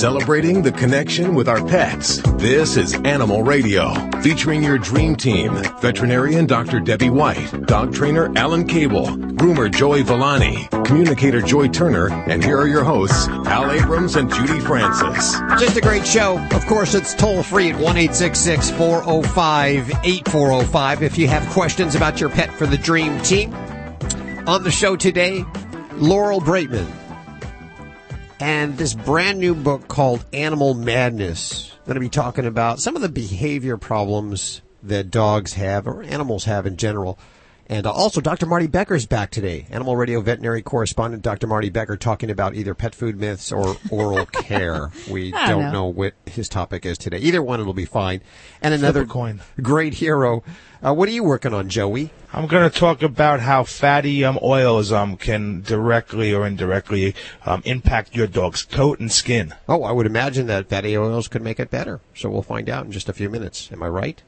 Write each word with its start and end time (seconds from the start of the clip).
Celebrating 0.00 0.62
the 0.62 0.72
connection 0.72 1.34
with 1.34 1.46
our 1.46 1.62
pets. 1.62 2.22
This 2.36 2.78
is 2.78 2.94
Animal 3.04 3.42
Radio, 3.42 3.92
featuring 4.22 4.62
your 4.62 4.78
dream 4.78 5.14
team. 5.14 5.52
Veterinarian 5.82 6.46
Dr. 6.46 6.80
Debbie 6.80 7.10
White, 7.10 7.66
dog 7.66 7.92
trainer 7.92 8.32
Alan 8.34 8.66
Cable, 8.66 9.08
groomer 9.08 9.70
Joey 9.70 10.00
Villani, 10.00 10.66
communicator 10.86 11.42
Joy 11.42 11.68
Turner, 11.68 12.10
and 12.30 12.42
here 12.42 12.56
are 12.58 12.66
your 12.66 12.82
hosts, 12.82 13.28
Al 13.28 13.70
Abrams 13.70 14.16
and 14.16 14.32
Judy 14.32 14.58
Francis. 14.60 15.38
Just 15.60 15.76
a 15.76 15.82
great 15.82 16.06
show. 16.06 16.38
Of 16.52 16.64
course, 16.64 16.94
it's 16.94 17.14
toll 17.14 17.42
free 17.42 17.70
at 17.70 17.78
1 17.78 17.96
405 18.08 19.90
8405 20.02 21.02
if 21.02 21.18
you 21.18 21.28
have 21.28 21.46
questions 21.50 21.94
about 21.94 22.18
your 22.18 22.30
pet 22.30 22.50
for 22.54 22.66
the 22.66 22.78
dream 22.78 23.20
team. 23.20 23.54
On 24.46 24.62
the 24.62 24.70
show 24.70 24.96
today, 24.96 25.44
Laurel 25.98 26.40
Braitman 26.40 26.99
and 28.40 28.78
this 28.78 28.94
brand 28.94 29.38
new 29.38 29.54
book 29.54 29.86
called 29.86 30.24
Animal 30.32 30.72
Madness. 30.72 31.70
I'm 31.72 31.84
going 31.84 31.94
to 31.94 32.00
be 32.00 32.08
talking 32.08 32.46
about 32.46 32.80
some 32.80 32.96
of 32.96 33.02
the 33.02 33.08
behavior 33.08 33.76
problems 33.76 34.62
that 34.82 35.10
dogs 35.10 35.52
have 35.54 35.86
or 35.86 36.02
animals 36.02 36.46
have 36.46 36.66
in 36.66 36.78
general. 36.78 37.18
And 37.70 37.86
uh, 37.86 37.92
also, 37.92 38.20
Dr. 38.20 38.46
Marty 38.46 38.66
Becker 38.66 38.96
is 38.96 39.06
back 39.06 39.30
today. 39.30 39.64
Animal 39.70 39.94
Radio 39.94 40.20
veterinary 40.20 40.60
correspondent 40.60 41.22
Dr. 41.22 41.46
Marty 41.46 41.70
Becker 41.70 41.96
talking 41.96 42.28
about 42.28 42.56
either 42.56 42.74
pet 42.74 42.96
food 42.96 43.16
myths 43.16 43.52
or 43.52 43.76
oral 43.90 44.26
care. 44.32 44.90
We 45.08 45.30
don't, 45.30 45.48
don't 45.48 45.62
know. 45.62 45.72
know. 45.72 45.86
what 45.86 46.14
his 46.26 46.48
topic 46.48 46.84
is 46.84 46.98
today. 46.98 47.18
Either 47.18 47.40
one, 47.40 47.60
it'll 47.60 47.72
be 47.72 47.84
fine. 47.84 48.22
And 48.60 48.74
another 48.74 49.06
coin. 49.06 49.42
great 49.62 49.94
hero. 49.94 50.42
Uh, 50.84 50.94
what 50.94 51.08
are 51.08 51.12
you 51.12 51.22
working 51.22 51.54
on, 51.54 51.68
Joey? 51.68 52.10
I'm 52.32 52.48
going 52.48 52.68
to 52.68 52.76
talk 52.76 53.02
about 53.02 53.38
how 53.38 53.62
fatty 53.62 54.24
um, 54.24 54.40
oils 54.42 54.90
um, 54.90 55.16
can 55.16 55.60
directly 55.60 56.34
or 56.34 56.48
indirectly 56.48 57.14
um, 57.46 57.62
impact 57.64 58.16
your 58.16 58.26
dog's 58.26 58.64
coat 58.64 58.98
and 58.98 59.12
skin. 59.12 59.54
Oh, 59.68 59.84
I 59.84 59.92
would 59.92 60.06
imagine 60.06 60.48
that 60.48 60.68
fatty 60.68 60.98
oils 60.98 61.28
could 61.28 61.42
make 61.42 61.60
it 61.60 61.70
better. 61.70 62.00
So 62.16 62.30
we'll 62.30 62.42
find 62.42 62.68
out 62.68 62.86
in 62.86 62.90
just 62.90 63.08
a 63.08 63.12
few 63.12 63.30
minutes. 63.30 63.70
Am 63.70 63.80
I 63.80 63.88
right? 63.88 64.20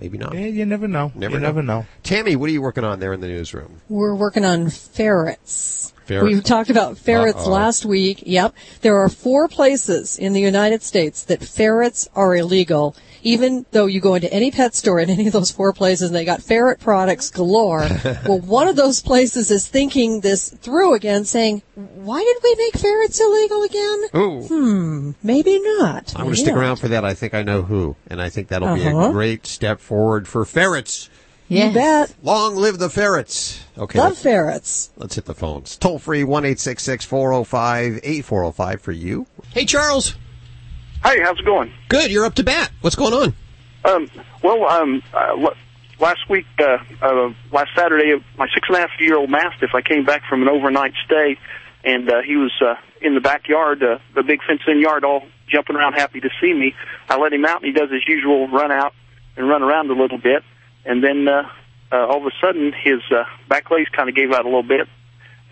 Maybe 0.00 0.18
not. 0.18 0.34
Yeah, 0.34 0.46
you 0.46 0.66
never 0.66 0.86
know. 0.88 1.10
Never 1.14 1.34
you 1.34 1.40
know. 1.40 1.46
never 1.46 1.62
know. 1.62 1.86
Tammy, 2.02 2.36
what 2.36 2.50
are 2.50 2.52
you 2.52 2.62
working 2.62 2.84
on 2.84 3.00
there 3.00 3.12
in 3.12 3.20
the 3.20 3.28
newsroom? 3.28 3.80
We're 3.88 4.14
working 4.14 4.44
on 4.44 4.68
ferrets. 4.70 5.92
Ferrets. 6.04 6.36
We 6.36 6.40
talked 6.40 6.70
about 6.70 6.98
ferrets 6.98 7.38
Uh-oh. 7.38 7.50
last 7.50 7.84
week. 7.84 8.22
Yep. 8.26 8.54
There 8.82 8.96
are 8.98 9.08
four 9.08 9.48
places 9.48 10.18
in 10.18 10.34
the 10.34 10.40
United 10.40 10.82
States 10.82 11.24
that 11.24 11.42
ferrets 11.42 12.08
are 12.14 12.36
illegal, 12.36 12.94
even 13.26 13.66
though 13.72 13.86
you 13.86 14.00
go 14.00 14.14
into 14.14 14.32
any 14.32 14.52
pet 14.52 14.72
store 14.72 15.00
in 15.00 15.10
any 15.10 15.26
of 15.26 15.32
those 15.32 15.50
four 15.50 15.72
places 15.72 16.08
and 16.10 16.14
they 16.16 16.24
got 16.24 16.40
ferret 16.40 16.78
products 16.78 17.28
galore. 17.28 17.80
well, 18.24 18.38
one 18.38 18.68
of 18.68 18.76
those 18.76 19.02
places 19.02 19.50
is 19.50 19.66
thinking 19.66 20.20
this 20.20 20.50
through 20.50 20.94
again, 20.94 21.24
saying, 21.24 21.60
why 21.74 22.22
did 22.22 22.36
we 22.44 22.54
make 22.64 22.76
ferrets 22.76 23.20
illegal 23.20 23.62
again? 23.64 24.02
Ooh. 24.14 24.42
Hmm, 24.46 25.10
maybe 25.24 25.60
not. 25.78 26.14
I'm 26.14 26.22
going 26.26 26.34
to 26.36 26.40
stick 26.40 26.54
not. 26.54 26.60
around 26.60 26.76
for 26.76 26.86
that. 26.88 27.04
I 27.04 27.14
think 27.14 27.34
I 27.34 27.42
know 27.42 27.62
who. 27.62 27.96
And 28.06 28.22
I 28.22 28.30
think 28.30 28.46
that'll 28.46 28.76
be 28.76 28.84
a 28.86 28.96
Uh-huh. 28.96 29.10
great 29.10 29.44
step 29.44 29.80
forward 29.80 30.28
for 30.28 30.44
ferrets. 30.44 31.10
You 31.48 31.72
bet. 31.72 32.14
Long 32.22 32.54
live 32.54 32.78
the 32.78 32.90
ferrets. 32.90 33.60
Okay. 33.76 33.98
Love 33.98 34.10
let's, 34.10 34.22
ferrets. 34.22 34.90
let's 34.96 35.16
hit 35.16 35.24
the 35.24 35.34
phones. 35.34 35.76
Toll 35.76 35.98
free 35.98 36.22
1 36.22 36.42
405 36.54 38.00
8405 38.04 38.80
for 38.80 38.92
you. 38.92 39.26
Hey, 39.52 39.64
Charles. 39.64 40.14
Hey, 41.06 41.20
how's 41.22 41.38
it 41.38 41.44
going? 41.44 41.72
Good. 41.88 42.10
You're 42.10 42.24
up 42.24 42.34
to 42.34 42.42
bat. 42.42 42.72
What's 42.80 42.96
going 42.96 43.14
on? 43.14 43.34
Um, 43.84 44.10
well, 44.42 44.68
um, 44.68 45.04
uh, 45.14 45.50
last 46.00 46.28
week, 46.28 46.46
uh, 46.58 46.78
uh, 47.00 47.32
last 47.52 47.70
Saturday, 47.76 48.12
my 48.36 48.48
six 48.52 48.66
and 48.66 48.76
a 48.76 48.80
half 48.80 48.90
year 48.98 49.16
old 49.16 49.30
Mastiff, 49.30 49.70
I 49.72 49.82
came 49.82 50.04
back 50.04 50.22
from 50.28 50.42
an 50.42 50.48
overnight 50.48 50.94
stay, 51.04 51.38
and 51.84 52.10
uh, 52.10 52.22
he 52.26 52.34
was 52.34 52.50
uh, 52.60 52.74
in 53.00 53.14
the 53.14 53.20
backyard, 53.20 53.84
uh, 53.84 53.98
the 54.16 54.24
big 54.24 54.40
fenced 54.48 54.66
in 54.66 54.80
yard, 54.80 55.04
all 55.04 55.22
jumping 55.48 55.76
around, 55.76 55.92
happy 55.92 56.18
to 56.18 56.28
see 56.40 56.52
me. 56.52 56.74
I 57.08 57.18
let 57.18 57.32
him 57.32 57.44
out, 57.44 57.62
and 57.62 57.66
he 57.66 57.72
does 57.72 57.88
his 57.88 58.02
usual 58.08 58.48
run 58.48 58.72
out 58.72 58.92
and 59.36 59.48
run 59.48 59.62
around 59.62 59.88
a 59.90 59.94
little 59.94 60.18
bit, 60.18 60.42
and 60.84 61.04
then 61.04 61.28
uh, 61.28 61.48
uh, 61.92 62.04
all 62.04 62.18
of 62.18 62.26
a 62.26 62.34
sudden, 62.44 62.72
his 62.72 63.00
uh, 63.12 63.22
back 63.48 63.70
legs 63.70 63.88
kind 63.90 64.08
of 64.08 64.16
gave 64.16 64.32
out 64.32 64.40
a 64.40 64.48
little 64.48 64.64
bit, 64.64 64.88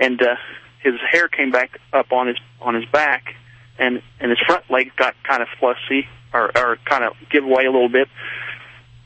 and 0.01 0.21
uh, 0.21 0.35
his 0.81 0.95
hair 1.13 1.29
came 1.29 1.53
back 1.53 1.79
up 1.93 2.11
on 2.11 2.27
his 2.27 2.39
on 2.61 2.75
his 2.75 2.87
back, 2.87 3.37
and 3.79 4.03
and 4.21 4.31
his 4.31 4.39
front 4.47 4.71
leg 4.71 4.93
got 4.97 5.15
kind 5.25 5.43
of 5.43 5.49
fluffy 5.59 6.09
or 6.33 6.51
or 6.57 6.79
kind 6.85 7.05
of 7.05 7.15
give 7.31 7.45
away 7.45 7.65
a 7.67 7.71
little 7.71 7.89
bit. 7.89 8.09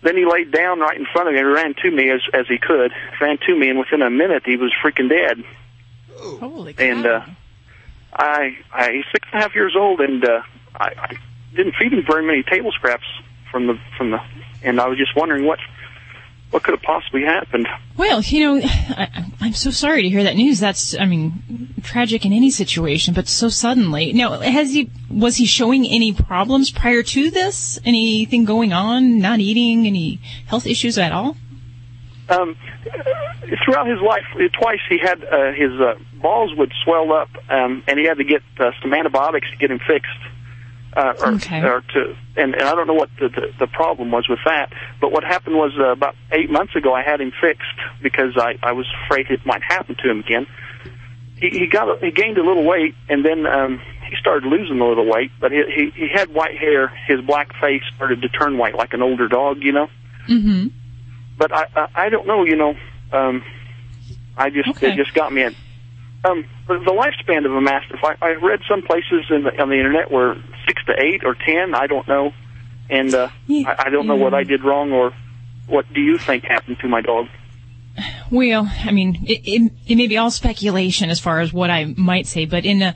Then 0.02 0.16
he 0.16 0.24
laid 0.24 0.52
down 0.52 0.78
right 0.78 0.96
in 0.96 1.06
front 1.12 1.28
of 1.28 1.34
me 1.34 1.40
and 1.40 1.52
ran 1.52 1.74
to 1.82 1.90
me 1.90 2.10
as 2.10 2.20
as 2.32 2.46
he 2.48 2.58
could, 2.58 2.92
ran 3.20 3.38
to 3.46 3.58
me, 3.58 3.68
and 3.68 3.78
within 3.78 4.02
a 4.02 4.10
minute 4.10 4.44
he 4.46 4.56
was 4.56 4.72
freaking 4.82 5.08
dead. 5.08 5.42
Holy 6.16 6.72
cow. 6.72 6.84
And 6.84 7.06
uh, 7.06 7.24
I, 8.12 8.58
I 8.72 8.92
he's 8.92 9.04
six 9.12 9.28
and 9.32 9.40
a 9.40 9.42
half 9.42 9.54
years 9.54 9.74
old, 9.76 10.00
and 10.00 10.24
uh, 10.24 10.42
I, 10.74 10.92
I 10.98 11.18
didn't 11.54 11.74
feed 11.76 11.92
him 11.92 12.04
very 12.06 12.24
many 12.24 12.42
table 12.42 12.72
scraps 12.72 13.06
from 13.50 13.66
the 13.66 13.78
from 13.96 14.10
the, 14.10 14.20
and 14.62 14.80
I 14.80 14.88
was 14.88 14.98
just 14.98 15.16
wondering 15.16 15.44
what 15.44 15.58
what 16.50 16.62
could 16.62 16.75
have 16.75 16.82
possibly 16.82 17.22
happened. 17.22 17.69
Well, 17.97 18.22
you 18.22 18.41
know, 18.41 18.60
I, 18.64 19.31
I'm 19.41 19.53
so 19.53 19.70
sorry 19.70 20.03
to 20.03 20.09
hear 20.09 20.22
that 20.25 20.36
news. 20.36 20.60
That's, 20.60 20.97
I 20.98 21.04
mean, 21.04 21.75
tragic 21.82 22.25
in 22.25 22.32
any 22.32 22.50
situation, 22.50 23.14
but 23.14 23.28
so 23.28 23.48
suddenly. 23.48 24.12
Now, 24.12 24.41
has 24.41 24.72
he, 24.72 24.91
was 25.10 25.37
he 25.37 25.47
showing 25.47 25.87
any 25.87 26.12
problems 26.12 26.70
prior 26.70 27.03
to 27.03 27.31
this? 27.31 27.78
Anything 27.84 28.44
going 28.44 28.72
on? 28.72 29.19
Not 29.19 29.41
eating? 29.41 29.87
Any 29.87 30.20
health 30.47 30.66
issues 30.66 30.97
at 30.98 31.12
all? 31.12 31.37
um, 32.28 32.56
throughout 33.64 33.87
his 33.87 34.00
life, 34.00 34.25
twice 34.53 34.81
he 34.88 34.98
had 34.98 35.25
uh, 35.25 35.53
his 35.53 35.72
uh, 35.81 35.94
balls 36.20 36.53
would 36.56 36.72
swell 36.84 37.12
up, 37.12 37.28
um, 37.48 37.82
and 37.87 37.98
he 37.98 38.04
had 38.04 38.19
to 38.19 38.25
get 38.25 38.42
uh, 38.58 38.70
some 38.82 38.92
antibiotics 38.92 39.50
to 39.50 39.56
get 39.56 39.70
him 39.70 39.78
fixed. 39.78 40.10
Uh, 40.97 41.12
or, 41.21 41.32
Okay. 41.34 41.60
or 41.62 41.82
to, 41.93 42.16
and, 42.37 42.54
and 42.54 42.62
I 42.62 42.75
don't 42.75 42.87
know 42.87 42.94
what 42.94 43.10
the, 43.21 43.28
the, 43.28 43.53
the 43.60 43.66
problem 43.66 44.10
was 44.10 44.26
with 44.28 44.41
that. 44.47 44.72
But 45.00 45.12
what 45.12 45.22
happened 45.22 45.54
was 45.56 45.72
uh, 45.78 45.93
about 45.93 46.16
eight 46.32 46.50
months 46.50 46.75
ago, 46.75 46.94
I 46.94 47.03
had 47.03 47.21
him 47.21 47.31
fixed 47.41 47.78
because 48.03 48.37
I, 48.37 48.59
I 48.62 48.72
was 48.72 48.87
afraid 49.04 49.26
it 49.31 49.44
might 49.44 49.62
happen 49.62 49.97
to 50.03 50.10
him 50.10 50.21
again. 50.21 50.47
He, 51.37 51.50
he 51.50 51.66
got 51.71 52.03
he 52.03 52.10
gained 52.10 52.37
a 52.38 52.43
little 52.43 52.65
weight, 52.65 52.94
and 53.09 53.25
then 53.25 53.47
um, 53.47 53.81
he 54.10 54.16
started 54.19 54.49
losing 54.49 54.81
a 54.81 54.88
little 54.88 55.06
weight. 55.06 55.31
But 55.41 55.53
he, 55.53 55.62
he 55.72 55.91
he 55.94 56.09
had 56.12 56.32
white 56.34 56.56
hair. 56.59 56.88
His 57.06 57.20
black 57.20 57.53
face 57.60 57.82
started 57.94 58.22
to 58.22 58.28
turn 58.28 58.59
white, 58.59 58.75
like 58.75 58.93
an 58.93 59.03
older 59.03 59.28
dog, 59.28 59.59
you 59.62 59.72
know 59.72 59.88
Mm-hmm. 60.28 60.69
but 61.38 61.53
I, 61.55 61.65
I 61.76 61.88
I 61.94 62.09
don't 62.09 62.26
know. 62.26 62.44
You 62.44 62.56
know, 62.56 62.75
um, 63.12 63.44
I 64.37 64.50
just 64.50 64.69
Okay. 64.70 64.88
it 64.88 64.97
just 64.97 65.15
got 65.15 65.32
me. 65.32 65.44
Um, 66.24 66.44
the, 66.66 66.78
the 66.80 66.90
lifespan 66.90 67.46
of 67.46 67.52
a 67.52 67.60
mastiff. 67.60 68.00
I, 68.02 68.16
I 68.20 68.30
read 68.34 68.60
some 68.68 68.82
places 68.82 69.26
in 69.30 69.44
the, 69.44 69.62
on 69.62 69.68
the 69.68 69.76
internet 69.76 70.10
were 70.10 70.36
six 70.66 70.84
to 70.86 70.94
eight 71.00 71.22
or 71.24 71.34
ten. 71.34 71.74
I 71.74 71.86
don't 71.86 72.08
know, 72.08 72.32
and 72.90 73.14
uh, 73.14 73.28
Yeah, 73.46 73.74
I, 73.78 73.86
I 73.86 73.90
don't 73.90 74.06
know 74.06 74.16
what. 74.16 74.34
I 74.34 74.42
did 74.42 74.64
wrong 74.64 74.92
or 74.92 75.12
what 75.68 75.86
do 75.92 76.00
you 76.00 76.18
think 76.18 76.44
happened 76.44 76.78
to 76.80 76.88
my 76.88 77.02
dog. 77.02 77.26
Well, 78.30 78.70
I 78.84 78.92
mean, 78.92 79.24
it, 79.26 79.40
it, 79.44 79.72
it 79.86 79.96
may 79.96 80.06
be 80.06 80.18
all 80.18 80.30
speculation 80.30 81.10
as 81.10 81.18
far 81.18 81.40
as 81.40 81.52
what 81.52 81.70
I 81.70 81.86
might 81.96 82.26
say, 82.26 82.44
but 82.44 82.64
in 82.64 82.82
a 82.82 82.94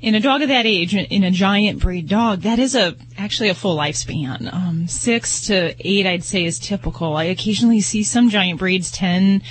in 0.00 0.14
a 0.14 0.20
dog 0.20 0.42
of 0.42 0.48
that 0.48 0.66
age, 0.66 0.94
in 0.94 1.24
a 1.24 1.30
giant 1.30 1.80
breed 1.80 2.08
dog, 2.08 2.42
that 2.42 2.58
is 2.58 2.74
a 2.74 2.94
actually 3.16 3.48
a 3.48 3.54
full 3.54 3.76
lifespan. 3.76 4.52
Um, 4.52 4.86
six 4.86 5.46
to 5.46 5.74
eight, 5.80 6.06
I'd 6.06 6.24
say, 6.24 6.44
is 6.44 6.58
typical. 6.58 7.16
I 7.16 7.24
occasionally 7.24 7.80
see 7.80 8.02
some 8.02 8.28
giant 8.28 8.58
breeds 8.58 8.90
ten 8.90 9.42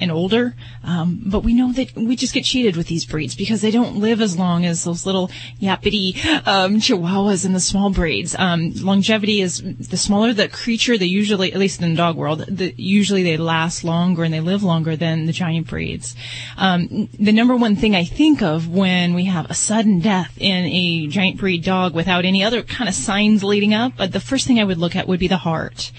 and 0.00 0.10
older, 0.10 0.54
um, 0.84 1.22
but 1.26 1.40
we 1.40 1.54
know 1.54 1.72
that 1.72 1.94
we 1.94 2.16
just 2.16 2.34
get 2.34 2.44
cheated 2.44 2.76
with 2.76 2.86
these 2.86 3.04
breeds 3.04 3.34
because 3.34 3.60
they 3.60 3.70
don't 3.70 3.96
live 3.96 4.20
as 4.20 4.38
long 4.38 4.64
as 4.64 4.84
those 4.84 5.06
little 5.06 5.30
yappity 5.60 6.16
um, 6.46 6.76
chihuahuas 6.76 7.44
and 7.44 7.54
the 7.54 7.60
small 7.60 7.90
breeds. 7.90 8.34
Um, 8.38 8.72
longevity 8.76 9.40
is 9.40 9.62
the 9.62 9.96
smaller 9.96 10.32
the 10.32 10.48
creature, 10.48 10.98
they 10.98 11.06
usually, 11.06 11.52
at 11.52 11.58
least 11.58 11.80
in 11.80 11.90
the 11.90 11.96
dog 11.96 12.16
world, 12.16 12.44
the, 12.48 12.74
usually 12.76 13.22
they 13.22 13.36
last 13.36 13.84
longer 13.84 14.24
and 14.24 14.32
they 14.32 14.40
live 14.40 14.62
longer 14.62 14.96
than 14.96 15.26
the 15.26 15.32
giant 15.32 15.68
breeds. 15.68 16.14
Um, 16.56 17.08
the 17.18 17.32
number 17.32 17.56
one 17.56 17.76
thing 17.76 17.94
I 17.94 18.04
think 18.04 18.42
of 18.42 18.68
when 18.68 19.14
we 19.14 19.26
have 19.26 19.50
a 19.50 19.54
sudden 19.54 20.00
death 20.00 20.36
in 20.38 20.64
a 20.66 21.06
giant 21.08 21.38
breed 21.38 21.64
dog 21.64 21.94
without 21.94 22.24
any 22.24 22.42
other 22.42 22.62
kind 22.62 22.88
of 22.88 22.94
signs 22.94 23.44
leading 23.44 23.74
up, 23.74 23.92
uh, 23.98 24.06
the 24.06 24.20
first 24.20 24.46
thing 24.46 24.58
I 24.58 24.64
would 24.64 24.78
look 24.78 24.96
at 24.96 25.08
would 25.08 25.20
be 25.20 25.28
the 25.28 25.36
heart, 25.36 25.92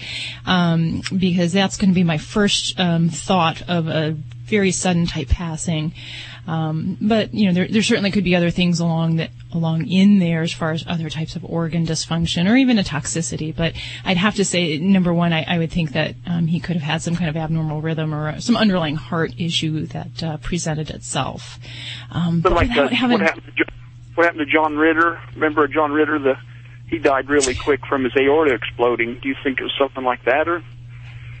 um, 0.46 1.02
because 1.16 1.52
that's 1.52 1.76
going 1.76 1.90
to 1.90 1.94
be 1.94 2.04
my 2.04 2.18
first 2.18 2.78
um, 2.78 3.08
thought 3.08 3.62
of 3.68 3.88
a 3.94 4.12
very 4.44 4.70
sudden 4.70 5.06
type 5.06 5.28
passing. 5.28 5.94
Um, 6.46 6.98
but 7.00 7.32
you 7.32 7.46
know, 7.46 7.54
there, 7.54 7.68
there 7.68 7.82
certainly 7.82 8.10
could 8.10 8.24
be 8.24 8.36
other 8.36 8.50
things 8.50 8.80
along 8.80 9.16
that 9.16 9.30
along 9.52 9.86
in 9.86 10.18
there 10.18 10.42
as 10.42 10.52
far 10.52 10.72
as 10.72 10.84
other 10.86 11.08
types 11.08 11.36
of 11.36 11.44
organ 11.44 11.86
dysfunction 11.86 12.50
or 12.50 12.56
even 12.56 12.78
a 12.78 12.82
toxicity. 12.82 13.54
But 13.54 13.74
I'd 14.04 14.18
have 14.18 14.34
to 14.34 14.44
say, 14.44 14.78
number 14.78 15.14
one, 15.14 15.32
I, 15.32 15.44
I 15.48 15.58
would 15.58 15.70
think 15.70 15.92
that 15.92 16.16
um, 16.26 16.46
he 16.48 16.60
could 16.60 16.76
have 16.76 16.82
had 16.82 17.02
some 17.02 17.16
kind 17.16 17.30
of 17.30 17.36
abnormal 17.36 17.80
rhythm 17.80 18.14
or 18.14 18.28
uh, 18.28 18.40
some 18.40 18.56
underlying 18.56 18.96
heart 18.96 19.32
issue 19.38 19.86
that 19.86 20.22
uh, 20.22 20.36
presented 20.38 20.90
itself. 20.90 21.58
Um, 22.10 22.40
But 22.40 22.52
like 22.52 22.68
without 22.68 22.92
uh, 22.92 23.08
what 23.08 23.20
happened? 23.20 23.56
To, 23.56 23.64
what 24.16 24.24
happened 24.24 24.46
to 24.46 24.52
John 24.52 24.76
Ritter? 24.76 25.20
Remember 25.34 25.66
John 25.66 25.92
Ritter? 25.92 26.18
The 26.18 26.36
he 26.88 26.98
died 26.98 27.28
really 27.28 27.54
quick 27.54 27.80
from 27.86 28.04
his 28.04 28.12
aorta 28.16 28.54
exploding. 28.54 29.18
Do 29.20 29.28
you 29.28 29.34
think 29.42 29.58
it 29.58 29.62
was 29.62 29.72
something 29.78 30.04
like 30.04 30.24
that, 30.26 30.48
or 30.48 30.62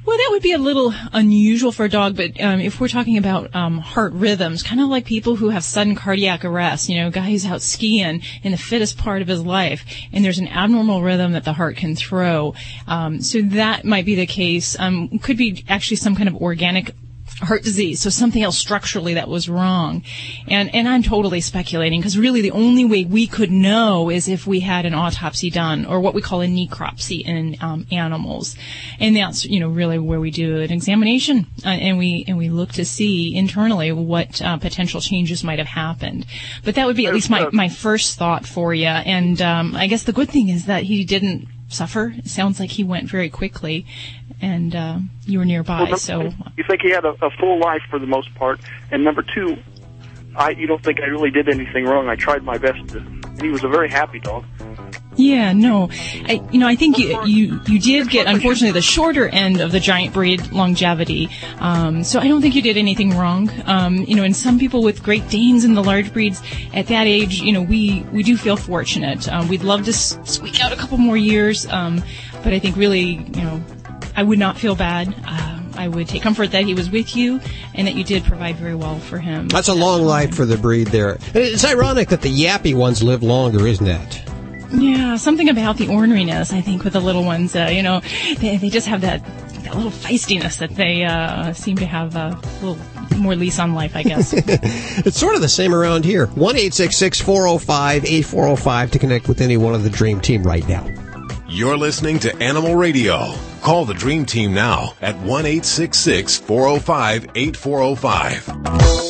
Well, 0.06 0.18
that 0.18 0.28
would 0.32 0.42
be 0.42 0.52
a 0.52 0.58
little 0.58 0.92
unusual 1.14 1.72
for 1.72 1.86
a 1.86 1.88
dog, 1.88 2.14
but 2.14 2.38
um, 2.38 2.60
if 2.60 2.78
we're 2.78 2.88
talking 2.88 3.16
about 3.16 3.54
um, 3.54 3.78
heart 3.78 4.12
rhythms, 4.12 4.62
kind 4.62 4.78
of 4.78 4.90
like 4.90 5.06
people 5.06 5.36
who 5.36 5.48
have 5.48 5.64
sudden 5.64 5.94
cardiac 5.94 6.44
arrest, 6.44 6.90
you 6.90 6.96
know, 6.96 7.06
a 7.06 7.10
guy 7.10 7.30
who's 7.30 7.46
out 7.46 7.62
skiing 7.62 8.20
in 8.42 8.52
the 8.52 8.58
fittest 8.58 8.98
part 8.98 9.22
of 9.22 9.28
his 9.28 9.42
life, 9.42 9.82
and 10.12 10.22
there's 10.22 10.38
an 10.38 10.48
abnormal 10.48 11.02
rhythm 11.02 11.32
that 11.32 11.44
the 11.44 11.54
heart 11.54 11.78
can 11.78 11.96
throw. 11.96 12.54
Um, 12.86 13.22
so 13.22 13.40
that 13.40 13.86
might 13.86 14.04
be 14.04 14.14
the 14.14 14.26
case. 14.26 14.78
Um, 14.78 15.18
could 15.20 15.38
be 15.38 15.64
actually 15.70 15.96
some 15.96 16.14
kind 16.14 16.28
of 16.28 16.36
organic 16.36 16.94
heart 17.40 17.62
disease, 17.62 18.00
so 18.00 18.10
something 18.10 18.42
else 18.42 18.56
structurally 18.56 19.14
that 19.14 19.28
was 19.28 19.48
wrong. 19.48 20.02
And 20.48 20.74
and 20.74 20.88
I'm 20.88 21.02
totally 21.02 21.40
speculating 21.40 22.00
because 22.00 22.16
really 22.16 22.40
the 22.40 22.50
only 22.52 22.84
way 22.84 23.04
we 23.04 23.26
could 23.26 23.50
know 23.50 24.10
is 24.10 24.28
if 24.28 24.46
we 24.46 24.60
had 24.60 24.86
an 24.86 24.94
autopsy 24.94 25.50
done 25.50 25.84
or 25.84 26.00
what 26.00 26.14
we 26.14 26.22
call 26.22 26.42
a 26.42 26.46
necropsy 26.46 27.22
in 27.22 27.56
um, 27.60 27.86
animals, 27.90 28.56
and 29.00 29.16
that's 29.16 29.44
you 29.44 29.60
know 29.60 29.68
really 29.68 29.98
where 29.98 30.20
we 30.20 30.30
do 30.30 30.60
an 30.60 30.72
examination 30.72 31.46
uh, 31.64 31.68
and 31.68 31.98
we 31.98 32.24
and 32.28 32.38
we 32.38 32.48
look 32.48 32.72
to 32.72 32.84
see 32.84 33.34
internally 33.34 33.92
what 33.92 34.40
uh, 34.40 34.56
potential 34.56 35.00
changes 35.00 35.42
might 35.42 35.58
have 35.58 35.68
happened. 35.68 36.26
But 36.64 36.76
that 36.76 36.86
would 36.86 36.96
be 36.96 37.06
at 37.06 37.14
least 37.14 37.30
my 37.30 37.48
my 37.52 37.68
first 37.68 38.18
thought 38.18 38.46
for 38.46 38.74
you. 38.74 38.86
And 38.86 39.40
um, 39.42 39.74
I 39.76 39.86
guess 39.86 40.04
the 40.04 40.12
good 40.12 40.30
thing 40.30 40.48
is 40.48 40.66
that 40.66 40.84
he 40.84 41.04
didn't 41.04 41.48
suffer. 41.74 42.14
It 42.16 42.28
sounds 42.28 42.60
like 42.60 42.70
he 42.70 42.84
went 42.84 43.08
very 43.08 43.28
quickly, 43.28 43.86
and 44.40 44.74
uh, 44.74 44.98
you 45.24 45.38
were 45.38 45.44
nearby. 45.44 45.84
Well, 45.88 45.98
so 45.98 46.32
you 46.56 46.64
think 46.68 46.82
he 46.82 46.90
had 46.90 47.04
a, 47.04 47.14
a 47.22 47.30
full 47.30 47.58
life 47.58 47.82
for 47.90 47.98
the 47.98 48.06
most 48.06 48.34
part, 48.34 48.60
and 48.90 49.04
number 49.04 49.22
two, 49.22 49.56
I 50.36 50.50
you 50.50 50.66
don't 50.66 50.82
think 50.82 51.00
I 51.00 51.06
really 51.06 51.30
did 51.30 51.48
anything 51.48 51.84
wrong. 51.84 52.08
I 52.08 52.16
tried 52.16 52.42
my 52.42 52.58
best 52.58 52.88
to. 52.88 52.98
And 52.98 53.42
he 53.42 53.48
was 53.48 53.64
a 53.64 53.68
very 53.68 53.88
happy 53.88 54.20
dog. 54.20 54.44
Yeah, 55.16 55.52
no, 55.52 55.88
I, 56.26 56.42
you 56.50 56.58
know, 56.58 56.66
I 56.66 56.74
think 56.74 56.98
you, 56.98 57.24
you, 57.24 57.60
you 57.66 57.78
did 57.78 58.10
get, 58.10 58.26
unfortunately, 58.26 58.72
the 58.72 58.82
shorter 58.82 59.28
end 59.28 59.60
of 59.60 59.72
the 59.72 59.80
giant 59.80 60.12
breed 60.12 60.50
longevity. 60.52 61.28
Um, 61.58 62.02
so 62.04 62.18
I 62.18 62.28
don't 62.28 62.40
think 62.40 62.54
you 62.54 62.62
did 62.62 62.76
anything 62.76 63.16
wrong. 63.16 63.50
Um, 63.66 63.96
you 63.96 64.16
know, 64.16 64.24
and 64.24 64.34
some 64.34 64.58
people 64.58 64.82
with 64.82 65.02
Great 65.02 65.28
Danes 65.28 65.64
and 65.64 65.76
the 65.76 65.82
large 65.82 66.12
breeds 66.12 66.42
at 66.72 66.88
that 66.88 67.06
age, 67.06 67.40
you 67.40 67.52
know, 67.52 67.62
we, 67.62 68.04
we 68.12 68.22
do 68.22 68.36
feel 68.36 68.56
fortunate. 68.56 69.28
Um, 69.28 69.48
we'd 69.48 69.62
love 69.62 69.84
to 69.84 69.92
squeak 69.92 70.62
out 70.62 70.72
a 70.72 70.76
couple 70.76 70.98
more 70.98 71.16
years. 71.16 71.66
Um, 71.68 72.02
but 72.42 72.52
I 72.52 72.58
think 72.58 72.76
really, 72.76 73.14
you 73.14 73.42
know, 73.42 73.62
I 74.16 74.22
would 74.22 74.38
not 74.38 74.58
feel 74.58 74.74
bad. 74.74 75.14
Uh, 75.26 75.60
I 75.76 75.88
would 75.88 76.08
take 76.08 76.22
comfort 76.22 76.52
that 76.52 76.64
he 76.64 76.74
was 76.74 76.90
with 76.90 77.16
you 77.16 77.40
and 77.74 77.88
that 77.88 77.94
you 77.94 78.04
did 78.04 78.24
provide 78.24 78.56
very 78.56 78.74
well 78.74 78.98
for 78.98 79.18
him. 79.18 79.48
That's 79.48 79.68
a 79.68 79.74
long 79.74 80.02
life 80.02 80.34
for 80.34 80.44
the 80.44 80.56
breed 80.56 80.88
there. 80.88 81.18
It's 81.34 81.64
ironic 81.64 82.08
that 82.10 82.20
the 82.20 82.32
yappy 82.32 82.74
ones 82.74 83.02
live 83.02 83.22
longer, 83.22 83.66
isn't 83.66 83.86
it? 83.86 84.23
Yeah, 84.74 85.16
something 85.16 85.48
about 85.48 85.76
the 85.76 85.86
orneriness, 85.86 86.52
I 86.52 86.60
think, 86.60 86.84
with 86.84 86.92
the 86.94 87.00
little 87.00 87.24
ones. 87.24 87.54
Uh, 87.54 87.70
you 87.72 87.82
know, 87.82 88.00
they, 88.38 88.56
they 88.56 88.70
just 88.70 88.86
have 88.88 89.00
that, 89.02 89.24
that 89.62 89.74
little 89.74 89.90
feistiness 89.90 90.58
that 90.58 90.74
they 90.74 91.04
uh, 91.04 91.52
seem 91.52 91.76
to 91.76 91.86
have 91.86 92.16
a 92.16 92.38
little 92.60 92.78
more 93.18 93.36
lease 93.36 93.58
on 93.58 93.74
life, 93.74 93.96
I 93.96 94.02
guess. 94.02 94.32
it's 94.36 95.18
sort 95.18 95.34
of 95.34 95.40
the 95.40 95.48
same 95.48 95.74
around 95.74 96.04
here. 96.04 96.26
1 96.26 96.56
405 96.56 98.04
8405 98.04 98.90
to 98.90 98.98
connect 98.98 99.28
with 99.28 99.40
any 99.40 99.56
one 99.56 99.74
of 99.74 99.82
the 99.84 99.90
Dream 99.90 100.20
Team 100.20 100.42
right 100.42 100.66
now. 100.68 100.86
You're 101.48 101.76
listening 101.76 102.18
to 102.20 102.34
Animal 102.42 102.74
Radio. 102.74 103.34
Call 103.62 103.84
the 103.84 103.94
Dream 103.94 104.26
Team 104.26 104.52
now 104.52 104.94
at 105.00 105.16
1 105.18 105.44
405 105.62 107.26
8405. 107.34 109.03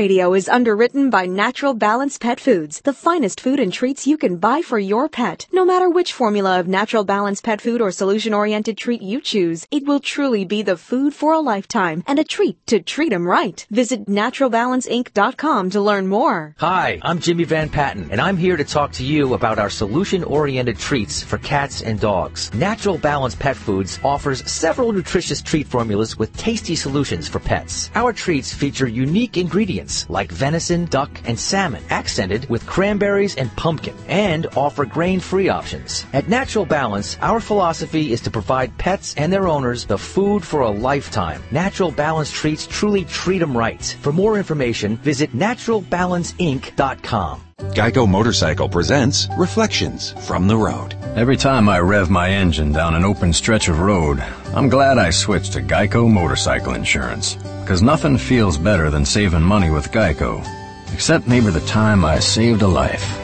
Radio 0.00 0.32
is 0.32 0.48
underwritten 0.48 1.10
by 1.10 1.26
Natural 1.26 1.74
Balance 1.74 2.16
Pet 2.16 2.40
Foods, 2.40 2.80
the 2.80 2.94
finest 2.94 3.38
food 3.38 3.60
and 3.60 3.70
treats 3.70 4.06
you 4.06 4.16
can 4.16 4.38
buy 4.38 4.62
for 4.62 4.78
your 4.78 5.10
pet. 5.10 5.46
No 5.52 5.62
matter 5.62 5.90
which 5.90 6.14
formula 6.14 6.58
of 6.58 6.66
Natural 6.66 7.04
Balance 7.04 7.42
Pet 7.42 7.60
Food 7.60 7.82
or 7.82 7.90
solution-oriented 7.90 8.78
treat 8.78 9.02
you 9.02 9.20
choose, 9.20 9.66
it 9.70 9.84
will 9.84 10.00
truly 10.00 10.46
be 10.46 10.62
the 10.62 10.78
food 10.78 11.12
for 11.12 11.34
a 11.34 11.40
lifetime 11.40 12.02
and 12.06 12.18
a 12.18 12.24
treat 12.24 12.56
to 12.68 12.80
treat 12.80 13.12
'em 13.12 13.26
right. 13.26 13.66
Visit 13.70 14.06
naturalbalanceinc.com 14.06 15.68
to 15.68 15.80
learn 15.82 16.06
more. 16.06 16.54
Hi, 16.60 16.98
I'm 17.02 17.18
Jimmy 17.18 17.44
Van 17.44 17.68
Patten, 17.68 18.08
and 18.10 18.22
I'm 18.22 18.38
here 18.38 18.56
to 18.56 18.64
talk 18.64 18.92
to 18.92 19.04
you 19.04 19.34
about 19.34 19.58
our 19.58 19.68
solution-oriented 19.68 20.78
treats 20.78 21.22
for 21.22 21.36
cats 21.36 21.82
and 21.82 22.00
dogs. 22.00 22.50
Natural 22.54 22.96
Balance 22.96 23.34
Pet 23.34 23.54
Foods 23.54 24.00
offers 24.02 24.50
several 24.50 24.92
nutritious 24.92 25.42
treat 25.42 25.66
formulas 25.66 26.18
with 26.18 26.34
tasty 26.38 26.74
solutions 26.74 27.28
for 27.28 27.38
pets. 27.38 27.90
Our 27.94 28.14
treats 28.14 28.50
feature 28.54 28.88
unique 28.88 29.36
ingredients 29.36 29.89
like 30.08 30.32
venison, 30.32 30.86
duck, 30.86 31.10
and 31.24 31.38
salmon, 31.38 31.82
accented 31.90 32.48
with 32.48 32.66
cranberries 32.66 33.36
and 33.36 33.54
pumpkin, 33.56 33.94
and 34.08 34.46
offer 34.56 34.84
grain-free 34.84 35.48
options. 35.48 36.06
At 36.12 36.28
Natural 36.28 36.64
Balance, 36.64 37.16
our 37.20 37.40
philosophy 37.40 38.12
is 38.12 38.20
to 38.22 38.30
provide 38.30 38.76
pets 38.78 39.14
and 39.16 39.32
their 39.32 39.48
owners 39.48 39.84
the 39.84 39.98
food 39.98 40.44
for 40.44 40.62
a 40.62 40.70
lifetime. 40.70 41.42
Natural 41.50 41.90
Balance 41.90 42.30
treats 42.30 42.66
truly 42.66 43.04
treat 43.04 43.38
them 43.38 43.56
right. 43.56 43.96
For 44.02 44.12
more 44.12 44.38
information, 44.38 44.96
visit 44.98 45.32
naturalbalanceinc.com. 45.32 47.42
Geico 47.74 48.08
Motorcycle 48.08 48.68
presents 48.68 49.28
Reflections 49.36 50.12
from 50.26 50.48
the 50.48 50.56
Road. 50.56 50.94
Every 51.14 51.36
time 51.36 51.68
I 51.68 51.78
rev 51.78 52.10
my 52.10 52.30
engine 52.30 52.72
down 52.72 52.94
an 52.94 53.04
open 53.04 53.32
stretch 53.32 53.68
of 53.68 53.80
road, 53.80 54.20
I'm 54.54 54.68
glad 54.68 54.98
I 54.98 55.10
switched 55.10 55.52
to 55.52 55.60
Geico 55.60 56.10
Motorcycle 56.10 56.74
Insurance. 56.74 57.36
Because 57.70 57.84
nothing 57.84 58.18
feels 58.18 58.58
better 58.58 58.90
than 58.90 59.04
saving 59.04 59.42
money 59.42 59.70
with 59.70 59.92
Geico. 59.92 60.44
Except 60.92 61.28
maybe 61.28 61.50
the 61.50 61.60
time 61.60 62.04
I 62.04 62.18
saved 62.18 62.62
a 62.62 62.66
life. 62.66 63.16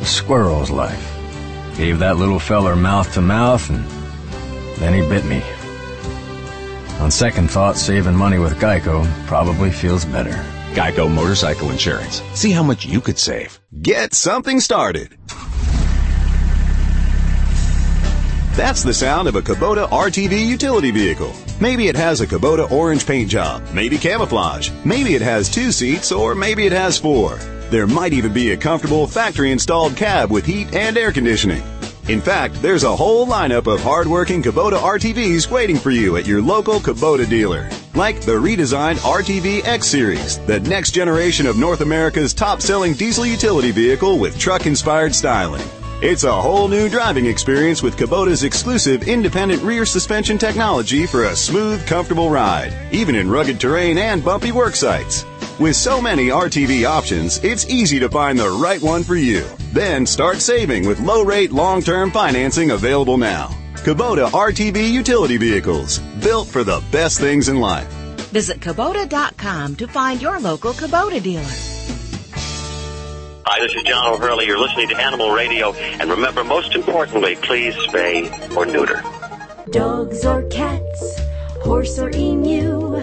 A 0.00 0.04
squirrel's 0.04 0.70
life. 0.70 1.16
Gave 1.76 2.00
that 2.00 2.16
little 2.16 2.40
feller 2.40 2.74
mouth 2.74 3.14
to 3.14 3.20
mouth 3.20 3.70
and 3.70 3.84
then 4.78 4.92
he 4.92 5.08
bit 5.08 5.24
me. 5.24 5.40
On 6.98 7.12
second 7.12 7.48
thought, 7.48 7.76
saving 7.76 8.16
money 8.16 8.40
with 8.40 8.58
Geico 8.58 9.06
probably 9.28 9.70
feels 9.70 10.04
better. 10.04 10.34
Geico 10.74 11.08
Motorcycle 11.08 11.70
Insurance. 11.70 12.22
See 12.34 12.50
how 12.50 12.64
much 12.64 12.84
you 12.84 13.00
could 13.00 13.20
save. 13.20 13.60
Get 13.82 14.14
something 14.14 14.58
started. 14.58 15.16
That's 18.56 18.82
the 18.82 18.92
sound 18.92 19.28
of 19.28 19.36
a 19.36 19.42
Kubota 19.42 19.88
RTV 19.90 20.44
utility 20.44 20.90
vehicle. 20.90 21.32
Maybe 21.58 21.88
it 21.88 21.96
has 21.96 22.20
a 22.20 22.26
Kubota 22.26 22.70
orange 22.70 23.06
paint 23.06 23.30
job, 23.30 23.62
maybe 23.72 23.96
camouflage, 23.96 24.70
maybe 24.84 25.14
it 25.14 25.22
has 25.22 25.48
two 25.48 25.72
seats, 25.72 26.12
or 26.12 26.34
maybe 26.34 26.66
it 26.66 26.72
has 26.72 26.98
four. 26.98 27.36
There 27.70 27.86
might 27.86 28.12
even 28.12 28.34
be 28.34 28.50
a 28.50 28.56
comfortable 28.58 29.06
factory 29.06 29.52
installed 29.52 29.96
cab 29.96 30.30
with 30.30 30.44
heat 30.44 30.74
and 30.74 30.98
air 30.98 31.12
conditioning. 31.12 31.62
In 32.08 32.20
fact, 32.20 32.60
there's 32.60 32.84
a 32.84 32.94
whole 32.94 33.26
lineup 33.26 33.66
of 33.66 33.82
hardworking 33.82 34.42
Kubota 34.42 34.78
RTVs 34.78 35.50
waiting 35.50 35.78
for 35.78 35.90
you 35.90 36.18
at 36.18 36.26
your 36.26 36.42
local 36.42 36.78
Kubota 36.78 37.28
dealer. 37.28 37.70
Like 37.94 38.20
the 38.20 38.32
redesigned 38.32 38.96
RTV 38.96 39.64
X 39.64 39.88
Series, 39.88 40.38
the 40.40 40.60
next 40.60 40.90
generation 40.90 41.46
of 41.46 41.56
North 41.56 41.80
America's 41.80 42.34
top 42.34 42.60
selling 42.60 42.92
diesel 42.92 43.24
utility 43.24 43.70
vehicle 43.70 44.18
with 44.18 44.38
truck 44.38 44.66
inspired 44.66 45.14
styling. 45.14 45.66
It's 46.02 46.24
a 46.24 46.42
whole 46.42 46.68
new 46.68 46.90
driving 46.90 47.24
experience 47.24 47.82
with 47.82 47.96
Kubota's 47.96 48.44
exclusive 48.44 49.08
independent 49.08 49.62
rear 49.62 49.86
suspension 49.86 50.36
technology 50.36 51.06
for 51.06 51.24
a 51.24 51.34
smooth, 51.34 51.86
comfortable 51.86 52.28
ride, 52.28 52.74
even 52.92 53.14
in 53.14 53.30
rugged 53.30 53.58
terrain 53.58 53.96
and 53.96 54.22
bumpy 54.22 54.52
work 54.52 54.76
sites. 54.76 55.24
With 55.58 55.74
so 55.74 55.98
many 55.98 56.28
RTV 56.28 56.86
options, 56.86 57.42
it's 57.42 57.70
easy 57.70 57.98
to 57.98 58.10
find 58.10 58.38
the 58.38 58.50
right 58.50 58.82
one 58.82 59.04
for 59.04 59.16
you. 59.16 59.46
Then 59.72 60.04
start 60.04 60.36
saving 60.36 60.86
with 60.86 61.00
low 61.00 61.24
rate 61.24 61.50
long 61.50 61.80
term 61.80 62.10
financing 62.10 62.72
available 62.72 63.16
now. 63.16 63.48
Kubota 63.76 64.28
RTV 64.28 64.92
utility 64.92 65.38
vehicles, 65.38 66.00
built 66.22 66.46
for 66.46 66.62
the 66.62 66.84
best 66.92 67.20
things 67.20 67.48
in 67.48 67.58
life. 67.58 67.88
Visit 68.32 68.60
Kubota.com 68.60 69.76
to 69.76 69.88
find 69.88 70.20
your 70.20 70.38
local 70.40 70.74
Kubota 70.74 71.22
dealer. 71.22 71.75
Hi, 73.48 73.60
this 73.60 73.76
is 73.76 73.84
John 73.84 74.12
O'Hurley. 74.12 74.44
You're 74.44 74.58
listening 74.58 74.88
to 74.88 74.96
Animal 74.96 75.30
Radio. 75.30 75.72
And 75.72 76.10
remember, 76.10 76.42
most 76.42 76.74
importantly, 76.74 77.36
please 77.36 77.76
spay 77.76 78.26
or 78.56 78.66
neuter. 78.66 79.00
Dogs 79.70 80.26
or 80.26 80.42
cats, 80.48 81.20
horse 81.62 81.96
or 81.96 82.10
emu, 82.10 82.96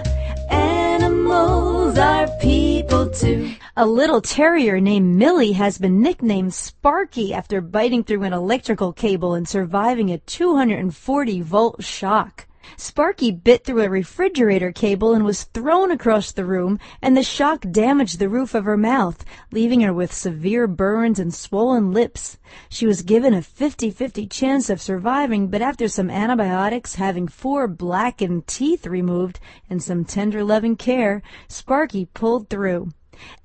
animals 0.50 1.98
are 1.98 2.28
people 2.42 3.10
too. 3.10 3.54
A 3.78 3.86
little 3.86 4.20
terrier 4.20 4.82
named 4.82 5.16
Millie 5.16 5.54
has 5.54 5.78
been 5.78 6.02
nicknamed 6.02 6.54
Sparky 6.54 7.34
after 7.34 7.62
biting 7.62 8.04
through 8.04 8.24
an 8.24 8.34
electrical 8.34 8.92
cable 8.92 9.36
and 9.36 9.48
surviving 9.48 10.12
a 10.12 10.18
240 10.18 11.40
volt 11.40 11.86
shock. 11.86 12.48
Sparky 12.76 13.32
bit 13.32 13.64
through 13.64 13.84
a 13.84 13.90
refrigerator 13.90 14.72
cable 14.72 15.14
and 15.14 15.24
was 15.24 15.44
thrown 15.44 15.92
across 15.92 16.32
the 16.32 16.46
room, 16.46 16.80
and 17.02 17.16
the 17.16 17.22
shock 17.22 17.66
damaged 17.70 18.20
the 18.20 18.30
roof 18.30 18.56
of 18.56 18.66
her 18.66 18.78
mouth, 18.78 19.24
leaving 19.52 19.82
her 19.82 19.94
with 19.94 20.12
severe 20.12 20.66
burns 20.66 21.20
and 21.20 21.34
swollen 21.34 21.92
lips. 21.92 22.40
She 22.70 22.86
was 22.86 23.02
given 23.02 23.34
a 23.34 23.42
50-50 23.42 24.30
chance 24.30 24.70
of 24.70 24.82
surviving, 24.82 25.50
but 25.50 25.62
after 25.62 25.88
some 25.88 26.10
antibiotics, 26.10 26.96
having 26.96 27.28
four 27.28 27.68
blackened 27.68 28.48
teeth 28.48 28.88
removed, 28.88 29.40
and 29.70 29.82
some 29.82 30.04
tender 30.04 30.44
loving 30.44 30.76
care, 30.76 31.22
Sparky 31.48 32.06
pulled 32.06 32.50
through. 32.50 32.92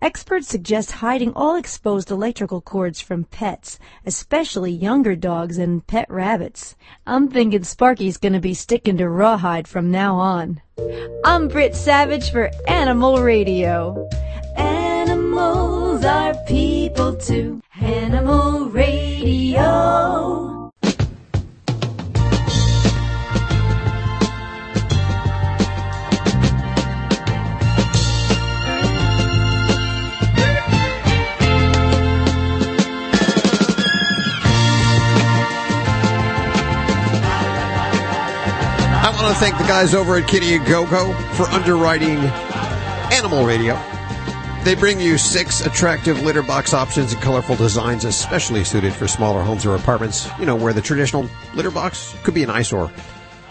Experts 0.00 0.48
suggest 0.48 0.92
hiding 0.92 1.32
all 1.34 1.56
exposed 1.56 2.10
electrical 2.10 2.60
cords 2.60 3.00
from 3.00 3.24
pets, 3.24 3.78
especially 4.06 4.70
younger 4.72 5.16
dogs 5.16 5.58
and 5.58 5.86
pet 5.86 6.08
rabbits. 6.10 6.76
I'm 7.06 7.28
thinking 7.28 7.64
Sparky's 7.64 8.16
gonna 8.16 8.40
be 8.40 8.54
sticking 8.54 8.96
to 8.98 9.08
rawhide 9.08 9.68
from 9.68 9.90
now 9.90 10.16
on. 10.16 10.60
I'm 11.24 11.48
Britt 11.48 11.74
Savage 11.74 12.30
for 12.30 12.50
Animal 12.66 13.22
Radio. 13.22 14.08
Animals 14.56 16.04
are 16.04 16.34
people 16.46 17.16
too. 17.16 17.60
Animal 17.80 18.66
Radio. 18.66 20.57
I 39.18 39.22
want 39.22 39.34
to 39.34 39.40
thank 39.40 39.58
the 39.58 39.64
guys 39.64 39.94
over 39.94 40.16
at 40.16 40.28
Kitty 40.28 40.54
and 40.54 40.64
Go 40.64 40.88
Go 40.88 41.12
for 41.34 41.42
underwriting 41.48 42.18
Animal 43.10 43.44
Radio. 43.44 43.74
They 44.62 44.76
bring 44.76 45.00
you 45.00 45.18
six 45.18 45.60
attractive 45.60 46.22
litter 46.22 46.44
box 46.44 46.72
options 46.72 47.12
and 47.12 47.20
colorful 47.20 47.56
designs, 47.56 48.04
especially 48.04 48.62
suited 48.62 48.92
for 48.92 49.08
smaller 49.08 49.42
homes 49.42 49.66
or 49.66 49.74
apartments. 49.74 50.28
You 50.38 50.46
know, 50.46 50.54
where 50.54 50.72
the 50.72 50.80
traditional 50.80 51.28
litter 51.52 51.72
box 51.72 52.14
could 52.22 52.32
be 52.32 52.44
an 52.44 52.50
eyesore. 52.50 52.92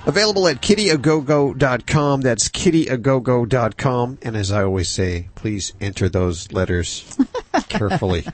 Available 0.06 0.48
at 0.48 0.62
kittyagogo.com. 0.62 2.22
That's 2.22 2.48
kittyagogo.com. 2.48 4.20
And 4.22 4.38
as 4.38 4.54
I 4.54 4.64
always 4.64 4.88
say, 4.88 5.28
please 5.36 5.74
enter 5.82 6.08
those 6.08 6.50
letters 6.54 7.18
carefully. 7.68 8.26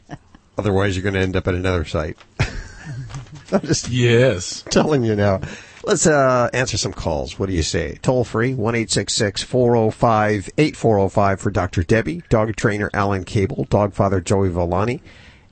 Otherwise, 0.55 0.95
you're 0.95 1.01
going 1.01 1.15
to 1.15 1.19
end 1.19 1.35
up 1.35 1.47
at 1.47 1.55
another 1.55 1.83
site. 1.83 2.15
I'm 3.51 3.61
just 3.61 3.89
yes. 3.89 4.63
telling 4.69 5.03
you 5.03 5.15
now. 5.15 5.41
Let's 5.85 6.07
uh, 6.07 6.49
answer 6.53 6.77
some 6.77 6.93
calls. 6.93 7.37
What 7.37 7.47
do 7.49 7.53
you 7.53 7.61
say? 7.61 7.97
Toll 8.01 8.23
free, 8.23 8.53
1 8.53 8.87
405 8.87 10.49
8405 10.57 11.41
for 11.41 11.51
Dr. 11.51 11.83
Debbie, 11.83 12.23
dog 12.29 12.55
trainer 12.55 12.89
Alan 12.93 13.25
Cable, 13.25 13.65
dog 13.65 13.93
father 13.93 14.21
Joey 14.21 14.49
Villani, 14.49 15.01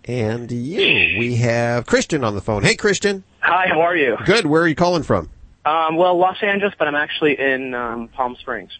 and 0.05 0.49
you. 0.49 1.19
We 1.19 1.35
have 1.37 1.85
Christian 1.85 2.23
on 2.23 2.35
the 2.35 2.41
phone. 2.41 2.63
Hey, 2.63 2.75
Christian. 2.75 3.25
Hi, 3.41 3.67
how 3.67 3.81
are 3.81 3.95
you? 3.95 4.15
Good. 4.25 4.45
Where 4.45 4.61
are 4.61 4.67
you 4.67 4.75
calling 4.75 5.03
from? 5.03 5.29
Um, 5.65 5.97
well, 5.97 6.17
Los 6.17 6.41
Angeles, 6.41 6.73
but 6.79 6.87
I'm 6.87 6.95
actually 6.95 7.37
in 7.37 7.73
um, 7.73 8.07
Palm 8.07 8.37
Springs. 8.39 8.71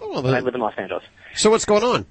Oh, 0.00 0.26
I 0.26 0.40
live 0.40 0.54
in 0.54 0.60
Los 0.60 0.74
Angeles. 0.76 1.04
So 1.34 1.50
what's 1.50 1.64
going 1.64 1.84
on? 1.84 2.06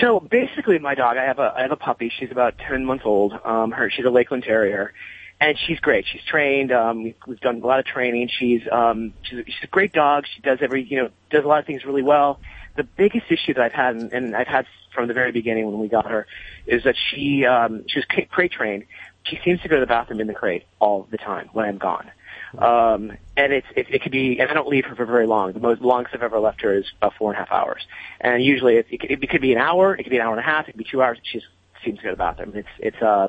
So 0.00 0.20
basically, 0.20 0.78
my 0.78 0.94
dog. 0.94 1.16
I 1.16 1.24
have 1.24 1.38
a 1.38 1.54
I 1.56 1.62
have 1.62 1.72
a 1.72 1.76
puppy. 1.76 2.12
She's 2.16 2.30
about 2.30 2.58
ten 2.58 2.84
months 2.84 3.04
old. 3.06 3.32
Um, 3.44 3.70
her 3.70 3.88
she's 3.90 4.04
a 4.04 4.10
Lakeland 4.10 4.44
Terrier, 4.44 4.92
and 5.40 5.58
she's 5.58 5.80
great. 5.80 6.06
She's 6.06 6.22
trained. 6.22 6.70
Um, 6.70 7.02
we've, 7.26 7.40
done 7.40 7.62
a 7.62 7.66
lot 7.66 7.78
of 7.78 7.86
training. 7.86 8.28
She's 8.28 8.62
um, 8.70 9.14
she's 9.22 9.38
a, 9.38 9.44
she's 9.46 9.64
a 9.64 9.68
great 9.68 9.92
dog. 9.92 10.24
She 10.34 10.42
does 10.42 10.58
every 10.60 10.84
you 10.84 10.98
know 10.98 11.10
does 11.30 11.44
a 11.44 11.48
lot 11.48 11.60
of 11.60 11.66
things 11.66 11.84
really 11.84 12.02
well. 12.02 12.40
The 12.76 12.84
biggest 12.84 13.26
issue 13.30 13.54
that 13.54 13.62
I've 13.62 13.72
had, 13.72 13.96
and, 13.96 14.36
I've 14.36 14.46
had 14.46 14.66
from 14.94 15.08
the 15.08 15.14
very 15.14 15.32
beginning 15.32 15.66
when 15.66 15.78
we 15.78 15.88
got 15.88 16.08
her, 16.08 16.26
is 16.66 16.84
that 16.84 16.96
she 16.96 17.44
um, 17.46 17.84
she 17.88 17.98
was 17.98 18.06
crate 18.28 18.52
trained. 18.52 18.84
She 19.24 19.38
seems 19.44 19.60
to 19.62 19.68
go 19.68 19.76
to 19.76 19.80
the 19.80 19.86
bathroom 19.86 20.20
in 20.20 20.26
the 20.26 20.34
crate 20.34 20.64
all 20.78 21.06
the 21.10 21.18
time 21.18 21.50
when 21.52 21.66
I'm 21.66 21.78
gone. 21.78 22.10
Um, 22.58 23.12
and 23.36 23.52
it's, 23.52 23.66
it, 23.76 23.86
it 23.90 24.02
could 24.02 24.12
be, 24.12 24.40
and 24.40 24.50
I 24.50 24.54
don't 24.54 24.66
leave 24.66 24.84
her 24.86 24.96
for 24.96 25.04
very 25.04 25.26
long. 25.26 25.52
The 25.52 25.60
most 25.60 25.82
longest 25.82 26.14
I've 26.14 26.22
ever 26.22 26.40
left 26.40 26.62
her 26.62 26.74
is 26.74 26.84
about 26.96 27.14
four 27.16 27.32
and 27.32 27.36
a 27.36 27.44
half 27.44 27.52
hours. 27.52 27.82
And 28.20 28.42
usually 28.42 28.76
it, 28.76 28.86
it, 28.90 29.00
could, 29.00 29.10
it 29.10 29.30
could 29.30 29.40
be 29.40 29.52
an 29.52 29.58
hour, 29.58 29.94
it 29.94 30.02
could 30.02 30.10
be 30.10 30.16
an 30.16 30.22
hour 30.22 30.32
and 30.32 30.40
a 30.40 30.42
half, 30.42 30.68
it 30.68 30.72
could 30.72 30.78
be 30.78 30.86
two 30.90 31.02
hours. 31.02 31.18
She 31.22 31.38
just 31.38 31.50
seems 31.84 31.98
to 31.98 32.04
go 32.04 32.08
to 32.10 32.16
the 32.16 32.18
bathroom. 32.18 32.52
It's, 32.54 32.68
it's, 32.78 33.02
uh, 33.02 33.28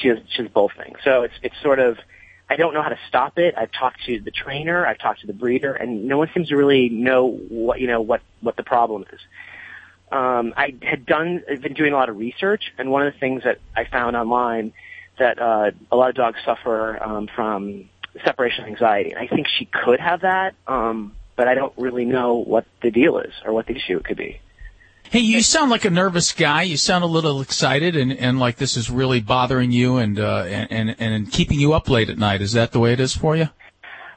she 0.00 0.08
does, 0.08 0.18
she 0.30 0.42
does 0.42 0.52
both 0.52 0.72
things. 0.76 0.98
So 1.04 1.22
it's, 1.22 1.34
it's 1.42 1.54
sort 1.62 1.78
of, 1.78 1.98
I 2.48 2.56
don't 2.56 2.74
know 2.74 2.82
how 2.82 2.90
to 2.90 2.98
stop 3.08 3.38
it. 3.38 3.54
I've 3.56 3.72
talked 3.72 4.04
to 4.06 4.20
the 4.20 4.30
trainer, 4.30 4.86
I've 4.86 4.98
talked 4.98 5.20
to 5.22 5.26
the 5.26 5.32
breeder, 5.32 5.72
and 5.72 6.06
no 6.06 6.18
one 6.18 6.30
seems 6.34 6.48
to 6.48 6.56
really 6.56 6.88
know 6.88 7.26
what, 7.26 7.80
you 7.80 7.86
know, 7.86 8.00
what, 8.00 8.20
what 8.40 8.56
the 8.56 8.62
problem 8.62 9.04
is. 9.12 9.20
Um, 10.10 10.52
I 10.56 10.74
had 10.82 11.06
done, 11.06 11.42
I've 11.50 11.62
been 11.62 11.72
doing 11.72 11.92
a 11.94 11.96
lot 11.96 12.10
of 12.10 12.18
research, 12.18 12.64
and 12.76 12.90
one 12.90 13.06
of 13.06 13.14
the 13.14 13.18
things 13.18 13.44
that 13.44 13.58
I 13.74 13.84
found 13.84 14.16
online 14.16 14.74
that, 15.18 15.40
uh, 15.40 15.70
a 15.90 15.96
lot 15.96 16.10
of 16.10 16.14
dogs 16.14 16.38
suffer, 16.44 17.02
um, 17.02 17.28
from 17.34 17.88
separation 18.24 18.66
anxiety. 18.66 19.12
And 19.12 19.18
I 19.18 19.26
think 19.26 19.46
she 19.48 19.64
could 19.64 20.00
have 20.00 20.20
that, 20.20 20.54
um, 20.66 21.16
but 21.36 21.48
I 21.48 21.54
don't 21.54 21.72
really 21.78 22.04
know 22.04 22.34
what 22.34 22.66
the 22.82 22.90
deal 22.90 23.18
is 23.18 23.32
or 23.44 23.54
what 23.54 23.66
the 23.66 23.74
issue 23.74 24.00
could 24.00 24.18
be. 24.18 24.40
Hey, 25.12 25.20
you 25.20 25.42
sound 25.42 25.70
like 25.70 25.84
a 25.84 25.90
nervous 25.90 26.32
guy. 26.32 26.62
You 26.62 26.78
sound 26.78 27.04
a 27.04 27.06
little 27.06 27.42
excited 27.42 27.96
and, 27.96 28.10
and 28.14 28.38
like 28.38 28.56
this 28.56 28.78
is 28.78 28.88
really 28.88 29.20
bothering 29.20 29.70
you 29.70 29.98
and, 29.98 30.18
uh, 30.18 30.44
and, 30.44 30.88
and, 30.88 30.96
and 30.98 31.30
keeping 31.30 31.60
you 31.60 31.74
up 31.74 31.90
late 31.90 32.08
at 32.08 32.16
night. 32.16 32.40
Is 32.40 32.52
that 32.52 32.72
the 32.72 32.78
way 32.78 32.94
it 32.94 32.98
is 32.98 33.14
for 33.14 33.36
you? 33.36 33.50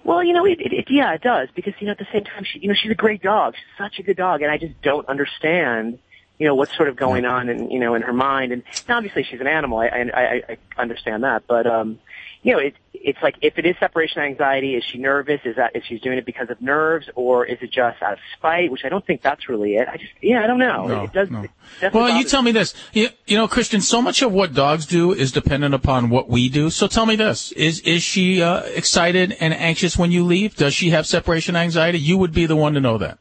Well, 0.05 0.23
you 0.23 0.31
know, 0.31 0.45
it, 0.45 0.61
it, 0.61 0.71
it 0.71 0.85
yeah, 0.89 1.13
it 1.13 1.21
does 1.21 1.49
because 1.53 1.73
you 1.79 1.87
know 1.87 1.91
at 1.91 1.97
the 1.97 2.07
same 2.13 2.23
time, 2.23 2.45
she, 2.45 2.59
you 2.59 2.69
know, 2.69 2.75
she's 2.81 2.91
a 2.93 2.95
great 2.95 3.21
dog. 3.21 3.55
She's 3.55 3.77
such 3.77 3.99
a 3.99 4.03
good 4.03 4.15
dog, 4.15 4.41
and 4.41 4.49
I 4.49 4.57
just 4.57 4.81
don't 4.83 5.05
understand, 5.09 5.99
you 6.37 6.47
know, 6.47 6.55
what's 6.55 6.73
sort 6.77 6.87
of 6.87 6.95
going 6.95 7.25
on 7.25 7.49
in 7.49 7.69
you 7.69 7.79
know 7.81 7.93
in 7.95 8.01
her 8.03 8.13
mind. 8.13 8.53
And 8.53 8.63
obviously, 8.87 9.23
she's 9.23 9.41
an 9.41 9.47
animal. 9.47 9.79
I 9.79 9.87
I, 9.87 10.21
I 10.21 10.41
I 10.77 10.81
understand 10.81 11.23
that, 11.25 11.43
but 11.45 11.67
um, 11.67 11.99
you 12.45 12.51
know, 12.51 12.59
it, 12.59 12.75
it's 12.93 13.17
like 13.23 13.37
if 13.41 13.57
it 13.57 13.65
is 13.65 13.75
separation 13.79 14.21
anxiety, 14.21 14.75
is 14.75 14.83
she 14.83 14.99
nervous? 14.99 15.41
Is 15.45 15.55
that 15.55 15.75
if 15.75 15.83
she's 15.83 15.99
doing 15.99 16.19
it 16.19 16.27
because 16.27 16.51
of 16.51 16.61
nerves, 16.61 17.09
or 17.15 17.43
is 17.43 17.57
it 17.59 17.71
just 17.71 18.03
out 18.03 18.13
of 18.13 18.19
spite? 18.37 18.71
Which 18.71 18.81
I 18.85 18.89
don't 18.89 19.03
think 19.03 19.23
that's 19.23 19.49
really 19.49 19.77
it. 19.77 19.87
I 19.87 19.97
just, 19.97 20.11
yeah, 20.21 20.43
I 20.43 20.47
don't 20.47 20.59
know. 20.59 20.85
No, 20.85 21.03
it 21.05 21.11
does. 21.11 21.31
no. 21.31 21.47
It 21.81 21.91
Well, 21.91 22.15
you 22.15 22.23
tell 22.23 22.43
me 22.43 22.51
this. 22.51 22.75
You, 22.93 23.09
you 23.25 23.35
know, 23.35 23.47
Christian, 23.47 23.81
so 23.81 23.99
much 23.99 24.21
of 24.21 24.31
what 24.31 24.53
dogs 24.53 24.85
do 24.85 25.11
is 25.11 25.31
dependent 25.31 25.73
upon 25.73 26.11
what 26.11 26.29
we 26.29 26.47
do. 26.47 26.69
So 26.69 26.85
tell 26.85 27.07
me 27.07 27.15
this. 27.15 27.51
Is, 27.53 27.79
is 27.79 28.03
she, 28.03 28.43
uh, 28.43 28.61
excited 28.75 29.35
and 29.39 29.51
anxious 29.51 29.97
when 29.97 30.11
you 30.11 30.23
leave? 30.23 30.55
Does 30.55 30.75
she 30.75 30.91
have 30.91 31.07
separation 31.07 31.55
anxiety? 31.55 31.97
You 31.97 32.19
would 32.19 32.31
be 32.31 32.45
the 32.45 32.55
one 32.55 32.75
to 32.75 32.79
know 32.79 32.99
that. 32.99 33.17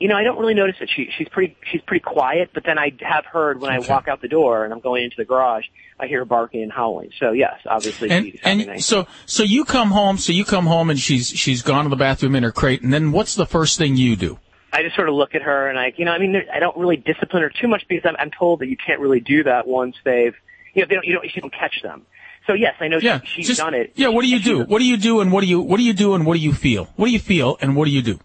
You 0.00 0.08
know, 0.08 0.16
I 0.16 0.24
don't 0.24 0.38
really 0.38 0.54
notice 0.54 0.76
it. 0.80 0.88
She 0.96 1.10
she's 1.16 1.28
pretty 1.28 1.56
she's 1.70 1.82
pretty 1.82 2.02
quiet, 2.02 2.50
but 2.54 2.64
then 2.64 2.78
I 2.78 2.90
have 3.02 3.26
heard 3.26 3.60
when 3.60 3.70
I 3.70 3.80
walk 3.80 4.08
out 4.08 4.22
the 4.22 4.28
door 4.28 4.64
and 4.64 4.72
I'm 4.72 4.80
going 4.80 5.04
into 5.04 5.16
the 5.18 5.26
garage, 5.26 5.66
I 6.00 6.06
hear 6.06 6.20
her 6.20 6.24
barking 6.24 6.62
and 6.62 6.72
howling. 6.72 7.10
So 7.18 7.32
yes, 7.32 7.60
obviously 7.66 8.10
And, 8.10 8.32
and 8.42 8.82
so, 8.82 9.06
so 9.26 9.42
you 9.42 9.66
come 9.66 9.90
home, 9.90 10.16
so 10.16 10.32
you 10.32 10.46
come 10.46 10.64
home 10.64 10.88
and 10.88 10.98
she's, 10.98 11.28
she's 11.28 11.60
gone 11.60 11.84
to 11.84 11.90
the 11.90 11.96
bathroom 11.96 12.34
in 12.34 12.42
her 12.44 12.50
crate. 12.50 12.80
And 12.82 12.90
then 12.92 13.12
what's 13.12 13.34
the 13.34 13.44
first 13.44 13.76
thing 13.76 13.96
you 13.96 14.16
do? 14.16 14.38
I 14.72 14.82
just 14.82 14.96
sort 14.96 15.10
of 15.10 15.14
look 15.16 15.34
at 15.34 15.42
her 15.42 15.68
and 15.68 15.78
I, 15.78 15.92
you 15.96 16.06
know, 16.06 16.12
I 16.12 16.18
mean, 16.18 16.34
I 16.50 16.60
don't 16.60 16.76
really 16.78 16.96
discipline 16.96 17.42
her 17.42 17.50
too 17.50 17.68
much 17.68 17.84
because 17.86 18.08
I'm, 18.08 18.16
I'm 18.18 18.30
told 18.30 18.60
that 18.60 18.68
you 18.68 18.78
can't 18.78 19.00
really 19.00 19.20
do 19.20 19.42
that 19.44 19.66
once 19.66 19.96
they've, 20.02 20.34
you 20.72 20.80
know, 20.82 20.86
they 20.88 20.94
don't, 20.94 21.04
you 21.06 21.12
don't, 21.12 21.24
you 21.26 21.42
don't 21.42 21.52
catch 21.52 21.82
them. 21.82 22.06
So 22.46 22.54
yes, 22.54 22.74
I 22.80 22.88
know 22.88 22.96
Yeah, 22.98 23.20
she, 23.20 23.42
she's 23.42 23.48
just- 23.48 23.60
done 23.60 23.74
it. 23.74 23.92
Yeah, 23.96 24.08
what 24.08 24.22
do 24.22 24.28
you 24.28 24.38
do? 24.38 24.64
What 24.64 24.78
do 24.78 24.86
you 24.86 24.96
do 24.96 25.20
and 25.20 25.30
what 25.30 25.42
do 25.42 25.46
you, 25.46 25.60
what 25.60 25.76
do 25.76 25.82
you 25.82 25.92
do 25.92 26.14
and 26.14 26.24
what 26.24 26.34
do 26.34 26.40
you 26.40 26.54
feel? 26.54 26.88
What 26.96 27.06
do 27.06 27.12
you 27.12 27.18
feel 27.18 27.58
and 27.60 27.76
what 27.76 27.84
do 27.84 27.90
you 27.90 28.00
do? 28.00 28.18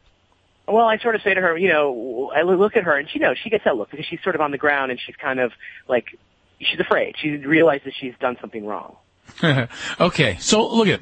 Well, 0.68 0.86
I 0.86 0.98
sort 0.98 1.16
of 1.16 1.22
say 1.22 1.34
to 1.34 1.42
her, 1.42 1.58
you 1.58 1.70
know, 1.70 2.32
I 2.36 2.42
look 2.42 2.76
at 2.76 2.84
her 2.84 2.98
and 2.98 3.10
she 3.10 3.20
knows, 3.20 3.38
she 3.38 3.50
gets 3.50 3.64
that 3.66 3.76
look 3.78 3.92
because 3.92 4.06
she's 4.06 4.22
sort 4.24 4.36
of 4.36 4.42
on 4.42 4.52
the 4.52 4.58
ground 4.58 4.92
and 4.92 5.00
she's 5.00 5.16
kind 5.16 5.40
of 5.40 5.52
like, 5.88 6.18
she's 6.60 6.80
afraid. 6.80 7.16
She 7.18 7.38
realizes 7.38 7.94
she's 8.00 8.14
done 8.20 8.38
something 8.42 8.66
wrong. 8.66 8.96
okay, 10.00 10.38
so 10.40 10.68
look 10.74 10.88
at, 10.88 11.02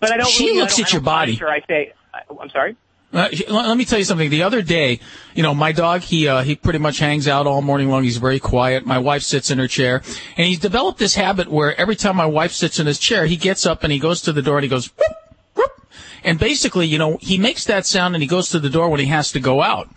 But 0.00 0.12
I 0.12 0.16
don't 0.16 0.28
She 0.28 0.46
really, 0.46 0.60
looks 0.60 0.76
don't- 0.76 0.86
at 0.86 0.92
your 0.92 1.02
body. 1.02 1.34
Her. 1.36 1.48
I 1.48 1.60
say, 1.68 1.92
I, 2.12 2.20
I'm 2.40 2.50
sorry? 2.50 2.76
Uh, 3.12 3.28
let 3.48 3.76
me 3.76 3.84
tell 3.84 4.00
you 4.00 4.04
something. 4.04 4.28
The 4.28 4.42
other 4.42 4.60
day, 4.60 4.98
you 5.36 5.44
know, 5.44 5.54
my 5.54 5.70
dog, 5.70 6.00
he, 6.00 6.26
uh, 6.26 6.42
he 6.42 6.56
pretty 6.56 6.80
much 6.80 6.98
hangs 6.98 7.28
out 7.28 7.46
all 7.46 7.62
morning 7.62 7.88
long. 7.88 8.02
He's 8.02 8.16
very 8.16 8.40
quiet. 8.40 8.84
My 8.84 8.98
wife 8.98 9.22
sits 9.22 9.52
in 9.52 9.58
her 9.58 9.68
chair 9.68 10.02
and 10.36 10.48
he's 10.48 10.58
developed 10.58 10.98
this 10.98 11.14
habit 11.14 11.46
where 11.48 11.78
every 11.80 11.94
time 11.94 12.16
my 12.16 12.26
wife 12.26 12.50
sits 12.50 12.80
in 12.80 12.86
his 12.88 12.98
chair, 12.98 13.26
he 13.26 13.36
gets 13.36 13.66
up 13.66 13.84
and 13.84 13.92
he 13.92 14.00
goes 14.00 14.22
to 14.22 14.32
the 14.32 14.42
door 14.42 14.56
and 14.56 14.64
he 14.64 14.68
goes. 14.68 14.90
And 16.24 16.38
basically, 16.38 16.86
you 16.86 16.98
know, 16.98 17.18
he 17.20 17.36
makes 17.36 17.64
that 17.66 17.84
sound 17.84 18.14
and 18.14 18.22
he 18.22 18.26
goes 18.26 18.48
to 18.50 18.58
the 18.58 18.70
door 18.70 18.88
when 18.88 18.98
he 18.98 19.06
has 19.06 19.30
to 19.32 19.40
go 19.40 19.60
out. 19.62 19.88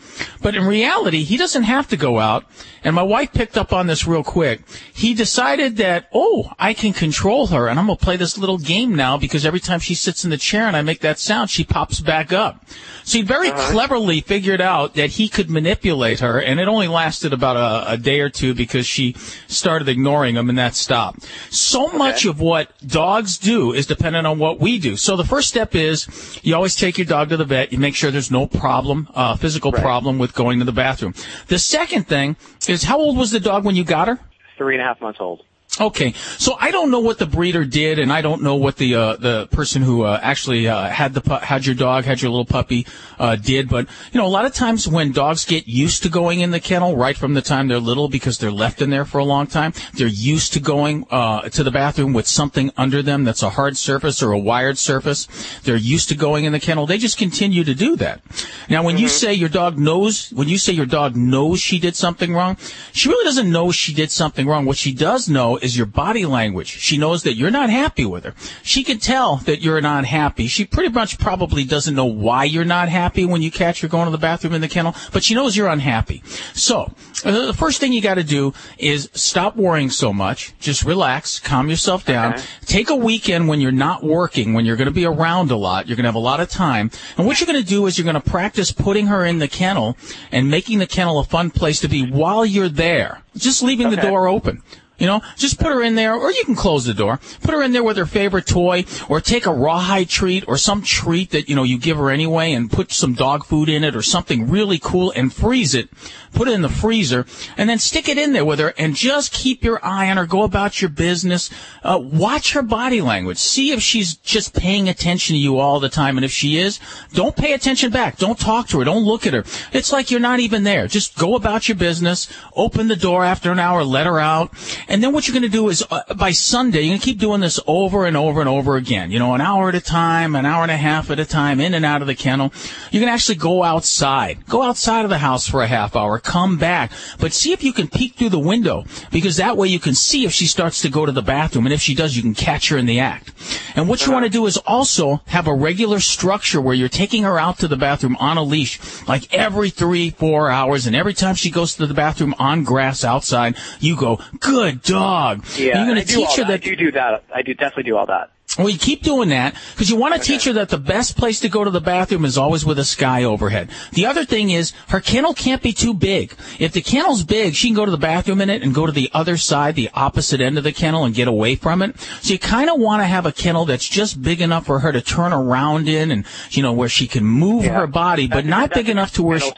But 0.41 0.55
in 0.55 0.65
reality, 0.65 1.23
he 1.23 1.37
doesn't 1.37 1.63
have 1.63 1.87
to 1.89 1.97
go 1.97 2.19
out. 2.19 2.43
And 2.83 2.95
my 2.95 3.03
wife 3.03 3.33
picked 3.33 3.57
up 3.57 3.73
on 3.73 3.87
this 3.87 4.07
real 4.07 4.23
quick. 4.23 4.61
He 4.93 5.13
decided 5.13 5.77
that, 5.77 6.09
oh, 6.13 6.51
I 6.59 6.73
can 6.73 6.93
control 6.93 7.47
her 7.47 7.67
and 7.67 7.79
I'm 7.79 7.87
going 7.87 7.97
to 7.97 8.03
play 8.03 8.17
this 8.17 8.37
little 8.37 8.57
game 8.57 8.95
now 8.95 9.17
because 9.17 9.45
every 9.45 9.59
time 9.59 9.79
she 9.79 9.95
sits 9.95 10.23
in 10.23 10.29
the 10.29 10.37
chair 10.37 10.63
and 10.63 10.75
I 10.75 10.81
make 10.81 11.01
that 11.01 11.19
sound, 11.19 11.49
she 11.49 11.63
pops 11.63 11.99
back 11.99 12.31
up. 12.31 12.63
So 13.03 13.17
he 13.17 13.23
very 13.23 13.49
uh-huh. 13.49 13.71
cleverly 13.71 14.21
figured 14.21 14.61
out 14.61 14.95
that 14.95 15.11
he 15.11 15.29
could 15.29 15.49
manipulate 15.49 16.19
her 16.19 16.41
and 16.41 16.59
it 16.59 16.67
only 16.67 16.87
lasted 16.87 17.33
about 17.33 17.57
a, 17.57 17.93
a 17.93 17.97
day 17.97 18.19
or 18.19 18.29
two 18.29 18.53
because 18.53 18.85
she 18.85 19.15
started 19.47 19.87
ignoring 19.87 20.35
him 20.35 20.49
and 20.49 20.57
that 20.57 20.75
stopped. 20.75 21.25
So 21.49 21.87
much 21.87 22.25
of 22.25 22.39
what 22.39 22.71
dogs 22.85 23.37
do 23.37 23.73
is 23.73 23.85
dependent 23.85 24.27
on 24.27 24.39
what 24.39 24.59
we 24.59 24.77
do. 24.79 24.97
So 24.97 25.15
the 25.15 25.25
first 25.25 25.47
step 25.49 25.73
is 25.73 26.05
you 26.43 26.55
always 26.55 26.75
take 26.75 26.97
your 26.97 27.05
dog 27.05 27.29
to 27.29 27.37
the 27.37 27.45
vet. 27.45 27.71
You 27.71 27.79
make 27.79 27.95
sure 27.95 28.11
there's 28.11 28.31
no 28.31 28.47
problem, 28.47 29.07
uh, 29.13 29.35
physical 29.35 29.71
problem 29.71 30.17
with 30.17 30.33
going 30.33 30.59
to 30.59 30.65
the 30.65 30.71
bathroom. 30.71 31.13
The 31.47 31.59
second 31.59 32.07
thing 32.07 32.35
is 32.67 32.83
how 32.83 32.97
old 32.97 33.17
was 33.17 33.31
the 33.31 33.39
dog 33.39 33.65
when 33.65 33.75
you 33.75 33.83
got 33.83 34.07
her? 34.07 34.19
Three 34.57 34.75
and 34.75 34.81
a 34.81 34.85
half 34.85 35.01
months 35.01 35.19
old. 35.19 35.43
Okay, 35.79 36.13
so 36.39 36.55
I 36.59 36.71
don't 36.71 36.89
know 36.89 36.99
what 36.99 37.19
the 37.19 37.27
breeder 37.27 37.63
did, 37.63 37.99
and 37.99 38.11
I 38.11 38.21
don't 38.21 38.41
know 38.41 38.55
what 38.55 38.77
the 38.77 38.95
uh, 38.95 39.15
the 39.17 39.47
person 39.51 39.83
who 39.83 40.03
uh, 40.03 40.19
actually 40.23 40.67
uh, 40.67 40.87
had 40.89 41.13
the 41.13 41.21
pu- 41.21 41.35
had 41.35 41.67
your 41.67 41.75
dog, 41.75 42.03
had 42.03 42.19
your 42.19 42.31
little 42.31 42.45
puppy, 42.45 42.87
uh, 43.19 43.35
did. 43.35 43.69
But 43.69 43.87
you 44.11 44.19
know, 44.19 44.25
a 44.25 44.29
lot 44.29 44.45
of 44.45 44.55
times 44.55 44.87
when 44.87 45.11
dogs 45.11 45.45
get 45.45 45.67
used 45.67 46.01
to 46.03 46.09
going 46.09 46.39
in 46.41 46.49
the 46.49 46.59
kennel 46.59 46.95
right 46.95 47.15
from 47.15 47.35
the 47.35 47.43
time 47.43 47.67
they're 47.67 47.79
little, 47.79 48.09
because 48.09 48.39
they're 48.39 48.51
left 48.51 48.81
in 48.81 48.89
there 48.89 49.05
for 49.05 49.19
a 49.19 49.23
long 49.23 49.45
time, 49.45 49.71
they're 49.93 50.07
used 50.07 50.53
to 50.53 50.59
going 50.59 51.05
uh, 51.11 51.47
to 51.49 51.63
the 51.63 51.71
bathroom 51.71 52.11
with 52.11 52.25
something 52.25 52.71
under 52.75 53.03
them 53.03 53.23
that's 53.23 53.43
a 53.43 53.51
hard 53.51 53.77
surface 53.77 54.23
or 54.23 54.31
a 54.31 54.39
wired 54.39 54.79
surface. 54.79 55.27
They're 55.63 55.75
used 55.75 56.09
to 56.09 56.15
going 56.15 56.45
in 56.45 56.53
the 56.53 56.59
kennel. 56.59 56.87
They 56.87 56.97
just 56.97 57.19
continue 57.19 57.63
to 57.63 57.75
do 57.75 57.95
that. 57.97 58.21
Now, 58.67 58.83
when 58.83 58.97
you 58.97 59.07
say 59.07 59.33
your 59.35 59.49
dog 59.49 59.77
knows, 59.77 60.31
when 60.31 60.47
you 60.47 60.57
say 60.57 60.73
your 60.73 60.87
dog 60.87 61.15
knows 61.15 61.59
she 61.59 61.77
did 61.77 61.95
something 61.95 62.33
wrong, 62.33 62.57
she 62.93 63.09
really 63.09 63.25
doesn't 63.25 63.51
know 63.51 63.71
she 63.71 63.93
did 63.93 64.09
something 64.09 64.47
wrong. 64.47 64.65
What 64.65 64.77
she 64.77 64.91
does 64.91 65.29
know 65.29 65.57
is 65.57 65.66
your 65.75 65.87
body 65.87 66.25
language. 66.25 66.67
She 66.67 66.97
knows 66.97 67.23
that 67.23 67.33
you're 67.33 67.51
not 67.51 67.69
happy 67.69 68.05
with 68.05 68.23
her. 68.23 68.33
She 68.63 68.83
can 68.83 68.99
tell 68.99 69.37
that 69.37 69.61
you're 69.61 69.81
not 69.81 70.05
happy. 70.05 70.47
She 70.47 70.65
pretty 70.65 70.89
much 70.93 71.17
probably 71.17 71.63
doesn't 71.63 71.95
know 71.95 72.05
why 72.05 72.43
you're 72.43 72.63
not 72.63 72.89
happy 72.89 73.25
when 73.25 73.41
you 73.41 73.51
catch 73.51 73.81
her 73.81 73.87
going 73.87 74.05
to 74.05 74.11
the 74.11 74.17
bathroom 74.17 74.53
in 74.53 74.61
the 74.61 74.67
kennel, 74.67 74.95
but 75.11 75.23
she 75.23 75.33
knows 75.33 75.57
you're 75.57 75.67
unhappy. 75.67 76.21
So, 76.53 76.93
uh, 77.25 77.47
the 77.47 77.53
first 77.53 77.79
thing 77.79 77.91
you 77.91 78.01
got 78.01 78.15
to 78.15 78.23
do 78.23 78.53
is 78.77 79.09
stop 79.13 79.55
worrying 79.55 79.89
so 79.89 80.13
much. 80.13 80.53
Just 80.59 80.83
relax, 80.83 81.39
calm 81.39 81.69
yourself 81.69 82.05
down. 82.05 82.35
Take 82.65 82.89
a 82.89 82.95
weekend 82.95 83.47
when 83.47 83.59
you're 83.59 83.71
not 83.71 84.03
working, 84.03 84.53
when 84.53 84.65
you're 84.65 84.75
going 84.75 84.87
to 84.87 84.91
be 84.91 85.05
around 85.05 85.51
a 85.51 85.57
lot. 85.57 85.87
You're 85.87 85.95
going 85.95 86.03
to 86.03 86.09
have 86.09 86.15
a 86.15 86.19
lot 86.19 86.39
of 86.39 86.49
time. 86.49 86.91
And 87.17 87.25
what 87.25 87.39
you're 87.39 87.47
going 87.47 87.61
to 87.61 87.67
do 87.67 87.85
is 87.87 87.97
you're 87.97 88.05
going 88.05 88.21
to 88.21 88.29
practice 88.29 88.71
putting 88.71 89.07
her 89.07 89.25
in 89.25 89.39
the 89.39 89.47
kennel 89.47 89.97
and 90.31 90.49
making 90.49 90.79
the 90.79 90.87
kennel 90.87 91.19
a 91.19 91.23
fun 91.23 91.49
place 91.49 91.79
to 91.81 91.87
be 91.87 92.09
while 92.09 92.45
you're 92.45 92.69
there. 92.69 93.21
Just 93.35 93.63
leaving 93.63 93.89
the 93.89 93.97
door 93.97 94.27
open. 94.27 94.61
You 94.97 95.05
know, 95.05 95.21
just 95.35 95.59
put 95.59 95.67
her 95.67 95.83
in 95.83 95.95
there, 95.95 96.15
or 96.15 96.31
you 96.31 96.43
can 96.43 96.55
close 96.55 96.85
the 96.85 96.93
door. 96.93 97.19
Put 97.41 97.53
her 97.53 97.61
in 97.61 97.71
there 97.71 97.83
with 97.83 97.97
her 97.97 98.05
favorite 98.05 98.47
toy, 98.47 98.85
or 99.07 99.21
take 99.21 99.45
a 99.45 99.53
rawhide 99.53 100.09
treat, 100.09 100.47
or 100.47 100.57
some 100.57 100.81
treat 100.81 101.31
that, 101.31 101.47
you 101.47 101.55
know, 101.55 101.63
you 101.63 101.77
give 101.77 101.97
her 101.97 102.09
anyway, 102.09 102.51
and 102.51 102.71
put 102.71 102.91
some 102.91 103.13
dog 103.13 103.45
food 103.45 103.69
in 103.69 103.83
it, 103.83 103.95
or 103.95 104.01
something 104.01 104.49
really 104.49 104.79
cool, 104.79 105.11
and 105.15 105.33
freeze 105.33 105.75
it. 105.75 105.89
Put 106.33 106.47
it 106.47 106.53
in 106.53 106.61
the 106.61 106.69
freezer, 106.69 107.25
and 107.57 107.69
then 107.69 107.79
stick 107.79 108.09
it 108.09 108.17
in 108.17 108.33
there 108.33 108.45
with 108.45 108.59
her, 108.59 108.73
and 108.77 108.95
just 108.95 109.31
keep 109.31 109.63
your 109.63 109.83
eye 109.85 110.09
on 110.09 110.17
her. 110.17 110.25
Go 110.25 110.43
about 110.43 110.81
your 110.81 110.89
business. 110.89 111.49
Uh, 111.83 111.99
watch 112.01 112.53
her 112.53 112.61
body 112.61 113.01
language. 113.01 113.37
See 113.37 113.71
if 113.71 113.81
she's 113.81 114.15
just 114.15 114.53
paying 114.53 114.89
attention 114.89 115.35
to 115.35 115.39
you 115.39 115.59
all 115.59 115.79
the 115.79 115.89
time, 115.89 116.17
and 116.17 116.25
if 116.25 116.31
she 116.31 116.57
is, 116.57 116.79
don't 117.13 117.35
pay 117.35 117.53
attention 117.53 117.91
back. 117.91 118.17
Don't 118.17 118.39
talk 118.39 118.67
to 118.69 118.79
her. 118.79 118.85
Don't 118.85 119.05
look 119.05 119.27
at 119.27 119.33
her. 119.33 119.43
It's 119.73 119.91
like 119.91 120.11
you're 120.11 120.19
not 120.19 120.39
even 120.39 120.63
there. 120.63 120.87
Just 120.87 121.17
go 121.17 121.35
about 121.35 121.67
your 121.67 121.77
business. 121.77 122.27
Open 122.55 122.87
the 122.87 122.95
door 122.95 123.23
after 123.23 123.51
an 123.51 123.59
hour. 123.59 123.83
Let 123.83 124.05
her 124.05 124.19
out. 124.19 124.51
And 124.89 125.03
then 125.03 125.11
what 125.11 125.27
you're 125.27 125.33
going 125.33 125.43
to 125.43 125.49
do 125.49 125.69
is 125.69 125.83
uh, 125.89 126.13
by 126.15 126.31
Sunday, 126.31 126.81
you're 126.81 126.91
going 126.91 126.99
to 126.99 127.05
keep 127.05 127.19
doing 127.19 127.41
this 127.41 127.59
over 127.67 128.05
and 128.05 128.15
over 128.15 128.39
and 128.39 128.49
over 128.49 128.77
again. 128.77 129.11
You 129.11 129.19
know, 129.19 129.33
an 129.33 129.41
hour 129.41 129.69
at 129.69 129.75
a 129.75 129.81
time, 129.81 130.35
an 130.35 130.45
hour 130.45 130.63
and 130.63 130.71
a 130.71 130.77
half 130.77 131.09
at 131.09 131.19
a 131.19 131.25
time, 131.25 131.59
in 131.59 131.73
and 131.73 131.85
out 131.85 132.01
of 132.01 132.07
the 132.07 132.15
kennel. 132.15 132.53
Going 132.91 133.05
to 133.05 133.11
actually 133.11 133.35
go 133.35 133.63
outside. 133.63 134.45
Go 134.47 134.63
outside 134.63 135.03
of 135.03 135.09
the 135.09 135.17
house 135.17 135.47
for 135.47 135.61
a 135.61 135.67
half 135.67 135.95
hour. 135.95 136.19
Come 136.19 136.57
back. 136.57 136.91
But 137.19 137.33
see 137.33 137.51
if 137.51 137.63
you 137.63 137.73
can 137.73 137.87
peek 137.87 138.15
through 138.15 138.29
the 138.29 138.39
window 138.39 138.85
because 139.11 139.37
that 139.37 139.57
way 139.57 139.67
you 139.67 139.79
can 139.79 139.93
see 139.93 140.25
if 140.25 140.31
she 140.31 140.47
starts 140.47 140.81
to 140.81 140.89
go 140.89 141.05
to 141.05 141.11
the 141.11 141.21
bathroom. 141.21 141.65
And 141.65 141.73
if 141.73 141.81
she 141.81 141.93
does, 141.93 142.15
you 142.15 142.23
can 142.23 142.33
catch 142.33 142.69
her 142.69 142.77
in 142.77 142.85
the 142.85 142.99
act. 142.99 143.33
And 143.75 143.87
what 143.87 144.05
you 144.05 144.11
want 144.11 144.25
to 144.25 144.31
do 144.31 144.45
is 144.47 144.57
also 144.57 145.21
have 145.27 145.47
a 145.47 145.53
regular 145.53 145.99
structure 145.99 146.59
where 146.59 146.73
you're 146.73 146.89
taking 146.89 147.23
her 147.23 147.37
out 147.37 147.59
to 147.59 147.67
the 147.67 147.77
bathroom 147.77 148.17
on 148.19 148.37
a 148.37 148.43
leash, 148.43 148.79
like 149.07 149.33
every 149.33 149.69
three, 149.69 150.09
four 150.09 150.49
hours. 150.49 150.87
And 150.87 150.95
every 150.95 151.13
time 151.13 151.35
she 151.35 151.51
goes 151.51 151.75
to 151.75 151.85
the 151.85 151.93
bathroom 151.93 152.33
on 152.39 152.63
grass 152.63 153.03
outside, 153.03 153.55
you 153.79 153.95
go, 153.95 154.19
good 154.39 154.76
dog. 154.83 155.45
Yeah, 155.57 155.77
You're 155.77 155.93
going 155.93 156.05
to 156.05 156.13
teach 156.13 156.35
her 156.37 156.43
that. 156.43 156.47
I 156.49 156.51
that 156.57 156.63
do 156.63 156.75
do 156.75 156.91
that. 156.93 157.23
I 157.33 157.41
do 157.41 157.53
definitely 157.53 157.83
do 157.83 157.97
all 157.97 158.05
that. 158.07 158.31
well, 158.57 158.69
you 158.69 158.79
keep 158.79 159.03
doing 159.03 159.29
that 159.29 159.55
because 159.73 159.89
you 159.89 159.97
want 159.97 160.15
to 160.15 160.19
teach 160.21 160.45
her 160.45 160.53
that 160.53 160.69
the 160.69 160.77
best 160.77 161.17
place 161.17 161.41
to 161.41 161.49
go 161.49 161.63
to 161.63 161.69
the 161.69 161.81
bathroom 161.81 162.23
is 162.25 162.37
always 162.37 162.65
with 162.65 162.79
a 162.79 162.85
sky 162.85 163.23
overhead. 163.23 163.69
The 163.91 164.05
other 164.05 164.23
thing 164.25 164.49
is 164.51 164.71
her 164.87 164.99
kennel 165.01 165.33
can't 165.33 165.61
be 165.61 165.73
too 165.73 165.93
big. 165.93 166.33
If 166.57 166.71
the 166.71 166.81
kennel's 166.81 167.23
big, 167.23 167.55
she 167.55 167.67
can 167.67 167.75
go 167.75 167.83
to 167.85 167.91
the 167.91 167.97
bathroom 167.97 168.39
in 168.41 168.49
it 168.49 168.63
and 168.63 168.73
go 168.73 168.85
to 168.85 168.91
the 168.91 169.09
other 169.13 169.35
side, 169.37 169.75
the 169.75 169.89
opposite 169.93 170.39
end 170.39 170.57
of 170.57 170.63
the 170.63 170.71
kennel 170.71 171.03
and 171.03 171.13
get 171.13 171.27
away 171.27 171.55
from 171.55 171.81
it. 171.81 171.99
So 172.21 172.33
you 172.33 172.39
kind 172.39 172.69
of 172.69 172.79
want 172.79 173.01
to 173.01 173.05
have 173.05 173.25
a 173.25 173.31
kennel 173.33 173.65
that's 173.65 173.87
just 173.87 174.21
big 174.21 174.39
enough 174.41 174.65
for 174.65 174.79
her 174.79 174.91
to 174.93 175.01
turn 175.01 175.33
around 175.33 175.87
in 175.89 176.09
and, 176.09 176.25
you 176.51 176.63
know, 176.63 176.71
where 176.73 176.89
she 176.89 177.05
can 177.07 177.25
move 177.25 177.65
her 177.65 177.85
body, 177.87 178.27
but 178.27 178.45
not 178.45 178.73
big 178.73 178.87
enough 178.89 179.13
to 179.15 179.23
where 179.23 179.39
she, 179.39 179.51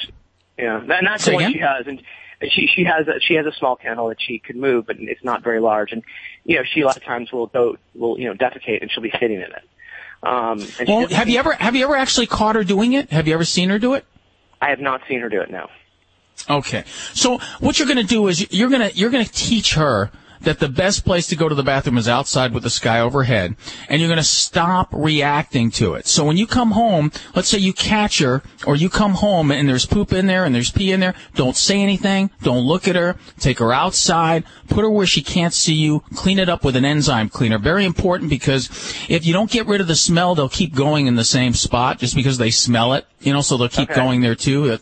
Yeah, 0.58 0.82
that's 0.88 1.24
Say 1.24 1.32
the 1.32 1.36
one 1.36 1.44
again? 1.44 1.54
she 1.54 1.60
has, 1.60 1.88
and 1.88 2.02
she 2.48 2.68
she 2.68 2.84
has 2.86 3.08
a, 3.08 3.20
she 3.20 3.36
has 3.36 3.46
a 3.46 3.52
small 3.52 3.76
kennel 3.76 4.08
that 4.10 4.22
she 4.22 4.40
could 4.40 4.56
move, 4.56 4.86
but 4.86 4.98
it's 5.00 5.24
not 5.24 5.44
very 5.44 5.60
large, 5.60 5.92
and 5.92 6.04
you 6.46 6.56
know 6.56 6.64
she 6.64 6.82
a 6.82 6.86
lot 6.86 6.98
of 6.98 7.04
times 7.04 7.32
will 7.32 7.48
go 7.48 7.78
will 7.96 8.20
you 8.20 8.28
know 8.28 8.34
defecate 8.34 8.82
and 8.82 8.92
she'll 8.92 9.04
be 9.04 9.12
sitting 9.12 9.38
in 9.38 9.52
it. 9.52 9.64
Um, 10.22 10.66
well, 10.86 11.08
have 11.08 11.30
you 11.30 11.40
ever, 11.40 11.54
have 11.54 11.76
you 11.76 11.86
ever 11.86 11.96
actually 11.96 12.28
caught 12.28 12.56
her 12.56 12.64
doing 12.64 12.94
it? 12.94 13.10
Have 13.12 13.28
you 13.28 13.34
ever 13.34 13.46
seen 13.46 13.70
her 13.70 13.80
do 13.80 13.94
it? 13.94 14.06
I 14.62 14.70
have 14.70 14.82
not 14.82 15.02
seen 15.08 15.22
her 15.22 15.30
do 15.30 15.42
it. 15.42 15.50
No. 15.50 15.70
Okay. 16.50 16.84
So 17.14 17.40
what 17.60 17.80
you're 17.80 17.88
going 17.88 17.98
to 17.98 18.04
do 18.04 18.28
is 18.28 18.52
you're 18.52 18.70
going 18.70 18.90
to 18.90 18.96
you're 18.96 19.10
going 19.10 19.24
to 19.26 19.32
teach 19.32 19.76
her 19.76 20.12
that 20.42 20.60
the 20.60 20.70
best 20.70 21.06
place 21.06 21.28
to 21.28 21.36
go 21.36 21.50
to 21.50 21.56
the 21.56 21.64
bathroom 21.64 21.98
is 21.98 22.08
outside 22.08 22.54
with 22.54 22.64
the 22.64 22.70
sky 22.70 23.00
overhead, 23.00 23.56
and 23.88 24.00
you're 24.00 24.10
going 24.10 24.18
to 24.18 24.24
stop 24.24 24.90
reacting 24.92 25.72
to 25.72 25.94
it. 25.94 26.08
So 26.08 26.24
when 26.24 26.38
you 26.38 26.48
come 26.48 26.72
home, 26.72 27.12
let's 27.36 27.50
say 27.50 27.58
you 27.58 27.74
catch 27.74 28.20
her, 28.20 28.42
or 28.66 28.76
you 28.76 28.90
come 28.90 29.16
home 29.16 29.52
and 29.52 29.68
there's 29.68 29.86
poop 29.86 30.14
in 30.14 30.28
there 30.28 30.46
and 30.46 30.54
there's 30.54 30.72
pee 30.72 30.92
in 30.92 31.00
there, 31.00 31.16
don't 31.36 31.56
say 31.56 31.82
anything, 31.82 32.30
don't 32.42 32.66
look 32.66 32.88
at 32.88 32.96
her, 32.96 33.18
take 33.40 33.60
her 33.60 33.74
outside, 33.74 34.44
put 34.68 34.82
her 34.82 34.90
where 34.90 35.06
she 35.06 35.22
can't 35.22 35.54
see 35.54 35.74
you, 35.74 36.02
clean 36.16 36.40
it 36.40 36.50
up 36.50 36.64
with 36.64 36.76
an 36.76 36.86
enzyme 36.86 37.30
cleaner. 37.30 37.58
Very 37.58 37.86
important 37.86 38.30
because 38.30 38.70
if 39.10 39.26
you 39.26 39.34
don't 39.34 39.52
get 39.52 39.68
rid 39.68 39.82
of 39.82 39.88
the 39.88 39.96
smell, 39.96 40.36
they'll 40.36 40.50
keep 40.50 40.74
going 40.76 41.08
in 41.08 41.16
the 41.16 41.24
same 41.24 41.54
spot 41.54 42.00
just 42.00 42.16
because 42.16 42.38
they 42.38 42.52
smell 42.52 42.94
it, 42.94 43.06
you 43.20 43.34
know, 43.34 43.42
so 43.42 43.58
they'll 43.58 43.70
keep 43.70 43.90
going 43.90 44.22
there 44.22 44.36
too. 44.36 44.78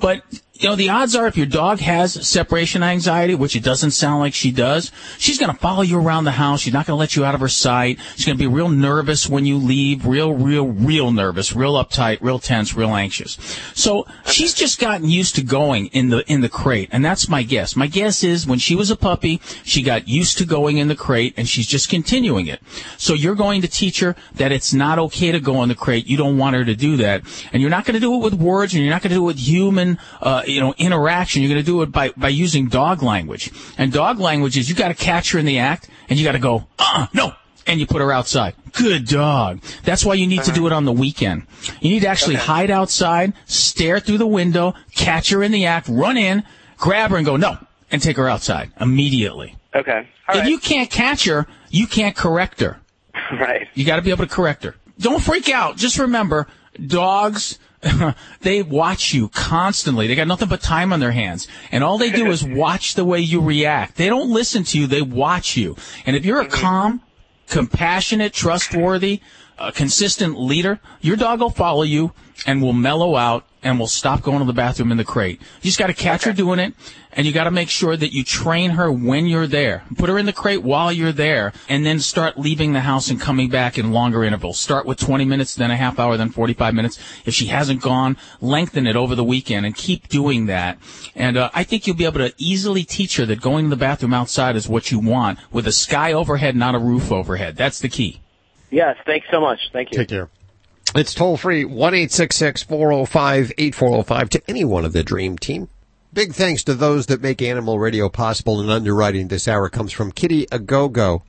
But 0.00 0.22
you 0.62 0.68
know, 0.68 0.76
the 0.76 0.90
odds 0.90 1.16
are 1.16 1.26
if 1.26 1.36
your 1.36 1.46
dog 1.46 1.80
has 1.80 2.26
separation 2.26 2.84
anxiety, 2.84 3.34
which 3.34 3.56
it 3.56 3.64
doesn't 3.64 3.90
sound 3.90 4.20
like 4.20 4.32
she 4.32 4.52
does, 4.52 4.92
she's 5.18 5.36
going 5.36 5.50
to 5.50 5.58
follow 5.58 5.82
you 5.82 5.98
around 5.98 6.22
the 6.22 6.30
house. 6.30 6.60
She's 6.60 6.72
not 6.72 6.86
going 6.86 6.96
to 6.96 7.00
let 7.00 7.16
you 7.16 7.24
out 7.24 7.34
of 7.34 7.40
her 7.40 7.48
sight. 7.48 7.98
She's 8.14 8.26
going 8.26 8.38
to 8.38 8.42
be 8.42 8.46
real 8.46 8.68
nervous 8.68 9.28
when 9.28 9.44
you 9.44 9.58
leave, 9.58 10.06
real, 10.06 10.32
real, 10.32 10.68
real 10.68 11.10
nervous, 11.10 11.52
real 11.52 11.74
uptight, 11.74 12.18
real 12.20 12.38
tense, 12.38 12.76
real 12.76 12.94
anxious. 12.94 13.38
So 13.74 14.06
she's 14.26 14.54
just 14.54 14.78
gotten 14.78 15.08
used 15.08 15.34
to 15.34 15.42
going 15.42 15.86
in 15.86 16.10
the, 16.10 16.24
in 16.30 16.42
the 16.42 16.48
crate. 16.48 16.90
And 16.92 17.04
that's 17.04 17.28
my 17.28 17.42
guess. 17.42 17.74
My 17.74 17.88
guess 17.88 18.22
is 18.22 18.46
when 18.46 18.60
she 18.60 18.76
was 18.76 18.88
a 18.88 18.96
puppy, 18.96 19.40
she 19.64 19.82
got 19.82 20.06
used 20.06 20.38
to 20.38 20.44
going 20.44 20.78
in 20.78 20.86
the 20.86 20.94
crate 20.94 21.34
and 21.36 21.48
she's 21.48 21.66
just 21.66 21.88
continuing 21.88 22.46
it. 22.46 22.62
So 22.98 23.14
you're 23.14 23.34
going 23.34 23.62
to 23.62 23.68
teach 23.68 23.98
her 23.98 24.14
that 24.34 24.52
it's 24.52 24.72
not 24.72 25.00
okay 25.00 25.32
to 25.32 25.40
go 25.40 25.60
in 25.64 25.70
the 25.70 25.74
crate. 25.74 26.06
You 26.06 26.16
don't 26.16 26.38
want 26.38 26.54
her 26.54 26.64
to 26.64 26.76
do 26.76 26.98
that. 26.98 27.22
And 27.52 27.60
you're 27.60 27.70
not 27.70 27.84
going 27.84 27.94
to 27.94 28.00
do 28.00 28.14
it 28.14 28.18
with 28.18 28.34
words 28.34 28.74
and 28.74 28.84
you're 28.84 28.92
not 28.92 29.02
going 29.02 29.10
to 29.10 29.16
do 29.16 29.24
it 29.24 29.26
with 29.26 29.38
human, 29.38 29.98
uh, 30.20 30.42
you 30.52 30.60
know, 30.60 30.74
interaction. 30.78 31.42
You're 31.42 31.50
going 31.50 31.60
to 31.60 31.66
do 31.66 31.82
it 31.82 31.92
by, 31.92 32.10
by 32.16 32.28
using 32.28 32.68
dog 32.68 33.02
language. 33.02 33.50
And 33.78 33.92
dog 33.92 34.18
language 34.18 34.56
is 34.56 34.68
you 34.68 34.74
got 34.74 34.88
to 34.88 34.94
catch 34.94 35.32
her 35.32 35.38
in 35.38 35.46
the 35.46 35.58
act 35.58 35.88
and 36.08 36.18
you 36.18 36.24
got 36.24 36.32
to 36.32 36.38
go, 36.38 36.66
uh, 36.78 37.06
no. 37.12 37.34
And 37.66 37.78
you 37.78 37.86
put 37.86 38.00
her 38.00 38.10
outside. 38.10 38.54
Good 38.72 39.06
dog. 39.06 39.62
That's 39.84 40.04
why 40.04 40.14
you 40.14 40.26
need 40.26 40.42
to 40.44 40.52
do 40.52 40.66
it 40.66 40.72
on 40.72 40.84
the 40.84 40.92
weekend. 40.92 41.46
You 41.80 41.90
need 41.90 42.00
to 42.00 42.08
actually 42.08 42.34
hide 42.34 42.70
outside, 42.70 43.34
stare 43.44 44.00
through 44.00 44.18
the 44.18 44.26
window, 44.26 44.74
catch 44.96 45.30
her 45.30 45.44
in 45.44 45.52
the 45.52 45.66
act, 45.66 45.86
run 45.88 46.16
in, 46.16 46.42
grab 46.76 47.12
her 47.12 47.16
and 47.16 47.24
go, 47.24 47.36
no, 47.36 47.58
and 47.92 48.02
take 48.02 48.16
her 48.16 48.28
outside 48.28 48.72
immediately. 48.80 49.54
Okay. 49.74 50.08
if 50.30 50.48
you 50.48 50.58
can't 50.58 50.90
catch 50.90 51.24
her, 51.26 51.46
you 51.70 51.86
can't 51.86 52.16
correct 52.16 52.60
her. 52.60 52.78
Right. 53.32 53.68
You 53.74 53.86
got 53.86 53.96
to 53.96 54.02
be 54.02 54.10
able 54.10 54.26
to 54.26 54.30
correct 54.30 54.64
her. 54.64 54.74
Don't 54.98 55.22
freak 55.22 55.48
out. 55.48 55.76
Just 55.76 55.98
remember, 55.98 56.48
dogs, 56.86 57.58
they 58.40 58.62
watch 58.62 59.12
you 59.12 59.28
constantly. 59.28 60.06
They 60.06 60.14
got 60.14 60.28
nothing 60.28 60.48
but 60.48 60.60
time 60.60 60.92
on 60.92 61.00
their 61.00 61.12
hands. 61.12 61.48
And 61.70 61.82
all 61.82 61.98
they 61.98 62.10
do 62.10 62.26
is 62.30 62.44
watch 62.44 62.94
the 62.94 63.04
way 63.04 63.20
you 63.20 63.40
react. 63.40 63.96
They 63.96 64.08
don't 64.08 64.30
listen 64.30 64.64
to 64.64 64.78
you. 64.78 64.86
They 64.86 65.02
watch 65.02 65.56
you. 65.56 65.76
And 66.06 66.16
if 66.16 66.24
you're 66.24 66.40
a 66.40 66.48
calm, 66.48 67.02
compassionate, 67.48 68.32
trustworthy, 68.32 69.20
uh, 69.58 69.70
consistent 69.72 70.40
leader, 70.40 70.80
your 71.00 71.16
dog 71.16 71.40
will 71.40 71.50
follow 71.50 71.82
you 71.82 72.12
and 72.46 72.62
will 72.62 72.72
mellow 72.72 73.16
out 73.16 73.46
and 73.62 73.78
will 73.78 73.86
stop 73.86 74.22
going 74.22 74.40
to 74.40 74.44
the 74.44 74.52
bathroom 74.52 74.90
in 74.90 74.98
the 74.98 75.04
crate. 75.04 75.40
You 75.60 75.68
just 75.68 75.78
got 75.78 75.86
to 75.86 75.94
catch 75.94 76.24
her 76.24 76.32
doing 76.32 76.58
it, 76.58 76.74
and 77.12 77.26
you 77.26 77.32
got 77.32 77.44
to 77.44 77.50
make 77.50 77.68
sure 77.68 77.96
that 77.96 78.12
you 78.12 78.24
train 78.24 78.70
her 78.72 78.90
when 78.90 79.26
you're 79.26 79.46
there. 79.46 79.84
Put 79.96 80.08
her 80.08 80.18
in 80.18 80.26
the 80.26 80.32
crate 80.32 80.62
while 80.62 80.92
you're 80.92 81.12
there, 81.12 81.52
and 81.68 81.86
then 81.86 82.00
start 82.00 82.38
leaving 82.38 82.72
the 82.72 82.80
house 82.80 83.10
and 83.10 83.20
coming 83.20 83.48
back 83.48 83.78
in 83.78 83.92
longer 83.92 84.24
intervals. 84.24 84.58
Start 84.58 84.86
with 84.86 84.98
20 84.98 85.24
minutes, 85.24 85.54
then 85.54 85.70
a 85.70 85.76
half 85.76 85.98
hour, 85.98 86.16
then 86.16 86.30
45 86.30 86.74
minutes. 86.74 86.98
If 87.24 87.34
she 87.34 87.46
hasn't 87.46 87.82
gone, 87.82 88.16
lengthen 88.40 88.86
it 88.86 88.96
over 88.96 89.14
the 89.14 89.24
weekend 89.24 89.66
and 89.66 89.74
keep 89.74 90.08
doing 90.08 90.46
that. 90.46 90.78
And 91.14 91.36
uh, 91.36 91.50
I 91.54 91.64
think 91.64 91.86
you'll 91.86 91.96
be 91.96 92.04
able 92.04 92.20
to 92.20 92.34
easily 92.38 92.84
teach 92.84 93.16
her 93.16 93.26
that 93.26 93.40
going 93.40 93.66
to 93.66 93.70
the 93.70 93.76
bathroom 93.76 94.14
outside 94.14 94.56
is 94.56 94.68
what 94.68 94.90
you 94.90 94.98
want, 94.98 95.38
with 95.52 95.66
a 95.66 95.72
sky 95.72 96.12
overhead, 96.12 96.56
not 96.56 96.74
a 96.74 96.78
roof 96.78 97.12
overhead. 97.12 97.56
That's 97.56 97.78
the 97.78 97.88
key. 97.88 98.20
Yes. 98.70 98.96
Thanks 99.04 99.26
so 99.30 99.40
much. 99.40 99.60
Thank 99.72 99.92
you. 99.92 99.98
Take 99.98 100.08
care. 100.08 100.30
It's 100.94 101.14
toll 101.14 101.38
free, 101.38 101.64
1 101.64 102.08
405 102.08 103.52
8405 103.56 104.28
to 104.28 104.42
any 104.46 104.62
one 104.62 104.84
of 104.84 104.92
the 104.92 105.02
Dream 105.02 105.38
Team. 105.38 105.70
Big 106.12 106.34
thanks 106.34 106.62
to 106.64 106.74
those 106.74 107.06
that 107.06 107.22
make 107.22 107.40
Animal 107.40 107.78
Radio 107.78 108.10
possible 108.10 108.60
and 108.60 108.70
underwriting 108.70 109.28
this 109.28 109.48
hour 109.48 109.70
comes 109.70 109.90
from 109.92 110.12
Kitty 110.12 110.44
Agogo. 110.48 111.22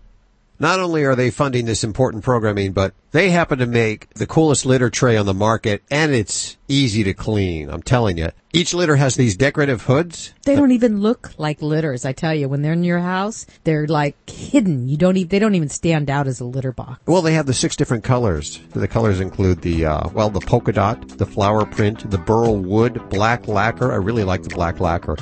Not 0.63 0.79
only 0.79 1.03
are 1.03 1.17
they 1.17 1.29
funding 1.29 1.65
this 1.65 1.83
important 1.83 2.23
programming, 2.23 2.71
but 2.71 2.93
they 3.11 3.31
happen 3.31 3.59
to 3.59 3.65
make 3.65 4.13
the 4.13 4.25
coolest 4.25 4.65
litter 4.65 4.89
tray 4.89 5.17
on 5.17 5.25
the 5.25 5.33
market 5.33 5.83
and 5.91 6.13
it's 6.13 6.55
easy 6.69 7.03
to 7.03 7.13
clean. 7.13 7.69
I'm 7.69 7.83
telling 7.83 8.17
you. 8.17 8.29
Each 8.53 8.73
litter 8.73 8.95
has 8.95 9.15
these 9.15 9.35
decorative 9.35 9.81
hoods. 9.81 10.33
They 10.45 10.55
don't 10.55 10.71
even 10.71 11.01
look 11.01 11.31
like 11.37 11.61
litters. 11.61 12.05
I 12.05 12.13
tell 12.13 12.33
you, 12.33 12.47
when 12.47 12.61
they're 12.61 12.71
in 12.71 12.85
your 12.85 12.99
house, 12.99 13.45
they're 13.65 13.87
like 13.87 14.15
hidden. 14.29 14.87
You 14.87 14.95
don't 14.95 15.17
even, 15.17 15.27
they 15.27 15.39
don't 15.39 15.55
even 15.55 15.67
stand 15.67 16.09
out 16.09 16.27
as 16.27 16.39
a 16.39 16.45
litter 16.45 16.71
box. 16.71 17.01
Well, 17.07 17.23
they 17.23 17.33
have 17.33 17.45
the 17.45 17.53
six 17.53 17.75
different 17.75 18.05
colors. 18.05 18.61
The 18.71 18.87
colors 18.87 19.19
include 19.19 19.63
the, 19.63 19.85
uh, 19.85 20.07
well, 20.13 20.29
the 20.29 20.39
polka 20.39 20.71
dot, 20.71 21.09
the 21.09 21.25
flower 21.25 21.65
print, 21.65 22.09
the 22.09 22.19
burl 22.19 22.55
wood, 22.55 23.09
black 23.09 23.49
lacquer. 23.49 23.91
I 23.91 23.97
really 23.97 24.23
like 24.23 24.43
the 24.43 24.55
black 24.55 24.79
lacquer. 24.79 25.17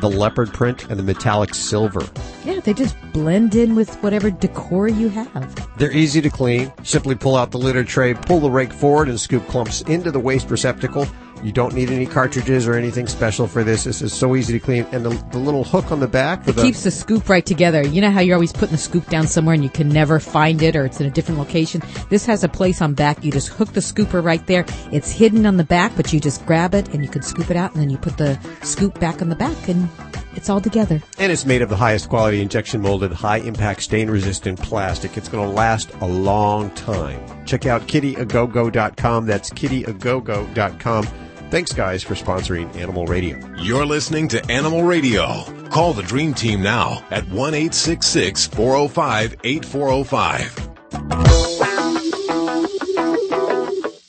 The 0.00 0.08
leopard 0.08 0.52
print 0.52 0.88
and 0.88 0.96
the 0.96 1.02
metallic 1.02 1.54
silver. 1.54 2.06
Yeah, 2.44 2.60
they 2.60 2.72
just 2.72 2.96
blend 3.12 3.56
in 3.56 3.74
with 3.74 3.96
whatever 3.96 4.30
decor 4.30 4.86
you 4.86 5.08
have. 5.08 5.76
They're 5.76 5.90
easy 5.90 6.20
to 6.20 6.30
clean. 6.30 6.72
Simply 6.84 7.16
pull 7.16 7.36
out 7.36 7.50
the 7.50 7.58
litter 7.58 7.82
tray, 7.82 8.14
pull 8.14 8.38
the 8.38 8.50
rake 8.50 8.72
forward, 8.72 9.08
and 9.08 9.18
scoop 9.18 9.44
clumps 9.48 9.80
into 9.82 10.12
the 10.12 10.20
waste 10.20 10.50
receptacle. 10.50 11.08
You 11.42 11.52
don't 11.52 11.74
need 11.74 11.90
any 11.90 12.06
cartridges 12.06 12.66
or 12.66 12.74
anything 12.74 13.06
special 13.06 13.46
for 13.46 13.62
this. 13.62 13.84
This 13.84 14.02
is 14.02 14.12
so 14.12 14.34
easy 14.36 14.52
to 14.52 14.58
clean. 14.58 14.86
And 14.92 15.04
the, 15.04 15.10
the 15.30 15.38
little 15.38 15.64
hook 15.64 15.92
on 15.92 16.00
the 16.00 16.08
back. 16.08 16.46
It 16.46 16.52
the- 16.52 16.62
keeps 16.62 16.82
the 16.84 16.90
scoop 16.90 17.28
right 17.28 17.44
together. 17.44 17.86
You 17.86 18.00
know 18.00 18.10
how 18.10 18.20
you're 18.20 18.34
always 18.36 18.52
putting 18.52 18.72
the 18.72 18.78
scoop 18.78 19.06
down 19.06 19.26
somewhere 19.26 19.54
and 19.54 19.62
you 19.62 19.70
can 19.70 19.88
never 19.88 20.20
find 20.20 20.62
it 20.62 20.74
or 20.76 20.84
it's 20.84 21.00
in 21.00 21.06
a 21.06 21.10
different 21.10 21.38
location? 21.38 21.82
This 22.10 22.26
has 22.26 22.44
a 22.44 22.48
place 22.48 22.82
on 22.82 22.94
back. 22.94 23.24
You 23.24 23.30
just 23.32 23.48
hook 23.48 23.72
the 23.72 23.80
scooper 23.80 24.22
right 24.22 24.44
there. 24.46 24.64
It's 24.92 25.10
hidden 25.10 25.46
on 25.46 25.56
the 25.56 25.64
back, 25.64 25.92
but 25.96 26.12
you 26.12 26.20
just 26.20 26.44
grab 26.46 26.74
it 26.74 26.88
and 26.94 27.02
you 27.04 27.10
can 27.10 27.22
scoop 27.22 27.50
it 27.50 27.56
out 27.56 27.72
and 27.72 27.80
then 27.82 27.90
you 27.90 27.98
put 27.98 28.16
the 28.16 28.38
scoop 28.62 28.98
back 28.98 29.22
on 29.22 29.28
the 29.28 29.36
back 29.36 29.68
and 29.68 29.88
it's 30.34 30.48
all 30.48 30.60
together. 30.60 31.02
And 31.18 31.32
it's 31.32 31.44
made 31.44 31.62
of 31.62 31.68
the 31.68 31.76
highest 31.76 32.08
quality 32.08 32.40
injection 32.40 32.80
molded, 32.80 33.12
high 33.12 33.38
impact 33.38 33.82
stain 33.82 34.08
resistant 34.08 34.60
plastic. 34.60 35.16
It's 35.16 35.28
going 35.28 35.48
to 35.48 35.54
last 35.54 35.90
a 36.00 36.06
long 36.06 36.70
time. 36.70 37.44
Check 37.44 37.66
out 37.66 37.82
kittyagogo.com. 37.88 39.26
That's 39.26 39.50
kittyagogo.com. 39.50 41.27
Thanks, 41.50 41.72
guys, 41.72 42.02
for 42.02 42.14
sponsoring 42.14 42.76
Animal 42.76 43.06
Radio. 43.06 43.38
You're 43.56 43.86
listening 43.86 44.28
to 44.28 44.44
Animal 44.50 44.82
Radio. 44.82 45.44
Call 45.70 45.94
the 45.94 46.02
Dream 46.02 46.34
Team 46.34 46.62
now 46.62 47.02
at 47.10 47.26
1 47.28 47.54
405 47.70 49.36
8405. 49.44 50.68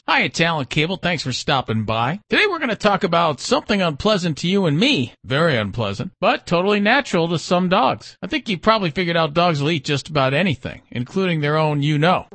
Hi, 0.05 0.23
it's 0.23 0.41
Alan 0.41 0.65
Cable. 0.65 0.97
Thanks 0.97 1.23
for 1.23 1.31
stopping 1.31 1.85
by. 1.85 2.19
Today 2.29 2.45
we're 2.45 2.59
going 2.59 2.67
to 2.71 2.75
talk 2.75 3.05
about 3.05 3.39
something 3.39 3.81
unpleasant 3.81 4.37
to 4.39 4.49
you 4.49 4.65
and 4.65 4.77
me. 4.77 5.13
Very 5.23 5.55
unpleasant, 5.55 6.11
but 6.19 6.45
totally 6.45 6.81
natural 6.81 7.29
to 7.29 7.39
some 7.39 7.69
dogs. 7.69 8.17
I 8.21 8.27
think 8.27 8.49
you 8.49 8.57
probably 8.57 8.91
figured 8.91 9.15
out 9.15 9.33
dogs 9.33 9.61
will 9.61 9.71
eat 9.71 9.85
just 9.85 10.09
about 10.09 10.33
anything, 10.33 10.81
including 10.91 11.39
their 11.39 11.55
own 11.55 11.83
you 11.83 11.97
know. 11.97 12.27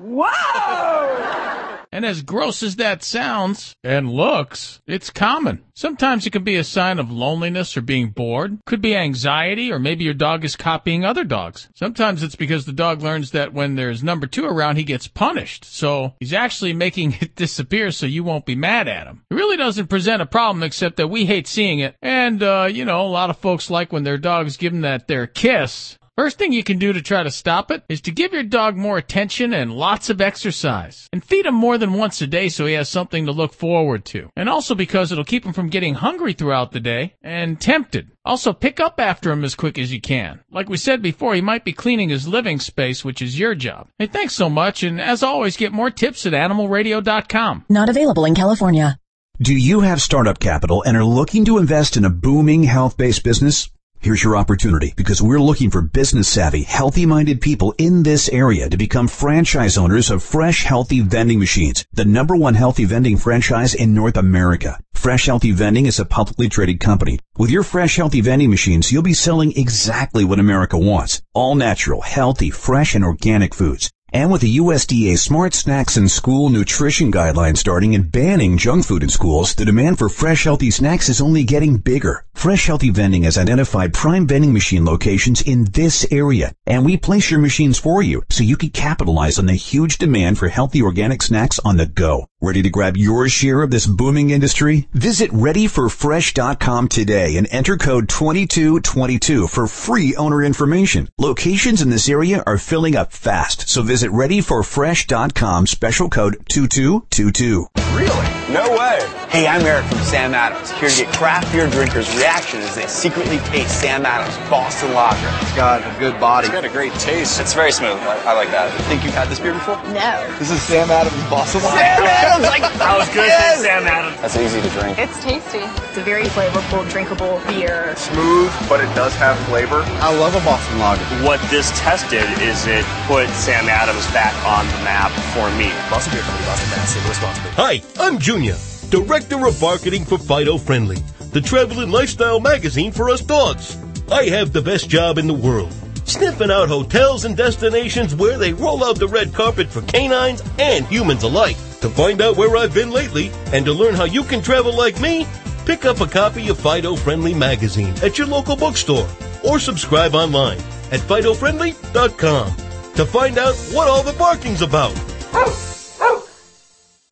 And 1.94 2.04
as 2.04 2.22
gross 2.22 2.64
as 2.64 2.74
that 2.76 3.04
sounds 3.04 3.76
and 3.85 4.11
looks, 4.11 4.83
it's 4.85 5.11
common. 5.11 5.62
Sometimes 5.76 6.26
it 6.26 6.30
can 6.30 6.42
be 6.42 6.57
a 6.57 6.64
sign 6.64 6.98
of 6.98 7.09
loneliness 7.09 7.76
or 7.76 7.83
being 7.83 8.11
bored. 8.11 8.59
Could 8.66 8.83
be 8.83 8.96
anxiety 8.96 9.70
or 9.70 9.78
maybe 9.78 10.02
your 10.02 10.12
dog 10.12 10.44
is 10.44 10.57
copying 10.57 11.04
other 11.04 11.22
dogs. 11.22 11.68
Sometimes 11.76 12.24
it's 12.24 12.35
because 12.35 12.66
the 12.66 12.72
dog 12.72 13.00
learns 13.00 13.30
that 13.30 13.52
when 13.52 13.76
there's 13.76 14.02
number 14.02 14.26
two 14.26 14.44
around, 14.44 14.74
he 14.74 14.83
gets 14.83 15.07
punished. 15.07 15.64
So 15.64 16.14
he's 16.18 16.33
actually 16.33 16.72
making 16.72 17.12
it 17.20 17.37
disappear 17.37 17.92
so 17.92 18.07
you 18.07 18.24
won't 18.24 18.44
be 18.44 18.57
mad 18.57 18.88
at 18.88 19.07
him. 19.07 19.22
It 19.30 19.37
really 19.37 19.57
doesn't 19.57 19.87
present 19.87 20.20
a 20.20 20.26
problem 20.26 20.64
except 20.64 20.96
that 20.96 21.07
we 21.07 21.26
hate 21.26 21.46
seeing 21.46 21.78
it. 21.78 21.94
And, 22.02 22.42
uh, 22.42 22.68
you 22.68 22.85
know, 22.85 23.02
a 23.02 23.07
lot 23.07 23.30
of 23.30 23.38
folks 23.38 23.70
like 23.70 23.92
when 23.92 24.02
their 24.02 24.18
dogs 24.18 24.57
give 24.57 24.72
them 24.72 24.80
that 24.80 25.07
their 25.07 25.28
kiss. 25.28 25.96
First 26.16 26.38
thing 26.38 26.53
you 26.53 26.62
can 26.62 26.79
do 26.79 26.92
to 26.92 27.03
try 27.03 27.24
to 27.24 27.31
stop 27.31 27.72
it 27.72 27.83
is 27.88 28.00
to 28.03 28.12
give 28.12 28.33
your 28.33 28.44
dog 28.44 28.77
more 28.77 28.96
attention 28.96 29.53
and 29.53 29.72
lots 29.72 30.11
of 30.11 30.20
exercise. 30.20 31.09
And 31.12 31.24
feed 31.24 31.44
him 31.44 31.57
more 31.57 31.77
than 31.77 31.94
once 31.94 32.22
a 32.22 32.29
day 32.29 32.48
so 32.48 32.66
he 32.66 32.74
has 32.74 32.88
something 32.88 33.27
to 33.27 33.33
look 33.33 33.53
forward 33.53 34.05
to. 34.07 34.31
And 34.37 34.48
also 34.48 34.77
because 34.77 35.11
it'll 35.11 35.24
keep 35.24 35.44
him 35.44 35.53
from 35.53 35.70
getting 35.70 35.94
hungry 35.94 36.33
throughout 36.33 36.70
the 36.70 36.79
day 36.79 37.14
and 37.20 37.61
tempted. 37.61 38.12
Also 38.24 38.53
pick 38.53 38.79
up 38.79 39.00
after 39.00 39.33
him 39.33 39.42
as 39.42 39.57
quick 39.57 39.77
as 39.77 39.92
you 39.92 40.00
can. 40.00 40.38
Like 40.53 40.68
we 40.68 40.77
said 40.77 41.03
before, 41.03 41.35
he 41.35 41.40
might 41.40 41.64
be 41.64 41.72
cleaning 41.72 42.11
his 42.11 42.29
living 42.29 42.61
space, 42.61 43.05
which 43.05 43.20
is 43.20 43.37
your 43.37 43.57
job. 43.57 43.88
Hey, 43.98 44.07
thanks 44.07 44.35
so 44.35 44.48
much, 44.48 44.85
and 44.85 45.00
as 45.00 45.24
always, 45.24 45.57
get 45.57 45.72
more 45.72 45.90
tips 45.90 46.27
at 46.27 46.33
animalradio.com. 46.33 47.64
Not 47.68 47.88
available 47.88 48.24
in 48.24 48.37
California. 48.37 49.00
Do 49.42 49.53
you 49.53 49.81
have 49.81 50.00
startup 50.00 50.38
capital 50.38 50.85
and 50.85 50.96
are 50.96 51.05
looking 51.05 51.44
to 51.46 51.59
invest 51.59 51.96
in 51.96 52.05
a 52.05 52.11
booming 52.11 52.62
health-based 52.62 53.24
business? 53.24 53.68
Here's 54.05 54.23
your 54.23 54.37
opportunity 54.37 54.93
because 54.95 55.23
we're 55.23 55.40
looking 55.40 55.71
for 55.71 55.81
business 55.81 56.29
savvy, 56.29 56.62
healthy 56.62 57.07
minded 57.07 57.40
people 57.40 57.75
in 57.79 58.03
this 58.03 58.29
area 58.29 58.69
to 58.69 58.77
become 58.77 59.09
franchise 59.09 59.79
owners 59.79 60.11
of 60.11 60.23
Fresh 60.23 60.64
Healthy 60.64 61.01
Vending 61.01 61.38
Machines, 61.38 61.87
the 61.95 62.05
number 62.05 62.37
one 62.37 62.55
healthy 62.55 62.85
vending 62.85 63.17
franchise 63.17 63.73
in 63.73 63.95
North 63.95 64.19
America. 64.19 64.79
Fresh 64.93 65.25
Healthy 65.25 65.53
Vending 65.53 65.87
is 65.87 65.99
a 65.99 66.05
publicly 66.05 66.51
traded 66.51 66.81
company. 66.81 67.19
With 67.38 67.49
your 67.49 67.62
Fresh 67.62 67.97
Healthy 67.97 68.21
Vending 68.21 68.51
Machines, 68.51 68.93
you'll 68.93 69.03
be 69.03 69.14
selling 69.14 69.57
exactly 69.57 70.23
what 70.23 70.38
America 70.38 70.77
wants. 70.77 71.23
All 71.33 71.55
natural, 71.55 72.03
healthy, 72.03 72.51
fresh, 72.51 72.95
and 72.95 73.05
organic 73.05 73.55
foods. 73.55 73.90
And 74.14 74.31
with 74.31 74.42
the 74.42 74.59
USDA 74.59 75.18
Smart 75.18 75.55
Snacks 75.55 75.96
and 75.96 76.09
School 76.09 76.48
Nutrition 76.48 77.11
Guidelines 77.11 77.57
starting 77.57 77.96
and 77.96 78.12
banning 78.12 78.57
junk 78.59 78.85
food 78.85 79.03
in 79.03 79.09
schools, 79.09 79.57
the 79.57 79.64
demand 79.64 79.98
for 79.98 80.09
fresh 80.09 80.44
healthy 80.44 80.70
snacks 80.70 81.09
is 81.09 81.20
only 81.20 81.42
getting 81.42 81.79
bigger. 81.79 82.24
Fresh 82.33 82.66
Healthy 82.66 82.90
Vending 82.90 83.24
has 83.24 83.37
identified 83.37 83.92
prime 83.92 84.29
vending 84.29 84.53
machine 84.53 84.85
locations 84.85 85.42
in 85.42 85.64
this 85.64 86.07
area, 86.12 86.53
and 86.64 86.85
we 86.85 86.96
place 86.96 87.29
your 87.29 87.40
machines 87.40 87.77
for 87.77 88.03
you 88.03 88.22
so 88.31 88.44
you 88.44 88.57
can 88.57 88.70
capitalize 88.70 89.37
on 89.37 89.46
the 89.46 89.55
huge 89.55 89.98
demand 89.98 90.38
for 90.38 90.46
healthy 90.46 90.81
organic 90.81 91.20
snacks 91.20 91.59
on 91.64 91.77
the 91.77 91.87
go. 91.87 92.29
Ready 92.44 92.61
to 92.61 92.68
grab 92.68 92.98
your 92.98 93.26
share 93.30 93.62
of 93.62 93.70
this 93.70 93.87
booming 93.87 94.28
industry? 94.28 94.87
Visit 94.92 95.30
readyforfresh.com 95.30 96.88
today 96.88 97.38
and 97.38 97.48
enter 97.50 97.78
code 97.78 98.07
2222 98.07 99.46
for 99.46 99.66
free 99.66 100.14
owner 100.14 100.44
information. 100.44 101.09
Locations 101.18 101.80
in 101.80 101.88
this 101.88 102.07
area 102.07 102.42
are 102.46 102.59
filling 102.59 102.96
up 102.96 103.12
fast, 103.14 103.66
so 103.70 103.80
visit 103.80 104.11
readyforfresh.com 104.11 105.66
special 105.66 106.11
code 106.11 106.37
2222. 106.50 107.84
Really? 107.94 108.35
No 108.52 108.70
way. 108.76 108.98
Hey, 109.30 109.46
I'm 109.46 109.62
Eric 109.62 109.87
from 109.87 109.98
Sam 109.98 110.35
Adams, 110.35 110.70
here 110.78 110.88
to 110.88 110.96
get 111.04 111.14
craft 111.14 111.50
beer 111.50 111.68
drinkers' 111.70 112.07
reaction 112.14 112.61
as 112.61 112.74
they 112.74 112.87
secretly 112.87 113.38
taste 113.50 113.80
Sam 113.80 114.07
Adams 114.07 114.37
Boston 114.50 114.94
Lager. 114.94 115.26
It's 115.42 115.54
got 115.57 115.83
a 115.83 115.98
good 115.98 116.18
body. 116.20 116.46
It's 116.46 116.54
got 116.54 116.64
a 116.64 116.68
great 116.68 116.92
taste. 117.02 117.40
It's 117.40 117.54
very 117.54 117.72
smooth. 117.72 117.98
I, 118.07 118.30
I 118.30 118.33
like 118.35 118.50
that. 118.50 118.70
Think 118.87 119.02
you've 119.02 119.14
had 119.14 119.28
this 119.28 119.40
beer 119.40 119.54
before? 119.54 119.74
No. 119.90 120.22
This 120.38 120.50
is 120.50 120.62
Sam 120.62 120.90
Adams 120.90 121.18
Boston 121.30 121.62
Lager. 121.62 121.78
Sam 121.78 122.02
Adams, 122.07 122.46
like, 122.46 122.62
I 122.78 122.98
was 122.98 123.09
good 123.09 123.26
yes. 123.26 123.62
Sam 123.62 123.87
Adams. 123.87 124.20
That's 124.22 124.37
easy 124.38 124.62
to 124.62 124.70
drink. 124.70 124.98
It's 124.98 125.18
tasty. 125.22 125.66
It's 125.90 125.98
a 125.98 126.07
very 126.07 126.26
flavorful, 126.30 126.87
drinkable 126.90 127.42
beer. 127.50 127.94
Smooth, 127.96 128.50
but 128.68 128.78
it 128.78 128.90
does 128.94 129.14
have 129.16 129.38
flavor. 129.50 129.83
I 129.98 130.14
love 130.14 130.35
a 130.35 130.42
Boston 130.46 130.78
Lager. 130.78 131.02
What 131.26 131.42
this 131.50 131.70
test 131.78 132.11
did 132.11 132.26
is 132.42 132.66
it 132.66 132.87
put 133.11 133.26
Sam 133.35 133.66
Adams 133.66 134.07
back 134.14 134.35
on 134.46 134.66
the 134.66 134.78
map 134.87 135.11
for 135.35 135.50
me. 135.59 135.74
Boston 135.90 136.14
Beer 136.14 136.22
Company, 136.22 136.46
Boston, 136.46 136.70
Mass. 136.70 136.94
St. 136.94 137.02
Louis, 137.02 137.18
Hi, 137.59 137.83
I'm 137.99 138.18
Junior, 138.18 138.57
Director 138.90 139.47
of 139.47 139.61
Marketing 139.61 140.05
for 140.05 140.18
Fido 140.18 140.59
Friendly, 140.59 140.99
the 141.33 141.40
travel 141.40 141.81
and 141.81 141.92
lifestyle 141.92 142.40
magazine 142.40 142.92
for 142.92 143.11
us 143.11 143.20
dogs. 143.20 143.77
I 144.11 144.25
have 144.25 144.53
the 144.53 144.62
best 144.62 144.88
job 144.88 145.18
in 145.18 145.27
the 145.27 145.35
world, 145.35 145.73
sniffing 146.05 146.51
out 146.51 146.68
hotels 146.68 147.25
and 147.25 147.37
destinations 147.37 148.14
where 148.14 148.38
they 148.38 148.53
roll 148.53 148.85
out 148.85 148.99
the 148.99 149.09
red 149.09 149.33
carpet 149.33 149.68
for 149.68 149.83
canines 149.83 150.42
and 150.59 150.87
humans 150.87 151.23
alike. 151.23 151.57
To 151.81 151.88
find 151.90 152.20
out 152.20 152.37
where 152.37 152.57
I've 152.57 152.75
been 152.75 152.90
lately 152.90 153.31
and 153.53 153.64
to 153.66 153.73
learn 153.73 153.94
how 153.94 154.05
you 154.05 154.23
can 154.25 154.42
travel 154.42 154.75
like 154.75 155.01
me, 155.01 155.27
pick 155.66 155.85
up 155.85 156.01
a 156.01 156.07
copy 156.07 156.49
of 156.49 156.59
Fido 156.59 156.97
Friendly 156.97 157.35
magazine 157.35 157.94
at 158.03 158.18
your 158.18 158.27
local 158.27 158.57
bookstore 158.57 159.09
or 159.44 159.59
subscribe 159.59 160.14
online 160.14 160.59
at 160.90 161.01
FidoFriendly.com 161.01 162.57
to 162.94 163.07
find 163.07 163.38
out 163.38 163.55
what 163.73 163.88
all 163.88 164.03
the 164.03 164.12
barking's 164.14 164.62
about. 164.62 164.94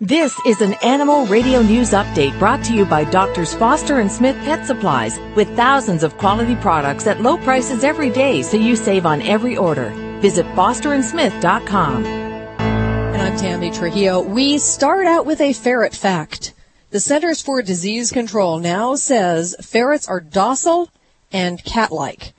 This 0.03 0.35
is 0.45 0.61
an 0.61 0.73
Animal 0.83 1.27
Radio 1.27 1.62
News 1.62 1.93
Update 1.93 2.37
brought 2.41 2.65
to 2.65 2.75
you 2.75 2.85
by 2.85 3.05
Doctors 3.05 3.55
Foster 3.55 4.01
and 4.01 4.11
Smith 4.11 4.35
Pet 4.38 4.67
Supplies 4.67 5.17
with 5.37 5.55
thousands 5.55 6.03
of 6.03 6.19
quality 6.19 6.57
products 6.57 7.07
at 7.07 7.21
low 7.21 7.37
prices 7.37 7.85
every 7.85 8.11
day 8.11 8.43
so 8.43 8.57
you 8.57 8.75
save 8.75 9.07
on 9.07 9.23
every 9.23 9.57
order. 9.57 9.91
Visit 10.21 10.45
fosterandsmith.com. 10.57 12.05
And 12.05 13.23
I'm 13.23 13.37
Tammy 13.37 13.71
Trujillo. 13.71 14.21
We 14.23 14.59
start 14.59 15.07
out 15.07 15.25
with 15.25 15.41
a 15.41 15.53
ferret 15.53 15.95
fact. 15.95 16.53
The 16.91 16.99
Centers 16.99 17.41
for 17.41 17.62
Disease 17.62 18.11
Control 18.11 18.59
now 18.59 18.97
says 18.97 19.55
ferrets 19.62 20.09
are 20.09 20.19
docile 20.19 20.91
and 21.31 21.62
cat-like. 21.62 22.35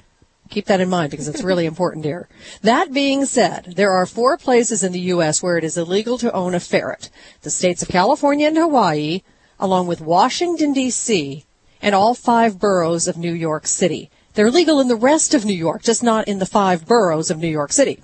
Keep 0.54 0.66
that 0.66 0.82
in 0.82 0.90
mind 0.90 1.10
because 1.10 1.28
it's 1.28 1.42
really 1.42 1.66
important 1.66 2.06
here. 2.06 2.30
That 2.62 2.94
being 2.94 3.26
said, 3.26 3.74
there 3.76 3.92
are 3.92 4.06
four 4.06 4.38
places 4.38 4.84
in 4.84 4.92
the 4.92 5.00
U.S. 5.00 5.42
where 5.42 5.58
it 5.58 5.64
is 5.64 5.80
illegal 5.80 6.20
to 6.20 6.32
own 6.32 6.54
a 6.54 6.60
ferret. 6.60 7.10
The 7.42 7.50
states 7.50 7.82
of 7.82 7.88
California 7.88 8.50
and 8.50 8.58
Hawaii, 8.58 9.24
along 9.60 9.88
with 9.88 10.00
Washington, 10.00 10.72
D.C., 10.72 11.44
and 11.82 11.96
all 11.96 12.14
five 12.14 12.60
boroughs 12.60 13.08
of 13.08 13.18
New 13.18 13.34
York 13.34 13.66
City. 13.66 14.12
They're 14.34 14.52
legal 14.52 14.80
in 14.80 14.88
the 14.88 14.96
rest 14.96 15.34
of 15.34 15.46
New 15.46 15.54
York, 15.54 15.84
just 15.84 16.04
not 16.04 16.28
in 16.28 16.40
the 16.40 16.46
five 16.46 16.86
boroughs 16.88 17.30
of 17.30 17.38
New 17.38 17.48
York 17.48 17.72
City. 17.72 18.02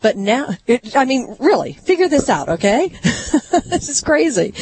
But 0.00 0.16
now, 0.16 0.50
it, 0.66 0.96
I 0.96 1.04
mean, 1.04 1.36
really, 1.40 1.72
figure 1.72 2.08
this 2.08 2.28
out, 2.28 2.48
okay? 2.48 2.88
this 3.66 3.88
is 3.88 4.00
crazy. 4.00 4.54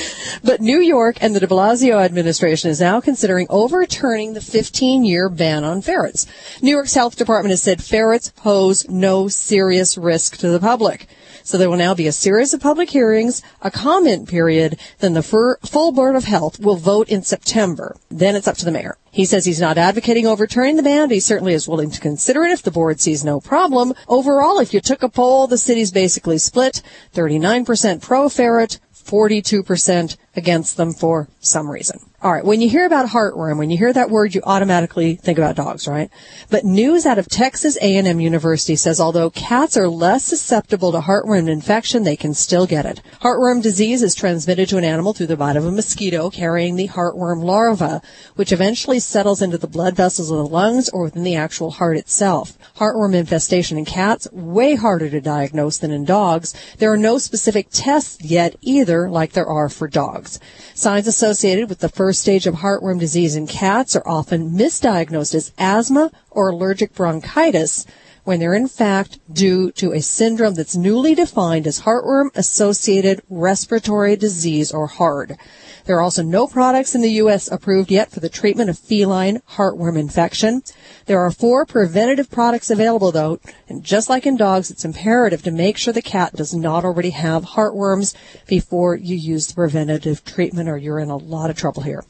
But 0.42 0.60
New 0.60 0.80
York 0.80 1.18
and 1.20 1.34
the 1.36 1.40
de 1.40 1.46
Blasio 1.46 2.02
administration 2.02 2.70
is 2.70 2.80
now 2.80 3.00
considering 3.00 3.46
overturning 3.50 4.32
the 4.32 4.40
15 4.40 5.04
year 5.04 5.28
ban 5.28 5.64
on 5.64 5.82
ferrets. 5.82 6.26
New 6.62 6.70
York's 6.70 6.94
health 6.94 7.16
department 7.16 7.50
has 7.50 7.62
said 7.62 7.82
ferrets 7.82 8.30
pose 8.30 8.88
no 8.88 9.28
serious 9.28 9.98
risk 9.98 10.38
to 10.38 10.48
the 10.48 10.60
public. 10.60 11.08
So 11.44 11.58
there 11.58 11.68
will 11.68 11.76
now 11.76 11.94
be 11.94 12.06
a 12.06 12.12
series 12.12 12.54
of 12.54 12.60
public 12.60 12.90
hearings, 12.90 13.42
a 13.60 13.70
comment 13.70 14.28
period, 14.28 14.78
then 15.00 15.14
the 15.14 15.22
full 15.22 15.92
board 15.92 16.16
of 16.16 16.24
health 16.24 16.60
will 16.60 16.76
vote 16.76 17.08
in 17.08 17.22
September. 17.22 17.96
Then 18.10 18.36
it's 18.36 18.48
up 18.48 18.56
to 18.58 18.64
the 18.64 18.70
mayor. 18.70 18.96
He 19.10 19.24
says 19.24 19.44
he's 19.44 19.60
not 19.60 19.76
advocating 19.76 20.26
overturning 20.26 20.76
the 20.76 20.82
ban, 20.82 21.08
but 21.08 21.14
he 21.14 21.20
certainly 21.20 21.52
is 21.52 21.68
willing 21.68 21.90
to 21.90 22.00
consider 22.00 22.44
it 22.44 22.52
if 22.52 22.62
the 22.62 22.70
board 22.70 23.00
sees 23.00 23.24
no 23.24 23.40
problem. 23.40 23.92
Overall, 24.08 24.58
if 24.58 24.72
you 24.72 24.80
took 24.80 25.02
a 25.02 25.08
poll, 25.08 25.46
the 25.46 25.58
city's 25.58 25.90
basically 25.90 26.38
split 26.38 26.80
39% 27.14 28.00
pro 28.00 28.28
ferret, 28.28 28.78
42% 28.94 30.16
against 30.36 30.76
them 30.76 30.92
for 30.92 31.28
some 31.44 31.68
reason. 31.68 31.98
All 32.22 32.32
right. 32.32 32.44
When 32.44 32.60
you 32.60 32.68
hear 32.68 32.86
about 32.86 33.08
heartworm, 33.08 33.58
when 33.58 33.68
you 33.68 33.76
hear 33.76 33.92
that 33.92 34.08
word, 34.08 34.32
you 34.32 34.42
automatically 34.44 35.16
think 35.16 35.38
about 35.38 35.56
dogs, 35.56 35.88
right? 35.88 36.08
But 36.50 36.64
news 36.64 37.04
out 37.04 37.18
of 37.18 37.26
Texas 37.26 37.76
A&M 37.82 38.20
University 38.20 38.76
says 38.76 39.00
although 39.00 39.28
cats 39.28 39.76
are 39.76 39.88
less 39.88 40.22
susceptible 40.22 40.92
to 40.92 41.00
heartworm 41.00 41.48
infection, 41.48 42.04
they 42.04 42.14
can 42.14 42.32
still 42.32 42.64
get 42.64 42.86
it. 42.86 43.02
Heartworm 43.22 43.60
disease 43.60 44.04
is 44.04 44.14
transmitted 44.14 44.68
to 44.68 44.78
an 44.78 44.84
animal 44.84 45.14
through 45.14 45.26
the 45.26 45.36
bite 45.36 45.56
of 45.56 45.66
a 45.66 45.72
mosquito 45.72 46.30
carrying 46.30 46.76
the 46.76 46.86
heartworm 46.86 47.42
larva, 47.42 48.00
which 48.36 48.52
eventually 48.52 49.00
settles 49.00 49.42
into 49.42 49.58
the 49.58 49.66
blood 49.66 49.96
vessels 49.96 50.30
of 50.30 50.36
the 50.36 50.46
lungs 50.46 50.88
or 50.90 51.02
within 51.02 51.24
the 51.24 51.34
actual 51.34 51.72
heart 51.72 51.96
itself. 51.96 52.56
Heartworm 52.76 53.16
infestation 53.16 53.78
in 53.78 53.84
cats, 53.84 54.28
way 54.30 54.76
harder 54.76 55.10
to 55.10 55.20
diagnose 55.20 55.78
than 55.78 55.90
in 55.90 56.04
dogs. 56.04 56.54
There 56.78 56.92
are 56.92 56.96
no 56.96 57.18
specific 57.18 57.66
tests 57.72 58.22
yet 58.22 58.54
either, 58.60 59.10
like 59.10 59.32
there 59.32 59.48
are 59.48 59.68
for 59.68 59.88
dogs. 59.88 60.38
Signs 60.74 61.08
associated 61.08 61.31
with 61.32 61.78
the 61.78 61.88
first 61.88 62.20
stage 62.20 62.46
of 62.46 62.56
heartworm 62.56 63.00
disease 63.00 63.36
in 63.36 63.46
cats 63.46 63.96
are 63.96 64.06
often 64.06 64.50
misdiagnosed 64.50 65.34
as 65.34 65.50
asthma 65.56 66.10
or 66.30 66.50
allergic 66.50 66.94
bronchitis 66.94 67.86
when 68.24 68.38
they're 68.38 68.52
in 68.52 68.68
fact 68.68 69.18
due 69.32 69.72
to 69.72 69.92
a 69.92 70.02
syndrome 70.02 70.52
that's 70.52 70.76
newly 70.76 71.14
defined 71.14 71.66
as 71.66 71.80
heartworm 71.80 72.28
associated 72.34 73.22
respiratory 73.30 74.14
disease 74.14 74.72
or 74.72 74.86
HARD. 74.86 75.38
There 75.84 75.96
are 75.96 76.02
also 76.02 76.22
no 76.22 76.46
products 76.46 76.94
in 76.94 77.00
the 77.00 77.10
U.S. 77.12 77.50
approved 77.50 77.90
yet 77.90 78.10
for 78.10 78.20
the 78.20 78.28
treatment 78.28 78.70
of 78.70 78.78
feline 78.78 79.40
heartworm 79.52 79.98
infection. 79.98 80.62
There 81.06 81.20
are 81.20 81.30
four 81.30 81.66
preventative 81.66 82.30
products 82.30 82.70
available 82.70 83.10
though, 83.10 83.40
and 83.68 83.82
just 83.82 84.08
like 84.08 84.24
in 84.24 84.36
dogs, 84.36 84.70
it's 84.70 84.84
imperative 84.84 85.42
to 85.42 85.50
make 85.50 85.76
sure 85.76 85.92
the 85.92 86.02
cat 86.02 86.34
does 86.34 86.54
not 86.54 86.84
already 86.84 87.10
have 87.10 87.44
heartworms 87.44 88.14
before 88.46 88.94
you 88.94 89.16
use 89.16 89.48
the 89.48 89.54
preventative 89.54 90.24
treatment 90.24 90.68
or 90.68 90.76
you're 90.76 91.00
in 91.00 91.10
a 91.10 91.16
lot 91.16 91.50
of 91.50 91.56
trouble 91.56 91.82
here. 91.82 92.04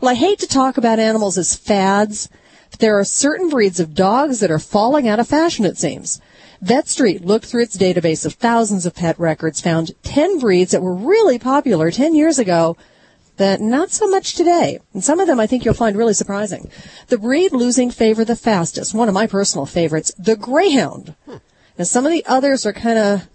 Well, 0.00 0.12
I 0.12 0.14
hate 0.14 0.38
to 0.40 0.46
talk 0.46 0.76
about 0.76 1.00
animals 1.00 1.38
as 1.38 1.56
fads, 1.56 2.28
but 2.70 2.80
there 2.80 2.98
are 2.98 3.04
certain 3.04 3.48
breeds 3.48 3.80
of 3.80 3.94
dogs 3.94 4.40
that 4.40 4.50
are 4.50 4.58
falling 4.58 5.08
out 5.08 5.18
of 5.18 5.26
fashion, 5.26 5.64
it 5.64 5.78
seems. 5.78 6.20
VetStreet 6.62 7.24
looked 7.24 7.46
through 7.46 7.62
its 7.62 7.76
database 7.76 8.26
of 8.26 8.34
thousands 8.34 8.84
of 8.84 8.94
pet 8.94 9.18
records, 9.18 9.60
found 9.60 9.92
10 10.02 10.38
breeds 10.38 10.72
that 10.72 10.82
were 10.82 10.94
really 10.94 11.38
popular 11.38 11.90
10 11.90 12.14
years 12.14 12.38
ago, 12.38 12.76
but 13.38 13.60
not 13.60 13.90
so 13.90 14.06
much 14.08 14.34
today. 14.34 14.80
And 14.92 15.02
some 15.02 15.20
of 15.20 15.26
them 15.26 15.40
I 15.40 15.46
think 15.46 15.64
you'll 15.64 15.72
find 15.72 15.96
really 15.96 16.12
surprising. 16.12 16.70
The 17.06 17.16
breed 17.16 17.52
losing 17.52 17.90
favor 17.90 18.24
the 18.24 18.36
fastest, 18.36 18.92
one 18.92 19.08
of 19.08 19.14
my 19.14 19.26
personal 19.26 19.64
favorites, 19.64 20.12
the 20.18 20.36
Greyhound. 20.36 21.14
And 21.78 21.86
some 21.86 22.04
of 22.04 22.12
the 22.12 22.26
others 22.26 22.66
are 22.66 22.72
kind 22.72 22.98
of 22.98 23.28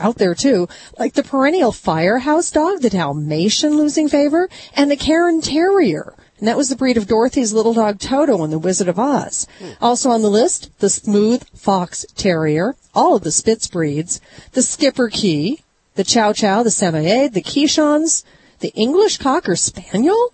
out 0.00 0.16
there 0.16 0.34
too, 0.34 0.68
like 0.98 1.14
the 1.14 1.22
perennial 1.22 1.72
firehouse 1.72 2.50
dog, 2.50 2.80
the 2.80 2.90
Dalmatian 2.90 3.76
losing 3.76 4.08
favor, 4.08 4.48
and 4.74 4.90
the 4.90 4.96
Cairn 4.96 5.40
Terrier. 5.40 6.14
And 6.38 6.48
that 6.48 6.56
was 6.56 6.68
the 6.68 6.76
breed 6.76 6.98
of 6.98 7.06
Dorothy's 7.06 7.54
little 7.54 7.72
dog 7.72 7.98
Toto 7.98 8.44
in 8.44 8.50
The 8.50 8.58
Wizard 8.58 8.88
of 8.88 8.98
Oz. 8.98 9.46
Also 9.80 10.10
on 10.10 10.20
the 10.20 10.28
list, 10.30 10.70
the 10.80 10.90
Smooth 10.90 11.48
Fox 11.54 12.04
Terrier, 12.14 12.76
all 12.94 13.16
of 13.16 13.22
the 13.22 13.32
Spitz 13.32 13.68
breeds, 13.68 14.20
the 14.52 14.60
Schipperke, 14.60 15.62
the 15.94 16.04
Chow 16.04 16.34
Chow, 16.34 16.62
the 16.62 16.70
Samoyed, 16.70 17.32
the 17.32 17.40
Keeshonds, 17.40 18.22
the 18.60 18.72
English 18.74 19.18
Cocker 19.18 19.56
Spaniel, 19.56 20.32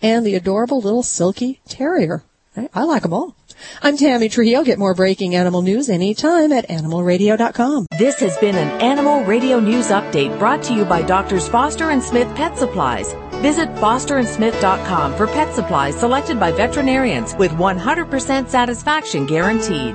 and 0.00 0.24
the 0.24 0.34
adorable 0.34 0.80
little 0.80 1.02
Silky 1.02 1.60
Terrier. 1.68 2.22
I, 2.56 2.68
I 2.74 2.84
like 2.84 3.02
them 3.02 3.12
all. 3.12 3.36
I'm 3.82 3.96
Tammy 3.96 4.28
Trujillo. 4.28 4.62
Get 4.62 4.78
more 4.78 4.94
breaking 4.94 5.34
animal 5.34 5.62
news 5.62 5.88
anytime 5.88 6.52
at 6.52 6.68
animalradio.com. 6.68 7.86
This 7.98 8.20
has 8.20 8.36
been 8.38 8.54
an 8.56 8.80
Animal 8.80 9.24
Radio 9.24 9.58
News 9.58 9.88
Update 9.88 10.38
brought 10.38 10.62
to 10.64 10.74
you 10.74 10.84
by 10.84 11.02
Doctors 11.02 11.48
Foster 11.48 11.90
and 11.90 12.02
Smith 12.02 12.32
Pet 12.36 12.56
Supplies. 12.56 13.14
Visit 13.42 13.68
fosterandsmith.com 13.76 15.14
for 15.14 15.26
pet 15.26 15.54
supplies 15.54 15.96
selected 15.96 16.40
by 16.40 16.52
veterinarians 16.52 17.34
with 17.34 17.52
100% 17.52 18.48
satisfaction 18.48 19.26
guaranteed. 19.26 19.94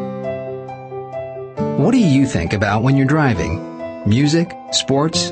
What 1.57 1.91
do 1.91 1.97
you 1.97 2.25
think 2.25 2.53
about 2.53 2.83
when 2.83 2.95
you're 2.95 3.05
driving? 3.05 4.07
Music? 4.07 4.51
Sports? 4.71 5.31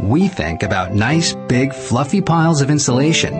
We 0.00 0.28
think 0.28 0.62
about 0.62 0.94
nice, 0.94 1.34
big, 1.48 1.72
fluffy 1.72 2.20
piles 2.20 2.60
of 2.60 2.70
insulation 2.70 3.34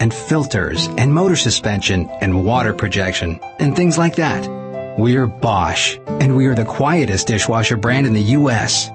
and 0.00 0.12
filters 0.12 0.88
and 0.98 1.14
motor 1.14 1.36
suspension 1.36 2.08
and 2.20 2.44
water 2.44 2.74
projection 2.74 3.40
and 3.58 3.76
things 3.76 3.96
like 3.96 4.16
that. 4.16 4.48
We're 4.98 5.26
Bosch 5.26 5.98
and 6.06 6.36
we 6.36 6.46
are 6.46 6.54
the 6.54 6.64
quietest 6.64 7.26
dishwasher 7.28 7.76
brand 7.76 8.06
in 8.06 8.12
the 8.12 8.32
U.S. 8.38 8.90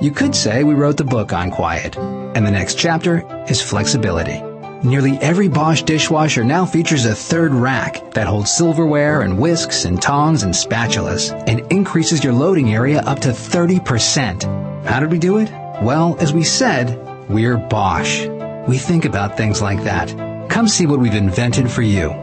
You 0.00 0.10
could 0.10 0.34
say 0.34 0.64
we 0.64 0.74
wrote 0.74 0.96
the 0.96 1.04
book 1.04 1.32
on 1.32 1.50
quiet 1.50 1.96
and 1.96 2.46
the 2.46 2.50
next 2.50 2.78
chapter 2.78 3.24
is 3.48 3.62
flexibility. 3.62 4.42
Nearly 4.84 5.16
every 5.18 5.48
Bosch 5.48 5.82
dishwasher 5.82 6.44
now 6.44 6.66
features 6.66 7.06
a 7.06 7.14
third 7.14 7.54
rack 7.54 8.12
that 8.12 8.26
holds 8.26 8.50
silverware 8.52 9.22
and 9.22 9.38
whisks 9.38 9.84
and 9.84 10.00
tongs 10.00 10.42
and 10.42 10.52
spatulas 10.52 11.32
and 11.48 11.60
increases 11.72 12.22
your 12.22 12.32
loading 12.32 12.72
area 12.72 13.00
up 13.00 13.20
to 13.20 13.30
30%. 13.30 14.84
How 14.84 15.00
did 15.00 15.10
we 15.10 15.18
do 15.18 15.38
it? 15.38 15.50
Well, 15.82 16.16
as 16.20 16.32
we 16.32 16.44
said, 16.44 16.98
we're 17.28 17.56
Bosch. 17.56 18.26
We 18.68 18.78
think 18.78 19.04
about 19.04 19.36
things 19.36 19.62
like 19.62 19.82
that. 19.84 20.48
Come 20.50 20.68
see 20.68 20.86
what 20.86 21.00
we've 21.00 21.14
invented 21.14 21.70
for 21.70 21.82
you. 21.82 22.14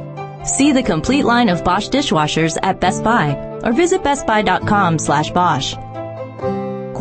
See 0.45 0.71
the 0.71 0.83
complete 0.83 1.23
line 1.23 1.49
of 1.49 1.63
Bosch 1.63 1.89
dishwashers 1.89 2.57
at 2.61 2.79
Best 2.79 3.03
Buy 3.03 3.33
or 3.63 3.73
visit 3.73 4.03
bestbuy.com 4.03 4.99
slash 4.99 5.31
Bosch. 5.31 5.75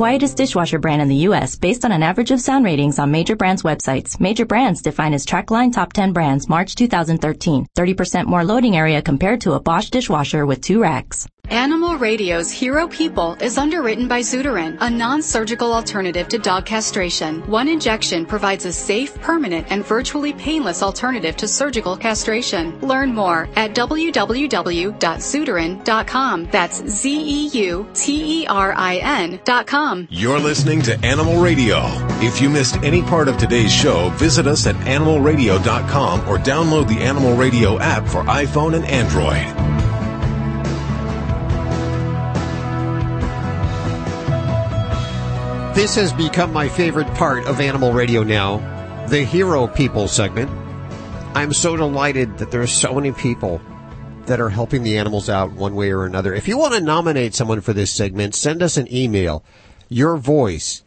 Quietest 0.03 0.37
dishwasher 0.37 0.81
brand 0.81 1.01
in 1.01 1.07
the 1.07 1.23
U.S. 1.29 1.55
based 1.55 1.85
on 1.85 1.93
an 1.93 2.03
average 2.03 2.33
of 2.33 2.41
sound 2.41 2.65
ratings 2.65 2.99
on 2.99 3.13
major 3.13 3.37
brands' 3.37 3.63
websites. 3.63 4.19
Major 4.19 4.45
brands 4.45 4.83
defined 4.83 5.15
as 5.15 5.25
TraQline 5.25 5.73
Top 5.73 5.93
10 5.93 6.13
Brands, 6.13 6.49
March 6.49 6.75
2013. 6.75 7.69
30% 7.79 8.27
more 8.27 8.45
loading 8.45 8.77
area 8.77 9.01
compared 9.01 9.41
to 9.43 9.53
a 9.53 9.61
Bosch 9.61 9.91
dishwasher 9.91 10.45
with 10.45 10.61
two 10.61 10.81
racks. 10.81 11.29
Animal 11.53 11.99
Radio's 11.99 12.51
Hero 12.51 12.89
People 12.89 13.35
is 13.41 13.59
underwritten 13.59 14.09
by 14.09 14.21
Zeuterin, 14.21 14.79
a 14.81 14.89
non-surgical 14.89 15.75
alternative 15.75 16.27
to 16.29 16.39
dog 16.39 16.65
castration. 16.65 17.43
One 17.51 17.69
injection 17.69 18.25
provides 18.25 18.65
a 18.65 18.73
safe, 18.73 19.15
permanent, 19.21 19.67
and 19.71 19.85
virtually 19.85 20.33
painless 20.33 20.83
alternative 20.83 21.37
to 21.39 21.49
surgical 21.49 21.95
castration. 21.97 22.81
Learn 22.81 23.13
more 23.15 23.51
at 23.57 23.75
www.zeuterin.com. 23.75 26.49
That's 26.51 26.87
Z-E-U-T-E-R-I-N 26.89 27.81
dot 29.45 29.67
com. 29.67 30.09
You're 30.11 30.41
listening 30.41 30.81
to 30.83 30.99
Animal 31.05 31.43
Radio. 31.43 31.81
If 32.23 32.41
you 32.41 32.49
missed 32.49 32.77
any 32.77 33.03
part 33.03 33.29
of 33.29 33.37
today's 33.37 33.73
show, 33.73 34.09
visit 34.11 34.47
us 34.47 34.67
at 34.67 34.77
animalradio.com 34.77 36.21
or 36.29 36.39
download 36.39 36.89
the 36.89 37.03
Animal 37.03 37.37
Radio 37.37 37.79
app 37.81 38.07
for 38.07 38.23
iPhone 38.25 38.75
and 38.75 38.85
Android. 38.87 39.82
This 45.75 45.95
has 45.95 46.13
become 46.13 46.53
my 46.53 46.69
favorite 46.69 47.07
part 47.15 47.47
of 47.47 47.59
Animal 47.59 47.95
Radio 47.95 48.23
now, 48.23 48.59
the 49.07 49.25
Hero 49.25 49.67
People 49.67 50.07
segment. 50.07 50.51
I'm 51.35 51.55
so 51.55 51.77
delighted 51.77 52.37
that 52.37 52.51
there 52.51 52.61
are 52.61 52.67
so 52.67 52.93
many 52.93 53.11
people 53.13 53.59
that 54.27 54.39
are 54.39 54.51
helping 54.51 54.83
the 54.83 54.99
animals 54.99 55.31
out 55.31 55.53
one 55.53 55.75
way 55.75 55.91
or 55.91 56.05
another. 56.05 56.35
If 56.35 56.47
you 56.47 56.59
want 56.59 56.75
to 56.75 56.81
nominate 56.83 57.35
someone 57.35 57.63
for 57.63 57.73
this 57.73 57.91
segment, 57.91 58.35
send 58.35 58.63
us 58.63 58.77
an 58.77 58.87
email. 58.95 59.45
Your 59.89 60.19
voice 60.19 60.83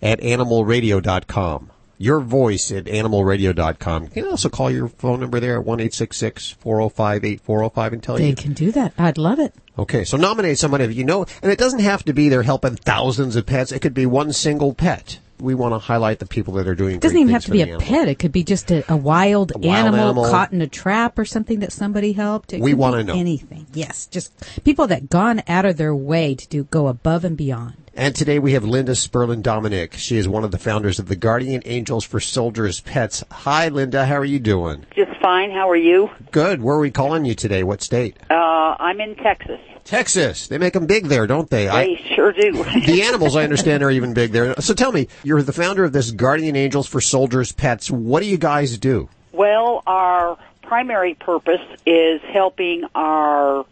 at 0.00 0.20
animalradio.com. 0.20 1.70
Your 2.02 2.20
voice 2.20 2.72
at 2.72 2.84
animalradio.com. 2.86 4.04
You 4.04 4.08
can 4.08 4.24
also 4.24 4.48
call 4.48 4.70
your 4.70 4.88
phone 4.88 5.20
number 5.20 5.38
there 5.38 5.58
at 5.58 5.66
1 5.66 5.78
405 5.90 7.24
8405 7.26 7.92
and 7.92 8.02
tell 8.02 8.16
They 8.16 8.28
you. 8.28 8.34
They 8.34 8.42
can 8.42 8.54
do 8.54 8.72
that. 8.72 8.94
I'd 8.96 9.18
love 9.18 9.38
it. 9.38 9.52
Okay, 9.78 10.04
so 10.04 10.16
nominate 10.16 10.58
somebody 10.58 10.84
if 10.84 10.94
you 10.94 11.04
know, 11.04 11.26
and 11.42 11.52
it 11.52 11.58
doesn't 11.58 11.80
have 11.80 12.02
to 12.04 12.14
be 12.14 12.30
they're 12.30 12.42
helping 12.42 12.76
thousands 12.76 13.36
of 13.36 13.44
pets. 13.44 13.70
It 13.70 13.80
could 13.80 13.92
be 13.92 14.06
one 14.06 14.32
single 14.32 14.72
pet. 14.72 15.18
We 15.38 15.54
want 15.54 15.74
to 15.74 15.78
highlight 15.78 16.20
the 16.20 16.26
people 16.26 16.54
that 16.54 16.66
are 16.66 16.74
doing. 16.74 16.94
It 16.94 17.00
doesn't 17.02 17.18
even 17.18 17.34
have 17.34 17.44
to 17.44 17.50
be 17.50 17.60
a 17.60 17.64
animal. 17.66 17.82
pet. 17.82 18.08
It 18.08 18.18
could 18.18 18.32
be 18.32 18.44
just 18.44 18.70
a, 18.70 18.90
a 18.90 18.96
wild, 18.96 19.52
A 19.54 19.58
wild 19.58 19.86
animal, 19.86 20.00
animal. 20.00 20.24
caught 20.30 20.52
in 20.54 20.62
a 20.62 20.66
trap 20.66 21.18
or 21.18 21.26
something 21.26 21.60
that 21.60 21.70
somebody 21.72 22.12
helped. 22.12 22.54
It 22.54 22.62
We 22.62 22.72
wanna 22.72 23.04
know. 23.04 23.14
anything. 23.14 23.66
Yes, 23.74 24.06
just 24.06 24.32
people 24.64 24.86
that 24.86 25.10
gone 25.10 25.42
out 25.46 25.66
of 25.66 25.76
their 25.76 25.94
way 25.94 26.34
to 26.34 26.48
do 26.48 26.64
go 26.64 26.88
above 26.88 27.24
and 27.26 27.36
beyond. 27.36 27.74
And 27.94 28.14
today 28.14 28.38
we 28.38 28.52
have 28.52 28.62
Linda 28.64 28.92
Spurlin-Dominik. 28.92 29.94
She 29.94 30.16
is 30.16 30.28
one 30.28 30.44
of 30.44 30.52
the 30.52 30.58
founders 30.58 31.00
of 31.00 31.08
the 31.08 31.16
Guardian 31.16 31.60
Angels 31.64 32.04
for 32.04 32.20
Soldiers 32.20 32.80
Pets. 32.80 33.24
Hi, 33.32 33.68
Linda. 33.68 34.06
How 34.06 34.14
are 34.14 34.24
you 34.24 34.38
doing? 34.38 34.86
Just 34.94 35.10
fine. 35.20 35.50
How 35.50 35.68
are 35.68 35.76
you? 35.76 36.08
Good. 36.30 36.62
Where 36.62 36.76
are 36.76 36.80
we 36.80 36.92
calling 36.92 37.24
you 37.24 37.34
today? 37.34 37.64
What 37.64 37.82
state? 37.82 38.16
Uh, 38.30 38.76
I'm 38.78 39.00
in 39.00 39.16
Texas. 39.16 39.60
Texas. 39.84 40.46
They 40.46 40.56
make 40.56 40.74
them 40.74 40.86
big 40.86 41.06
there, 41.06 41.26
don't 41.26 41.50
they? 41.50 41.66
They 41.66 42.00
sure 42.14 42.32
do. 42.32 42.52
the 42.86 43.02
animals, 43.02 43.34
I 43.34 43.42
understand, 43.42 43.82
are 43.82 43.90
even 43.90 44.14
big 44.14 44.30
there. 44.30 44.54
So 44.60 44.72
tell 44.72 44.92
me, 44.92 45.08
you're 45.24 45.42
the 45.42 45.52
founder 45.52 45.82
of 45.82 45.92
this 45.92 46.12
Guardian 46.12 46.54
Angels 46.54 46.86
for 46.86 47.00
Soldiers 47.00 47.50
Pets. 47.50 47.90
What 47.90 48.20
do 48.22 48.28
you 48.28 48.38
guys 48.38 48.78
do? 48.78 49.08
Well, 49.32 49.82
our 49.88 50.38
primary 50.62 51.14
purpose 51.14 51.60
is 51.84 52.20
helping 52.32 52.84
our 52.94 53.66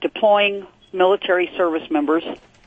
deploying 0.00 0.64
military 0.92 1.50
service 1.56 1.90
members 1.90 2.22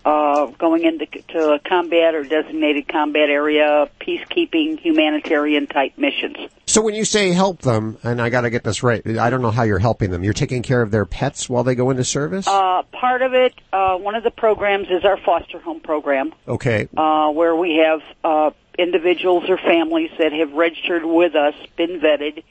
uh, 0.08 0.46
going 0.58 0.86
into 0.86 1.06
to 1.06 1.52
a 1.52 1.60
combat 1.60 2.16
or 2.16 2.24
designated 2.24 2.88
combat 2.88 3.30
area, 3.30 3.90
peacekeeping, 4.00 4.80
humanitarian 4.80 5.68
type 5.68 5.98
missions. 5.98 6.38
So 6.66 6.82
when 6.82 6.96
you 6.96 7.04
say 7.04 7.34
help 7.34 7.60
them, 7.60 7.98
and 8.04 8.22
I 8.22 8.30
got 8.30 8.42
to 8.42 8.50
get 8.50 8.64
this 8.64 8.84
right, 8.84 9.06
I 9.18 9.30
don't 9.30 9.42
know 9.42 9.52
how 9.52 9.64
you're 9.64 9.80
helping 9.80 10.12
them. 10.12 10.24
You're 10.24 10.32
taking 10.32 10.64
care 10.64 10.82
of 10.82 10.92
their 10.92 11.04
pets 11.04 11.50
while 11.50 11.66
they 11.66 11.76
go 11.76 11.90
into 11.90 12.06
service? 12.06 12.48
Uh, 12.48 12.84
part 12.94 13.22
of 13.22 13.34
it, 13.34 13.54
uh, 13.74 13.98
one 13.98 14.16
of 14.16 14.24
the 14.24 14.32
programs 14.32 14.88
is 14.90 15.04
our 15.04 15.18
foster 15.18 15.60
home 15.60 15.82
program. 15.82 16.34
okay. 16.48 16.88
uh, 16.96 17.30
where 17.32 17.56
we 17.56 17.84
have 17.86 18.00
uh, 18.24 18.52
individuals 18.80 19.50
or 19.50 19.58
families 19.58 20.12
that 20.20 20.32
have 20.32 20.54
registered 20.54 21.04
with 21.04 21.36
us, 21.36 21.54
been 21.76 22.00
vetted 22.00 22.44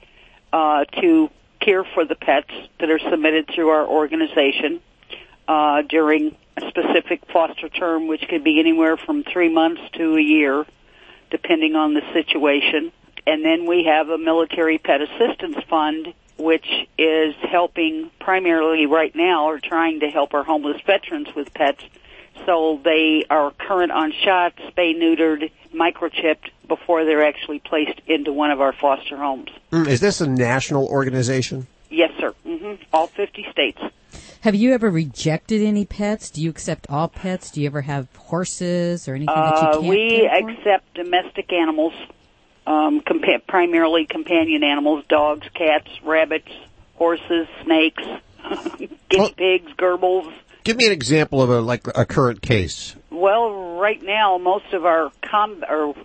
uh, 0.52 0.84
to 1.00 1.30
care 1.60 1.84
for 1.84 2.04
the 2.04 2.16
pets 2.16 2.52
that 2.80 2.90
are 2.90 2.98
submitted 2.98 3.48
through 3.54 3.70
our 3.70 3.86
organization 3.86 4.80
uh, 5.48 5.80
during 5.88 6.36
specific 6.68 7.22
foster 7.32 7.68
term, 7.68 8.06
which 8.06 8.26
could 8.28 8.44
be 8.44 8.58
anywhere 8.58 8.96
from 8.96 9.24
three 9.24 9.52
months 9.52 9.82
to 9.94 10.16
a 10.16 10.20
year, 10.20 10.64
depending 11.30 11.74
on 11.74 11.94
the 11.94 12.02
situation. 12.12 12.92
And 13.26 13.44
then 13.44 13.66
we 13.66 13.84
have 13.84 14.08
a 14.08 14.18
military 14.18 14.78
pet 14.78 15.00
assistance 15.02 15.56
fund, 15.68 16.14
which 16.38 16.66
is 16.96 17.34
helping 17.42 18.10
primarily 18.20 18.86
right 18.86 19.14
now, 19.14 19.46
or 19.48 19.58
trying 19.58 20.00
to 20.00 20.08
help 20.08 20.34
our 20.34 20.44
homeless 20.44 20.80
veterans 20.86 21.28
with 21.34 21.52
pets 21.54 21.82
so 22.44 22.80
they 22.84 23.24
are 23.30 23.50
current 23.52 23.92
on 23.92 24.12
shots, 24.12 24.58
spay 24.60 24.94
neutered, 24.94 25.50
microchipped 25.74 26.50
before 26.68 27.04
they're 27.04 27.24
actually 27.24 27.58
placed 27.60 28.00
into 28.06 28.32
one 28.32 28.50
of 28.50 28.60
our 28.60 28.72
foster 28.72 29.16
homes. 29.16 29.48
Mm, 29.72 29.88
Is 29.88 30.00
this 30.00 30.20
a 30.20 30.26
national 30.26 30.86
organization? 30.86 31.66
Yes, 31.88 32.12
sir. 32.18 32.34
hmm 32.44 32.74
All 32.92 33.06
50 33.06 33.46
states. 33.50 33.80
Have 34.46 34.54
you 34.54 34.74
ever 34.74 34.88
rejected 34.88 35.60
any 35.60 35.84
pets? 35.84 36.30
Do 36.30 36.40
you 36.40 36.50
accept 36.50 36.86
all 36.88 37.08
pets? 37.08 37.50
Do 37.50 37.60
you 37.60 37.66
ever 37.66 37.80
have 37.80 38.06
horses 38.14 39.08
or 39.08 39.16
anything 39.16 39.34
that 39.34 39.60
you 39.60 39.68
Uh, 39.68 39.72
can't 39.72 39.84
we 39.86 40.20
care 40.20 40.40
for? 40.40 40.50
accept 40.50 40.94
domestic 40.94 41.52
animals, 41.52 41.94
um, 42.64 43.00
compa- 43.00 43.44
primarily 43.48 44.06
companion 44.06 44.62
animals, 44.62 45.04
dogs, 45.08 45.48
cats, 45.52 45.88
rabbits, 46.04 46.46
horses, 46.94 47.48
snakes, 47.64 48.04
guinea 49.08 49.32
pigs, 49.36 49.72
gerbils. 49.76 50.32
Give 50.62 50.76
me 50.76 50.86
an 50.86 50.92
example 50.92 51.42
of 51.42 51.50
a 51.50 51.60
like 51.60 51.84
a 51.96 52.04
current 52.06 52.40
case. 52.40 52.94
Well, 53.10 53.76
right 53.80 54.00
now, 54.00 54.38
most 54.38 54.72
of 54.72 54.86
our 54.86 55.10
com- 55.22 55.64
or 55.68 55.96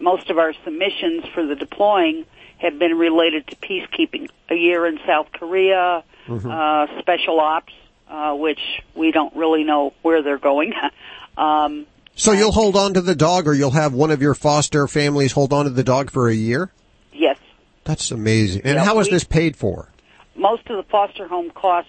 most 0.00 0.30
of 0.30 0.38
our 0.38 0.54
submissions 0.64 1.26
for 1.34 1.44
the 1.44 1.54
deploying 1.54 2.24
have 2.56 2.78
been 2.78 2.96
related 2.96 3.46
to 3.48 3.56
peacekeeping. 3.56 4.30
A 4.48 4.54
year 4.54 4.86
in 4.86 4.98
South 5.06 5.30
Korea, 5.32 6.02
Mm-hmm. 6.28 6.48
uh, 6.50 7.00
special 7.00 7.40
ops, 7.40 7.72
uh, 8.10 8.34
which 8.34 8.60
we 8.94 9.12
don't 9.12 9.34
really 9.36 9.64
know 9.64 9.92
where 10.02 10.22
they're 10.22 10.38
going. 10.38 10.72
um, 11.38 11.86
So 12.16 12.32
you'll 12.32 12.52
hold 12.52 12.76
on 12.76 12.94
to 12.94 13.00
the 13.00 13.14
dog, 13.14 13.46
or 13.46 13.54
you'll 13.54 13.70
have 13.70 13.92
one 13.94 14.10
of 14.10 14.20
your 14.20 14.34
foster 14.34 14.86
families 14.88 15.32
hold 15.32 15.52
on 15.52 15.64
to 15.64 15.70
the 15.70 15.84
dog 15.84 16.10
for 16.10 16.28
a 16.28 16.34
year. 16.34 16.70
yes, 17.12 17.38
That's 17.84 18.10
amazing. 18.10 18.62
And 18.64 18.74
Yeah, 18.76 18.84
how 18.84 18.98
is 19.00 19.06
we- 19.06 19.12
this 19.12 19.24
paid 19.24 19.56
for? 19.56 19.88
most 20.36 20.68
of 20.70 20.76
the 20.76 20.82
foster 20.90 21.26
home 21.28 21.50
cost 21.50 21.88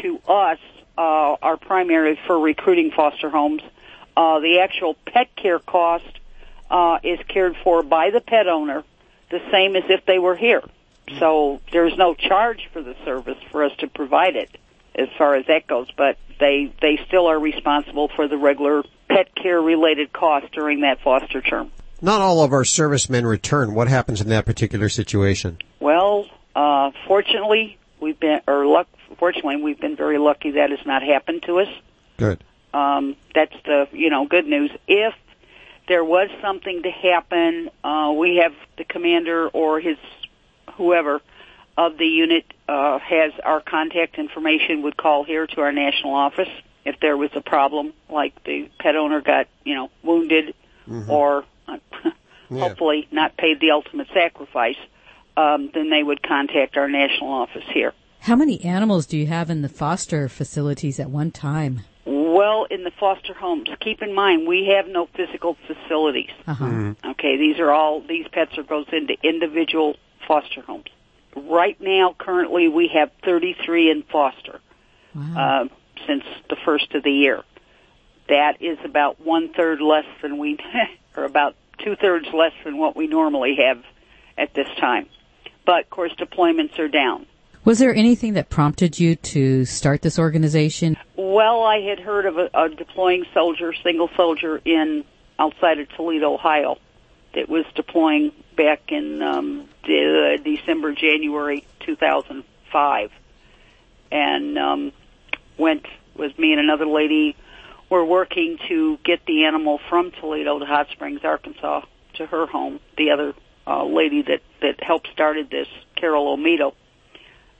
to 0.00 0.18
us 0.26 0.58
uh, 0.96 1.36
are 1.42 1.56
primary 1.56 2.18
for 2.26 2.38
recruiting 2.38 2.90
foster 2.90 3.28
homes. 3.30 3.62
Uh, 4.16 4.38
the 4.40 4.60
actual 4.60 4.94
pet 5.06 5.34
care 5.36 5.58
cost 5.58 6.04
uh, 6.70 6.98
is 7.02 7.18
cared 7.28 7.56
for 7.64 7.82
by 7.82 8.10
the 8.10 8.20
pet 8.20 8.46
owner, 8.48 8.84
the 9.30 9.40
same 9.50 9.76
as 9.76 9.84
if 9.88 10.04
they 10.06 10.18
were 10.18 10.36
here. 10.36 10.62
So 11.18 11.60
there's 11.72 11.96
no 11.98 12.14
charge 12.14 12.68
for 12.72 12.82
the 12.82 12.94
service 13.04 13.38
for 13.50 13.64
us 13.64 13.72
to 13.78 13.86
provide 13.88 14.36
it, 14.36 14.50
as 15.00 15.08
far 15.16 15.34
as 15.34 15.46
that 15.46 15.66
goes. 15.66 15.88
But 15.96 16.18
they 16.38 16.72
they 16.80 16.98
still 17.06 17.26
are 17.26 17.38
responsible 17.38 18.08
for 18.08 18.28
the 18.28 18.36
regular 18.36 18.82
pet 19.08 19.34
care 19.34 19.60
related 19.60 20.12
costs 20.12 20.50
during 20.52 20.80
that 20.80 21.00
foster 21.00 21.40
term. 21.40 21.70
Not 22.02 22.20
all 22.20 22.42
of 22.42 22.52
our 22.52 22.64
servicemen 22.64 23.26
return. 23.26 23.74
What 23.74 23.88
happens 23.88 24.20
in 24.20 24.28
that 24.28 24.46
particular 24.46 24.88
situation? 24.88 25.58
Well, 25.80 26.26
uh, 26.54 26.92
fortunately, 27.06 27.78
we've 28.00 28.18
been, 28.18 28.40
or 28.48 28.66
luck, 28.66 28.88
fortunately, 29.18 29.56
we've 29.56 29.78
been 29.78 29.96
very 29.96 30.18
lucky 30.18 30.52
that 30.52 30.70
has 30.70 30.84
not 30.86 31.02
happened 31.02 31.42
to 31.42 31.60
us. 31.60 31.68
Good. 32.16 32.42
Um, 32.72 33.16
that's 33.34 33.54
the, 33.64 33.88
you 33.92 34.08
know, 34.08 34.26
good 34.26 34.46
news. 34.46 34.70
If 34.88 35.14
there 35.88 36.04
was 36.04 36.30
something 36.40 36.82
to 36.84 36.90
happen, 36.90 37.68
uh, 37.84 38.14
we 38.16 38.36
have 38.36 38.54
the 38.78 38.84
commander 38.84 39.48
or 39.48 39.80
his, 39.80 39.98
whoever 40.74 41.20
of 41.80 41.96
the 41.96 42.06
unit, 42.06 42.44
uh, 42.68 42.98
has 42.98 43.32
our 43.42 43.60
contact 43.60 44.18
information, 44.18 44.82
would 44.82 44.96
call 44.96 45.24
here 45.24 45.46
to 45.46 45.60
our 45.62 45.72
national 45.72 46.14
office 46.14 46.48
if 46.84 47.00
there 47.00 47.16
was 47.16 47.30
a 47.34 47.40
problem, 47.40 47.94
like 48.10 48.32
the 48.44 48.68
pet 48.78 48.96
owner 48.96 49.20
got, 49.22 49.48
you 49.64 49.74
know, 49.74 49.90
wounded 50.02 50.54
or 51.08 51.44
uh, 51.68 51.78
hopefully 52.50 53.08
not 53.10 53.36
paid 53.36 53.60
the 53.60 53.70
ultimate 53.70 54.08
sacrifice, 54.12 54.76
um, 55.36 55.70
then 55.72 55.88
they 55.88 56.02
would 56.02 56.22
contact 56.22 56.76
our 56.76 56.88
national 56.88 57.30
office 57.30 57.64
here. 57.72 57.94
How 58.20 58.36
many 58.36 58.62
animals 58.62 59.06
do 59.06 59.16
you 59.16 59.26
have 59.28 59.48
in 59.48 59.62
the 59.62 59.68
foster 59.68 60.28
facilities 60.28 61.00
at 61.00 61.08
one 61.08 61.30
time? 61.30 61.82
Well, 62.04 62.66
in 62.70 62.84
the 62.84 62.90
foster 62.90 63.32
homes, 63.32 63.68
keep 63.80 64.02
in 64.02 64.14
mind 64.14 64.46
we 64.46 64.74
have 64.76 64.86
no 64.86 65.06
physical 65.14 65.56
facilities. 65.66 66.30
Uh-huh. 66.46 66.94
Okay, 67.12 67.38
these 67.38 67.58
are 67.58 67.70
all 67.70 68.02
these 68.02 68.26
pets 68.32 68.58
are 68.58 68.62
goes 68.62 68.86
into 68.92 69.16
individual 69.22 69.96
foster 70.26 70.60
homes. 70.60 70.90
Right 71.36 71.80
now, 71.80 72.14
currently, 72.18 72.68
we 72.68 72.88
have 72.94 73.10
33 73.24 73.90
in 73.90 74.02
foster 74.02 74.60
uh, 75.16 75.66
since 76.06 76.24
the 76.48 76.56
first 76.64 76.94
of 76.94 77.02
the 77.02 77.10
year. 77.10 77.42
That 78.28 78.62
is 78.62 78.78
about 78.84 79.20
one 79.20 79.52
third 79.52 79.80
less 79.80 80.06
than 80.22 80.38
we, 80.38 80.58
or 81.16 81.24
about 81.24 81.54
two 81.78 81.96
thirds 81.96 82.26
less 82.32 82.52
than 82.64 82.78
what 82.78 82.96
we 82.96 83.06
normally 83.06 83.56
have 83.56 83.82
at 84.36 84.54
this 84.54 84.68
time. 84.78 85.06
But 85.66 85.84
of 85.84 85.90
course, 85.90 86.12
deployments 86.18 86.78
are 86.78 86.88
down. 86.88 87.26
Was 87.64 87.78
there 87.78 87.94
anything 87.94 88.34
that 88.34 88.48
prompted 88.48 88.98
you 88.98 89.16
to 89.16 89.64
start 89.66 90.00
this 90.02 90.18
organization? 90.18 90.96
Well, 91.16 91.62
I 91.62 91.80
had 91.80 92.00
heard 92.00 92.24
of 92.24 92.38
a, 92.38 92.48
a 92.54 92.68
deploying 92.70 93.24
soldier, 93.34 93.74
single 93.84 94.08
soldier 94.16 94.60
in 94.64 95.04
outside 95.38 95.78
of 95.78 95.88
Toledo, 95.90 96.34
Ohio, 96.34 96.78
that 97.34 97.48
was 97.48 97.64
deploying 97.74 98.32
back 98.60 98.92
in 98.92 99.22
um, 99.22 99.68
de- 99.84 100.36
December, 100.36 100.92
January 100.92 101.64
2005, 101.80 103.10
and 104.12 104.58
um, 104.58 104.92
went 105.56 105.86
with 106.14 106.38
me 106.38 106.52
and 106.52 106.60
another 106.60 106.86
lady. 106.86 107.36
Were 107.88 108.04
working 108.04 108.58
to 108.68 108.98
get 109.02 109.26
the 109.26 109.46
animal 109.46 109.80
from 109.88 110.12
Toledo 110.12 110.60
to 110.60 110.64
Hot 110.64 110.88
Springs, 110.92 111.24
Arkansas, 111.24 111.80
to 112.14 112.26
her 112.26 112.46
home. 112.46 112.78
The 112.96 113.10
other 113.10 113.34
uh, 113.66 113.84
lady 113.84 114.22
that 114.22 114.42
that 114.60 114.80
helped 114.80 115.08
started 115.12 115.50
this, 115.50 115.66
Carol 115.96 116.36
Omedo, 116.36 116.74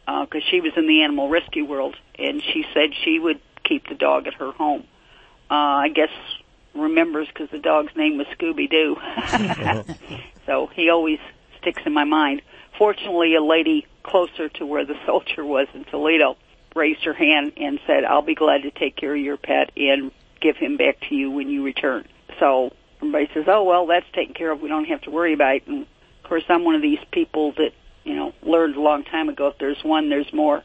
because 0.06 0.44
she 0.48 0.60
was 0.60 0.72
in 0.76 0.86
the 0.86 1.02
animal 1.02 1.28
rescue 1.28 1.64
world, 1.64 1.96
and 2.16 2.40
she 2.42 2.64
said 2.74 2.90
she 3.02 3.18
would 3.18 3.40
keep 3.64 3.88
the 3.88 3.96
dog 3.96 4.28
at 4.28 4.34
her 4.34 4.52
home. 4.52 4.84
Uh, 5.50 5.54
I 5.54 5.88
guess 5.88 6.10
remembers 6.74 7.28
because 7.28 7.50
the 7.50 7.58
dog's 7.58 7.94
name 7.96 8.18
was 8.18 8.26
Scooby 8.38 8.70
Doo, 8.70 8.96
so 10.46 10.68
he 10.68 10.90
always 10.90 11.18
sticks 11.60 11.82
in 11.84 11.92
my 11.92 12.04
mind. 12.04 12.42
fortunately, 12.78 13.34
a 13.34 13.42
lady 13.42 13.86
closer 14.02 14.48
to 14.48 14.64
where 14.64 14.84
the 14.84 14.96
soldier 15.06 15.44
was 15.44 15.66
in 15.74 15.84
Toledo 15.84 16.36
raised 16.74 17.04
her 17.04 17.12
hand 17.12 17.52
and 17.56 17.78
said, 17.86 18.04
"I'll 18.04 18.22
be 18.22 18.34
glad 18.34 18.62
to 18.62 18.70
take 18.70 18.96
care 18.96 19.14
of 19.14 19.20
your 19.20 19.36
pet 19.36 19.72
and 19.76 20.10
give 20.40 20.56
him 20.56 20.76
back 20.76 21.00
to 21.08 21.14
you 21.14 21.30
when 21.30 21.48
you 21.48 21.62
return." 21.64 22.06
So 22.38 22.72
everybody 22.98 23.28
says, 23.34 23.44
"Oh 23.48 23.64
well, 23.64 23.86
that's 23.86 24.06
taken 24.12 24.34
care 24.34 24.50
of. 24.50 24.60
We 24.60 24.68
don't 24.68 24.86
have 24.86 25.02
to 25.02 25.10
worry 25.10 25.32
about 25.34 25.56
it." 25.56 25.66
And 25.66 25.82
of 25.82 26.28
course, 26.28 26.44
I'm 26.48 26.64
one 26.64 26.74
of 26.76 26.82
these 26.82 27.00
people 27.10 27.52
that 27.52 27.72
you 28.04 28.14
know 28.14 28.32
learned 28.42 28.76
a 28.76 28.80
long 28.80 29.04
time 29.04 29.28
ago. 29.28 29.48
If 29.48 29.58
there's 29.58 29.82
one, 29.82 30.08
there's 30.08 30.32
more. 30.32 30.62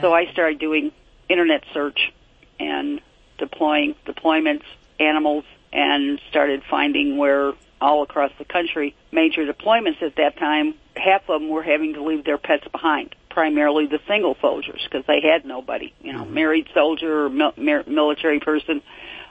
So 0.00 0.14
I 0.14 0.26
started 0.32 0.60
doing 0.60 0.92
internet 1.28 1.64
search 1.74 2.12
and 2.60 3.00
deploying 3.36 3.96
deployments, 4.06 4.62
animals, 4.98 5.44
and 5.72 6.20
started 6.30 6.62
finding 6.68 7.18
where 7.18 7.52
all 7.80 8.02
across 8.02 8.32
the 8.38 8.44
country, 8.44 8.94
major 9.12 9.44
deployments 9.50 10.02
at 10.02 10.16
that 10.16 10.36
time, 10.38 10.74
half 10.96 11.28
of 11.28 11.40
them 11.40 11.48
were 11.48 11.62
having 11.62 11.94
to 11.94 12.02
leave 12.02 12.24
their 12.24 12.38
pets 12.38 12.66
behind, 12.68 13.14
primarily 13.28 13.86
the 13.86 14.00
single 14.06 14.36
soldiers 14.40 14.80
because 14.84 15.04
they 15.06 15.20
had 15.20 15.44
nobody, 15.44 15.92
you 16.00 16.12
know, 16.12 16.24
married 16.24 16.68
soldier 16.72 17.26
or 17.26 17.28
mil- 17.28 17.52
mir- 17.56 17.84
military 17.86 18.40
person. 18.40 18.82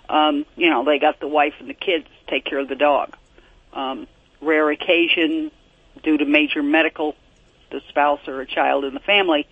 Um, 0.08 0.46
you 0.56 0.70
know, 0.70 0.86
they 0.86 1.00
got 1.00 1.20
the 1.20 1.28
wife 1.28 1.56
and 1.60 1.70
the 1.70 1.74
kids 1.74 2.06
to 2.06 2.32
take 2.32 2.46
care 2.46 2.60
of 2.60 2.70
the 2.70 2.76
dog. 2.76 3.16
Um, 3.74 4.08
rare 4.42 4.70
occasion, 4.70 5.52
due 6.04 6.18
to 6.18 6.26
major 6.26 6.62
medical, 6.62 7.16
the 7.72 7.82
spouse 7.90 8.28
or 8.28 8.42
a 8.42 8.46
child 8.46 8.86
in 8.86 8.94
the 8.94 9.00
family, 9.00 9.48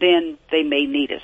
then 0.00 0.36
they 0.50 0.64
may 0.64 0.86
need 0.86 1.12
us. 1.12 1.22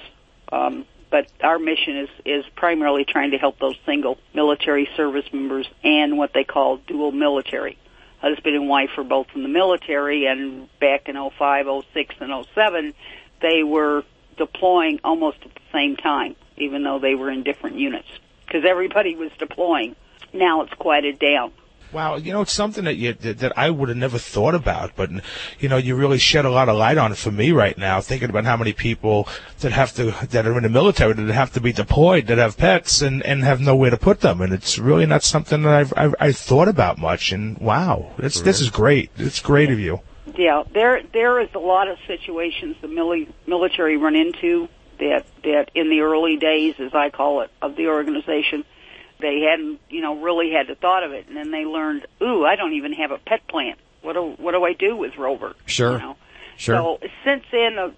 Um, 0.53 0.87
but 1.11 1.31
our 1.43 1.59
mission 1.59 1.97
is 1.97 2.09
is 2.25 2.45
primarily 2.57 3.05
trying 3.05 3.31
to 3.33 3.39
help 3.39 3.59
those 3.59 3.77
single 3.87 4.19
military 4.35 4.89
service 4.97 5.33
members 5.33 5.69
and 5.83 6.19
what 6.19 6.33
they 6.33 6.45
call 6.45 6.79
dual 6.79 7.13
military. 7.13 7.79
Husband 8.21 8.57
and 8.57 8.69
wife 8.69 8.91
were 8.97 9.05
both 9.05 9.29
in 9.35 9.43
the 9.43 9.49
military, 9.49 10.27
and 10.27 10.69
back 10.81 11.09
in 11.09 11.15
05, 11.15 11.67
06, 11.93 12.15
and 12.21 12.47
07, 12.55 12.95
they 13.41 13.63
were 13.63 14.03
deploying 14.37 14.99
almost 15.05 15.39
at 15.45 15.55
the 15.55 15.61
same 15.73 15.97
time, 15.97 16.35
even 16.57 16.83
though 16.83 16.99
they 16.99 17.15
were 17.15 17.31
in 17.31 17.45
different 17.45 17.77
units, 17.77 18.09
because 18.45 18.65
everybody 18.65 19.15
was 19.15 19.31
deploying. 19.39 19.95
Now 20.33 20.63
it's 20.63 20.75
quieted 20.75 21.21
down. 21.21 21.53
Wow, 21.91 22.17
you 22.17 22.33
know, 22.33 22.43
it's 22.43 22.53
something 22.53 22.85
that 22.85 22.97
you 22.97 23.15
that, 23.15 23.39
that 23.39 23.57
I 23.57 23.71
would 23.71 23.89
have 23.89 23.97
never 23.97 24.19
thought 24.19 24.55
about, 24.55 24.93
but 24.95 25.11
you 25.59 25.69
know, 25.69 25.79
you 25.79 25.97
really 25.97 26.19
shed 26.19 26.45
a 26.45 26.51
lot 26.51 26.69
of 26.69 26.77
light 26.77 26.99
on 26.99 27.13
it 27.13 27.19
for 27.19 27.31
me 27.31 27.51
right 27.51 27.79
now. 27.79 28.01
Thinking 28.01 28.29
about 28.29 28.45
how 28.45 28.57
many 28.57 28.75
people 28.75 29.27
that 29.61 29.73
have 29.73 29.95
to 29.95 30.15
that 30.29 30.47
are 30.47 30.57
in 30.57 30.65
the 30.65 30.69
military 30.69 31.15
that 31.15 31.33
have 31.33 31.53
to 31.55 31.61
be 31.61 31.73
deployed 31.73 32.27
that 32.27 32.37
have 32.37 32.59
pets 32.59 33.01
and 33.01 33.23
and 33.25 33.43
have 33.43 33.61
nowhere 33.61 33.91
to 33.91 33.97
put 33.97 34.21
them, 34.21 34.43
and 34.43 34.53
it's 34.53 34.79
really 34.79 35.07
not 35.07 35.23
something 35.23 35.63
that 35.63 35.75
I've 35.75 35.95
I've, 35.97 36.15
I've 36.21 36.37
thought 36.37 36.69
about 36.69 36.99
much. 36.99 37.33
And 37.33 37.57
wow, 37.59 38.13
this 38.19 38.41
this 38.43 38.61
is 38.61 38.69
great. 38.69 39.11
It's 39.17 39.41
great 39.41 39.71
of 39.71 39.81
you. 39.81 40.01
Yeah, 40.37 40.65
there 40.73 41.03
there 41.13 41.41
is 41.41 41.49
a 41.55 41.59
lot 41.59 41.89
of 41.89 41.99
situations 42.07 42.77
the 42.83 42.89
mili- 42.89 43.33
military 43.47 43.97
run 43.97 44.15
into 44.15 44.69
that 44.99 45.25
that 45.43 45.71
in 45.75 45.89
the 45.89 46.01
early 46.01 46.37
days, 46.37 46.75
as 46.79 46.95
I 46.95 47.11
call 47.11 47.41
it, 47.41 47.51
of 47.63 47.77
the 47.77 47.89
organization, 47.89 48.65
they 49.21 49.41
hadn't 49.41 49.81
you 49.91 50.01
know 50.01 50.21
really 50.21 50.53
had 50.53 50.67
the 50.67 50.75
thought 50.75 51.03
of 51.03 51.13
it, 51.13 51.27
and 51.29 51.37
then 51.37 51.51
they 51.51 51.65
learned, 51.65 52.07
ooh, 52.23 52.45
I 52.45 52.57
don't 52.57 52.75
even 52.75 52.93
have 52.95 53.11
a 53.11 53.19
pet 53.19 53.47
plant. 53.49 53.79
What 54.03 54.15
do 54.15 54.35
what 54.39 54.53
do 54.53 54.65
I 54.65 54.73
do 54.73 54.97
with 54.97 55.17
Rover? 55.17 55.55
Sure. 55.67 55.93
You 55.93 55.99
know? 55.99 56.17
Sure. 56.57 56.77
So 56.77 56.99
since 57.25 57.45
then, 57.53 57.79
a, 57.79 57.93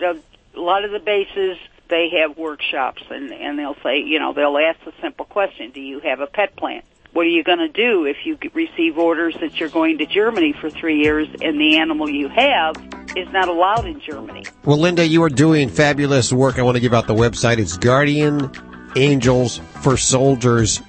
a 0.54 0.60
lot 0.60 0.84
of 0.84 0.90
the 0.90 0.98
bases 0.98 1.56
they 1.88 2.10
have 2.20 2.36
workshops, 2.36 3.02
and 3.10 3.32
and 3.32 3.58
they'll 3.58 3.76
say, 3.82 4.00
you 4.00 4.18
know, 4.18 4.32
they'll 4.32 4.58
ask 4.58 4.82
the 4.84 4.92
simple 5.00 5.26
question: 5.26 5.70
Do 5.72 5.80
you 5.80 6.00
have 6.00 6.20
a 6.20 6.26
pet 6.26 6.56
plant? 6.56 6.84
What 7.12 7.26
are 7.26 7.30
you 7.30 7.42
going 7.42 7.58
to 7.58 7.68
do 7.68 8.04
if 8.04 8.18
you 8.24 8.38
receive 8.54 8.96
orders 8.96 9.34
that 9.40 9.58
you're 9.58 9.68
going 9.68 9.98
to 9.98 10.06
Germany 10.06 10.54
for 10.60 10.70
three 10.70 11.02
years 11.02 11.26
and 11.42 11.60
the 11.60 11.78
animal 11.78 12.08
you 12.08 12.28
have 12.28 12.76
is 13.16 13.28
not 13.32 13.48
allowed 13.48 13.84
in 13.84 14.00
Germany? 14.00 14.44
Well, 14.64 14.76
Linda, 14.76 15.04
you 15.04 15.24
are 15.24 15.28
doing 15.28 15.68
fabulous 15.68 16.32
work. 16.32 16.60
I 16.60 16.62
want 16.62 16.76
to 16.76 16.80
give 16.80 16.94
out 16.94 17.08
the 17.08 17.14
website. 17.14 17.58
It's 17.58 17.76
Guardian 17.76 18.52
Angels 18.96 19.58
for 19.82 19.96
Soldiers. 19.96 20.80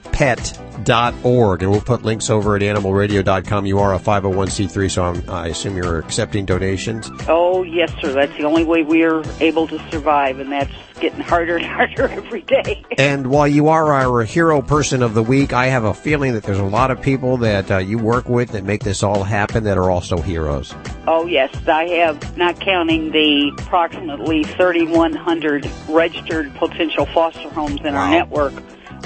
And 1.61 1.71
we'll 1.71 1.81
put 1.81 2.03
links 2.03 2.29
over 2.29 2.55
at 2.55 2.61
animalradio.com. 2.61 3.65
You 3.65 3.79
are 3.79 3.93
a 3.93 3.99
501c3, 3.99 4.91
so 4.91 5.03
I'm, 5.03 5.29
I 5.29 5.47
assume 5.47 5.77
you're 5.77 5.99
accepting 5.99 6.45
donations. 6.45 7.09
Oh 7.27 7.63
yes, 7.63 7.91
sir. 8.01 8.13
That's 8.13 8.35
the 8.37 8.43
only 8.43 8.63
way 8.63 8.83
we 8.83 9.03
are 9.03 9.23
able 9.39 9.67
to 9.67 9.79
survive, 9.89 10.39
and 10.39 10.51
that's 10.51 10.71
getting 11.01 11.19
harder 11.19 11.57
and 11.57 11.65
harder 11.65 12.07
every 12.07 12.41
day. 12.41 12.83
And 12.97 13.27
while 13.27 13.47
you 13.47 13.67
are 13.67 13.93
our 13.93 14.23
hero 14.23 14.61
person 14.61 15.01
of 15.01 15.13
the 15.13 15.23
week, 15.23 15.51
I 15.51 15.67
have 15.67 15.83
a 15.83 15.93
feeling 15.93 16.33
that 16.33 16.43
there's 16.43 16.59
a 16.59 16.63
lot 16.63 16.91
of 16.91 17.01
people 17.01 17.37
that 17.37 17.69
uh, 17.69 17.77
you 17.79 17.97
work 17.97 18.29
with 18.29 18.51
that 18.51 18.63
make 18.63 18.83
this 18.83 19.03
all 19.03 19.23
happen 19.23 19.63
that 19.65 19.77
are 19.77 19.91
also 19.91 20.17
heroes. 20.17 20.73
Oh 21.07 21.25
yes, 21.25 21.53
I 21.67 21.87
have, 21.89 22.37
not 22.37 22.59
counting 22.59 23.11
the 23.11 23.51
approximately 23.59 24.43
3,100 24.43 25.69
registered 25.89 26.53
potential 26.55 27.05
foster 27.07 27.49
homes 27.49 27.81
in 27.81 27.95
our 27.95 28.09
network. 28.09 28.53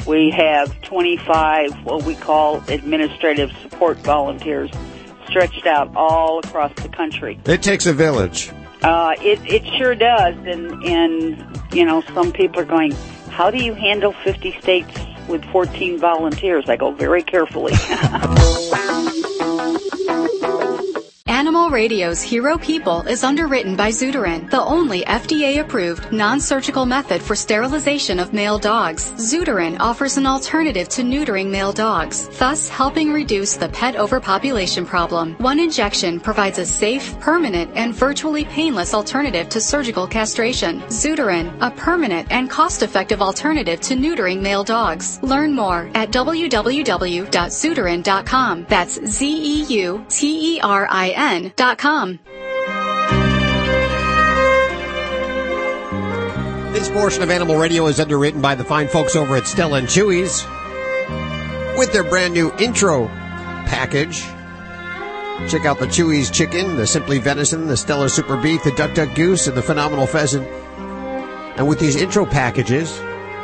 We 0.06 0.30
have 0.32 0.80
25 0.82 1.86
what 1.86 2.04
we 2.04 2.16
call 2.16 2.58
administrative 2.68 3.52
support 3.64 3.98
volunteers 4.00 4.70
stretched 5.28 5.66
out 5.66 5.92
all 5.96 6.40
across 6.40 6.72
the 6.76 6.90
country. 6.90 7.40
It 7.46 7.64
takes 7.64 7.86
a 7.88 7.94
village. 7.94 8.52
Uh, 8.86 9.16
it 9.20 9.40
it 9.48 9.66
sure 9.80 9.96
does, 9.96 10.36
and 10.46 10.84
and 10.84 11.74
you 11.74 11.84
know 11.84 12.02
some 12.14 12.32
people 12.32 12.60
are 12.60 12.66
going, 12.66 12.92
how 13.32 13.50
do 13.50 13.58
you 13.58 13.74
handle 13.74 14.14
50 14.14 14.52
states 14.62 14.96
with 15.28 15.44
14 15.46 15.98
volunteers? 15.98 16.70
I 16.70 16.76
go 16.76 16.92
very 16.92 17.24
carefully. 17.24 17.74
Animal 21.66 21.82
Radio's 21.82 22.22
Hero 22.22 22.60
People 22.60 23.02
is 23.08 23.24
underwritten 23.24 23.76
by 23.76 23.90
Zeuterin, 23.90 24.48
the 24.52 24.62
only 24.62 25.02
FDA-approved 25.02 26.12
non-surgical 26.12 26.86
method 26.86 27.24
for 27.24 27.36
sterilization 27.36 28.20
of 28.20 28.34
male 28.34 28.60
dogs. 28.60 29.12
Zeuterin 29.14 29.80
offers 29.80 30.18
an 30.18 30.28
alternative 30.28 30.88
to 30.90 31.02
neutering 31.02 31.50
male 31.50 31.74
dogs, 31.74 32.30
thus 32.38 32.70
helping 32.70 33.12
reduce 33.12 33.56
the 33.56 33.70
pet 33.70 33.96
overpopulation 33.96 34.86
problem. 34.86 35.34
One 35.40 35.60
injection 35.60 36.20
provides 36.20 36.60
a 36.60 36.68
safe, 36.68 37.20
permanent, 37.20 37.72
and 37.74 37.96
virtually 37.96 38.46
painless 38.46 38.94
alternative 38.94 39.50
to 39.50 39.60
surgical 39.60 40.06
castration. 40.06 40.82
Zeuterin, 40.82 41.52
a 41.62 41.72
permanent 41.72 42.32
and 42.32 42.48
cost-effective 42.48 43.24
alternative 43.24 43.82
to 43.82 43.96
neutering 43.96 44.40
male 44.40 44.64
dogs. 44.64 45.20
Learn 45.24 45.56
more 45.56 45.90
at 45.96 46.12
www.zeuterin.com. 46.12 48.66
That's 48.70 49.04
Z-E-U-T-E-R-I-N 49.04 49.96
dot 51.56 51.78
com. 51.78 52.20
This 56.74 56.90
portion 56.90 57.24
of 57.24 57.30
Animal 57.30 57.58
Radio 57.58 57.88
is 57.88 58.00
underwritten 58.00 58.42
by 58.42 58.56
the 58.56 58.64
fine 58.64 58.88
folks 58.88 59.16
over 59.16 59.36
at 59.36 59.48
Stella 59.48 59.78
and 59.78 59.88
Chewy's 59.88 60.46
with 61.78 61.94
their 61.94 62.04
brand 62.04 62.34
new 62.34 62.52
intro 62.60 63.08
package. 63.66 64.22
Check 65.50 65.66
out 65.66 65.80
the 65.80 65.88
Chewy's 65.88 66.30
chicken, 66.32 66.78
the 66.78 66.88
Simply 66.88 67.20
Venison, 67.20 67.68
the 67.68 67.78
Stellar 67.78 68.10
Super 68.10 68.38
Beef, 68.38 68.64
the 68.64 68.72
Duck 68.72 68.94
Duck 68.94 69.14
Goose, 69.16 69.48
and 69.48 69.58
the 69.58 69.62
Phenomenal 69.62 70.08
Pheasant. 70.08 70.48
And 71.58 71.68
with 71.68 71.80
these 71.80 71.96
intro 71.96 72.26
packages, 72.26 73.00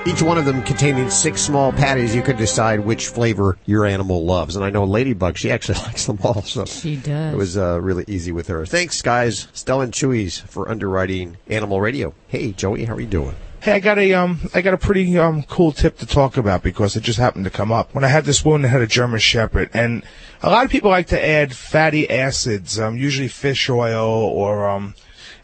each 0.07 0.21
one 0.21 0.37
of 0.37 0.45
them 0.45 0.63
containing 0.63 1.09
six 1.11 1.41
small 1.41 1.71
patties, 1.71 2.15
you 2.15 2.23
can 2.23 2.35
decide 2.35 2.79
which 2.79 3.07
flavor 3.07 3.57
your 3.65 3.85
animal 3.85 4.25
loves. 4.25 4.55
And 4.55 4.65
I 4.65 4.71
know 4.71 4.83
Ladybug, 4.83 5.37
she 5.37 5.51
actually 5.51 5.77
likes 5.85 6.05
them 6.07 6.19
all. 6.23 6.41
So 6.41 6.65
She 6.65 6.95
does. 6.95 7.33
It 7.33 7.37
was 7.37 7.57
uh, 7.57 7.79
really 7.79 8.03
easy 8.07 8.31
with 8.31 8.47
her. 8.47 8.65
Thanks, 8.65 9.01
guys. 9.01 9.47
Stella 9.53 9.83
and 9.83 9.93
Chewy's 9.93 10.39
for 10.39 10.69
underwriting 10.69 11.37
Animal 11.47 11.79
Radio. 11.81 12.15
Hey, 12.27 12.51
Joey, 12.51 12.85
how 12.85 12.95
are 12.95 12.99
you 12.99 13.07
doing? 13.07 13.35
Hey, 13.61 13.73
I 13.73 13.79
got 13.79 13.99
a 13.99 14.11
um, 14.15 14.39
I 14.55 14.61
got 14.61 14.73
a 14.73 14.77
pretty 14.77 15.19
um 15.19 15.43
cool 15.43 15.71
tip 15.71 15.99
to 15.99 16.07
talk 16.07 16.35
about 16.35 16.63
because 16.63 16.95
it 16.95 17.03
just 17.03 17.19
happened 17.19 17.45
to 17.45 17.51
come 17.51 17.71
up 17.71 17.93
when 17.93 18.03
I 18.03 18.07
had 18.07 18.25
this 18.25 18.43
woman 18.43 18.63
that 18.63 18.69
had 18.69 18.81
a 18.81 18.87
German 18.87 19.19
Shepherd, 19.19 19.69
and 19.71 20.01
a 20.41 20.49
lot 20.49 20.65
of 20.65 20.71
people 20.71 20.89
like 20.89 21.05
to 21.07 21.23
add 21.23 21.55
fatty 21.55 22.09
acids, 22.09 22.79
um, 22.79 22.97
usually 22.97 23.27
fish 23.27 23.69
oil 23.69 24.09
or 24.09 24.67
um, 24.67 24.95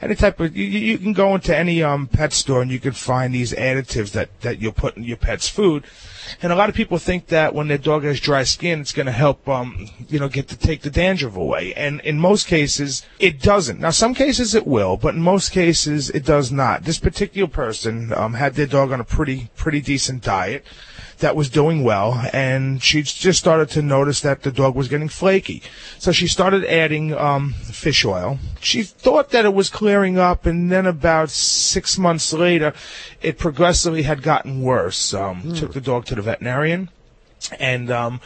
any 0.01 0.15
type 0.15 0.39
of. 0.39 0.55
You, 0.55 0.65
you 0.65 0.97
can 0.97 1.13
go 1.13 1.35
into 1.35 1.55
any 1.55 1.83
um 1.83 2.07
pet 2.07 2.33
store 2.33 2.61
and 2.61 2.71
you 2.71 2.79
can 2.79 2.91
find 2.91 3.33
these 3.33 3.53
additives 3.53 4.11
that 4.11 4.41
that 4.41 4.59
you'll 4.61 4.71
put 4.71 4.97
in 4.97 5.03
your 5.03 5.17
pet's 5.17 5.49
food, 5.49 5.83
and 6.41 6.51
a 6.51 6.55
lot 6.55 6.69
of 6.69 6.75
people 6.75 6.97
think 6.97 7.27
that 7.27 7.53
when 7.53 7.67
their 7.67 7.77
dog 7.77 8.03
has 8.03 8.19
dry 8.19 8.43
skin, 8.43 8.81
it's 8.81 8.93
going 8.93 9.05
to 9.05 9.11
help 9.11 9.47
um 9.47 9.89
you 10.07 10.19
know 10.19 10.29
get 10.29 10.47
to 10.49 10.57
take 10.57 10.81
the 10.81 10.89
dandruff 10.89 11.35
away, 11.35 11.73
and 11.73 12.01
in 12.01 12.19
most 12.19 12.47
cases 12.47 13.05
it 13.19 13.41
doesn't. 13.41 13.79
Now 13.79 13.91
some 13.91 14.13
cases 14.13 14.55
it 14.55 14.67
will, 14.67 14.97
but 14.97 15.15
in 15.15 15.21
most 15.21 15.51
cases 15.51 16.09
it 16.09 16.25
does 16.25 16.51
not. 16.51 16.83
This 16.83 16.99
particular 16.99 17.47
person 17.47 18.13
um 18.13 18.33
had 18.33 18.55
their 18.55 18.67
dog 18.67 18.91
on 18.91 18.99
a 18.99 19.05
pretty 19.05 19.49
pretty 19.55 19.81
decent 19.81 20.23
diet 20.23 20.65
that 21.19 21.35
was 21.35 21.49
doing 21.49 21.83
well, 21.83 22.27
and 22.31 22.81
she 22.81 23.01
just 23.01 23.39
started 23.39 23.69
to 23.69 23.81
notice 23.81 24.21
that 24.21 24.43
the 24.43 24.51
dog 24.51 24.75
was 24.75 24.87
getting 24.87 25.09
flaky. 25.09 25.63
So 25.97 26.11
she 26.11 26.27
started 26.27 26.63
adding 26.65 27.13
um, 27.13 27.53
fish 27.53 28.05
oil. 28.05 28.39
She 28.59 28.83
thought 28.83 29.31
that 29.31 29.45
it 29.45 29.53
was 29.53 29.69
clearing 29.69 30.17
up, 30.19 30.45
and 30.45 30.71
then 30.71 30.85
about 30.85 31.29
six 31.29 31.97
months 31.97 32.31
later, 32.33 32.73
it 33.21 33.37
progressively 33.37 34.03
had 34.03 34.21
gotten 34.21 34.61
worse. 34.61 35.13
Um, 35.13 35.53
Took 35.55 35.73
the 35.73 35.81
dog 35.81 36.05
to 36.05 36.15
the 36.15 36.21
veterinarian, 36.21 36.89
and 37.59 37.89
um, 37.89 38.21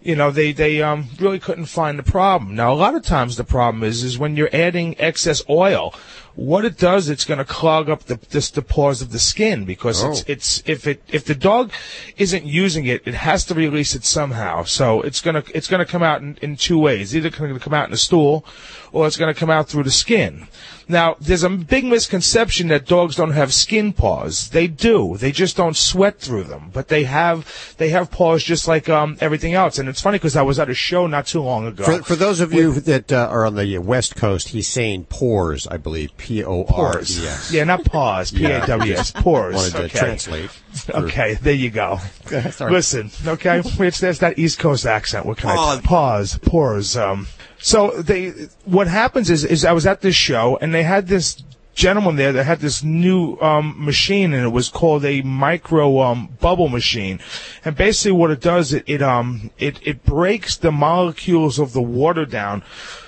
you 0.00 0.16
know 0.16 0.30
they 0.30 0.52
they 0.52 0.82
um 0.82 1.08
really 1.20 1.38
couldn't 1.38 1.66
find 1.66 1.98
the 1.98 2.02
problem. 2.02 2.54
Now 2.54 2.72
a 2.72 2.74
lot 2.74 2.94
of 2.94 3.04
times 3.04 3.36
the 3.36 3.44
problem 3.44 3.82
is 3.84 4.02
is 4.02 4.18
when 4.18 4.36
you're 4.36 4.50
adding 4.52 4.96
excess 4.98 5.42
oil. 5.48 5.94
What 6.34 6.64
it 6.64 6.78
does, 6.78 7.10
it's 7.10 7.26
going 7.26 7.38
to 7.38 7.44
clog 7.44 7.90
up 7.90 8.04
the 8.04 8.18
this, 8.30 8.50
the 8.50 8.62
pores 8.62 9.02
of 9.02 9.12
the 9.12 9.18
skin 9.18 9.64
because 9.64 10.02
it's 10.02 10.20
Oh. 10.20 10.24
it's 10.26 10.62
if 10.66 10.86
it 10.86 11.02
if 11.08 11.24
the 11.24 11.34
dog 11.34 11.72
isn't 12.16 12.44
using 12.44 12.86
it, 12.86 13.02
it 13.04 13.14
has 13.14 13.44
to 13.46 13.54
release 13.54 13.94
it 13.94 14.04
somehow. 14.04 14.64
So 14.64 15.02
it's 15.02 15.20
gonna 15.20 15.44
it's 15.54 15.68
gonna 15.68 15.84
come 15.84 16.02
out 16.02 16.22
in, 16.22 16.38
in 16.40 16.56
two 16.56 16.78
ways. 16.78 17.14
Either 17.14 17.28
it's 17.28 17.36
going 17.38 17.52
to 17.52 17.60
come 17.60 17.74
out 17.74 17.84
in 17.84 17.90
the 17.90 17.98
stool, 17.98 18.46
or 18.92 19.06
it's 19.06 19.16
going 19.18 19.32
to 19.32 19.38
come 19.38 19.50
out 19.50 19.68
through 19.68 19.82
the 19.84 19.90
skin. 19.90 20.48
Now, 20.92 21.16
there's 21.20 21.42
a 21.42 21.48
big 21.48 21.84
misconception 21.86 22.68
that 22.68 22.84
dogs 22.86 23.16
don't 23.16 23.30
have 23.30 23.52
skin 23.54 23.94
paws. 23.94 24.50
They 24.50 24.66
do. 24.66 25.16
They 25.16 25.32
just 25.32 25.56
don't 25.56 25.74
sweat 25.76 26.20
through 26.20 26.44
them. 26.44 26.70
But 26.72 26.88
they 26.88 27.04
have 27.04 27.74
they 27.78 27.88
have 27.88 28.10
paws 28.10 28.44
just 28.44 28.68
like 28.68 28.90
um, 28.90 29.16
everything 29.20 29.54
else. 29.54 29.78
And 29.78 29.88
it's 29.88 30.02
funny 30.02 30.18
because 30.18 30.36
I 30.36 30.42
was 30.42 30.58
at 30.58 30.68
a 30.68 30.74
show 30.74 31.06
not 31.06 31.26
too 31.26 31.40
long 31.40 31.66
ago. 31.66 31.84
For, 31.84 32.02
for 32.02 32.14
those 32.14 32.40
of 32.40 32.52
you 32.52 32.72
that 32.80 33.10
uh, 33.10 33.26
are 33.30 33.46
on 33.46 33.54
the 33.54 33.78
West 33.78 34.16
Coast, 34.16 34.50
he's 34.50 34.68
saying 34.68 35.06
pores, 35.06 35.66
I 35.66 35.78
believe. 35.78 36.14
P 36.18 36.44
O 36.44 36.64
R 36.68 36.98
E 36.98 37.00
S. 37.00 37.50
Yeah, 37.50 37.64
not 37.64 37.84
paws. 37.86 38.30
P 38.30 38.44
A 38.44 38.66
W 38.66 38.92
S. 38.92 39.10
Pores. 39.22 39.54
Wanted 39.54 39.72
to 39.72 39.82
okay. 39.84 39.98
translate. 39.98 40.50
for- 40.50 40.92
Okay, 40.92 41.34
there 41.34 41.54
you 41.54 41.70
go. 41.70 41.98
Listen, 42.60 43.10
okay, 43.26 43.62
it's 43.64 44.00
there's 44.00 44.18
that 44.18 44.38
East 44.38 44.58
Coast 44.58 44.84
accent. 44.84 45.24
What 45.24 45.38
can 45.38 45.50
I 45.50 45.56
Pause. 45.56 45.80
pause? 45.80 46.38
Pores. 46.42 46.96
Um, 46.96 47.28
so 47.62 48.02
they, 48.02 48.30
what 48.64 48.88
happens 48.88 49.30
is, 49.30 49.44
is 49.44 49.64
I 49.64 49.72
was 49.72 49.86
at 49.86 50.00
this 50.00 50.16
show 50.16 50.58
and 50.60 50.74
they 50.74 50.82
had 50.82 51.06
this 51.06 51.42
gentleman 51.74 52.16
there 52.16 52.32
that 52.32 52.44
had 52.44 52.58
this 52.58 52.82
new 52.82 53.38
um, 53.40 53.74
machine 53.82 54.34
and 54.34 54.44
it 54.44 54.50
was 54.50 54.68
called 54.68 55.04
a 55.04 55.22
micro 55.22 56.00
um, 56.00 56.36
bubble 56.40 56.68
machine, 56.68 57.20
and 57.64 57.76
basically 57.76 58.12
what 58.12 58.30
it 58.30 58.40
does 58.40 58.72
it 58.72 58.84
it 58.86 59.00
um 59.00 59.50
it 59.58 59.78
it 59.86 60.04
breaks 60.04 60.56
the 60.56 60.72
molecules 60.72 61.58
of 61.58 61.72
the 61.72 61.80
water 61.80 62.26
down 62.26 62.62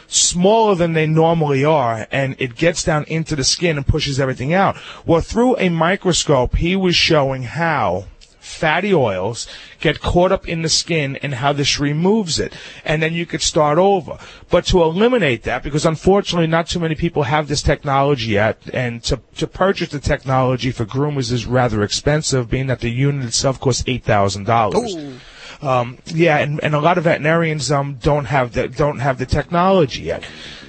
smaller 0.06 0.76
than 0.76 0.92
they 0.92 1.06
normally 1.06 1.64
are 1.64 2.06
and 2.12 2.36
it 2.38 2.54
gets 2.54 2.84
down 2.84 3.04
into 3.04 3.34
the 3.34 3.42
skin 3.42 3.76
and 3.76 3.86
pushes 3.86 4.20
everything 4.20 4.54
out. 4.54 4.76
Well, 5.04 5.20
through 5.20 5.58
a 5.58 5.68
microscope, 5.68 6.56
he 6.56 6.76
was 6.76 6.94
showing 6.94 7.42
how 7.42 8.04
fatty 8.44 8.94
oils 8.94 9.48
get 9.80 10.00
caught 10.00 10.30
up 10.30 10.46
in 10.46 10.62
the 10.62 10.68
skin 10.68 11.16
and 11.16 11.34
how 11.34 11.52
this 11.52 11.80
removes 11.80 12.38
it. 12.38 12.52
And 12.84 13.02
then 13.02 13.14
you 13.14 13.26
could 13.26 13.42
start 13.42 13.78
over. 13.78 14.18
But 14.50 14.66
to 14.66 14.82
eliminate 14.82 15.44
that, 15.44 15.62
because 15.62 15.86
unfortunately 15.86 16.46
not 16.46 16.68
too 16.68 16.78
many 16.78 16.94
people 16.94 17.24
have 17.24 17.48
this 17.48 17.62
technology 17.62 18.32
yet, 18.32 18.62
and 18.72 19.02
to, 19.04 19.20
to 19.36 19.46
purchase 19.46 19.88
the 19.88 19.98
technology 19.98 20.70
for 20.70 20.84
groomers 20.84 21.32
is 21.32 21.46
rather 21.46 21.82
expensive, 21.82 22.50
being 22.50 22.66
that 22.66 22.80
the 22.80 22.90
unit 22.90 23.24
itself 23.24 23.58
costs 23.60 23.82
$8,000. 23.84 25.18
Um, 25.62 25.98
yeah, 26.06 26.38
and, 26.38 26.62
and 26.62 26.74
a 26.74 26.80
lot 26.80 26.98
of 26.98 27.04
veterinarians 27.04 27.72
um, 27.72 27.94
don't 27.94 28.26
have 28.26 28.52
the 28.52 28.68
don't 28.68 28.98
have 28.98 29.18
the 29.18 29.24
technology 29.24 30.02
yet. 30.02 30.24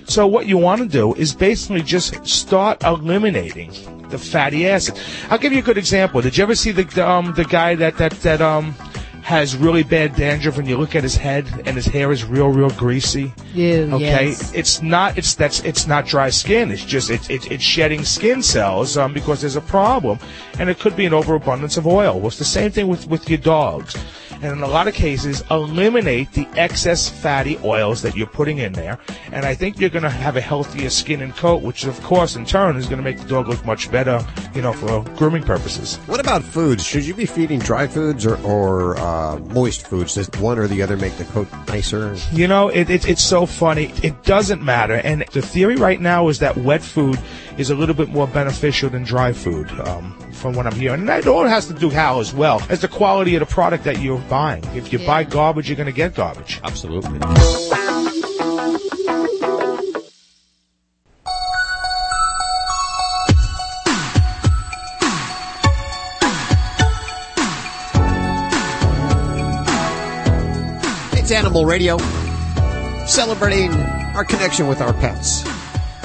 So 0.08 0.28
what 0.28 0.46
you 0.46 0.58
want 0.58 0.82
to 0.82 0.88
do 0.88 1.14
is 1.16 1.34
basically 1.34 1.82
just 1.82 2.26
start 2.28 2.84
eliminating 2.84 3.72
the 4.10 4.18
fatty 4.18 4.68
acid. 4.68 4.98
I'll 5.30 5.38
give 5.40 5.52
you 5.52 5.60
a 5.60 5.64
good 5.64 5.78
example. 5.78 6.22
Did 6.22 6.38
you 6.38 6.44
ever 6.44 6.56
see 6.56 6.72
the, 6.72 6.84
the 6.84 7.08
um 7.10 7.34
the 7.34 7.46
guy 7.46 7.76
that 7.76 7.98
that 7.98 8.12
that 8.22 8.42
um 8.42 8.76
has 9.24 9.58
really 9.58 9.82
bad 9.82 10.16
dandruff 10.16 10.60
and 10.60 10.68
you 10.68 10.78
look 10.78 10.96
at 10.96 11.02
his 11.02 11.16
head 11.16 11.48
and 11.66 11.76
his 11.76 11.88
hair 11.88 12.12
is 12.12 12.24
real 12.24 12.50
real 12.50 12.70
greasy? 12.72 13.34
Ew, 13.56 13.90
Okay, 13.94 14.28
yes. 14.28 14.54
it's 14.54 14.84
not. 14.84 15.18
It's 15.18 15.34
that's. 15.34 15.62
It's 15.62 15.88
not 15.88 16.06
dry 16.06 16.30
skin. 16.30 16.70
It's 16.72 16.86
just. 16.86 17.10
It's 17.10 17.28
it's, 17.32 17.48
it's 17.48 17.64
shedding 17.64 18.06
skin 18.06 18.44
cells 18.44 18.98
um, 18.98 19.12
because 19.14 19.42
there's 19.42 19.56
a 19.56 19.62
problem, 19.62 20.20
and 20.60 20.70
it 20.70 20.78
could 20.80 20.96
be 20.96 21.06
an 21.06 21.14
overabundance 21.14 21.78
of 21.78 21.88
oil. 21.88 22.20
Well, 22.20 22.28
it's 22.28 22.38
the 22.38 22.46
same 22.46 22.70
thing 22.70 22.88
with 22.88 23.08
with 23.08 23.28
your 23.28 23.40
dogs, 23.40 23.96
and 24.42 24.52
in 24.52 24.62
a 24.62 24.68
lot 24.68 24.88
of 24.88 24.94
cases, 24.94 25.44
eliminate 25.52 26.32
the 26.34 26.48
excess 26.56 27.10
fatty 27.10 27.58
oils 27.64 28.02
that 28.02 28.16
you're 28.16 28.28
putting 28.28 28.58
in 28.60 28.74
there, 28.74 29.00
and 29.32 29.46
I 29.46 29.56
think 29.56 29.80
you're 29.80 29.90
going 29.90 30.04
to 30.04 30.10
have 30.10 30.38
a 30.38 30.42
healthier 30.42 30.90
skin 30.90 31.22
and 31.22 31.36
coat, 31.36 31.62
which 31.62 31.86
of 31.86 32.02
course 32.04 32.36
in 32.36 32.46
turn 32.46 32.76
is 32.76 32.86
going 32.86 32.98
to 32.98 33.04
make 33.04 33.18
the 33.18 33.28
dog 33.28 33.48
look 33.48 33.66
much 33.66 33.92
better, 33.92 34.26
you 34.54 34.62
know, 34.62 34.74
for 34.74 35.04
grooming 35.16 35.44
purposes. 35.44 35.98
What 36.08 36.20
about 36.20 36.44
foods? 36.44 36.84
Should 36.84 37.06
you 37.06 37.14
be 37.14 37.26
feeding 37.26 37.60
dry 37.60 37.88
foods 37.88 38.26
or, 38.26 38.42
or 38.44 38.98
uh, 38.98 39.40
moist 39.40 39.88
foods? 39.88 40.16
Does 40.16 40.30
one 40.40 40.60
or 40.60 40.68
the 40.68 40.82
other 40.82 40.98
make 40.98 41.16
the 41.18 41.26
coat 41.26 41.48
nicer? 41.68 42.16
You 42.32 42.48
know, 42.48 42.70
it, 42.70 42.90
it, 42.90 43.08
it's 43.08 43.24
so 43.24 43.46
funny. 43.46 43.94
It 44.04 44.24
doesn't 44.24 44.62
matter. 44.62 44.96
And 44.96 45.24
the 45.32 45.42
theory 45.42 45.76
right 45.76 46.00
now 46.00 46.30
is 46.30 46.40
that 46.40 46.58
wet 46.58 46.84
food 46.84 47.20
is 47.58 47.70
a 47.70 47.76
little 47.76 47.96
bit 47.96 48.10
more 48.10 48.28
beneficial 48.28 48.90
than 48.90 49.04
dry 49.04 49.34
food, 49.34 49.70
um, 49.82 50.18
from 50.36 50.54
what 50.54 50.68
I'm 50.68 50.76
hearing. 50.76 51.02
And 51.02 51.10
that 51.10 51.28
all 51.28 51.46
has 51.46 51.68
to 51.68 51.74
do 51.74 51.90
how 51.90 52.20
as 52.20 52.34
well 52.34 52.62
as 52.70 52.82
the 52.82 52.88
quality 52.88 53.36
of 53.36 53.40
the 53.40 53.46
product 53.46 53.84
that 53.86 54.00
you're 54.00 54.20
buying. 54.30 54.64
If 54.76 54.94
you 54.94 55.00
buy 55.00 55.24
garbage, 55.24 55.70
you're 55.70 55.78
going 55.78 55.88
to 55.88 55.92
get 55.92 56.14
garbage. 56.14 56.60
Absolutely. 56.64 57.20
It's 71.18 71.32
Animal 71.32 71.66
Radio, 71.66 71.98
celebrating 73.08 73.72
our 73.72 74.24
connection 74.24 74.68
with 74.68 74.80
our 74.80 74.94
pets. 74.94 75.44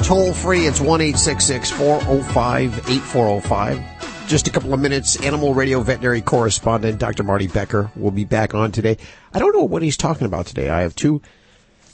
Toll 0.02 0.32
free, 0.32 0.66
it's 0.66 0.80
1 0.80 1.00
405 1.12 2.78
8405. 2.88 3.89
Just 4.30 4.46
a 4.46 4.52
couple 4.52 4.72
of 4.72 4.78
minutes. 4.78 5.20
Animal 5.20 5.54
Radio 5.54 5.80
veterinary 5.80 6.20
correspondent 6.20 7.00
Dr. 7.00 7.24
Marty 7.24 7.48
Becker 7.48 7.90
will 7.96 8.12
be 8.12 8.24
back 8.24 8.54
on 8.54 8.70
today. 8.70 8.96
I 9.34 9.40
don't 9.40 9.52
know 9.52 9.64
what 9.64 9.82
he's 9.82 9.96
talking 9.96 10.24
about 10.24 10.46
today. 10.46 10.68
I 10.68 10.82
have 10.82 10.94
two. 10.94 11.20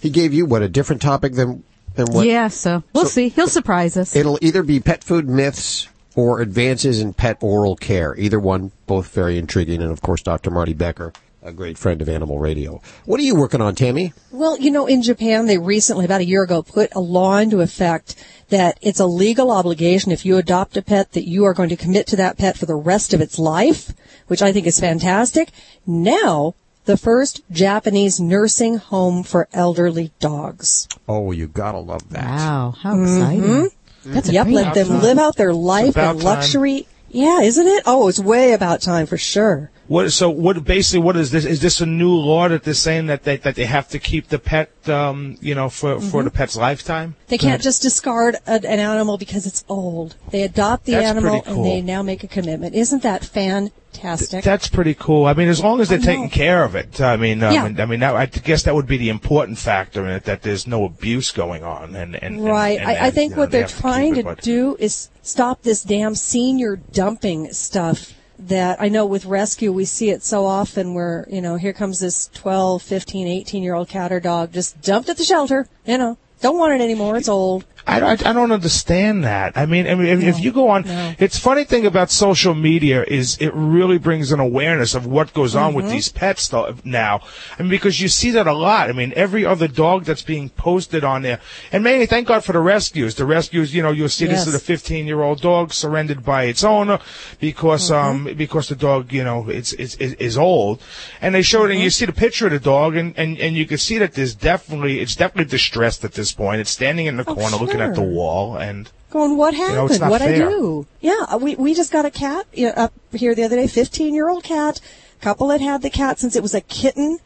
He 0.02 0.10
gave 0.10 0.34
you 0.34 0.44
what 0.44 0.60
a 0.60 0.68
different 0.68 1.00
topic 1.00 1.32
than 1.32 1.64
than 1.94 2.08
what 2.12 2.26
yeah, 2.26 2.48
so 2.48 2.84
we'll 2.92 3.04
So- 3.04 3.10
see. 3.12 3.28
He'll 3.30 3.48
surprise 3.48 3.96
us. 3.96 4.14
It'll 4.14 4.38
either 4.42 4.62
be 4.62 4.80
pet 4.80 5.02
food 5.02 5.30
myths 5.30 5.88
or 6.14 6.42
advances 6.42 7.00
in 7.00 7.14
pet 7.14 7.38
oral 7.40 7.74
care. 7.74 8.14
Either 8.18 8.38
one, 8.38 8.70
both 8.86 9.08
very 9.14 9.38
intriguing. 9.38 9.80
And 9.80 9.90
of 9.90 10.02
course, 10.02 10.20
Dr. 10.20 10.50
Marty 10.50 10.74
Becker, 10.74 11.14
a 11.46 11.52
great 11.52 11.78
friend 11.78 12.02
of 12.02 12.08
Animal 12.08 12.40
Radio. 12.40 12.82
What 13.04 13.20
are 13.20 13.22
you 13.22 13.36
working 13.36 13.60
on, 13.60 13.76
Tammy? 13.76 14.12
Well, 14.32 14.58
you 14.58 14.70
know, 14.70 14.86
in 14.86 15.00
Japan, 15.02 15.46
they 15.46 15.58
recently, 15.58 16.04
about 16.04 16.20
a 16.20 16.24
year 16.26 16.42
ago, 16.42 16.62
put 16.62 16.92
a 16.94 17.00
law 17.00 17.36
into 17.38 17.60
effect 17.60 18.16
that 18.48 18.78
it's 18.82 18.98
a 18.98 19.06
legal 19.06 19.50
obligation 19.52 20.10
if 20.10 20.26
you 20.26 20.36
adopt 20.38 20.76
a 20.76 20.82
pet 20.82 21.12
that 21.12 21.28
you 21.28 21.44
are 21.44 21.54
going 21.54 21.68
to 21.68 21.76
commit 21.76 22.08
to 22.08 22.16
that 22.16 22.36
pet 22.36 22.56
for 22.58 22.66
the 22.66 22.74
rest 22.74 23.14
of 23.14 23.20
its 23.20 23.38
life, 23.38 23.92
which 24.26 24.42
I 24.42 24.52
think 24.52 24.66
is 24.66 24.80
fantastic. 24.80 25.50
Now, 25.86 26.54
the 26.84 26.96
first 26.96 27.42
Japanese 27.50 28.18
nursing 28.20 28.78
home 28.78 29.22
for 29.22 29.48
elderly 29.52 30.10
dogs. 30.18 30.88
Oh, 31.08 31.30
you 31.30 31.46
gotta 31.46 31.78
love 31.78 32.08
that. 32.10 32.24
Wow, 32.26 32.74
how 32.82 33.00
exciting. 33.00 33.42
Mhm. 33.42 33.70
That's 34.04 34.28
a 34.28 34.32
yep, 34.32 34.46
let 34.48 34.74
them 34.74 34.88
idea. 34.92 35.00
live 35.02 35.18
out 35.18 35.36
their 35.36 35.54
life, 35.54 35.96
in 35.96 36.02
about 36.02 36.16
time. 36.16 36.24
luxury. 36.24 36.86
Yeah, 37.10 37.40
isn't 37.40 37.66
it? 37.66 37.82
Oh, 37.86 38.08
it's 38.08 38.20
way 38.20 38.52
about 38.52 38.80
time 38.82 39.06
for 39.06 39.16
sure. 39.16 39.70
What, 39.88 40.10
so 40.12 40.28
what, 40.30 40.64
basically 40.64 41.00
what 41.00 41.16
is 41.16 41.30
this? 41.30 41.44
Is 41.44 41.60
this 41.60 41.80
a 41.80 41.86
new 41.86 42.10
law 42.12 42.48
that 42.48 42.64
they're 42.64 42.74
saying 42.74 43.06
that 43.06 43.22
they, 43.22 43.36
that 43.38 43.54
they 43.54 43.66
have 43.66 43.88
to 43.90 43.98
keep 43.98 44.28
the 44.28 44.38
pet, 44.38 44.70
um, 44.88 45.36
you 45.40 45.54
know, 45.54 45.68
for, 45.68 46.00
for 46.00 46.22
Mhm. 46.22 46.24
the 46.24 46.30
pet's 46.30 46.56
lifetime? 46.56 47.14
They 47.28 47.38
can't 47.38 47.62
just 47.62 47.82
discard 47.82 48.36
a, 48.46 48.54
an 48.54 48.64
animal 48.80 49.16
because 49.18 49.46
it's 49.46 49.64
old. 49.68 50.16
They 50.30 50.42
adopt 50.42 50.86
the 50.86 50.92
That's 50.92 51.06
animal 51.06 51.40
pretty 51.42 51.50
and 51.56 51.64
they 51.64 51.82
now 51.82 52.02
make 52.02 52.24
a 52.24 52.28
commitment. 52.28 52.74
Isn't 52.74 53.02
that 53.04 53.24
fantastic? 53.24 54.42
That's 54.44 54.68
pretty 54.68 54.94
cool. 54.94 55.26
I 55.26 55.34
mean, 55.34 55.48
as 55.48 55.62
long 55.62 55.80
as 55.80 55.88
they're 55.88 55.98
taking 55.98 56.30
care 56.30 56.64
of 56.64 56.74
it. 56.74 57.00
I 57.00 57.16
mean, 57.16 57.42
um, 57.42 57.54
Yeah. 57.54 57.66
and- 57.66 57.80
I 57.80 57.86
mean, 57.86 58.00
that, 58.00 58.14
I 58.16 58.26
guess 58.26 58.64
that 58.64 58.74
would 58.74 58.86
be 58.86 58.96
the 58.96 59.08
important 59.08 59.58
factor 59.58 60.04
in 60.04 60.10
it 60.12 60.24
that 60.24 60.42
there's 60.42 60.66
no 60.66 60.84
abuse 60.84 61.30
going 61.30 61.62
on. 61.62 61.94
And, 61.94 62.16
and 62.22 62.44
Right. 62.44 62.78
and- 62.80 62.88
I, 62.88 63.06
I 63.06 63.10
think 63.10 63.30
you 63.30 63.36
know, 63.36 63.42
what 63.42 63.50
they 63.52 63.58
they're 63.60 63.68
to 63.68 63.80
trying 63.80 64.16
it, 64.16 64.24
to 64.24 64.34
do 64.42 64.76
is 64.78 65.08
stop 65.22 65.62
this 65.62 65.82
damn 65.82 66.14
senior 66.14 66.76
dumping 66.92 67.52
stuff 67.52 68.12
that 68.38 68.80
I 68.80 68.88
know 68.88 69.06
with 69.06 69.24
rescue 69.24 69.72
we 69.72 69.84
see 69.84 70.10
it 70.10 70.22
so 70.22 70.44
often 70.44 70.94
where, 70.94 71.26
you 71.30 71.40
know, 71.40 71.56
here 71.56 71.72
comes 71.72 72.00
this 72.00 72.28
12, 72.34 72.82
15, 72.82 73.26
18 73.26 73.62
year 73.62 73.74
old 73.74 73.88
cat 73.88 74.12
or 74.12 74.20
dog 74.20 74.52
just 74.52 74.80
dumped 74.82 75.08
at 75.08 75.16
the 75.16 75.24
shelter, 75.24 75.68
you 75.86 75.98
know, 75.98 76.18
don't 76.40 76.58
want 76.58 76.74
it 76.74 76.80
anymore, 76.80 77.16
it's 77.16 77.28
old. 77.28 77.64
I, 77.86 78.00
I, 78.00 78.10
I 78.12 78.32
don't 78.32 78.50
understand 78.50 79.22
that. 79.24 79.56
I 79.56 79.64
mean, 79.66 79.86
I 79.86 79.94
mean, 79.94 80.06
if, 80.08 80.22
if 80.22 80.40
you 80.40 80.50
go 80.52 80.68
on, 80.70 80.84
it's 81.18 81.38
funny 81.38 81.64
thing 81.64 81.86
about 81.86 82.10
social 82.10 82.54
media 82.54 83.04
is 83.04 83.36
it 83.38 83.52
really 83.54 83.98
brings 83.98 84.32
an 84.32 84.40
awareness 84.40 84.94
of 84.94 85.06
what 85.06 85.32
goes 85.32 85.54
on 85.54 85.72
with 85.72 85.86
Mhm. 85.86 85.90
these 85.90 86.08
pets 86.08 86.48
though, 86.48 86.74
now. 86.84 87.20
I 87.58 87.62
mean, 87.62 87.70
because 87.70 88.00
you 88.00 88.08
see 88.08 88.30
that 88.32 88.46
a 88.46 88.52
lot. 88.52 88.88
I 88.88 88.92
mean, 88.92 89.12
every 89.14 89.44
other 89.46 89.68
dog 89.68 90.04
that's 90.04 90.22
being 90.22 90.48
posted 90.50 91.04
on 91.04 91.22
there, 91.22 91.38
and 91.70 91.84
mainly 91.84 92.06
thank 92.06 92.26
God 92.26 92.44
for 92.44 92.52
the 92.52 92.58
rescues. 92.60 93.14
The 93.14 93.24
rescues, 93.24 93.74
you 93.74 93.82
know, 93.82 93.92
you'll 93.92 94.08
see 94.08 94.26
this 94.26 94.46
is 94.48 94.54
a 94.54 94.58
15 94.58 95.06
year 95.06 95.22
old 95.22 95.40
dog 95.40 95.72
surrendered 95.72 96.24
by 96.24 96.44
its 96.44 96.64
owner 96.64 96.98
because, 97.40 97.90
um, 97.92 98.24
because 98.36 98.68
the 98.68 98.74
dog, 98.76 99.12
you 99.12 99.22
know, 99.22 99.48
it's, 99.48 99.72
it's, 99.74 99.94
is 99.96 100.36
old. 100.36 100.82
And 101.20 101.34
they 101.34 101.42
showed, 101.42 101.70
and 101.70 101.80
you 101.80 101.90
see 101.90 102.04
the 102.06 102.12
picture 102.12 102.46
of 102.46 102.52
the 102.52 102.58
dog 102.58 102.96
and, 102.96 103.16
and, 103.16 103.38
and 103.38 103.56
you 103.56 103.66
can 103.66 103.78
see 103.78 103.98
that 103.98 104.14
there's 104.14 104.34
definitely, 104.34 105.00
it's 105.00 105.14
definitely 105.14 105.48
distressed 105.50 106.04
at 106.04 106.12
this 106.12 106.32
point. 106.32 106.60
It's 106.60 106.70
standing 106.70 107.06
in 107.06 107.16
the 107.16 107.24
corner 107.24 107.56
looking 107.56 107.75
at 107.80 107.94
the 107.94 108.02
wall 108.02 108.56
and, 108.56 108.90
Going, 109.10 109.36
what 109.36 109.54
You 109.54 109.60
happened? 109.60 109.76
know, 109.76 109.86
it's 109.86 110.00
not 110.00 110.10
what 110.10 110.20
I 110.22 110.34
do? 110.36 110.86
Yeah, 111.00 111.26
uh, 111.28 111.38
we 111.38 111.54
we 111.54 111.74
just 111.74 111.92
got 111.92 112.04
a 112.04 112.10
cat 112.10 112.46
up 112.76 112.92
here 113.12 113.34
the 113.34 113.44
other 113.44 113.56
day, 113.56 113.66
fifteen 113.68 114.14
year 114.14 114.28
old 114.28 114.42
cat. 114.44 114.80
Couple 115.20 115.50
had 115.50 115.60
had 115.60 115.82
the 115.82 115.90
cat 115.90 116.18
since 116.18 116.34
it 116.36 116.42
was 116.42 116.54
a 116.54 116.60
kitten, 116.60 117.18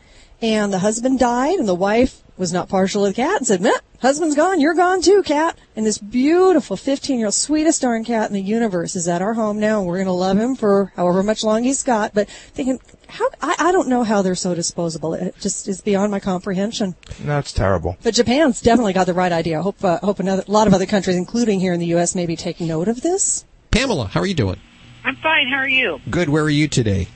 and 0.42 0.72
the 0.72 0.78
husband 0.80 1.18
died, 1.18 1.58
and 1.58 1.66
the 1.66 1.74
wife 1.74 2.22
was 2.40 2.52
not 2.52 2.70
partial 2.70 3.04
to 3.04 3.10
the 3.10 3.14
cat 3.14 3.36
and 3.36 3.46
said, 3.46 3.60
Meh, 3.60 3.70
husband's 4.00 4.34
gone, 4.34 4.60
you're 4.60 4.74
gone 4.74 5.02
too, 5.02 5.22
cat. 5.22 5.58
And 5.76 5.84
this 5.86 5.98
beautiful 5.98 6.76
15 6.76 7.18
year 7.18 7.26
old, 7.26 7.34
sweetest 7.34 7.82
darn 7.82 8.02
cat 8.02 8.28
in 8.28 8.34
the 8.34 8.40
universe 8.40 8.96
is 8.96 9.06
at 9.06 9.20
our 9.20 9.34
home 9.34 9.60
now, 9.60 9.78
and 9.78 9.86
we're 9.86 9.98
going 9.98 10.06
to 10.06 10.12
love 10.12 10.38
him 10.38 10.56
for 10.56 10.92
however 10.96 11.22
much 11.22 11.44
long 11.44 11.62
he's 11.62 11.82
got. 11.82 12.14
But 12.14 12.28
thinking, 12.28 12.80
how, 13.08 13.28
I, 13.42 13.56
I 13.58 13.72
don't 13.72 13.88
know 13.88 14.02
how 14.02 14.22
they're 14.22 14.34
so 14.34 14.54
disposable. 14.54 15.12
It 15.14 15.36
just 15.38 15.68
is 15.68 15.82
beyond 15.82 16.10
my 16.10 16.18
comprehension. 16.18 16.96
No, 17.22 17.38
it's 17.38 17.52
terrible. 17.52 17.98
But 18.02 18.14
Japan's 18.14 18.62
definitely 18.62 18.94
got 18.94 19.06
the 19.06 19.14
right 19.14 19.32
idea. 19.32 19.58
I 19.58 19.62
hope, 19.62 19.84
uh, 19.84 19.98
hope 19.98 20.18
another, 20.18 20.42
a 20.48 20.50
lot 20.50 20.66
of 20.66 20.72
other 20.72 20.86
countries, 20.86 21.16
including 21.16 21.60
here 21.60 21.74
in 21.74 21.80
the 21.80 21.86
U.S., 21.86 22.14
maybe 22.14 22.36
take 22.36 22.58
note 22.60 22.88
of 22.88 23.02
this. 23.02 23.44
Pamela, 23.70 24.06
how 24.06 24.20
are 24.20 24.26
you 24.26 24.34
doing? 24.34 24.58
I'm 25.04 25.16
fine. 25.16 25.48
How 25.48 25.56
are 25.56 25.68
you? 25.68 26.00
Good. 26.08 26.30
Where 26.30 26.42
are 26.42 26.50
you 26.50 26.68
today? 26.68 27.08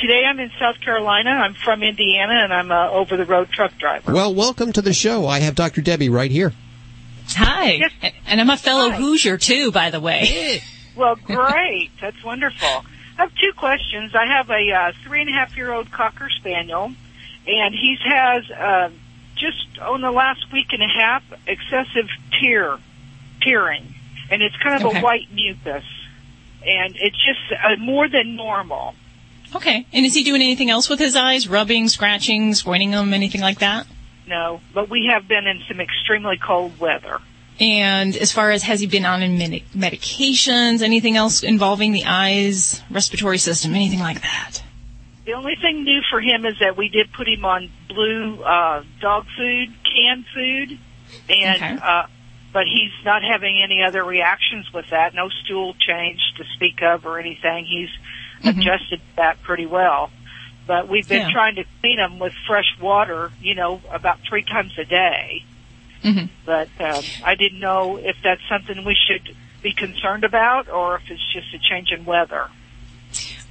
Today 0.00 0.24
I'm 0.26 0.38
in 0.40 0.50
South 0.60 0.80
Carolina. 0.80 1.30
I'm 1.30 1.54
from 1.54 1.82
Indiana, 1.82 2.34
and 2.44 2.52
I'm 2.52 2.70
a 2.70 2.90
over 2.90 3.16
the 3.16 3.24
road 3.24 3.48
truck 3.50 3.76
driver. 3.78 4.12
Well, 4.12 4.34
welcome 4.34 4.72
to 4.74 4.82
the 4.82 4.92
show. 4.92 5.26
I 5.26 5.38
have 5.40 5.54
Dr. 5.54 5.80
Debbie 5.80 6.10
right 6.10 6.30
here. 6.30 6.52
Hi. 7.30 7.72
yes. 8.02 8.12
And 8.26 8.40
I'm 8.40 8.50
a 8.50 8.56
fellow 8.58 8.90
Hoosier 8.90 9.38
too, 9.38 9.72
by 9.72 9.90
the 9.90 10.00
way. 10.00 10.60
Well, 10.94 11.16
great. 11.16 11.90
That's 12.00 12.22
wonderful. 12.22 12.66
I 13.18 13.22
have 13.22 13.32
two 13.34 13.52
questions. 13.56 14.14
I 14.14 14.26
have 14.26 14.50
a 14.50 14.70
uh, 14.72 14.92
three 15.04 15.22
and 15.22 15.30
a 15.30 15.32
half 15.32 15.56
year 15.56 15.72
old 15.72 15.90
cocker 15.90 16.28
spaniel, 16.30 16.92
and 17.46 17.74
he 17.74 17.96
has 18.04 18.50
uh, 18.50 18.90
just 19.34 19.78
on 19.80 20.02
the 20.02 20.10
last 20.10 20.52
week 20.52 20.68
and 20.72 20.82
a 20.82 20.88
half 20.88 21.22
excessive 21.46 22.08
tear, 22.40 22.78
tearing, 23.42 23.94
and 24.30 24.42
it's 24.42 24.56
kind 24.58 24.76
of 24.82 24.86
Okay. 24.88 24.98
a 24.98 25.02
white 25.02 25.32
mucus, 25.32 25.84
and 26.66 26.94
it's 26.96 27.16
just 27.24 27.40
uh, 27.62 27.76
more 27.76 28.08
than 28.08 28.36
normal. 28.36 28.94
Okay. 29.56 29.86
And 29.92 30.06
is 30.06 30.14
he 30.14 30.22
doing 30.24 30.42
anything 30.42 30.70
else 30.70 30.88
with 30.88 30.98
his 30.98 31.16
eyes? 31.16 31.48
Rubbing, 31.48 31.88
scratching, 31.88 32.54
squinting 32.54 32.90
them, 32.92 33.12
anything 33.12 33.40
like 33.40 33.58
that? 33.60 33.86
No, 34.26 34.60
but 34.74 34.88
we 34.90 35.08
have 35.12 35.28
been 35.28 35.46
in 35.46 35.62
some 35.68 35.80
extremely 35.80 36.36
cold 36.36 36.78
weather. 36.80 37.20
And 37.58 38.14
as 38.16 38.32
far 38.32 38.50
as 38.50 38.62
has 38.64 38.80
he 38.80 38.86
been 38.86 39.04
on 39.06 39.22
any 39.22 39.36
medi- 39.38 39.64
medications, 39.74 40.82
anything 40.82 41.16
else 41.16 41.42
involving 41.42 41.92
the 41.92 42.04
eyes, 42.04 42.82
respiratory 42.90 43.38
system, 43.38 43.74
anything 43.74 44.00
like 44.00 44.20
that? 44.22 44.62
The 45.24 45.32
only 45.32 45.56
thing 45.56 45.84
new 45.84 46.00
for 46.10 46.20
him 46.20 46.44
is 46.44 46.58
that 46.60 46.76
we 46.76 46.88
did 46.88 47.12
put 47.12 47.26
him 47.28 47.44
on 47.44 47.70
blue 47.88 48.42
uh, 48.42 48.82
dog 49.00 49.26
food, 49.36 49.72
canned 49.84 50.24
food, 50.34 50.78
and 51.28 51.56
Okay. 51.56 51.78
uh, 51.82 52.06
but 52.52 52.64
he's 52.66 52.92
not 53.04 53.22
having 53.22 53.60
any 53.62 53.82
other 53.82 54.04
reactions 54.04 54.72
with 54.72 54.86
that. 54.90 55.14
No 55.14 55.28
stool 55.28 55.74
change 55.74 56.20
to 56.36 56.44
speak 56.54 56.82
of 56.82 57.06
or 57.06 57.18
anything. 57.18 57.64
He's 57.64 57.90
adjusted 58.44 58.98
to 59.00 59.16
that 59.16 59.42
pretty 59.42 59.66
well. 59.66 60.10
But 60.66 60.88
we've 60.88 61.08
been 61.08 61.20
Yeah. 61.22 61.30
trying 61.30 61.54
to 61.56 61.64
clean 61.80 61.96
them 61.98 62.18
with 62.18 62.32
fresh 62.46 62.76
water, 62.80 63.30
you 63.40 63.54
know, 63.54 63.80
about 63.90 64.18
three 64.28 64.42
times 64.42 64.76
a 64.78 64.84
day. 64.84 65.44
Mhm. 66.02 66.28
But 66.44 66.68
um, 66.80 67.04
I 67.24 67.34
didn't 67.34 67.60
know 67.60 67.96
if 67.96 68.16
that's 68.22 68.42
something 68.48 68.84
we 68.84 68.94
should 68.94 69.34
be 69.62 69.72
concerned 69.72 70.24
about 70.24 70.68
or 70.68 70.96
if 70.96 71.10
it's 71.10 71.32
just 71.32 71.52
a 71.54 71.58
change 71.58 71.90
in 71.90 72.04
weather. 72.04 72.48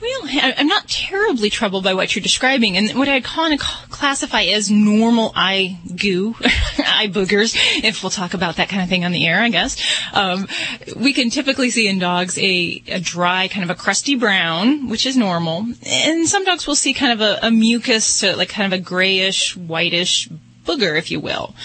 Well, 0.05 0.29
I- 0.29 0.53
I'm 0.57 0.67
not 0.67 0.87
terribly 0.87 1.49
troubled 1.49 1.83
by 1.83 1.95
what 1.95 2.15
you're 2.15 2.21
describing, 2.21 2.77
and 2.77 2.91
what 2.97 3.07
I'd 3.09 3.23
kind 3.23 3.53
of 3.53 3.59
classify 3.89 4.43
as 4.43 4.69
normal 4.69 5.31
eye 5.35 5.79
goo, 5.95 6.35
eye 6.77 7.07
boogers, 7.11 7.55
if 7.83 8.03
we'll 8.03 8.11
talk 8.11 8.35
about 8.35 8.57
that 8.57 8.69
kind 8.69 8.83
of 8.83 8.89
thing 8.89 9.03
on 9.03 9.11
the 9.11 9.25
air, 9.25 9.41
I 9.41 9.49
guess. 9.49 9.81
Um, 10.13 10.47
we 10.95 11.11
can 11.13 11.31
typically 11.31 11.71
see 11.71 11.87
in 11.87 11.97
dogs 11.97 12.37
a, 12.37 12.83
a 12.87 12.99
dry, 12.99 13.47
kind 13.47 13.63
of 13.63 13.75
a 13.75 13.79
crusty 13.79 14.15
brown, 14.15 14.89
which 14.89 15.07
is 15.07 15.17
normal, 15.17 15.65
and 15.83 16.27
some 16.27 16.45
dogs 16.45 16.67
will 16.67 16.75
see 16.75 16.93
kind 16.93 17.13
of 17.13 17.21
a, 17.21 17.47
a 17.47 17.51
mucus, 17.51 18.19
to 18.19 18.35
like 18.35 18.49
kind 18.49 18.71
of 18.71 18.79
a 18.79 18.81
grayish, 18.83 19.55
whitish 19.57 20.29
booger, 20.65 20.97
if 20.97 21.11
you 21.11 21.19
will. 21.19 21.55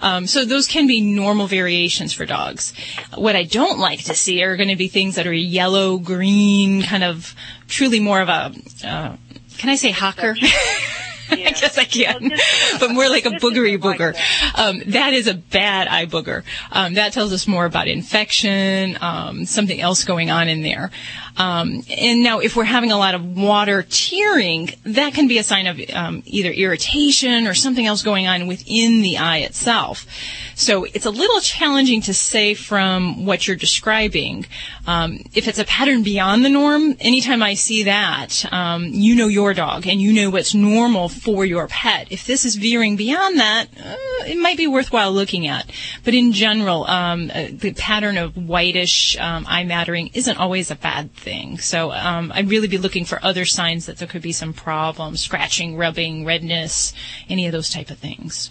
Um, 0.00 0.26
so 0.26 0.44
those 0.44 0.66
can 0.66 0.86
be 0.86 1.00
normal 1.00 1.46
variations 1.46 2.12
for 2.12 2.26
dogs. 2.26 2.72
What 3.14 3.36
I 3.36 3.44
don't 3.44 3.78
like 3.78 4.04
to 4.04 4.14
see 4.14 4.42
are 4.42 4.56
going 4.56 4.68
to 4.68 4.76
be 4.76 4.88
things 4.88 5.14
that 5.14 5.26
are 5.26 5.32
yellow, 5.32 5.98
green, 5.98 6.82
kind 6.82 7.04
of 7.04 7.34
truly 7.68 8.00
more 8.00 8.20
of 8.20 8.28
a, 8.28 8.54
uh, 8.84 9.16
can 9.58 9.70
I 9.70 9.76
say 9.76 9.90
hawker? 9.90 10.36
I 11.30 11.50
guess 11.52 11.78
I 11.78 11.84
can, 11.84 12.30
but 12.80 12.90
more 12.90 13.08
like 13.08 13.26
a 13.26 13.30
boogery 13.40 13.78
booger. 13.78 14.16
Um, 14.54 14.82
that 14.92 15.12
is 15.12 15.26
a 15.26 15.34
bad 15.34 15.88
eye 15.88 16.06
booger. 16.06 16.44
Um, 16.70 16.94
that 16.94 17.12
tells 17.12 17.32
us 17.32 17.46
more 17.46 17.64
about 17.64 17.88
infection, 17.88 18.98
um, 19.00 19.46
something 19.46 19.80
else 19.80 20.04
going 20.04 20.30
on 20.30 20.48
in 20.48 20.62
there. 20.62 20.90
Um, 21.36 21.82
and 21.90 22.22
now, 22.22 22.38
if 22.38 22.56
we're 22.56 22.64
having 22.64 22.92
a 22.92 22.98
lot 22.98 23.14
of 23.14 23.36
water 23.36 23.82
tearing, 23.82 24.70
that 24.84 25.12
can 25.12 25.28
be 25.28 25.38
a 25.38 25.42
sign 25.42 25.66
of 25.66 25.78
um, 25.92 26.22
either 26.24 26.50
irritation 26.50 27.46
or 27.46 27.54
something 27.54 27.84
else 27.84 28.02
going 28.02 28.26
on 28.26 28.46
within 28.46 29.02
the 29.02 29.18
eye 29.18 29.38
itself. 29.38 30.06
So 30.54 30.84
it's 30.84 31.04
a 31.04 31.10
little 31.10 31.40
challenging 31.40 32.00
to 32.02 32.14
say 32.14 32.54
from 32.54 33.26
what 33.26 33.46
you're 33.46 33.56
describing. 33.56 34.46
Um, 34.86 35.18
if 35.34 35.48
it's 35.48 35.58
a 35.58 35.64
pattern 35.64 36.02
beyond 36.02 36.46
the 36.46 36.48
norm, 36.48 36.96
anytime 37.00 37.42
I 37.42 37.54
see 37.54 37.82
that, 37.82 38.50
um, 38.50 38.86
you 38.86 39.16
know 39.16 39.26
your 39.26 39.52
dog 39.52 39.86
and 39.86 40.00
you 40.00 40.14
know 40.14 40.30
what's 40.30 40.54
normal 40.54 41.10
for 41.16 41.44
your 41.44 41.68
pet. 41.68 42.08
If 42.10 42.26
this 42.26 42.44
is 42.44 42.56
veering 42.56 42.96
beyond 42.96 43.38
that, 43.38 43.66
uh, 43.78 44.24
it 44.26 44.38
might 44.38 44.56
be 44.56 44.66
worthwhile 44.66 45.12
looking 45.12 45.46
at. 45.46 45.70
But 46.04 46.14
in 46.14 46.32
general, 46.32 46.84
um, 46.84 47.30
uh, 47.34 47.48
the 47.52 47.72
pattern 47.74 48.16
of 48.18 48.36
whitish 48.36 49.16
um, 49.18 49.46
eye 49.48 49.64
mattering 49.64 50.10
isn't 50.14 50.36
always 50.38 50.70
a 50.70 50.76
bad 50.76 51.12
thing. 51.14 51.58
So 51.58 51.92
um, 51.92 52.32
I'd 52.34 52.48
really 52.48 52.68
be 52.68 52.78
looking 52.78 53.04
for 53.04 53.18
other 53.24 53.44
signs 53.44 53.86
that 53.86 53.98
there 53.98 54.08
could 54.08 54.22
be 54.22 54.32
some 54.32 54.52
problem: 54.52 55.16
scratching, 55.16 55.76
rubbing, 55.76 56.24
redness, 56.24 56.92
any 57.28 57.46
of 57.46 57.52
those 57.52 57.70
type 57.70 57.90
of 57.90 57.98
things. 57.98 58.50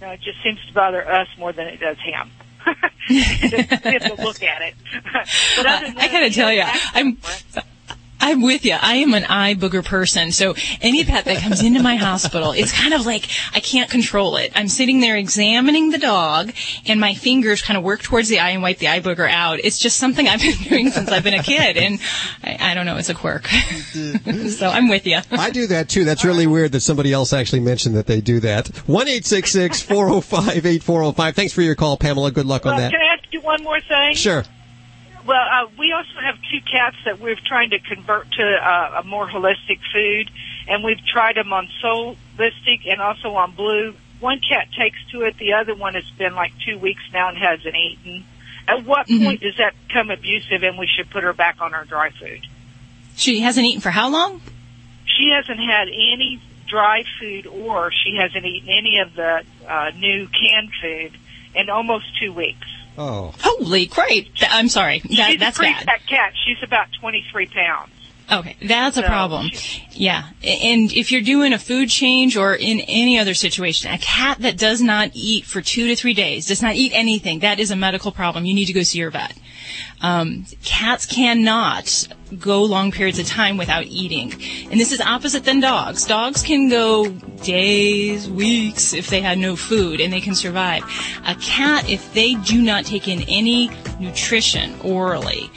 No, 0.00 0.10
it 0.10 0.20
just 0.20 0.42
seems 0.42 0.58
to 0.66 0.72
bother 0.72 1.06
us 1.06 1.28
more 1.38 1.52
than 1.52 1.66
it 1.66 1.78
does 1.78 1.98
him. 1.98 2.30
we 3.08 3.20
have 3.20 4.16
to 4.16 4.22
look 4.22 4.42
at 4.42 4.62
it. 4.62 4.74
but 5.56 5.66
other 5.66 5.86
than 5.86 5.98
I 5.98 6.08
gotta 6.08 6.30
tell 6.30 6.52
you, 6.52 6.62
I'm. 6.94 7.18
I'm 8.20 8.42
with 8.42 8.64
you. 8.64 8.76
I 8.80 8.96
am 8.96 9.14
an 9.14 9.24
eye 9.24 9.54
booger 9.54 9.84
person. 9.84 10.30
So 10.32 10.54
any 10.80 11.04
pet 11.04 11.24
that 11.24 11.38
comes 11.42 11.62
into 11.64 11.82
my 11.82 11.96
hospital, 11.96 12.52
it's 12.52 12.72
kind 12.72 12.92
of 12.94 13.06
like 13.06 13.28
I 13.54 13.60
can't 13.60 13.90
control 13.90 14.36
it. 14.36 14.52
I'm 14.54 14.68
sitting 14.68 15.00
there 15.00 15.16
examining 15.16 15.90
the 15.90 15.98
dog 15.98 16.52
and 16.86 17.00
my 17.00 17.14
fingers 17.14 17.62
kind 17.62 17.76
of 17.78 17.82
work 17.84 18.02
towards 18.02 18.28
the 18.28 18.38
eye 18.40 18.50
and 18.50 18.62
wipe 18.62 18.78
the 18.78 18.88
eye 18.88 19.00
booger 19.00 19.28
out. 19.30 19.58
It's 19.64 19.78
just 19.78 19.96
something 19.98 20.28
I've 20.28 20.40
been 20.40 20.56
doing 20.68 20.90
since 20.90 21.10
I've 21.10 21.24
been 21.24 21.34
a 21.34 21.42
kid. 21.42 21.76
And 21.76 21.98
I, 22.44 22.72
I 22.72 22.74
don't 22.74 22.86
know, 22.86 22.96
it's 22.98 23.08
a 23.08 23.14
quirk. 23.14 23.46
so 24.50 24.68
I'm 24.68 24.88
with 24.88 25.06
you. 25.06 25.18
I 25.30 25.50
do 25.50 25.66
that 25.68 25.88
too. 25.88 26.04
That's 26.04 26.24
really 26.24 26.46
weird 26.46 26.72
that 26.72 26.80
somebody 26.80 27.12
else 27.12 27.32
actually 27.32 27.60
mentioned 27.60 27.96
that 27.96 28.06
they 28.06 28.20
do 28.20 28.40
that. 28.40 28.68
One 28.86 29.08
eight 29.08 29.24
six 29.26 29.52
six 29.52 29.80
four 29.82 30.08
zero 30.08 30.20
five 30.20 30.66
eight 30.66 30.82
four 30.82 31.00
zero 31.00 31.12
five. 31.12 31.34
Thanks 31.34 31.52
for 31.52 31.62
your 31.62 31.74
call, 31.74 31.96
Pamela. 31.96 32.30
Good 32.30 32.46
luck 32.46 32.66
on 32.66 32.72
Well, 32.72 32.80
that. 32.80 32.92
can 32.92 33.00
I 33.00 33.14
ask 33.14 33.24
you 33.32 33.40
one 33.40 33.62
more 33.62 33.80
thing? 33.80 34.14
Sure. 34.14 34.44
Well, 35.30 35.38
uh, 35.38 35.68
we 35.78 35.92
also 35.92 36.18
have 36.20 36.34
two 36.50 36.60
cats 36.60 36.96
that 37.04 37.20
we're 37.20 37.36
trying 37.36 37.70
to 37.70 37.78
convert 37.78 38.32
to 38.32 38.42
uh, 38.42 39.00
a 39.00 39.04
more 39.04 39.28
holistic 39.28 39.78
food, 39.92 40.28
and 40.66 40.82
we've 40.82 40.98
tried 41.06 41.36
them 41.36 41.52
on 41.52 41.68
Solistic 41.80 42.90
and 42.90 43.00
also 43.00 43.34
on 43.36 43.52
Blue. 43.52 43.94
One 44.18 44.40
cat 44.40 44.66
takes 44.76 44.98
to 45.12 45.22
it, 45.22 45.36
the 45.38 45.52
other 45.52 45.76
one 45.76 45.94
has 45.94 46.10
been 46.18 46.34
like 46.34 46.50
two 46.66 46.78
weeks 46.78 47.02
now 47.12 47.28
and 47.28 47.38
hasn't 47.38 47.76
eaten. 47.76 48.24
At 48.66 48.82
what 48.82 49.06
Mhm. 49.06 49.22
point 49.22 49.40
does 49.42 49.54
that 49.58 49.74
become 49.86 50.10
abusive 50.10 50.64
and 50.64 50.76
we 50.76 50.88
should 50.88 51.08
put 51.10 51.22
her 51.22 51.32
back 51.32 51.60
on 51.60 51.74
her 51.74 51.84
dry 51.84 52.10
food? 52.10 52.40
She 53.14 53.38
hasn't 53.38 53.64
eaten 53.64 53.80
for 53.80 53.92
how 53.92 54.08
long? 54.08 54.40
She 55.04 55.30
hasn't 55.30 55.60
had 55.60 55.86
any 55.86 56.40
dry 56.66 57.04
food 57.20 57.46
or 57.46 57.92
she 57.92 58.16
hasn't 58.16 58.44
eaten 58.44 58.68
any 58.68 58.98
of 58.98 59.14
the 59.14 59.44
uh, 59.68 59.92
new 59.96 60.26
canned 60.26 60.72
food 60.82 61.12
in 61.54 61.70
almost 61.70 62.18
two 62.18 62.32
weeks. 62.32 62.66
Oh. 62.98 63.32
Holy 63.40 63.86
crap. 63.86 64.08
I'm 64.42 64.68
sorry. 64.68 64.98
That, 65.00 65.30
She's 65.30 65.40
that's 65.40 65.56
a 65.56 65.60
pretty 65.60 65.74
bad. 65.74 65.84
fat 65.86 66.00
cat. 66.08 66.32
She's 66.44 66.62
about 66.62 66.88
23 67.00 67.46
pounds. 67.46 67.92
Okay, 68.30 68.56
that's 68.62 68.96
a 68.96 69.02
problem. 69.02 69.50
Yeah, 69.90 70.28
and 70.42 70.92
if 70.92 71.10
you're 71.10 71.20
doing 71.20 71.52
a 71.52 71.58
food 71.58 71.88
change 71.88 72.36
or 72.36 72.54
in 72.54 72.80
any 72.80 73.18
other 73.18 73.34
situation, 73.34 73.90
a 73.90 73.98
cat 73.98 74.38
that 74.40 74.56
does 74.56 74.80
not 74.80 75.10
eat 75.14 75.44
for 75.44 75.60
two 75.60 75.88
to 75.88 75.96
three 75.96 76.14
days, 76.14 76.46
does 76.46 76.62
not 76.62 76.76
eat 76.76 76.92
anything, 76.94 77.40
that 77.40 77.58
is 77.58 77.70
a 77.70 77.76
medical 77.76 78.12
problem. 78.12 78.44
You 78.44 78.54
need 78.54 78.66
to 78.66 78.72
go 78.72 78.82
see 78.82 79.00
your 79.00 79.10
vet. 79.10 79.34
Um, 80.00 80.46
cats 80.64 81.06
cannot 81.06 82.08
go 82.38 82.62
long 82.62 82.92
periods 82.92 83.18
of 83.18 83.26
time 83.26 83.56
without 83.56 83.84
eating, 83.86 84.32
and 84.70 84.80
this 84.80 84.92
is 84.92 85.00
opposite 85.00 85.44
than 85.44 85.60
dogs. 85.60 86.06
Dogs 86.06 86.42
can 86.42 86.68
go 86.68 87.08
days, 87.42 88.30
weeks 88.30 88.94
if 88.94 89.08
they 89.08 89.20
had 89.20 89.38
no 89.38 89.56
food, 89.56 90.00
and 90.00 90.12
they 90.12 90.20
can 90.20 90.34
survive. 90.34 90.84
A 91.26 91.34
cat, 91.34 91.90
if 91.90 92.14
they 92.14 92.34
do 92.34 92.62
not 92.62 92.84
take 92.84 93.08
in 93.08 93.22
any 93.22 93.70
nutrition 93.98 94.80
orally, 94.80 95.50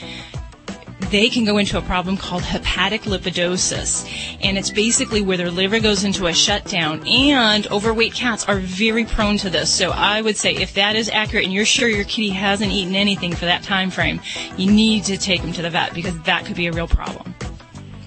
they 1.10 1.28
can 1.28 1.44
go 1.44 1.58
into 1.58 1.78
a 1.78 1.82
problem 1.82 2.16
called 2.16 2.42
hepatic 2.42 3.02
lipidosis. 3.02 4.08
And 4.42 4.56
it's 4.58 4.70
basically 4.70 5.22
where 5.22 5.36
their 5.36 5.50
liver 5.50 5.80
goes 5.80 6.04
into 6.04 6.26
a 6.26 6.32
shutdown. 6.32 7.06
And 7.06 7.66
overweight 7.70 8.14
cats 8.14 8.44
are 8.46 8.58
very 8.58 9.04
prone 9.04 9.38
to 9.38 9.50
this. 9.50 9.72
So 9.72 9.90
I 9.90 10.20
would 10.20 10.36
say 10.36 10.54
if 10.54 10.74
that 10.74 10.96
is 10.96 11.08
accurate 11.08 11.44
and 11.44 11.52
you're 11.52 11.64
sure 11.64 11.88
your 11.88 12.04
kitty 12.04 12.30
hasn't 12.30 12.72
eaten 12.72 12.94
anything 12.94 13.34
for 13.34 13.44
that 13.44 13.62
time 13.62 13.90
frame, 13.90 14.20
you 14.56 14.70
need 14.70 15.04
to 15.04 15.16
take 15.16 15.42
them 15.42 15.52
to 15.52 15.62
the 15.62 15.70
vet 15.70 15.94
because 15.94 16.18
that 16.22 16.44
could 16.46 16.56
be 16.56 16.66
a 16.66 16.72
real 16.72 16.88
problem. 16.88 17.34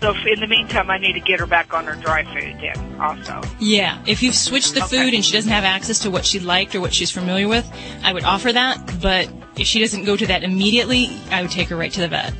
So 0.02 0.14
in 0.28 0.40
the 0.40 0.48
meantime, 0.48 0.92
I 0.92 1.00
need 1.00 1.14
to 1.14 1.20
get 1.20 1.40
her 1.40 1.48
back 1.48 1.74
on 1.74 1.86
her 1.86 1.96
dry 1.96 2.24
food 2.24 2.56
then 2.62 3.02
also. 3.02 3.42
Yeah, 3.60 4.00
if 4.06 4.22
you've 4.22 4.36
switched 4.36 4.76
the 4.76 4.82
food 4.82 5.16
and 5.16 5.26
she 5.26 5.34
doesn't 5.34 5.52
have 5.52 5.64
access 5.64 6.00
to 6.00 6.12
what 6.12 6.24
she 6.24 6.40
liked 6.40 6.76
or 6.76 6.82
what 6.82 6.94
she's 6.94 7.10
familiar 7.10 7.48
with, 7.48 7.68
I 8.04 8.14
would 8.14 8.24
offer 8.24 8.54
that. 8.54 9.00
But 9.02 9.28
if 9.56 9.66
she 9.66 9.80
doesn't 9.80 10.06
go 10.06 10.16
to 10.16 10.28
that 10.28 10.44
immediately, 10.44 11.10
I 11.32 11.42
would 11.42 11.50
take 11.50 11.70
her 11.70 11.76
right 11.76 11.92
to 11.94 12.02
the 12.02 12.10
vet. 12.10 12.34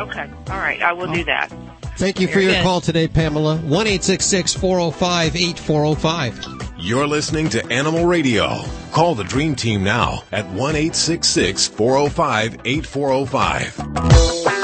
Okay. 0.00 0.30
All 0.48 0.58
right. 0.58 0.80
I 0.82 0.92
will 0.92 1.12
do 1.12 1.24
that. 1.24 1.50
Thank 1.96 2.18
you 2.18 2.26
for 2.28 2.34
Very 2.34 2.44
your 2.46 2.54
good. 2.54 2.62
call 2.62 2.80
today, 2.80 3.06
Pamela. 3.08 3.58
1 3.58 3.86
405 3.86 5.36
8405. 5.36 6.72
You're 6.78 7.06
listening 7.06 7.50
to 7.50 7.62
Animal 7.70 8.06
Radio. 8.06 8.62
Call 8.92 9.14
the 9.14 9.24
Dream 9.24 9.54
Team 9.54 9.84
now 9.84 10.22
at 10.32 10.48
1 10.48 10.74
405 10.74 12.60
8405. 12.64 14.59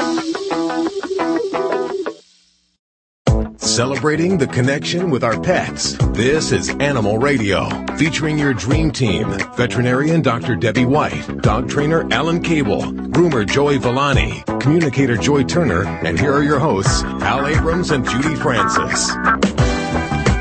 Celebrating 3.77 4.39
the 4.39 4.47
connection 4.47 5.11
with 5.11 5.23
our 5.23 5.39
pets. 5.39 5.95
This 6.13 6.51
is 6.51 6.71
Animal 6.79 7.19
Radio, 7.19 7.69
featuring 7.95 8.39
your 8.39 8.55
dream 8.55 8.89
team. 8.89 9.29
Veterinarian 9.53 10.23
Dr. 10.23 10.55
Debbie 10.55 10.85
White, 10.85 11.43
dog 11.43 11.69
trainer 11.69 12.11
Alan 12.11 12.41
Cable, 12.41 12.81
groomer 12.81 13.47
Joey 13.47 13.77
Villani, 13.77 14.41
communicator 14.59 15.15
Joy 15.15 15.43
Turner, 15.43 15.85
and 15.85 16.19
here 16.19 16.33
are 16.33 16.41
your 16.41 16.57
hosts, 16.57 17.03
Hal 17.03 17.45
Abrams 17.45 17.91
and 17.91 18.03
Judy 18.03 18.33
Francis. 18.33 19.11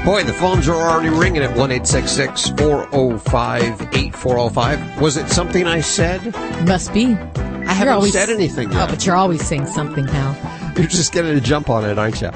Boy, 0.07 0.25
the 0.25 0.35
phones 0.41 0.67
are 0.67 0.75
already 0.75 1.11
ringing 1.11 1.43
at 1.43 1.55
1 1.55 1.69
405 1.69 3.81
8405. 3.95 5.01
Was 5.03 5.19
it 5.19 5.29
something 5.29 5.67
I 5.67 5.83
said? 5.83 6.35
Must 6.67 6.91
be. 6.95 7.09
I 7.09 7.75
haven't 7.75 7.93
always, 7.93 8.15
said 8.15 8.31
anything 8.31 8.71
oh, 8.71 8.79
yet. 8.79 8.89
Oh, 8.89 8.93
but 8.95 9.05
you're 9.05 9.15
always 9.15 9.47
saying 9.47 9.67
something, 9.67 10.07
Hal. 10.07 10.75
You're 10.79 10.87
just 10.87 11.13
getting 11.13 11.37
a 11.37 11.41
jump 11.41 11.69
on 11.69 11.85
it, 11.85 11.99
aren't 11.99 12.23
you? 12.23 12.31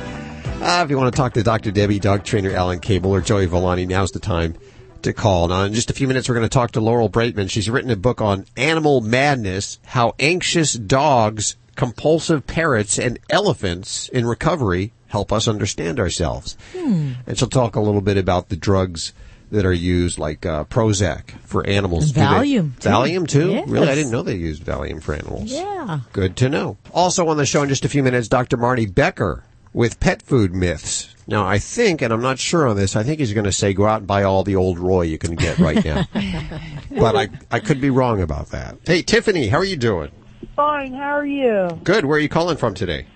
Uh, 0.61 0.83
if 0.85 0.91
you 0.91 0.99
want 0.99 1.13
to 1.13 1.17
talk 1.17 1.33
to 1.33 1.43
Dr. 1.43 1.71
Debbie, 1.71 1.99
dog 1.99 2.23
trainer 2.23 2.51
Alan 2.51 2.81
Cable, 2.81 3.11
or 3.13 3.21
Joey 3.23 3.47
Villani, 3.47 3.87
now's 3.87 4.11
the 4.11 4.21
time 4.21 4.55
to 5.03 5.13
call. 5.15 5.49
Now, 5.49 5.63
in 5.63 5.73
just 5.73 5.91
a 5.91 5.95
few 5.95 6.07
minutes, 6.07 6.29
we're 6.29 6.35
going 6.35 6.45
to 6.49 6.53
talk 6.53 6.73
to 6.73 6.81
Laurel 6.83 7.09
Braitman. 7.09 7.49
She's 7.49 7.71
written 7.71 7.91
a 7.91 7.97
book 7.97 8.21
on 8.21 8.45
animal 8.59 9.01
madness, 9.01 9.79
how 9.87 10.15
anxious 10.19 10.75
dogs, 10.75 11.57
compulsive 11.77 12.47
parrots, 12.47 12.99
and 12.99 13.19
elephants 13.31 14.11
in 14.11 14.27
recovery 14.27 14.93
help 15.09 15.33
us 15.33 15.49
understand 15.49 15.99
ourselves. 15.99 16.59
Hmm. 16.77 17.13
And 17.27 17.39
she'll 17.39 17.49
talk 17.49 17.75
a 17.75 17.81
little 17.81 18.03
bit 18.03 18.19
about 18.19 18.51
the 18.51 18.57
drugs 18.57 19.15
that 19.51 19.65
are 19.65 19.73
used, 19.73 20.19
like 20.19 20.45
uh, 20.45 20.65
Prozac 20.65 21.31
for 21.41 21.67
animals. 21.67 22.13
Do 22.13 22.21
they- 22.21 22.27
Valium, 22.27 22.79
too. 22.79 22.89
Valium, 22.91 23.27
too? 23.29 23.51
Yes. 23.51 23.69
Really? 23.69 23.89
I 23.89 23.95
didn't 23.95 24.13
know 24.13 24.23
they 24.23 24.37
used 24.37 24.63
Valium 24.63 25.03
for 25.03 25.15
animals. 25.15 25.51
Yeah. 25.51 26.01
Good 26.13 26.37
to 26.37 26.51
know. 26.51 26.77
Also 26.93 27.27
on 27.29 27.39
the 27.39 27.47
show 27.47 27.63
in 27.63 27.71
just 27.71 27.87
a 27.87 27.89
few 27.89 28.03
minutes, 28.03 28.29
Dr. 28.29 28.59
Marty 28.59 28.85
Becker 28.87 29.43
with 29.73 30.01
pet 30.01 30.23
food 30.23 30.55
myths. 30.55 31.15
Now, 31.27 31.47
I 31.47 31.59
think, 31.59 32.03
and 32.03 32.13
I'm 32.13 32.23
not 32.23 32.39
sure 32.39 32.67
on 32.67 32.77
this, 32.77 32.97
I 32.97 33.05
think 33.05 33.21
he's 33.21 33.33
going 33.33 33.45
to 33.45 33.53
say 33.53 33.73
go 33.73 33.87
out 33.87 33.99
and 33.99 34.07
buy 34.07 34.25
all 34.25 34.43
the 34.43 34.57
Ol' 34.57 34.75
Roy 34.75 35.03
you 35.03 35.17
can 35.17 35.37
get 35.37 35.59
right 35.59 35.85
now. 35.85 36.05
but 36.91 37.15
I, 37.15 37.29
I 37.51 37.61
could 37.61 37.81
be 37.81 37.91
wrong 37.91 38.21
about 38.21 38.49
that. 38.49 38.79
Hey, 38.85 39.03
Tiffany, 39.03 39.47
how 39.47 39.59
are 39.59 39.65
you 39.65 39.77
doing? 39.77 40.11
Fine, 40.57 40.95
how 40.95 41.17
are 41.17 41.27
you? 41.27 41.69
Good. 41.85 42.05
Where 42.05 42.17
are 42.17 42.21
you 42.21 42.29
calling 42.29 42.57
from 42.57 42.75
today? 42.75 43.07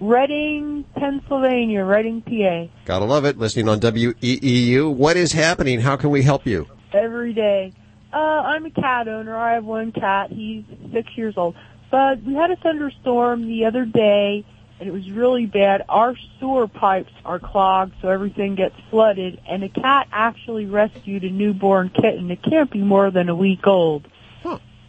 Reading, 0.00 0.84
Pennsylvania, 0.96 1.84
Reading, 1.84 2.22
PA. 2.22 2.72
Gotta 2.84 3.04
love 3.04 3.24
it. 3.24 3.36
Listening 3.36 3.68
on 3.68 3.80
WEEU. 3.80 4.94
What 4.94 5.16
is 5.16 5.32
happening? 5.32 5.80
How 5.80 5.96
can 5.96 6.10
we 6.10 6.22
help 6.22 6.46
you? 6.46 6.66
Every 6.92 7.34
day. 7.34 7.72
Uh, 8.12 8.16
I'm 8.16 8.64
a 8.64 8.70
cat 8.70 9.08
owner. 9.08 9.36
I 9.36 9.54
have 9.54 9.64
one 9.64 9.92
cat. 9.92 10.30
He's 10.30 10.64
six 10.92 11.10
years 11.16 11.34
old. 11.36 11.56
But 11.90 12.22
we 12.22 12.34
had 12.34 12.50
a 12.50 12.56
thunderstorm 12.56 13.46
the 13.46 13.64
other 13.64 13.84
day, 13.84 14.44
and 14.80 14.88
it 14.88 14.92
was 14.92 15.10
really 15.10 15.46
bad. 15.46 15.82
Our 15.88 16.14
sewer 16.38 16.68
pipes 16.68 17.12
are 17.24 17.38
clogged, 17.38 17.94
so 18.00 18.08
everything 18.08 18.54
gets 18.54 18.74
flooded, 18.90 19.40
and 19.48 19.62
a 19.64 19.68
cat 19.68 20.06
actually 20.12 20.66
rescued 20.66 21.24
a 21.24 21.30
newborn 21.30 21.90
kitten. 21.90 22.30
It 22.30 22.42
can't 22.42 22.70
be 22.70 22.80
more 22.82 23.10
than 23.10 23.28
a 23.28 23.34
week 23.34 23.66
old. 23.66 24.06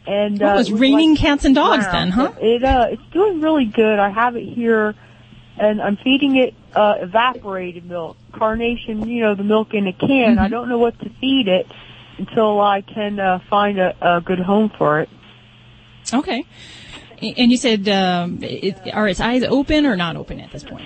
And 0.07 0.39
Well, 0.39 0.51
uh, 0.51 0.53
it 0.53 0.57
was 0.57 0.69
it 0.69 0.71
was 0.73 0.81
raining 0.81 1.11
like 1.11 1.19
cats 1.19 1.45
and 1.45 1.53
dogs 1.53 1.85
then, 1.91 2.09
huh? 2.09 2.31
It 2.39 2.63
uh, 2.63 2.87
it's 2.89 3.01
doing 3.13 3.41
really 3.41 3.65
good. 3.65 3.99
I 3.99 4.09
have 4.09 4.35
it 4.35 4.43
here, 4.47 4.95
and 5.57 5.79
I'm 5.81 5.97
feeding 5.97 6.35
it 6.37 6.55
uh, 6.75 6.95
evaporated 6.99 7.85
milk, 7.85 8.17
carnation. 8.31 9.07
You 9.07 9.21
know, 9.21 9.35
the 9.35 9.43
milk 9.43 9.73
in 9.73 9.85
a 9.87 9.93
can. 9.93 10.39
I 10.39 10.47
Mhm. 10.47 10.51
don't 10.51 10.69
know 10.69 10.79
what 10.79 10.97
to 11.01 11.09
feed 11.21 11.47
it 11.47 11.67
until 12.17 12.59
I 12.59 12.81
can 12.81 13.19
uh, 13.19 13.39
find 13.49 13.77
a, 13.79 13.93
a 14.01 14.21
good 14.21 14.39
home 14.39 14.71
for 14.77 15.01
it. 15.01 15.09
Okay. 16.11 16.43
And 17.22 17.51
you 17.51 17.57
said, 17.57 17.88
um, 17.89 18.39
it, 18.41 18.78
are 18.93 19.07
its 19.07 19.20
eyes 19.20 19.43
open 19.43 19.86
or 19.86 19.95
not 19.95 20.15
open 20.15 20.39
at 20.39 20.51
this 20.51 20.63
point? 20.63 20.86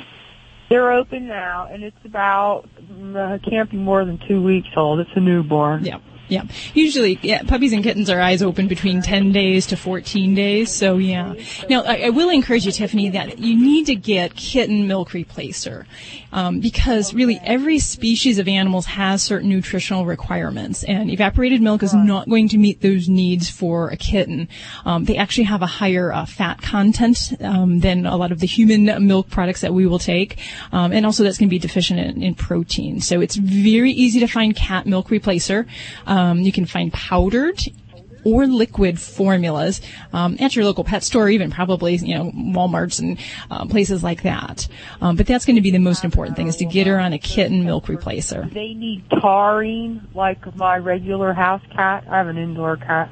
They're 0.69 0.91
open 0.91 1.27
now, 1.27 1.67
and 1.71 1.83
it's 1.83 2.03
about 2.05 2.67
uh, 3.15 3.37
can't 3.47 3.69
be 3.69 3.77
more 3.77 4.05
than 4.05 4.19
two 4.27 4.41
weeks 4.41 4.69
old. 4.75 4.99
It's 4.99 5.11
a 5.15 5.19
newborn. 5.19 5.85
Yeah. 5.85 5.99
Yeah. 6.29 6.43
Usually, 6.73 7.19
yeah, 7.21 7.43
puppies 7.43 7.73
and 7.73 7.83
kittens 7.83 8.09
are 8.09 8.19
eyes 8.19 8.41
open 8.41 8.67
between 8.67 9.01
10 9.01 9.31
days 9.33 9.67
to 9.67 9.77
14 9.77 10.33
days. 10.33 10.71
So, 10.71 10.97
yeah. 10.97 11.33
Now, 11.69 11.83
I, 11.83 12.05
I 12.05 12.09
will 12.09 12.29
encourage 12.29 12.65
you, 12.65 12.71
Tiffany, 12.71 13.09
that 13.09 13.39
you 13.39 13.55
need 13.55 13.85
to 13.87 13.95
get 13.95 14.35
kitten 14.35 14.87
milk 14.87 15.09
replacer. 15.09 15.85
Um, 16.31 16.61
because 16.61 17.13
really 17.13 17.39
every 17.43 17.77
species 17.77 18.39
of 18.39 18.47
animals 18.47 18.87
has 18.87 19.21
certain 19.21 19.49
nutritional 19.49 20.03
requirements 20.03 20.83
and 20.83 21.11
evaporated 21.11 21.61
milk 21.61 21.83
is 21.83 21.93
not 21.93 22.27
going 22.27 22.47
to 22.49 22.57
meet 22.57 22.81
those 22.81 23.07
needs 23.07 23.51
for 23.51 23.89
a 23.89 23.97
kitten. 23.97 24.49
Um, 24.83 25.05
they 25.05 25.15
actually 25.15 25.43
have 25.43 25.61
a 25.61 25.67
higher 25.67 26.11
uh, 26.11 26.25
fat 26.25 26.59
content 26.63 27.33
um, 27.39 27.81
than 27.81 28.07
a 28.07 28.17
lot 28.17 28.31
of 28.31 28.39
the 28.39 28.47
human 28.47 29.05
milk 29.05 29.29
products 29.29 29.61
that 29.61 29.75
we 29.75 29.85
will 29.85 29.99
take. 29.99 30.39
Um, 30.71 30.91
and 30.91 31.05
also 31.05 31.23
that's 31.23 31.37
going 31.37 31.49
to 31.49 31.53
be 31.53 31.59
deficient 31.59 31.99
in, 31.99 32.23
in 32.23 32.33
protein. 32.33 32.99
So 32.99 33.21
it's 33.21 33.35
very 33.35 33.91
easy 33.91 34.19
to 34.19 34.27
find 34.27 34.55
cat 34.55 34.87
milk 34.87 35.09
replacer. 35.09 35.67
Um, 36.13 36.41
you 36.41 36.51
can 36.51 36.67
find 36.67 36.93
powdered 36.93 37.59
or 38.23 38.45
liquid 38.45 38.99
formulas 38.99 39.81
um, 40.13 40.37
at 40.39 40.55
your 40.55 40.63
local 40.65 40.83
pet 40.83 41.03
store, 41.03 41.27
even 41.27 41.49
probably 41.49 41.95
you 41.95 42.15
know 42.15 42.31
WalMarts 42.31 42.99
and 42.99 43.19
uh, 43.49 43.65
places 43.65 44.03
like 44.03 44.21
that. 44.21 44.67
Um, 45.01 45.15
but 45.15 45.25
that's 45.25 45.43
going 45.43 45.55
to 45.55 45.61
be 45.61 45.71
the 45.71 45.79
most 45.79 46.03
important 46.03 46.37
thing 46.37 46.47
is 46.47 46.57
to 46.57 46.65
get 46.65 46.85
her 46.85 46.99
on 46.99 47.13
a 47.13 47.17
kitten 47.17 47.65
milk 47.65 47.87
replacer. 47.87 48.51
They 48.53 48.73
need 48.73 49.03
taurine, 49.09 50.07
like 50.13 50.55
my 50.55 50.77
regular 50.77 51.33
house 51.33 51.63
cat. 51.75 52.05
I 52.07 52.17
have 52.17 52.27
an 52.27 52.37
indoor 52.37 52.77
cat. 52.77 53.09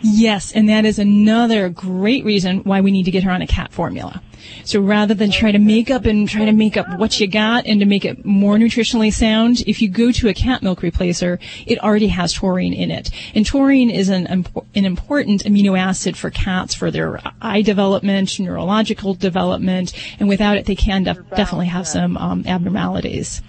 Yes, 0.00 0.52
and 0.52 0.68
that 0.68 0.84
is 0.84 0.98
another 0.98 1.68
great 1.68 2.24
reason 2.24 2.58
why 2.60 2.80
we 2.80 2.90
need 2.90 3.04
to 3.04 3.10
get 3.10 3.22
her 3.24 3.30
on 3.30 3.42
a 3.42 3.46
cat 3.46 3.72
formula. 3.72 4.22
So 4.64 4.80
rather 4.80 5.14
than 5.14 5.30
try 5.30 5.52
to 5.52 5.58
make 5.58 5.90
up 5.90 6.04
and 6.04 6.28
try 6.28 6.44
to 6.44 6.52
make 6.52 6.76
up 6.76 6.98
what 6.98 7.18
you 7.20 7.26
got 7.26 7.66
and 7.66 7.80
to 7.80 7.86
make 7.86 8.04
it 8.04 8.24
more 8.24 8.56
nutritionally 8.56 9.12
sound, 9.12 9.62
if 9.66 9.80
you 9.80 9.88
go 9.88 10.12
to 10.12 10.28
a 10.28 10.34
cat 10.34 10.62
milk 10.62 10.80
replacer, 10.80 11.38
it 11.66 11.78
already 11.80 12.08
has 12.08 12.32
taurine 12.32 12.72
in 12.72 12.90
it. 12.90 13.10
And 13.34 13.44
taurine 13.44 13.90
is 13.90 14.08
an, 14.08 14.26
an 14.26 14.84
important 14.84 15.44
amino 15.44 15.78
acid 15.78 16.16
for 16.16 16.30
cats 16.30 16.74
for 16.74 16.90
their 16.90 17.20
eye 17.40 17.62
development, 17.62 18.38
neurological 18.38 19.14
development, 19.14 19.92
and 20.18 20.28
without 20.28 20.56
it 20.56 20.66
they 20.66 20.76
can 20.76 21.04
def- 21.04 21.30
definitely 21.30 21.66
have 21.66 21.86
some 21.86 22.16
um, 22.16 22.44
abnormalities. 22.46 23.42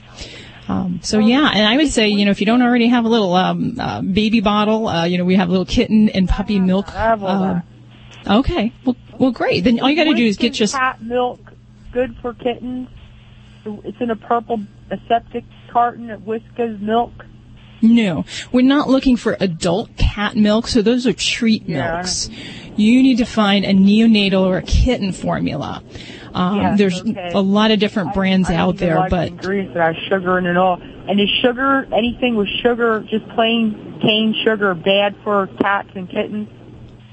Um, 0.68 1.00
so 1.04 1.20
yeah, 1.20 1.52
and 1.54 1.68
I 1.68 1.78
would 1.78 1.90
say, 1.90 2.08
you 2.08 2.26
know, 2.26 2.32
if 2.32 2.40
you 2.40 2.46
don't 2.46 2.62
already 2.62 2.88
have 2.88 3.06
a 3.06 3.08
little 3.10 3.34
um, 3.34 3.80
uh, 3.80 4.02
baby 4.02 4.42
bottle, 4.42 4.88
uh, 4.88 5.06
you 5.06 5.18
know, 5.18 5.26
we 5.26 5.36
have 5.36 5.48
a 5.50 5.52
little 5.52 5.66
kitten 5.66 6.10
and 6.10 6.28
puppy 6.28 6.60
milk. 6.60 6.88
Uh, 6.94 7.60
okay, 8.28 8.74
well, 8.84 8.96
well, 9.20 9.32
great. 9.32 9.64
Then 9.64 9.80
all 9.80 9.90
you 9.90 9.96
got 9.96 10.06
to 10.06 10.16
do 10.16 10.26
is 10.26 10.38
get 10.38 10.54
just 10.54 10.74
cat 10.74 11.02
milk, 11.04 11.40
good 11.92 12.16
for 12.22 12.34
kittens. 12.34 12.90
It's 13.66 14.00
in 14.00 14.10
a 14.10 14.16
purple 14.16 14.62
aseptic 14.92 15.44
carton 15.72 16.10
at 16.10 16.20
Whiskas 16.22 16.80
Milk. 16.82 17.12
no. 17.82 18.26
We're 18.52 18.66
not 18.66 18.90
looking 18.90 19.18
for 19.18 19.36
adult 19.40 19.96
cat 19.98 20.36
milk, 20.36 20.68
so 20.68 20.82
those 20.82 21.06
are 21.08 21.14
treat 21.14 21.68
milks. 21.68 22.30
Yeah, 22.30 22.74
You 22.76 23.04
need 23.04 23.18
to 23.18 23.26
find 23.26 23.66
a 23.66 23.74
neonatal 23.74 24.42
or 24.42 24.58
a 24.58 24.62
kitten 24.62 25.12
formula. 25.12 25.84
Um, 26.36 26.58
Yes, 26.58 26.78
there's 26.78 27.02
okay. 27.02 27.32
a 27.34 27.40
lot 27.40 27.72
of 27.72 27.80
different 27.80 28.14
brands 28.14 28.50
I 28.50 28.56
out 28.56 28.78
there, 28.78 29.08
but 29.10 29.30
ingredients 29.30 29.74
that 29.74 29.96
has 29.96 30.04
sugar 30.10 30.38
in 30.38 30.46
it 30.46 30.58
all. 30.58 30.80
And 30.82 31.20
is 31.20 31.30
sugar 31.42 31.88
anything 31.94 32.36
with 32.36 32.50
sugar, 32.62 33.06
just 33.10 33.28
plain 33.30 34.00
cane 34.02 34.36
sugar, 34.44 34.74
bad 34.74 35.16
for 35.24 35.48
cats 35.62 35.90
and 35.96 36.10
kittens? 36.10 36.50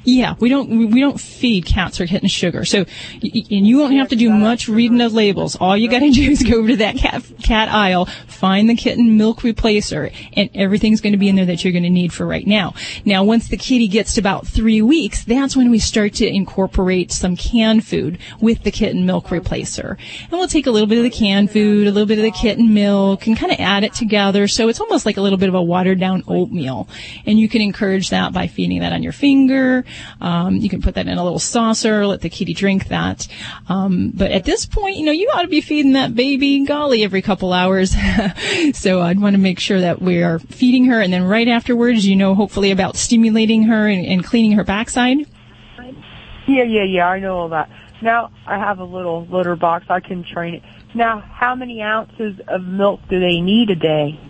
Yeah, 0.04 0.34
we 0.40 0.48
don't 0.48 0.90
we 0.90 1.00
don't 1.00 1.20
feed 1.20 1.64
cats 1.64 2.00
or 2.00 2.06
kittens 2.06 2.32
sugar. 2.32 2.64
So, 2.64 2.84
and 3.22 3.66
you 3.66 3.78
won't 3.78 3.94
have 3.94 4.08
to 4.08 4.16
do 4.16 4.30
much 4.30 4.68
reading 4.68 5.00
of 5.00 5.12
labels. 5.12 5.56
All 5.56 5.76
you 5.76 5.88
got 5.88 6.00
to 6.00 6.10
do 6.12 6.30
is 6.30 6.42
go 6.42 6.58
over 6.58 6.68
to 6.68 6.76
that 6.76 6.96
cat 6.96 7.22
cat 7.42 7.68
aisle, 7.68 8.06
find 8.26 8.68
the 8.68 8.74
kitten 8.74 9.16
milk 9.16 9.40
replacer, 9.40 10.12
and 10.32 10.50
everything's 10.54 11.00
going 11.00 11.12
to 11.12 11.18
be 11.18 11.28
in 11.28 11.36
there 11.36 11.46
that 11.46 11.62
you're 11.62 11.72
going 11.72 11.84
to 11.84 11.90
need 11.90 12.12
for 12.12 12.26
right 12.26 12.46
now. 12.46 12.74
Now, 13.04 13.22
once 13.22 13.48
the 13.48 13.56
kitty 13.56 13.86
gets 13.86 14.14
to 14.14 14.20
about 14.20 14.46
three 14.46 14.82
weeks, 14.82 15.24
that's 15.24 15.56
when 15.56 15.70
we 15.70 15.78
start 15.78 16.14
to 16.14 16.26
incorporate 16.26 17.12
some 17.12 17.36
canned 17.36 17.86
food 17.86 18.18
with 18.40 18.64
the 18.64 18.72
kitten 18.72 19.06
milk 19.06 19.26
replacer, 19.26 19.96
and 20.22 20.32
we'll 20.32 20.48
take 20.48 20.66
a 20.66 20.70
little 20.70 20.88
bit 20.88 20.98
of 20.98 21.04
the 21.04 21.10
canned 21.10 21.50
food, 21.52 21.86
a 21.86 21.92
little 21.92 22.06
bit 22.06 22.18
of 22.18 22.24
the 22.24 22.32
kitten 22.32 22.74
milk, 22.74 23.26
and 23.26 23.36
kind 23.36 23.52
of 23.52 23.60
add 23.60 23.84
it 23.84 23.94
together. 23.94 24.48
So 24.48 24.68
it's 24.68 24.80
almost 24.80 25.06
like 25.06 25.16
a 25.16 25.20
little 25.20 25.38
bit 25.38 25.48
of 25.48 25.54
a 25.54 25.62
watered 25.62 26.00
down 26.00 26.24
oatmeal, 26.26 26.88
and 27.24 27.38
you 27.38 27.48
can 27.48 27.62
encourage 27.62 28.10
that 28.10 28.32
by 28.32 28.48
feeding 28.48 28.80
that 28.80 28.92
on 28.92 29.04
your 29.04 29.12
finger 29.12 29.84
Um, 30.20 30.56
you 30.56 30.68
can 30.68 30.80
put 30.80 30.94
that 30.94 31.06
in 31.06 31.18
a 31.18 31.22
little 31.22 31.38
saucer, 31.38 32.06
let 32.06 32.20
the 32.20 32.30
kitty 32.30 32.54
drink 32.54 32.88
that. 32.88 33.26
Um, 33.68 34.12
but 34.14 34.30
at 34.30 34.44
this 34.44 34.66
point, 34.66 34.96
you 34.96 35.04
know, 35.04 35.12
you 35.12 35.28
ought 35.34 35.42
to 35.42 35.48
be 35.48 35.60
feeding 35.60 35.92
that 35.92 36.14
baby 36.14 36.64
golly 36.64 37.04
every 37.04 37.22
couple 37.22 37.52
hours. 37.52 37.94
so 38.74 39.00
I'd 39.00 39.20
want 39.20 39.34
to 39.34 39.40
make 39.40 39.58
sure 39.58 39.80
that 39.80 40.00
we 40.00 40.22
are 40.22 40.38
feeding 40.38 40.86
her, 40.86 41.00
and 41.00 41.12
then 41.12 41.24
right 41.24 41.48
afterwards, 41.48 42.06
you 42.06 42.16
know, 42.16 42.34
hopefully 42.34 42.70
about 42.70 42.96
stimulating 42.96 43.64
her 43.64 43.88
and, 43.88 44.04
and 44.06 44.24
cleaning 44.24 44.52
her 44.52 44.64
backside. 44.64 45.26
Yeah, 46.48 46.64
yeah, 46.64 46.82
yeah. 46.82 47.08
I 47.08 47.20
know 47.20 47.36
all 47.38 47.48
that. 47.50 47.70
Now 48.02 48.32
I 48.46 48.58
have 48.58 48.80
a 48.80 48.84
little 48.84 49.26
litter 49.26 49.54
box. 49.56 49.86
I 49.88 50.00
can 50.00 50.24
train 50.24 50.54
it. 50.54 50.62
Now, 50.94 51.20
how 51.20 51.54
many 51.54 51.80
ounces 51.80 52.38
of 52.48 52.62
milk 52.64 53.00
do 53.08 53.20
they 53.20 53.40
need 53.40 53.70
a 53.70 53.76
day? 53.76 54.20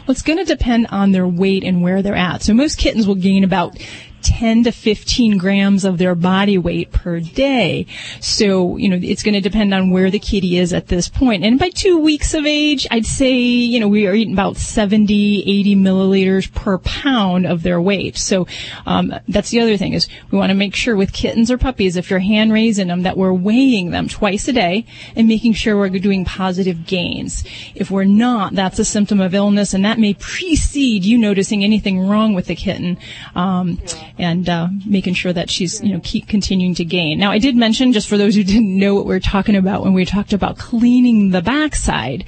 Well, 0.00 0.10
it's 0.10 0.22
going 0.22 0.38
to 0.38 0.44
depend 0.44 0.88
on 0.88 1.12
their 1.12 1.26
weight 1.26 1.62
and 1.64 1.82
where 1.82 2.02
they're 2.02 2.16
at. 2.16 2.42
So 2.42 2.52
most 2.52 2.78
kittens 2.78 3.06
will 3.06 3.14
gain 3.14 3.44
about 3.44 3.78
10 4.22 4.64
to 4.64 4.72
15 4.72 5.38
grams 5.38 5.84
of 5.84 5.98
their 5.98 6.14
body 6.14 6.58
weight 6.58 6.90
per 6.90 7.20
day. 7.20 7.86
So, 8.20 8.76
you 8.76 8.88
know, 8.88 8.98
it's 9.02 9.22
going 9.22 9.34
to 9.34 9.40
depend 9.40 9.72
on 9.74 9.90
where 9.90 10.10
the 10.10 10.18
kitty 10.18 10.58
is 10.58 10.72
at 10.72 10.88
this 10.88 11.08
point. 11.08 11.44
And 11.44 11.58
by 11.58 11.70
two 11.70 11.98
weeks 11.98 12.34
of 12.34 12.46
age, 12.46 12.86
I'd 12.90 13.06
say, 13.06 13.32
you 13.32 13.80
know, 13.80 13.88
we 13.88 14.06
are 14.06 14.14
eating 14.14 14.34
about 14.34 14.56
70, 14.56 15.40
80 15.40 15.76
milliliters 15.76 16.52
per 16.52 16.78
pound 16.78 17.46
of 17.46 17.62
their 17.62 17.80
weight. 17.80 18.16
So, 18.16 18.46
um, 18.86 19.14
that's 19.28 19.50
the 19.50 19.60
other 19.60 19.76
thing 19.76 19.92
is 19.92 20.08
we 20.30 20.38
want 20.38 20.50
to 20.50 20.54
make 20.54 20.74
sure 20.74 20.96
with 20.96 21.12
kittens 21.12 21.50
or 21.50 21.58
puppies, 21.58 21.96
if 21.96 22.10
you're 22.10 22.18
hand 22.18 22.52
raising 22.52 22.88
them, 22.88 23.02
that 23.02 23.16
we're 23.16 23.32
weighing 23.32 23.90
them 23.90 24.08
twice 24.08 24.48
a 24.48 24.52
day 24.52 24.86
and 25.16 25.28
making 25.28 25.54
sure 25.54 25.76
we're 25.76 25.88
doing 25.90 26.24
positive 26.24 26.86
gains. 26.86 27.44
If 27.74 27.90
we're 27.90 28.04
not, 28.04 28.54
that's 28.54 28.78
a 28.78 28.84
symptom 28.84 29.20
of 29.20 29.34
illness 29.34 29.74
and 29.74 29.84
that 29.84 29.98
may 29.98 30.14
precede 30.14 31.04
you 31.04 31.18
noticing 31.18 31.64
anything 31.64 32.00
wrong 32.00 32.34
with 32.34 32.46
the 32.46 32.54
kitten. 32.54 32.98
Um, 33.34 33.80
and 34.18 34.48
uh, 34.48 34.68
making 34.86 35.14
sure 35.14 35.32
that 35.32 35.50
she's 35.50 35.82
you 35.82 35.92
know 35.92 36.00
keep 36.02 36.28
continuing 36.28 36.74
to 36.74 36.84
gain. 36.84 37.18
Now 37.18 37.30
I 37.30 37.38
did 37.38 37.56
mention 37.56 37.92
just 37.92 38.08
for 38.08 38.18
those 38.18 38.34
who 38.34 38.44
didn't 38.44 38.76
know 38.78 38.94
what 38.94 39.06
we 39.06 39.14
are 39.14 39.20
talking 39.20 39.56
about 39.56 39.82
when 39.82 39.94
we 39.94 40.04
talked 40.04 40.32
about 40.32 40.58
cleaning 40.58 41.30
the 41.30 41.42
backside. 41.42 42.24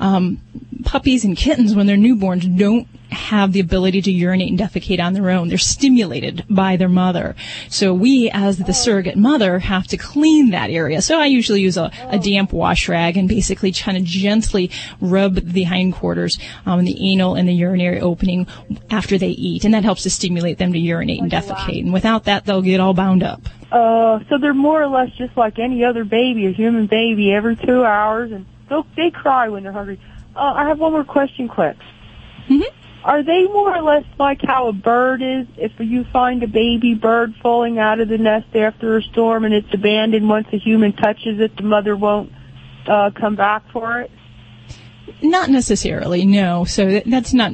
Um, 0.00 0.40
puppies 0.84 1.24
and 1.24 1.36
kittens 1.36 1.74
when 1.74 1.86
they're 1.86 1.96
newborns 1.96 2.58
don't 2.58 2.88
have 3.10 3.52
the 3.52 3.60
ability 3.60 4.02
to 4.02 4.10
urinate 4.10 4.50
and 4.50 4.58
defecate 4.58 5.00
on 5.00 5.12
their 5.12 5.30
own. 5.30 5.48
They're 5.48 5.58
stimulated 5.58 6.44
by 6.48 6.76
their 6.76 6.88
mother. 6.88 7.34
So 7.68 7.92
we, 7.92 8.30
as 8.30 8.58
the 8.58 8.72
surrogate 8.72 9.16
mother, 9.16 9.58
have 9.58 9.86
to 9.88 9.96
clean 9.96 10.50
that 10.50 10.70
area. 10.70 11.02
So 11.02 11.20
I 11.20 11.26
usually 11.26 11.60
use 11.60 11.76
a, 11.76 11.90
a 12.08 12.18
damp 12.18 12.52
wash 12.52 12.88
rag 12.88 13.16
and 13.16 13.28
basically 13.28 13.72
kind 13.72 13.96
of 13.96 14.04
gently 14.04 14.70
rub 15.00 15.34
the 15.34 15.64
hindquarters, 15.64 16.38
um, 16.66 16.84
the 16.84 17.12
anal 17.12 17.34
and 17.34 17.48
the 17.48 17.52
urinary 17.52 18.00
opening 18.00 18.46
after 18.90 19.18
they 19.18 19.30
eat. 19.30 19.64
And 19.64 19.74
that 19.74 19.84
helps 19.84 20.04
to 20.04 20.10
stimulate 20.10 20.58
them 20.58 20.72
to 20.72 20.78
urinate 20.78 21.20
and 21.20 21.30
defecate. 21.30 21.82
And 21.82 21.92
without 21.92 22.24
that, 22.24 22.44
they'll 22.46 22.62
get 22.62 22.80
all 22.80 22.94
bound 22.94 23.22
up. 23.22 23.42
Uh, 23.72 24.18
so 24.28 24.38
they're 24.38 24.54
more 24.54 24.82
or 24.82 24.88
less 24.88 25.10
just 25.16 25.36
like 25.36 25.58
any 25.58 25.84
other 25.84 26.04
baby, 26.04 26.46
a 26.46 26.52
human 26.52 26.86
baby, 26.86 27.32
every 27.32 27.54
two 27.54 27.84
hours, 27.84 28.32
and 28.32 28.44
they'll, 28.70 28.86
they 28.96 29.10
cry 29.10 29.48
when 29.48 29.64
they're 29.64 29.72
hungry. 29.72 30.00
Uh, 30.34 30.54
I 30.56 30.68
have 30.68 30.78
one 30.78 30.92
more 30.92 31.04
question, 31.04 31.48
quick. 31.48 31.76
Mm-hmm. 32.48 32.76
Are 33.04 33.22
they 33.22 33.44
more 33.44 33.76
or 33.76 33.82
less 33.82 34.04
like 34.18 34.40
how 34.42 34.68
a 34.68 34.72
bird 34.72 35.22
is? 35.22 35.46
If 35.56 35.72
you 35.78 36.04
find 36.12 36.42
a 36.42 36.46
baby 36.46 36.94
bird 36.94 37.34
falling 37.42 37.78
out 37.78 38.00
of 38.00 38.08
the 38.08 38.18
nest 38.18 38.54
after 38.54 38.96
a 38.96 39.02
storm 39.02 39.44
and 39.44 39.54
it's 39.54 39.72
abandoned, 39.72 40.28
once 40.28 40.48
a 40.52 40.58
human 40.58 40.92
touches 40.92 41.40
it, 41.40 41.56
the 41.56 41.62
mother 41.62 41.96
won't 41.96 42.32
uh, 42.86 43.10
come 43.18 43.36
back 43.36 43.70
for 43.72 44.00
it? 44.00 44.10
Not 45.22 45.50
necessarily, 45.50 46.24
no. 46.24 46.64
So 46.64 47.00
that's 47.06 47.32
not 47.32 47.52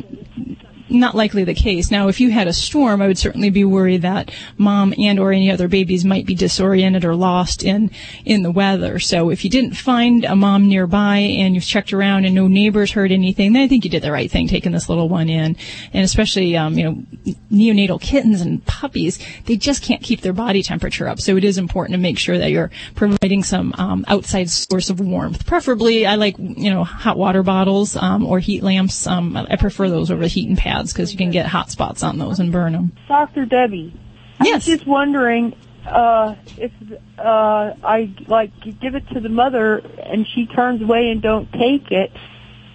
not 0.89 1.14
likely 1.14 1.45
the 1.45 1.55
case. 1.55 1.91
Now, 1.91 2.09
if 2.09 2.20
you 2.20 2.30
had 2.30 2.49
a 2.49 2.53
storm, 2.53 3.03
I 3.03 3.07
would 3.07 3.18
certainly 3.18 3.51
be 3.51 3.64
worried 3.64 4.03
that 4.03 4.30
mom 4.57 4.95
and 4.99 5.18
or 5.18 5.32
any 5.32 5.51
other 5.51 5.68
babies 5.68 6.05
might 6.05 6.26
be 6.26 6.34
disoriented 6.34 7.05
or 7.05 7.14
lost 7.14 7.62
in 7.62 7.91
in 8.24 8.43
the 8.43 8.51
weather. 8.51 8.99
So, 8.99 9.30
if 9.30 9.45
you 9.45 9.51
didn't 9.51 9.74
find 9.74 10.24
a 10.24 10.37
mom 10.37 10.68
nearby 10.68 11.18
and 11.18 11.55
you've 11.55 11.64
checked 11.64 11.93
around 11.93 12.24
and 12.24 12.34
no 12.34 12.47
neighbors 12.47 12.93
heard 12.93 13.12
anything, 13.12 13.53
then 13.53 13.62
I 13.62 13.68
think 13.68 13.84
you 13.84 13.91
did 13.91 14.03
the 14.03 14.12
right 14.12 14.30
thing 14.30 14.49
taking 14.49 14.72
this 14.72 14.89
little 14.89 15.09
one 15.09 15.28
in. 15.28 15.57
And 15.93 16.05
especially, 16.05 16.57
um, 16.57 16.74
you 16.78 16.84
know, 16.84 17.34
neonatal 17.51 18.01
kittens 18.01 18.41
and 18.41 18.64
puppies, 18.66 19.18
they 19.47 19.57
just 19.57 19.82
can't 19.82 20.03
keep 20.03 20.20
their 20.20 20.32
body 20.32 20.62
temperature 20.62 21.09
up. 21.09 21.20
So, 21.20 21.37
it 21.37 21.45
is 21.45 21.59
important 21.59 21.95
to 21.95 22.01
make 22.01 22.18
sure 22.18 22.39
that 22.39 22.51
you're 22.51 22.70
providing 22.95 23.43
some 23.43 23.74
um, 23.78 24.05
outside 24.09 24.51
source 24.51 24.91
of 24.91 25.01
warmth. 25.01 25.47
Preferably, 25.47 26.07
I 26.07 26.14
like 26.14 26.39
you 26.39 26.70
know 26.70 26.84
hot 26.84 27.18
water 27.18 27.43
bottles 27.43 27.97
um, 27.97 28.24
or 28.24 28.39
heat 28.39 28.62
lamps. 28.62 29.07
Um, 29.07 29.37
I 29.37 29.57
prefer 29.57 29.89
those 29.89 30.11
over 30.11 30.22
the 30.22 30.28
heating 30.28 30.57
pad 30.57 30.75
because 30.84 31.12
you 31.12 31.18
can 31.18 31.30
get 31.30 31.46
hot 31.46 31.70
spots 31.70 32.02
on 32.02 32.18
those 32.18 32.40
and 32.40 32.52
burn 32.52 32.72
them. 32.72 32.92
Dr. 33.08 33.46
Debbie, 33.46 33.92
yes. 34.40 34.52
I 34.52 34.54
was 34.56 34.64
just 34.66 34.86
wondering 34.86 35.54
uh, 35.86 36.34
if 36.56 36.72
uh, 37.18 37.74
I 37.82 38.14
like 38.26 38.50
give 38.80 38.94
it 38.94 39.08
to 39.10 39.20
the 39.20 39.28
mother 39.28 39.76
and 39.78 40.26
she 40.34 40.46
turns 40.46 40.82
away 40.82 41.10
and 41.10 41.22
don't 41.22 41.50
take 41.52 41.90
it. 41.90 42.12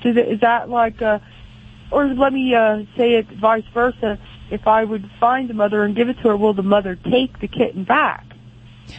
Is 0.03 0.39
that 0.41 0.69
like 0.69 1.01
a, 1.01 1.21
or 1.91 2.07
let 2.07 2.33
me 2.33 2.55
uh, 2.55 2.83
say 2.97 3.13
it 3.15 3.27
vice 3.27 3.65
versa. 3.73 4.17
If 4.49 4.67
I 4.67 4.83
would 4.83 5.09
find 5.19 5.49
the 5.49 5.53
mother 5.53 5.83
and 5.83 5.95
give 5.95 6.09
it 6.09 6.15
to 6.15 6.29
her, 6.29 6.37
will 6.37 6.53
the 6.53 6.63
mother 6.63 6.95
take 6.95 7.39
the 7.39 7.47
kitten 7.47 7.83
back? 7.83 8.25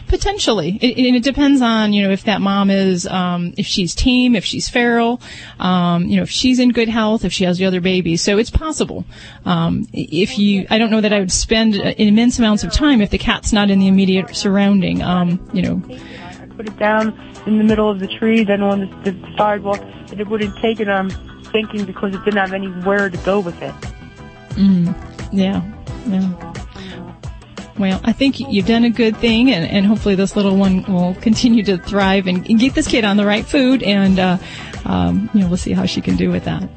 Potentially, 0.07 0.77
it, 0.81 0.97
and 0.97 1.15
it 1.15 1.23
depends 1.23 1.61
on 1.61 1.93
you 1.93 2.03
know 2.03 2.11
if 2.11 2.23
that 2.23 2.41
mom 2.41 2.69
is 2.69 3.07
um, 3.07 3.53
if 3.57 3.65
she's 3.65 3.95
tame, 3.95 4.35
if 4.35 4.45
she's 4.45 4.69
feral, 4.69 5.21
um, 5.59 6.05
you 6.05 6.17
know 6.17 6.23
if 6.23 6.29
she's 6.29 6.59
in 6.59 6.71
good 6.71 6.89
health, 6.89 7.25
if 7.25 7.33
she 7.33 7.43
has 7.45 7.57
the 7.57 7.65
other 7.65 7.81
babies. 7.81 8.21
So 8.21 8.37
it's 8.37 8.49
possible. 8.49 9.05
Um, 9.45 9.87
if 9.93 10.37
you, 10.37 10.67
I 10.69 10.77
don't 10.77 10.91
know 10.91 11.01
that 11.01 11.13
I 11.13 11.19
would 11.19 11.31
spend 11.31 11.75
immense 11.75 12.39
amounts 12.39 12.63
of 12.63 12.71
time 12.71 13.01
if 13.01 13.09
the 13.09 13.17
cat's 13.17 13.53
not 13.53 13.69
in 13.69 13.79
the 13.79 13.87
immediate 13.87 14.35
surrounding. 14.35 15.01
Um, 15.01 15.39
you 15.53 15.61
know, 15.61 15.81
I 15.89 16.47
put 16.55 16.67
it 16.67 16.77
down 16.77 17.17
in 17.45 17.57
the 17.57 17.63
middle 17.63 17.89
of 17.89 17.99
the 17.99 18.07
tree, 18.07 18.43
then 18.43 18.61
on 18.61 18.81
the, 19.03 19.11
the 19.11 19.35
sidewalk, 19.37 19.81
and 19.81 20.19
it 20.19 20.27
wouldn't 20.27 20.57
take 20.57 20.79
it. 20.79 20.87
I'm 20.87 21.09
thinking 21.45 21.85
because 21.85 22.15
it 22.15 22.23
didn't 22.23 22.39
have 22.39 22.53
anywhere 22.53 23.09
to 23.09 23.17
go 23.17 23.39
with 23.39 23.61
it. 23.61 23.73
Mm, 24.55 24.95
yeah, 25.31 25.61
yeah. 26.07 26.53
Well, 27.77 27.99
I 28.03 28.11
think 28.13 28.39
you've 28.39 28.67
done 28.67 28.83
a 28.83 28.89
good 28.89 29.17
thing, 29.17 29.51
and, 29.51 29.69
and 29.69 29.85
hopefully 29.85 30.15
this 30.15 30.35
little 30.35 30.55
one 30.55 30.83
will 30.83 31.15
continue 31.15 31.63
to 31.63 31.77
thrive 31.77 32.27
and, 32.27 32.47
and 32.47 32.59
get 32.59 32.75
this 32.75 32.87
kid 32.87 33.03
on 33.03 33.17
the 33.17 33.25
right 33.25 33.45
food, 33.45 33.81
and 33.81 34.19
uh, 34.19 34.37
um, 34.85 35.29
you 35.33 35.41
know 35.41 35.47
we'll 35.47 35.57
see 35.57 35.73
how 35.73 35.85
she 35.85 35.99
can 35.99 36.15
do 36.15 36.29
with 36.29 36.45
that. 36.45 36.69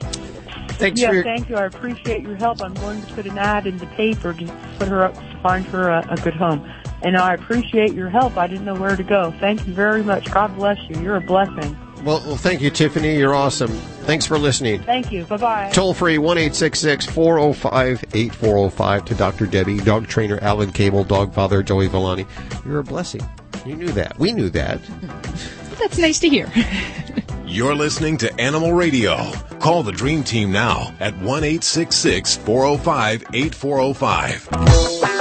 Thanks 0.73 1.01
yeah, 1.01 1.09
for 1.09 1.15
your- 1.15 1.25
thank 1.25 1.49
you. 1.49 1.57
I 1.57 1.65
appreciate 1.65 2.23
your 2.23 2.37
help. 2.37 2.63
I'm 2.63 2.75
going 2.75 3.03
to 3.03 3.13
put 3.15 3.27
an 3.27 3.39
ad 3.39 3.67
in 3.67 3.79
the 3.79 3.87
paper 3.89 4.33
to 4.35 4.47
put 4.79 4.89
her 4.89 5.05
up 5.05 5.15
to 5.15 5.41
find 5.43 5.65
her 5.67 5.89
a, 5.89 6.07
a 6.11 6.17
good 6.17 6.35
home. 6.35 6.71
And 7.03 7.17
I 7.17 7.35
appreciate 7.35 7.93
your 7.93 8.09
help. 8.09 8.37
I 8.37 8.47
didn't 8.47 8.65
know 8.65 8.75
where 8.75 8.97
to 8.97 9.03
go. 9.03 9.33
Thank 9.39 9.67
you 9.67 9.73
very 9.73 10.03
much. 10.03 10.31
God 10.31 10.55
bless 10.57 10.79
you. 10.89 11.01
You're 11.01 11.17
a 11.17 11.21
blessing. 11.21 11.77
Well, 12.05 12.23
well, 12.27 12.37
thank 12.37 12.61
you, 12.61 12.71
Tiffany. 12.71 13.17
You're 13.17 13.35
awesome. 13.35 13.71
Thanks 14.07 14.25
for 14.25 14.39
listening. 14.39 14.83
Thank 14.85 15.11
you. 15.11 15.25
Bye 15.25 15.37
bye. 15.37 15.71
Toll 15.73 15.93
free 15.93 16.17
1 16.17 16.37
405 16.39 18.05
8405 18.15 19.05
to 19.05 19.15
Dr. 19.17 19.47
Debbie, 19.47 19.79
dog 19.79 20.07
trainer 20.07 20.39
Alan 20.43 20.71
Cable, 20.71 21.03
dog 21.03 21.35
father 21.35 21.61
Joey 21.63 21.89
Villani. 21.89 22.25
You're 22.65 22.79
a 22.79 22.85
blessing. 22.85 23.29
You 23.65 23.75
knew 23.75 23.89
that. 23.89 24.17
We 24.19 24.33
knew 24.33 24.49
that. 24.51 24.81
That's 25.81 25.99
nice 25.99 26.21
to 26.21 26.29
hear. 26.29 26.51
You're 27.47 27.75
listening 27.75 28.17
to 28.19 28.33
Animal 28.41 28.73
Radio. 28.73 29.33
Call 29.59 29.83
the 29.83 29.93
Dream 29.93 30.23
Team 30.23 30.53
now 30.53 30.95
at 31.01 31.17
1 31.19 31.43
405 31.43 33.25
8405. 33.33 35.16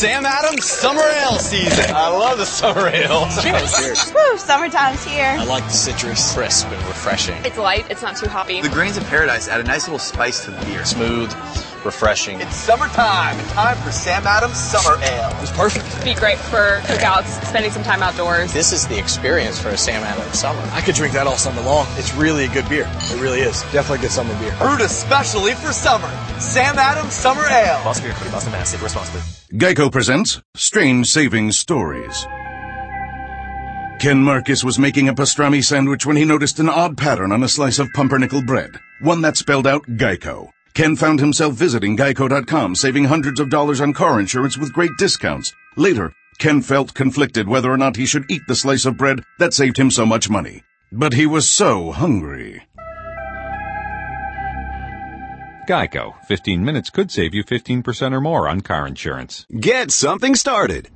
It's 0.00 0.08
Sam 0.08 0.24
Adams 0.24 0.64
Summer 0.64 1.02
Ale 1.02 1.38
season. 1.38 1.94
I 1.94 2.08
love 2.08 2.38
the 2.38 2.46
summer 2.46 2.88
ale. 2.88 3.28
Cheers. 3.42 4.10
Woo, 4.14 4.38
summertime's 4.38 5.04
here. 5.04 5.36
I 5.38 5.44
like 5.44 5.62
the 5.64 5.72
citrus, 5.72 6.32
crisp 6.32 6.68
and 6.68 6.82
refreshing. 6.86 7.36
It's 7.44 7.58
light, 7.58 7.84
it's 7.90 8.00
not 8.00 8.16
too 8.16 8.26
hoppy. 8.26 8.62
The 8.62 8.70
grains 8.70 8.96
of 8.96 9.04
paradise 9.04 9.46
add 9.46 9.60
a 9.60 9.64
nice 9.64 9.86
little 9.86 9.98
spice 9.98 10.46
to 10.46 10.52
the 10.52 10.64
beer. 10.64 10.86
Smooth, 10.86 11.30
refreshing. 11.84 12.40
It's 12.40 12.56
summertime 12.56 13.38
and 13.38 13.48
time 13.50 13.76
for 13.78 13.90
Sam 13.92 14.26
Adams 14.26 14.56
Summer 14.56 14.96
Ale. 15.02 15.36
It's 15.40 15.50
perfect. 15.52 16.04
Be 16.04 16.14
great 16.14 16.38
for 16.38 16.80
cookouts, 16.84 17.44
spending 17.46 17.70
some 17.70 17.82
time 17.82 18.02
outdoors. 18.02 18.52
This 18.52 18.72
is 18.72 18.86
the 18.86 18.98
experience 18.98 19.58
for 19.58 19.70
a 19.70 19.76
Sam 19.76 20.02
Adams 20.02 20.38
summer. 20.38 20.62
I 20.72 20.80
could 20.80 20.94
drink 20.94 21.14
that 21.14 21.26
all 21.26 21.36
summer 21.36 21.62
long. 21.62 21.86
It's 21.92 22.14
really 22.14 22.44
a 22.44 22.48
good 22.48 22.68
beer. 22.68 22.90
It 22.94 23.20
really 23.20 23.40
is. 23.40 23.62
Definitely 23.72 23.98
a 23.98 24.00
good 24.02 24.10
summer 24.10 24.38
beer. 24.38 24.54
Brewed 24.58 24.80
especially 24.80 25.54
for 25.54 25.72
summer. 25.72 26.08
Sam 26.40 26.78
Adams 26.78 27.12
Summer 27.12 27.44
Ale. 27.48 27.82
Boston 27.84 28.06
Beer 28.06 28.12
Company, 28.12 28.32
Boston, 28.32 28.52
Mass. 28.52 28.70
Save 28.70 28.82
responsibly. 28.82 29.20
Geico 29.52 29.90
presents 29.90 30.42
Strange 30.54 31.06
Savings 31.06 31.58
Stories. 31.58 32.26
Ken 34.00 34.22
Marcus 34.22 34.64
was 34.64 34.78
making 34.78 35.08
a 35.10 35.14
pastrami 35.14 35.62
sandwich 35.62 36.06
when 36.06 36.16
he 36.16 36.24
noticed 36.24 36.58
an 36.58 36.70
odd 36.70 36.96
pattern 36.96 37.32
on 37.32 37.42
a 37.42 37.48
slice 37.48 37.78
of 37.78 37.92
pumpernickel 37.94 38.42
bread, 38.42 38.70
one 39.02 39.20
that 39.20 39.36
spelled 39.36 39.66
out 39.66 39.82
Geico. 39.82 40.50
Ken 40.74 40.96
found 40.96 41.20
himself 41.20 41.54
visiting 41.54 41.96
geico.com, 41.96 42.74
saving 42.74 43.04
hundreds 43.04 43.40
of 43.40 43.50
dollars 43.50 43.80
on 43.80 43.92
car 43.92 44.20
insurance 44.20 44.56
with 44.56 44.72
great 44.72 44.90
discounts. 44.98 45.52
Later, 45.76 46.12
Ken 46.38 46.62
felt 46.62 46.94
conflicted 46.94 47.48
whether 47.48 47.70
or 47.70 47.76
not 47.76 47.96
he 47.96 48.06
should 48.06 48.30
eat 48.30 48.42
the 48.48 48.54
slice 48.54 48.86
of 48.86 48.96
bread 48.96 49.22
that 49.38 49.52
saved 49.52 49.76
him 49.76 49.90
so 49.90 50.06
much 50.06 50.30
money. 50.30 50.62
But 50.92 51.12
he 51.12 51.26
was 51.26 51.48
so 51.48 51.92
hungry. 51.92 52.62
Geico. 55.68 56.14
15 56.26 56.64
minutes 56.64 56.90
could 56.90 57.10
save 57.10 57.34
you 57.34 57.44
15% 57.44 58.12
or 58.12 58.20
more 58.20 58.48
on 58.48 58.60
car 58.60 58.86
insurance. 58.86 59.46
Get 59.60 59.92
something 59.92 60.34
started. 60.34 60.88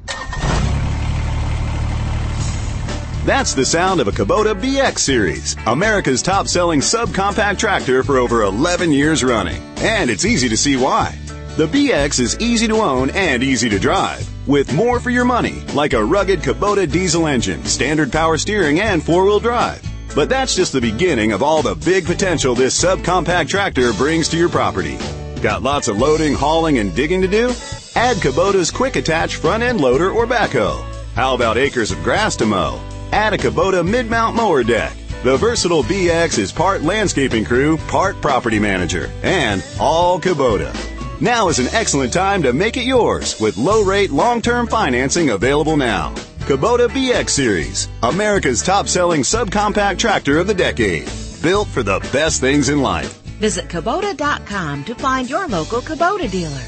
That's 3.24 3.54
the 3.54 3.64
sound 3.64 4.02
of 4.02 4.08
a 4.08 4.12
Kubota 4.12 4.54
BX 4.54 4.98
Series, 4.98 5.56
America's 5.66 6.20
top 6.20 6.46
selling 6.46 6.80
subcompact 6.80 7.56
tractor 7.56 8.02
for 8.02 8.18
over 8.18 8.42
11 8.42 8.92
years 8.92 9.24
running. 9.24 9.62
And 9.78 10.10
it's 10.10 10.26
easy 10.26 10.46
to 10.50 10.58
see 10.58 10.76
why. 10.76 11.16
The 11.56 11.66
BX 11.66 12.20
is 12.20 12.38
easy 12.38 12.68
to 12.68 12.82
own 12.82 13.08
and 13.12 13.42
easy 13.42 13.70
to 13.70 13.78
drive, 13.78 14.28
with 14.46 14.74
more 14.74 15.00
for 15.00 15.08
your 15.08 15.24
money, 15.24 15.62
like 15.72 15.94
a 15.94 16.04
rugged 16.04 16.40
Kubota 16.40 16.86
diesel 16.90 17.26
engine, 17.26 17.64
standard 17.64 18.12
power 18.12 18.36
steering, 18.36 18.80
and 18.80 19.02
four 19.02 19.24
wheel 19.24 19.40
drive. 19.40 19.82
But 20.14 20.28
that's 20.28 20.54
just 20.54 20.74
the 20.74 20.80
beginning 20.82 21.32
of 21.32 21.42
all 21.42 21.62
the 21.62 21.76
big 21.76 22.04
potential 22.04 22.54
this 22.54 22.78
subcompact 22.78 23.48
tractor 23.48 23.94
brings 23.94 24.28
to 24.28 24.36
your 24.36 24.50
property. 24.50 24.98
Got 25.40 25.62
lots 25.62 25.88
of 25.88 25.96
loading, 25.96 26.34
hauling, 26.34 26.76
and 26.76 26.94
digging 26.94 27.22
to 27.22 27.28
do? 27.28 27.54
Add 27.94 28.18
Kubota's 28.18 28.70
quick 28.70 28.96
attach 28.96 29.36
front 29.36 29.62
end 29.62 29.80
loader 29.80 30.10
or 30.10 30.26
backhoe. 30.26 30.84
How 31.14 31.34
about 31.34 31.56
acres 31.56 31.90
of 31.90 32.02
grass 32.02 32.36
to 32.36 32.44
mow? 32.44 32.78
Add 33.14 33.32
a 33.32 33.38
Kubota 33.38 33.88
mid 33.88 34.10
mount 34.10 34.34
mower 34.34 34.64
deck. 34.64 34.92
The 35.22 35.36
versatile 35.36 35.84
BX 35.84 36.36
is 36.36 36.50
part 36.50 36.82
landscaping 36.82 37.44
crew, 37.44 37.76
part 37.86 38.20
property 38.20 38.58
manager, 38.58 39.08
and 39.22 39.64
all 39.78 40.20
Kubota. 40.20 40.74
Now 41.20 41.48
is 41.48 41.60
an 41.60 41.68
excellent 41.68 42.12
time 42.12 42.42
to 42.42 42.52
make 42.52 42.76
it 42.76 42.82
yours 42.82 43.40
with 43.40 43.56
low 43.56 43.84
rate 43.84 44.10
long 44.10 44.42
term 44.42 44.66
financing 44.66 45.30
available 45.30 45.76
now. 45.76 46.12
Kubota 46.40 46.88
BX 46.88 47.30
Series, 47.30 47.88
America's 48.02 48.64
top 48.64 48.88
selling 48.88 49.22
subcompact 49.22 49.98
tractor 49.98 50.40
of 50.40 50.48
the 50.48 50.52
decade. 50.54 51.08
Built 51.40 51.68
for 51.68 51.84
the 51.84 52.00
best 52.12 52.40
things 52.40 52.68
in 52.68 52.82
life. 52.82 53.12
Visit 53.38 53.68
Kubota.com 53.68 54.82
to 54.86 54.94
find 54.96 55.30
your 55.30 55.46
local 55.46 55.80
Kubota 55.82 56.28
dealer. 56.28 56.64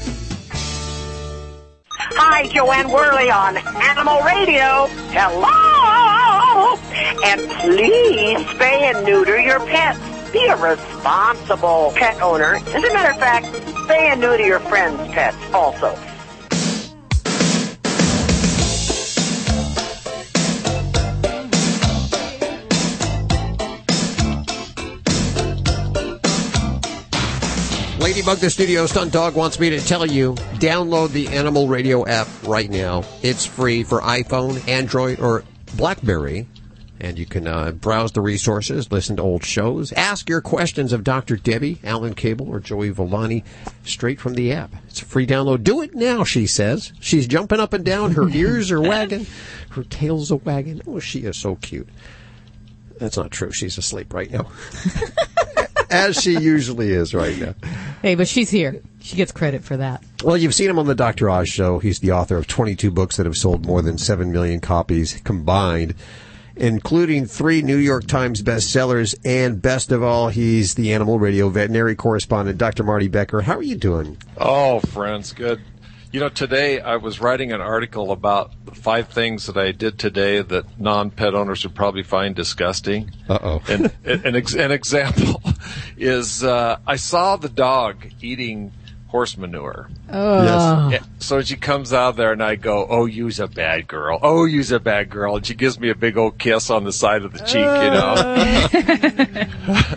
Hi, 1.91 2.47
Joanne 2.47 2.89
Worley 2.89 3.29
on 3.29 3.57
Animal 3.57 4.21
Radio. 4.21 4.87
Hello! 5.11 6.16
And 7.23 7.41
please 7.61 8.37
spay 8.47 8.93
and 8.93 9.05
neuter 9.05 9.39
your 9.39 9.59
pets. 9.59 9.99
Be 10.31 10.45
a 10.47 10.55
responsible 10.55 11.93
pet 11.95 12.21
owner. 12.21 12.55
As 12.55 12.83
a 12.83 12.93
matter 12.93 13.11
of 13.11 13.17
fact, 13.17 13.47
spay 13.47 14.11
and 14.11 14.21
neuter 14.21 14.45
your 14.45 14.59
friends' 14.59 15.11
pets 15.13 15.37
also. 15.53 15.97
Ladybug 27.99 28.37
the 28.37 28.49
Studio 28.49 28.85
Stunt 28.85 29.11
Dog 29.11 29.35
wants 29.35 29.59
me 29.59 29.69
to 29.71 29.79
tell 29.79 30.05
you 30.05 30.33
download 30.59 31.11
the 31.11 31.27
Animal 31.27 31.67
Radio 31.67 32.05
app 32.05 32.27
right 32.43 32.69
now. 32.69 33.03
It's 33.21 33.45
free 33.45 33.83
for 33.83 34.01
iPhone, 34.01 34.65
Android, 34.67 35.19
or 35.19 35.43
Blackberry. 35.75 36.47
And 36.99 37.19
you 37.19 37.25
can 37.27 37.47
uh, 37.47 37.71
browse 37.71 38.11
the 38.13 38.21
resources, 38.21 38.91
listen 38.91 39.17
to 39.17 39.21
old 39.21 39.45
shows, 39.45 39.91
ask 39.93 40.27
your 40.27 40.41
questions 40.41 40.91
of 40.93 41.03
Dr. 41.03 41.35
Debbie, 41.35 41.79
Alan 41.83 42.15
Cable, 42.15 42.49
or 42.49 42.59
Joey 42.59 42.89
Villani 42.89 43.43
straight 43.83 44.19
from 44.19 44.33
the 44.33 44.51
app. 44.51 44.71
It's 44.87 45.01
a 45.01 45.05
free 45.05 45.27
download. 45.27 45.63
Do 45.63 45.81
it 45.81 45.93
now, 45.93 46.23
she 46.23 46.47
says. 46.47 46.91
She's 46.99 47.27
jumping 47.27 47.59
up 47.59 47.73
and 47.73 47.85
down. 47.85 48.13
Her 48.13 48.27
ears 48.33 48.71
are 48.71 48.81
wagging. 48.81 49.27
Her 49.69 49.83
tail's 49.83 50.31
a 50.31 50.37
wagging. 50.37 50.81
Oh, 50.87 50.99
she 50.99 51.19
is 51.19 51.37
so 51.37 51.55
cute. 51.55 51.87
That's 52.99 53.17
not 53.17 53.31
true. 53.31 53.51
She's 53.51 53.77
asleep 53.77 54.13
right 54.13 54.31
now. 54.31 54.47
As 55.89 56.19
she 56.19 56.37
usually 56.37 56.91
is 56.91 57.13
right 57.13 57.37
now. 57.37 57.53
Hey, 58.01 58.15
but 58.15 58.27
she's 58.27 58.49
here. 58.49 58.81
She 58.99 59.15
gets 59.15 59.31
credit 59.31 59.63
for 59.63 59.77
that. 59.77 60.03
Well, 60.23 60.35
you've 60.35 60.53
seen 60.53 60.69
him 60.69 60.79
on 60.79 60.85
the 60.85 60.95
Dr. 60.95 61.29
Oz 61.29 61.47
show. 61.47 61.79
He's 61.79 61.99
the 61.99 62.11
author 62.11 62.35
of 62.35 62.47
22 62.47 62.91
books 62.91 63.17
that 63.17 63.25
have 63.25 63.35
sold 63.37 63.65
more 63.65 63.81
than 63.81 63.97
7 63.97 64.31
million 64.31 64.59
copies 64.59 65.21
combined, 65.23 65.95
including 66.57 67.25
three 67.25 67.61
New 67.61 67.77
York 67.77 68.07
Times 68.07 68.41
bestsellers. 68.41 69.15
And 69.25 69.61
best 69.61 69.91
of 69.91 70.03
all, 70.03 70.29
he's 70.29 70.75
the 70.75 70.93
animal 70.93 71.19
radio 71.19 71.49
veterinary 71.49 71.95
correspondent, 71.95 72.57
Dr. 72.57 72.83
Marty 72.83 73.07
Becker. 73.07 73.41
How 73.41 73.57
are 73.57 73.63
you 73.63 73.75
doing? 73.75 74.17
Oh, 74.37 74.79
friends, 74.79 75.33
good. 75.33 75.61
You 76.11 76.21
know, 76.21 76.29
today 76.29 76.79
I 76.79 76.95
was 76.95 77.19
writing 77.19 77.51
an 77.51 77.59
article 77.59 78.11
about 78.11 78.53
the 78.65 78.73
five 78.73 79.09
things 79.09 79.45
that 79.47 79.57
I 79.57 79.73
did 79.73 79.99
today 79.99 80.41
that 80.41 80.79
non-pet 80.79 81.35
owners 81.35 81.63
would 81.63 81.75
probably 81.75 82.03
find 82.03 82.33
disgusting. 82.33 83.11
Uh-oh. 83.27 83.61
And 83.67 83.91
an, 84.05 84.35
ex- 84.35 84.55
an 84.55 84.71
example 84.71 85.41
is 85.97 86.43
uh, 86.43 86.79
I 86.87 86.95
saw 86.95 87.35
the 87.35 87.49
dog 87.49 88.07
eating 88.21 88.71
horse 89.17 89.35
manure. 89.35 89.89
Oh. 90.11 90.13
oh. 90.13 90.89
Yeah, 90.91 90.99
So 91.17 91.41
she 91.41 91.55
comes 91.55 91.91
out 91.91 92.17
there 92.17 92.31
and 92.31 92.43
I 92.43 92.55
go, 92.55 92.85
"Oh, 92.87 93.07
you's 93.07 93.39
a 93.39 93.47
bad 93.47 93.87
girl. 93.87 94.19
Oh, 94.21 94.45
you's 94.45 94.71
a 94.71 94.79
bad 94.79 95.09
girl." 95.09 95.37
And 95.37 95.43
she 95.45 95.55
gives 95.55 95.79
me 95.79 95.89
a 95.89 95.95
big 95.95 96.17
old 96.17 96.37
kiss 96.37 96.69
on 96.69 96.83
the 96.83 96.93
side 96.93 97.23
of 97.23 97.33
the 97.33 97.39
cheek, 97.39 97.55
you 97.55 97.91
know. 97.97 98.13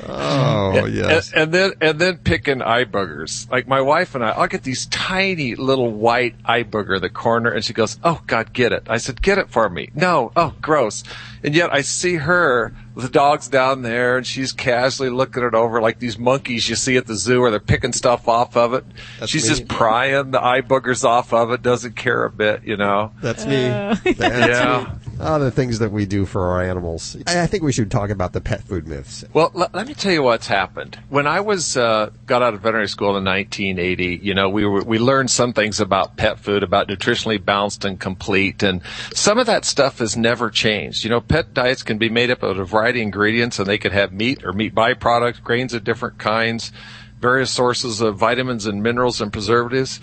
Oh, 0.08 0.72
oh 0.80 0.86
yes. 0.86 1.32
And, 1.32 1.42
and 1.42 1.52
then 1.52 1.72
and 1.82 1.98
then 1.98 2.16
picking 2.16 2.62
eye 2.62 2.84
boogers. 2.84 3.50
Like 3.50 3.68
my 3.68 3.82
wife 3.82 4.14
and 4.14 4.24
I, 4.24 4.30
I'll 4.30 4.46
get 4.46 4.62
these 4.62 4.86
tiny 4.86 5.54
little 5.54 5.90
white 5.90 6.36
eye 6.46 6.62
booger 6.62 6.96
in 6.96 7.02
the 7.02 7.10
corner, 7.10 7.50
and 7.50 7.62
she 7.62 7.74
goes, 7.74 7.98
"Oh 8.02 8.22
God, 8.26 8.54
get 8.54 8.72
it." 8.72 8.84
I 8.88 8.96
said, 8.96 9.20
"Get 9.20 9.36
it 9.36 9.50
for 9.50 9.68
me." 9.68 9.90
No, 9.94 10.32
oh, 10.34 10.54
gross. 10.62 11.04
And 11.42 11.54
yet 11.54 11.72
I 11.72 11.82
see 11.82 12.16
her, 12.16 12.72
the 13.00 13.08
dog's 13.08 13.48
down 13.48 13.82
there, 13.82 14.16
and 14.16 14.26
she's 14.26 14.52
casually 14.52 15.10
looking 15.10 15.42
it 15.42 15.54
over 15.54 15.80
like 15.80 15.98
these 15.98 16.18
monkeys 16.18 16.68
you 16.68 16.76
see 16.76 16.96
at 16.96 17.06
the 17.06 17.14
zoo, 17.16 17.40
where 17.40 17.50
they're 17.50 17.60
picking 17.60 17.92
stuff 17.92 18.28
off 18.28 18.56
of 18.56 18.74
it. 18.74 18.84
That's 19.18 19.30
she's 19.30 19.44
me. 19.44 19.48
just 19.50 19.68
prying 19.68 20.30
the 20.30 20.44
eye 20.44 20.60
boogers 20.60 21.04
off 21.04 21.32
of 21.32 21.50
it, 21.50 21.62
doesn't 21.62 21.96
care 21.96 22.24
a 22.24 22.30
bit, 22.30 22.64
you 22.64 22.76
know. 22.76 23.12
That's 23.20 23.46
me. 23.46 23.66
Uh, 23.68 23.96
That's 24.04 24.20
yeah. 24.20 24.86
me. 24.92 24.99
Oh, 25.22 25.38
the 25.38 25.50
things 25.50 25.78
that 25.80 25.92
we 25.92 26.06
do 26.06 26.24
for 26.24 26.48
our 26.48 26.62
animals. 26.62 27.16
I 27.26 27.42
I 27.42 27.46
think 27.46 27.62
we 27.62 27.72
should 27.72 27.90
talk 27.90 28.10
about 28.10 28.32
the 28.32 28.40
pet 28.40 28.62
food 28.62 28.86
myths. 28.86 29.24
Well, 29.32 29.50
let, 29.54 29.74
let 29.74 29.86
me 29.86 29.94
tell 29.94 30.12
you 30.12 30.22
what's 30.22 30.46
happened. 30.46 30.98
When 31.08 31.26
I 31.26 31.40
was 31.40 31.76
uh, 31.76 32.10
got 32.26 32.42
out 32.42 32.54
of 32.54 32.60
veterinary 32.60 32.88
school 32.88 33.16
in 33.16 33.24
1980, 33.24 34.20
you 34.22 34.34
know, 34.34 34.48
we 34.48 34.64
were, 34.64 34.82
we 34.82 34.98
learned 34.98 35.30
some 35.30 35.52
things 35.52 35.80
about 35.80 36.16
pet 36.16 36.38
food, 36.38 36.62
about 36.62 36.88
nutritionally 36.88 37.44
balanced 37.44 37.84
and 37.84 38.00
complete, 38.00 38.62
and 38.62 38.80
some 39.14 39.38
of 39.38 39.46
that 39.46 39.64
stuff 39.64 39.98
has 39.98 40.16
never 40.16 40.48
changed. 40.48 41.04
You 41.04 41.10
know, 41.10 41.20
pet 41.20 41.52
diets 41.52 41.82
can 41.82 41.98
be 41.98 42.08
made 42.08 42.30
up 42.30 42.42
of 42.42 42.58
a 42.58 42.64
variety 42.64 43.00
of 43.00 43.04
ingredients, 43.04 43.58
and 43.58 43.66
they 43.66 43.78
could 43.78 43.92
have 43.92 44.12
meat 44.12 44.44
or 44.44 44.52
meat 44.52 44.74
byproducts, 44.74 45.42
grains 45.42 45.74
of 45.74 45.84
different 45.84 46.18
kinds, 46.18 46.72
various 47.20 47.50
sources 47.50 48.00
of 48.00 48.16
vitamins 48.16 48.66
and 48.66 48.82
minerals 48.82 49.20
and 49.20 49.32
preservatives. 49.32 50.00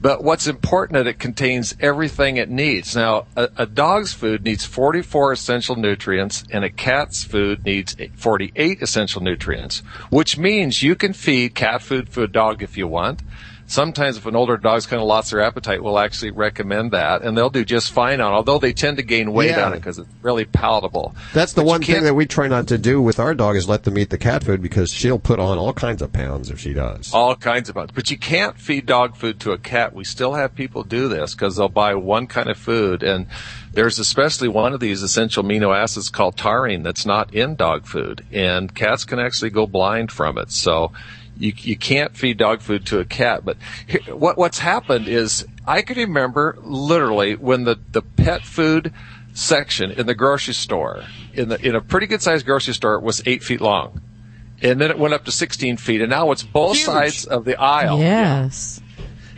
But 0.00 0.22
what's 0.22 0.46
important 0.46 0.94
that 0.94 1.06
it 1.06 1.18
contains 1.18 1.74
everything 1.80 2.36
it 2.36 2.50
needs. 2.50 2.94
Now, 2.94 3.26
a, 3.36 3.48
a 3.56 3.66
dog's 3.66 4.12
food 4.12 4.44
needs 4.44 4.64
44 4.64 5.32
essential 5.32 5.76
nutrients 5.76 6.44
and 6.50 6.64
a 6.64 6.70
cat's 6.70 7.24
food 7.24 7.64
needs 7.64 7.96
48 8.14 8.82
essential 8.82 9.22
nutrients, 9.22 9.80
which 10.10 10.38
means 10.38 10.82
you 10.82 10.94
can 10.94 11.12
feed 11.12 11.54
cat 11.54 11.82
food 11.82 12.12
to 12.12 12.22
a 12.22 12.28
dog 12.28 12.62
if 12.62 12.76
you 12.76 12.86
want. 12.86 13.22
Sometimes 13.70 14.16
if 14.16 14.24
an 14.24 14.34
older 14.34 14.56
dog's 14.56 14.86
kind 14.86 15.00
of 15.02 15.06
lost 15.06 15.30
their 15.30 15.42
appetite, 15.42 15.82
we'll 15.82 15.98
actually 15.98 16.30
recommend 16.30 16.92
that 16.92 17.20
and 17.20 17.36
they'll 17.36 17.50
do 17.50 17.66
just 17.66 17.92
fine 17.92 18.18
on 18.18 18.32
it, 18.32 18.36
although 18.36 18.58
they 18.58 18.72
tend 18.72 18.96
to 18.96 19.02
gain 19.02 19.30
weight 19.32 19.50
Yeah. 19.50 19.66
on 19.66 19.74
it 19.74 19.76
because 19.76 19.98
it's 19.98 20.08
really 20.22 20.46
palatable. 20.46 21.14
That's 21.34 21.52
the 21.52 21.60
But 21.60 21.66
one 21.66 21.82
thing 21.82 22.02
that 22.04 22.14
we 22.14 22.24
try 22.24 22.48
not 22.48 22.66
to 22.68 22.78
do 22.78 23.02
with 23.02 23.20
our 23.20 23.34
dog 23.34 23.56
is 23.56 23.68
let 23.68 23.84
them 23.84 23.98
eat 23.98 24.08
the 24.08 24.16
cat 24.16 24.42
food 24.42 24.62
because 24.62 24.90
she'll 24.90 25.18
put 25.18 25.38
on 25.38 25.58
all 25.58 25.74
kinds 25.74 26.00
of 26.00 26.14
pounds 26.14 26.50
if 26.50 26.58
she 26.58 26.72
does. 26.72 27.12
All 27.12 27.36
kinds 27.36 27.68
of 27.68 27.74
pounds, 27.74 27.90
But 27.94 28.10
you 28.10 28.16
can't 28.16 28.58
feed 28.58 28.86
dog 28.86 29.16
food 29.16 29.38
to 29.40 29.52
a 29.52 29.58
cat. 29.58 29.94
We 29.94 30.04
still 30.04 30.32
have 30.32 30.54
people 30.54 30.82
do 30.82 31.06
this 31.08 31.34
because 31.34 31.56
they'll 31.56 31.68
buy 31.68 31.94
one 31.94 32.26
kind 32.26 32.48
of 32.48 32.56
food 32.56 33.02
and 33.02 33.26
there's 33.74 33.98
especially 33.98 34.48
one 34.48 34.72
of 34.72 34.80
these 34.80 35.02
essential 35.02 35.44
amino 35.44 35.76
acids 35.76 36.08
called 36.08 36.38
taurine 36.38 36.82
that's 36.82 37.04
not 37.04 37.34
in 37.34 37.54
dog 37.54 37.84
food 37.86 38.24
and 38.32 38.74
cats 38.74 39.04
can 39.04 39.18
actually 39.18 39.50
go 39.50 39.66
blind 39.66 40.10
from 40.10 40.38
it. 40.38 40.50
So 40.50 40.90
you, 41.38 41.52
you 41.56 41.76
can't 41.76 42.16
feed 42.16 42.36
dog 42.36 42.60
food 42.60 42.86
to 42.86 42.98
a 42.98 43.04
cat. 43.04 43.44
But 43.44 43.56
here, 43.86 44.00
what, 44.14 44.36
what's 44.36 44.58
happened 44.58 45.08
is 45.08 45.46
I 45.66 45.82
can 45.82 45.96
remember 45.96 46.56
literally 46.60 47.36
when 47.36 47.64
the, 47.64 47.78
the 47.92 48.02
pet 48.02 48.42
food 48.42 48.92
section 49.34 49.90
in 49.90 50.06
the 50.06 50.14
grocery 50.14 50.54
store, 50.54 51.04
in 51.32 51.48
the, 51.48 51.60
in 51.64 51.74
a 51.74 51.80
pretty 51.80 52.06
good 52.06 52.22
sized 52.22 52.44
grocery 52.44 52.74
store 52.74 52.98
was 53.00 53.22
eight 53.26 53.42
feet 53.42 53.60
long. 53.60 54.02
And 54.60 54.80
then 54.80 54.90
it 54.90 54.98
went 54.98 55.14
up 55.14 55.24
to 55.26 55.32
16 55.32 55.76
feet 55.76 56.00
and 56.00 56.10
now 56.10 56.32
it's 56.32 56.42
both 56.42 56.76
sides 56.76 57.24
of 57.24 57.44
the 57.44 57.60
aisle. 57.60 58.00
Yes. 58.00 58.80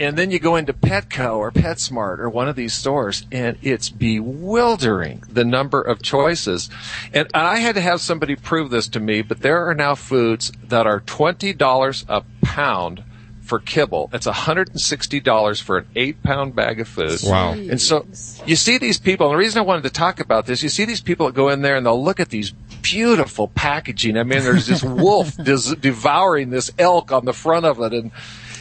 And 0.01 0.17
then 0.17 0.31
you 0.31 0.39
go 0.39 0.57
into 0.57 0.73
Petco 0.73 1.37
or 1.37 1.53
PetSmart 1.53 2.19
or 2.19 2.31
one 2.31 2.49
of 2.49 2.57
these 2.57 2.73
stores, 2.73 3.27
and 3.31 3.59
it's 3.61 3.91
bewildering 3.91 5.23
the 5.31 5.45
number 5.45 5.81
of 5.81 6.01
choices. 6.01 6.71
And 7.13 7.29
I 7.35 7.59
had 7.59 7.75
to 7.75 7.83
have 7.83 8.01
somebody 8.01 8.35
prove 8.35 8.71
this 8.71 8.89
to 8.89 9.01
me, 9.01 9.21
but 9.21 9.41
there 9.41 9.69
are 9.69 9.75
now 9.75 9.95
foods 9.95 10.53
that 10.69 10.87
are 10.87 11.01
twenty 11.01 11.53
dollars 11.53 12.07
a 12.09 12.25
pound 12.43 13.05
for 13.51 13.59
kibble. 13.59 14.07
That's 14.13 14.29
$160 14.29 15.63
for 15.63 15.79
an 15.79 15.87
eight 15.97 16.23
pound 16.23 16.55
bag 16.55 16.81
of 16.81 16.87
food. 16.87 17.19
Wow. 17.25 17.55
And 17.55 17.81
so 17.81 18.07
you 18.47 18.55
see 18.55 18.79
these 18.79 18.99
people, 19.01 19.27
and 19.27 19.35
the 19.35 19.39
reason 19.39 19.59
I 19.59 19.65
wanted 19.65 19.83
to 19.83 19.91
talk 19.91 20.21
about 20.21 20.47
this, 20.47 20.63
you 20.63 20.69
see 20.69 20.85
these 20.85 21.01
people 21.01 21.27
that 21.27 21.35
go 21.35 21.49
in 21.49 21.61
there 21.61 21.75
and 21.75 21.85
they'll 21.85 22.03
look 22.03 22.21
at 22.21 22.29
these 22.29 22.53
beautiful 22.81 23.49
packaging. 23.49 24.17
I 24.17 24.23
mean, 24.23 24.45
there's 24.45 24.69
this 24.69 24.83
wolf 24.85 25.37
des- 25.37 25.75
devouring 25.75 26.51
this 26.51 26.71
elk 26.79 27.11
on 27.11 27.25
the 27.25 27.33
front 27.33 27.67
of 27.67 27.81
it, 27.81 27.93
and 27.93 28.13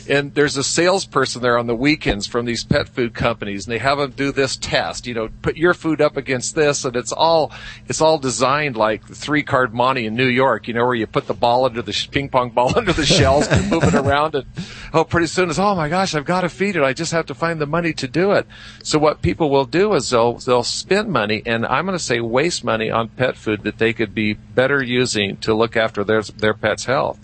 and 0.09 0.33
there's 0.33 0.57
a 0.57 0.63
salesperson 0.63 1.41
there 1.41 1.57
on 1.57 1.67
the 1.67 1.75
weekends 1.75 2.25
from 2.25 2.45
these 2.45 2.63
pet 2.63 2.89
food 2.89 3.13
companies 3.13 3.65
and 3.65 3.73
they 3.73 3.77
have 3.77 3.99
them 3.99 4.11
do 4.11 4.31
this 4.31 4.57
test 4.57 5.05
you 5.05 5.13
know 5.13 5.29
put 5.41 5.55
your 5.55 5.73
food 5.73 6.01
up 6.01 6.17
against 6.17 6.55
this 6.55 6.83
and 6.83 6.95
it's 6.95 7.11
all 7.11 7.51
it's 7.87 8.01
all 8.01 8.17
designed 8.17 8.75
like 8.75 9.05
three 9.05 9.43
card 9.43 9.73
monte 9.73 10.05
in 10.05 10.15
new 10.15 10.27
york 10.27 10.67
you 10.67 10.73
know 10.73 10.85
where 10.85 10.95
you 10.95 11.05
put 11.05 11.27
the 11.27 11.33
ball 11.33 11.65
under 11.65 11.81
the 11.81 11.93
sh- 11.93 12.09
ping 12.09 12.27
pong 12.27 12.49
ball 12.49 12.73
under 12.77 12.91
the 12.91 13.05
shells 13.05 13.47
and 13.47 13.69
move 13.69 13.83
it 13.83 13.93
around 13.93 14.35
and 14.35 14.45
oh 14.93 15.03
pretty 15.03 15.27
soon 15.27 15.49
it's 15.49 15.59
oh 15.59 15.75
my 15.75 15.87
gosh 15.87 16.15
i've 16.15 16.25
got 16.25 16.41
to 16.41 16.49
feed 16.49 16.75
it. 16.75 16.83
I 16.83 16.93
just 16.93 17.11
have 17.11 17.27
to 17.27 17.35
find 17.35 17.61
the 17.61 17.67
money 17.67 17.93
to 17.93 18.07
do 18.07 18.31
it. 18.31 18.47
So 18.83 18.97
what 18.97 19.21
people 19.21 19.49
will 19.49 19.65
do 19.65 19.93
is 19.93 20.09
they'll 20.09 20.39
they'll 20.39 20.63
spend 20.63 21.09
money 21.09 21.43
and 21.45 21.65
i'm 21.65 21.85
going 21.85 21.97
to 21.97 22.03
say 22.03 22.19
waste 22.19 22.63
money 22.63 22.89
on 22.89 23.09
pet 23.09 23.37
food 23.37 23.63
that 23.63 23.77
they 23.77 23.93
could 23.93 24.15
be 24.15 24.33
better 24.33 24.81
using 24.81 25.37
to 25.37 25.53
look 25.53 25.77
after 25.77 26.03
their 26.03 26.21
their 26.21 26.53
pet's 26.53 26.85
health. 26.85 27.19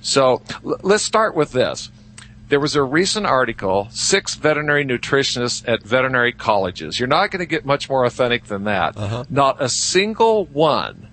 So 0.00 0.42
l- 0.64 0.78
let's 0.82 1.04
start 1.04 1.34
with 1.34 1.52
this 1.52 1.90
there 2.48 2.60
was 2.60 2.76
a 2.76 2.82
recent 2.82 3.26
article, 3.26 3.88
six 3.90 4.34
veterinary 4.34 4.84
nutritionists 4.84 5.66
at 5.66 5.82
veterinary 5.82 6.32
colleges. 6.32 7.00
You're 7.00 7.08
not 7.08 7.30
going 7.30 7.40
to 7.40 7.46
get 7.46 7.64
much 7.64 7.88
more 7.88 8.04
authentic 8.04 8.44
than 8.44 8.64
that. 8.64 8.96
Uh-huh. 8.96 9.24
Not 9.30 9.62
a 9.62 9.68
single 9.68 10.44
one, 10.46 11.08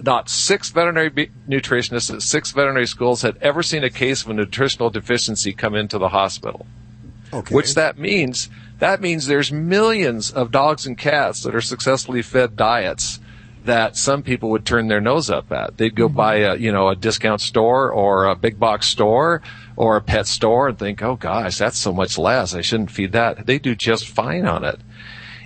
not 0.00 0.28
six 0.28 0.70
veterinary 0.70 1.08
be- 1.08 1.30
nutritionists 1.48 2.14
at 2.14 2.22
six 2.22 2.52
veterinary 2.52 2.86
schools 2.86 3.22
had 3.22 3.36
ever 3.38 3.62
seen 3.62 3.82
a 3.82 3.90
case 3.90 4.22
of 4.22 4.30
a 4.30 4.34
nutritional 4.34 4.90
deficiency 4.90 5.52
come 5.52 5.74
into 5.74 5.98
the 5.98 6.10
hospital. 6.10 6.66
Okay. 7.32 7.54
Which 7.54 7.74
that 7.74 7.98
means, 7.98 8.48
that 8.78 9.00
means 9.00 9.26
there's 9.26 9.52
millions 9.52 10.30
of 10.30 10.50
dogs 10.50 10.86
and 10.86 10.96
cats 10.96 11.42
that 11.42 11.54
are 11.54 11.60
successfully 11.60 12.22
fed 12.22 12.56
diets 12.56 13.20
that 13.64 13.96
some 13.96 14.22
people 14.22 14.48
would 14.48 14.64
turn 14.64 14.88
their 14.88 15.00
nose 15.00 15.28
up 15.28 15.52
at. 15.52 15.76
They'd 15.76 15.94
go 15.94 16.08
buy 16.08 16.36
a, 16.36 16.56
you 16.56 16.72
know, 16.72 16.88
a 16.88 16.96
discount 16.96 17.42
store 17.42 17.92
or 17.92 18.26
a 18.26 18.34
big 18.34 18.58
box 18.58 18.86
store 18.86 19.42
or 19.78 19.94
a 19.94 20.02
pet 20.02 20.26
store 20.26 20.66
and 20.66 20.76
think, 20.76 21.00
oh 21.04 21.14
gosh, 21.14 21.56
that's 21.56 21.78
so 21.78 21.92
much 21.92 22.18
less. 22.18 22.52
I 22.52 22.62
shouldn't 22.62 22.90
feed 22.90 23.12
that. 23.12 23.46
They 23.46 23.60
do 23.60 23.76
just 23.76 24.08
fine 24.08 24.44
on 24.44 24.64
it. 24.64 24.80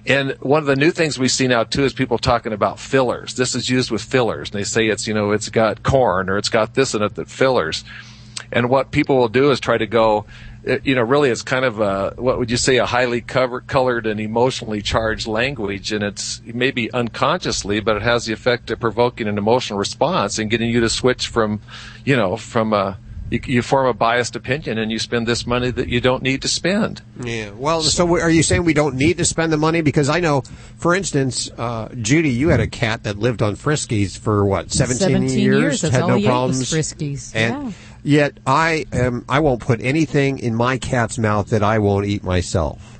And 0.07 0.33
one 0.41 0.61
of 0.61 0.65
the 0.65 0.75
new 0.75 0.91
things 0.91 1.19
we 1.19 1.29
see 1.29 1.47
now 1.47 1.65
too 1.65 1.85
is 1.85 1.93
people 1.93 2.17
talking 2.17 2.55
about 2.55 2.81
fillers. 2.81 3.35
This 3.35 3.55
is 3.55 3.69
used 3.69 3.91
with 3.91 4.01
fillers. 4.01 4.49
And 4.49 4.59
they 4.59 4.65
say 4.65 4.87
it's, 4.87 5.07
you 5.07 5.13
know, 5.13 5.33
it's 5.33 5.51
got 5.51 5.83
corn 5.83 6.31
or 6.31 6.39
it's 6.39 6.49
got 6.49 6.73
this 6.73 6.95
in 6.95 7.03
it 7.03 7.15
that 7.17 7.29
fillers. 7.29 7.85
And 8.51 8.71
what 8.71 8.91
people 8.91 9.19
will 9.19 9.29
do 9.29 9.51
is 9.51 9.61
try 9.61 9.77
to 9.77 9.87
go, 9.87 10.25
uh, 10.67 10.79
you 10.83 10.95
know, 10.95 11.03
really 11.03 11.29
it's 11.29 11.43
kind 11.43 11.67
of 11.67 11.81
a, 11.81 12.15
what 12.17 12.39
would 12.39 12.51
you 12.51 12.57
say, 12.57 12.79
a 12.79 12.87
highly 12.87 13.21
cover, 13.21 13.61
colored 13.61 14.07
and 14.07 14.19
emotionally 14.19 14.81
charged 14.81 15.27
language. 15.27 15.93
And 15.93 16.03
it's 16.03 16.41
maybe 16.47 16.91
unconsciously, 16.91 17.81
but 17.81 17.97
it 17.99 18.03
has 18.03 18.25
the 18.25 18.33
effect 18.33 18.71
of 18.71 18.81
provoking 18.81 19.29
an 19.29 19.37
emotional 19.37 19.79
response 19.79 20.39
and 20.39 20.51
getting 20.51 20.71
you 20.71 20.81
to 20.81 20.89
switch 20.89 21.29
from, 21.29 21.61
you 22.07 22.17
know, 22.17 22.39
from 22.39 22.73
a, 22.73 22.97
you, 23.33 23.41
you 23.47 23.63
form 23.63 23.87
a 23.87 23.95
biased 23.95 24.37
opinion 24.37 24.79
and 24.79 24.93
you 24.93 24.99
spend 24.99 25.27
this 25.27 25.47
money 25.47 25.71
that 25.71 25.89
you 25.89 26.01
don't 26.01 26.23
need 26.23 26.43
to 26.43 26.49
spend. 26.49 27.01
Yeah. 27.23 27.51
Well, 27.51 27.83
so 27.83 28.07
are 28.21 28.31
you 28.31 28.43
saying 28.43 28.65
we 28.65 28.75
don't 28.75 28.95
need 28.97 29.19
to 29.19 29.25
spend 29.25 29.53
the 29.53 29.57
money? 29.57 29.81
Because 29.81 30.09
I 30.09 30.21
know, 30.21 30.43
for 30.77 30.95
instance, 30.95 31.51
uh, 31.57 31.89
Judy, 32.01 32.31
you 32.31 32.49
had 32.51 32.61
a 32.61 32.67
cat 32.67 33.05
that 33.05 33.19
lived 33.19 33.43
on 33.43 33.57
Friskies 33.57 34.19
for 34.19 34.45
what, 34.45 34.71
17, 34.71 34.99
17 35.09 35.39
years, 35.39 35.81
that's 35.81 35.95
had 35.95 36.03
all 36.03 36.09
no 36.11 36.17
he 36.17 36.25
ate 36.25 36.27
was 36.27 36.31
problems. 36.31 36.73
Friskies. 36.73 37.33
And 37.35 37.65
Yeah. 37.67 37.73
yet 38.03 38.39
I 38.47 38.85
am, 38.93 39.25
I 39.29 39.41
won't 39.41 39.61
put 39.61 39.81
anything 39.81 40.39
in 40.39 40.55
my 40.55 40.77
cat's 40.79 41.19
mouth 41.19 41.49
that 41.51 41.63
I 41.63 41.79
won't 41.79 42.07
eat 42.07 42.23
myself. 42.23 42.93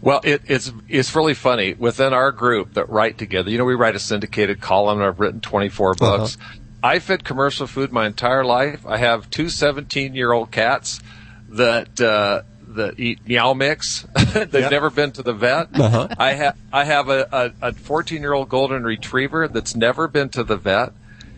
Well, 0.00 0.20
it, 0.22 0.42
it's 0.46 0.72
it's 0.88 1.14
really 1.16 1.34
funny 1.34 1.74
within 1.74 2.12
our 2.12 2.30
group 2.30 2.74
that 2.74 2.88
write 2.88 3.18
together. 3.18 3.50
You 3.50 3.58
know, 3.58 3.64
we 3.64 3.74
write 3.74 3.96
a 3.96 3.98
syndicated 3.98 4.60
column. 4.60 4.98
and 5.00 5.06
I've 5.08 5.18
written 5.18 5.40
24 5.40 5.94
books. 5.94 6.38
I 6.82 6.98
fed 7.00 7.24
commercial 7.24 7.66
food 7.66 7.92
my 7.92 8.06
entire 8.06 8.44
life. 8.44 8.86
I 8.86 8.98
have 8.98 9.30
two 9.30 9.48
17 9.48 10.14
year 10.14 10.32
old 10.32 10.50
cats 10.50 11.00
that 11.50 12.00
uh, 12.00 12.42
that 12.68 12.98
eat 13.00 13.26
meow 13.26 13.54
mix. 13.54 14.06
They've 14.34 14.52
Yep. 14.54 14.70
never 14.70 14.90
been 14.90 15.12
to 15.12 15.22
the 15.22 15.32
vet. 15.32 15.68
Uh-huh. 15.78 16.08
I 16.18 16.32
have 16.34 16.56
I 16.72 16.84
have 16.84 17.08
a, 17.08 17.52
a, 17.60 17.68
a 17.68 17.72
14 17.72 18.20
year 18.20 18.32
old 18.32 18.48
golden 18.48 18.84
retriever 18.84 19.48
that's 19.48 19.74
never 19.74 20.06
been 20.08 20.28
to 20.30 20.44
the 20.44 20.56
vet. 20.56 20.92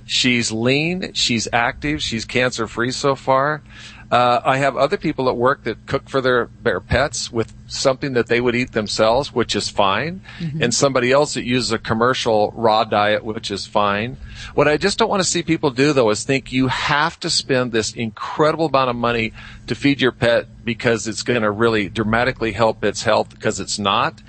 She's 0.07 0.51
lean. 0.51 1.13
She's 1.15 1.47
active. 1.53 2.03
She's 2.03 2.25
cancer 2.25 2.67
free 2.67 2.91
so 2.91 3.15
far. 3.15 3.63
Uh, 4.11 4.41
I 4.45 4.57
have 4.57 4.77
other 4.77 4.97
people 4.97 5.29
at 5.29 5.37
work 5.37 5.63
that 5.65 5.87
cook 5.87 6.09
for 6.09 6.21
their, 6.21 6.51
their 6.63 6.81
pets 6.81 7.31
with 7.31 7.55
something 7.69 8.15
that 8.15 8.27
they 8.27 8.41
would 8.41 8.57
eat 8.57 8.73
themselves, 8.73 9.33
which 9.33 9.55
is 9.55 9.69
fine. 9.69 10.23
Mm-hmm. 10.41 10.65
And 10.65 10.75
somebody 10.75 11.13
else 11.13 11.35
that 11.35 11.45
uses 11.45 11.71
a 11.71 11.79
commercial 11.79 12.53
raw 12.57 12.83
diet, 12.83 13.25
which 13.25 13.53
is 13.53 13.67
fine. 13.67 14.17
What 14.55 14.67
I 14.67 14.79
just 14.79 14.99
don't 14.99 15.09
want 15.09 15.23
to 15.23 15.29
see 15.29 15.45
people 15.45 15.71
do 15.71 15.93
though 15.93 16.11
is 16.11 16.25
think 16.25 16.51
you 16.51 16.67
have 16.67 17.21
to 17.21 17.31
spend 17.31 17.71
this 17.71 17.93
incredible 17.93 18.67
amount 18.67 18.91
of 18.91 18.97
money 18.97 19.33
to 19.69 19.77
feed 19.77 20.01
your 20.01 20.13
pet 20.13 20.47
because 20.65 21.07
it's 21.07 21.23
going 21.23 21.43
to 21.43 21.51
really 21.51 21.89
dramatically 21.89 22.51
help 22.51 22.83
its 22.83 23.05
health 23.05 23.31
because 23.31 23.61
it's 23.61 23.79
not 23.79 24.21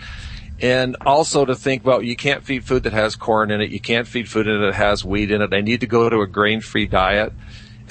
and 0.61 0.95
also 1.01 1.43
to 1.43 1.55
think, 1.55 1.83
well, 1.83 2.03
you 2.03 2.15
can't 2.15 2.43
feed 2.43 2.63
food 2.63 2.83
that 2.83 2.93
has 2.93 3.15
corn 3.15 3.49
in 3.49 3.61
it. 3.61 3.71
You 3.71 3.79
can't 3.79 4.07
feed 4.07 4.29
food 4.29 4.45
that 4.45 4.75
has 4.75 5.03
wheat 5.03 5.31
in 5.31 5.41
it. 5.41 5.53
I 5.53 5.61
need 5.61 5.79
to 5.81 5.87
go 5.87 6.07
to 6.07 6.21
a 6.21 6.27
grain-free 6.27 6.85
diet. 6.85 7.33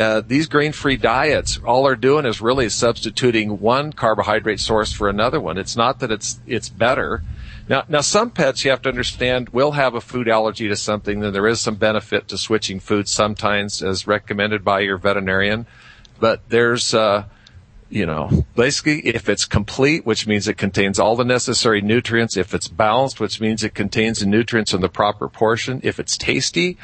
Uh, 0.01 0.22
these 0.26 0.46
grain-free 0.46 0.96
diets, 0.96 1.59
all 1.62 1.84
they're 1.84 1.94
doing 1.94 2.24
is 2.24 2.40
really 2.40 2.70
substituting 2.70 3.61
one 3.61 3.92
carbohydrate 3.92 4.59
source 4.59 4.94
for 4.94 5.11
another 5.11 5.38
one. 5.38 5.59
It's 5.59 5.76
not 5.76 5.98
that 5.98 6.11
it's 6.11 6.40
it's 6.46 6.70
better. 6.70 7.22
Now, 7.68 7.84
now 7.86 8.01
some 8.01 8.30
pets 8.30 8.64
you 8.64 8.70
have 8.70 8.80
to 8.82 8.88
understand 8.88 9.51
will 9.51 9.72
have 9.72 9.94
a 9.94 10.01
food 10.01 10.26
allergy 10.26 10.68
to 10.68 10.76
something. 10.76 11.20
Then 11.20 11.34
there 11.34 11.46
is 11.46 11.61
some 11.61 11.74
benefit 11.74 12.28
to 12.28 12.38
switching 12.38 12.80
foods 12.80 13.11
sometimes, 13.11 13.82
as 13.82 14.07
recommended 14.07 14.64
by 14.64 14.80
your 14.80 14.96
veterinarian. 14.96 15.66
But 16.18 16.48
there's 16.48 16.94
uh, 16.94 17.24
you 17.90 18.07
know, 18.07 18.46
basically 18.55 19.01
if 19.01 19.28
it's 19.28 19.44
complete, 19.44 20.07
which 20.07 20.26
means 20.26 20.48
it 20.48 20.57
contains 20.57 20.98
all 20.98 21.16
the 21.16 21.24
necessary 21.24 21.82
nutrients, 21.82 22.36
if 22.36 22.55
it's 22.55 22.68
balanced, 22.68 23.20
which 23.20 23.40
means 23.40 23.62
it 23.64 23.74
contains 23.74 24.20
the 24.20 24.26
nutrients 24.26 24.72
in 24.72 24.80
the 24.80 24.88
proper 24.88 25.28
portion, 25.28 25.80
if 25.82 26.01
it's 26.01 26.16
tasty, 26.16 26.78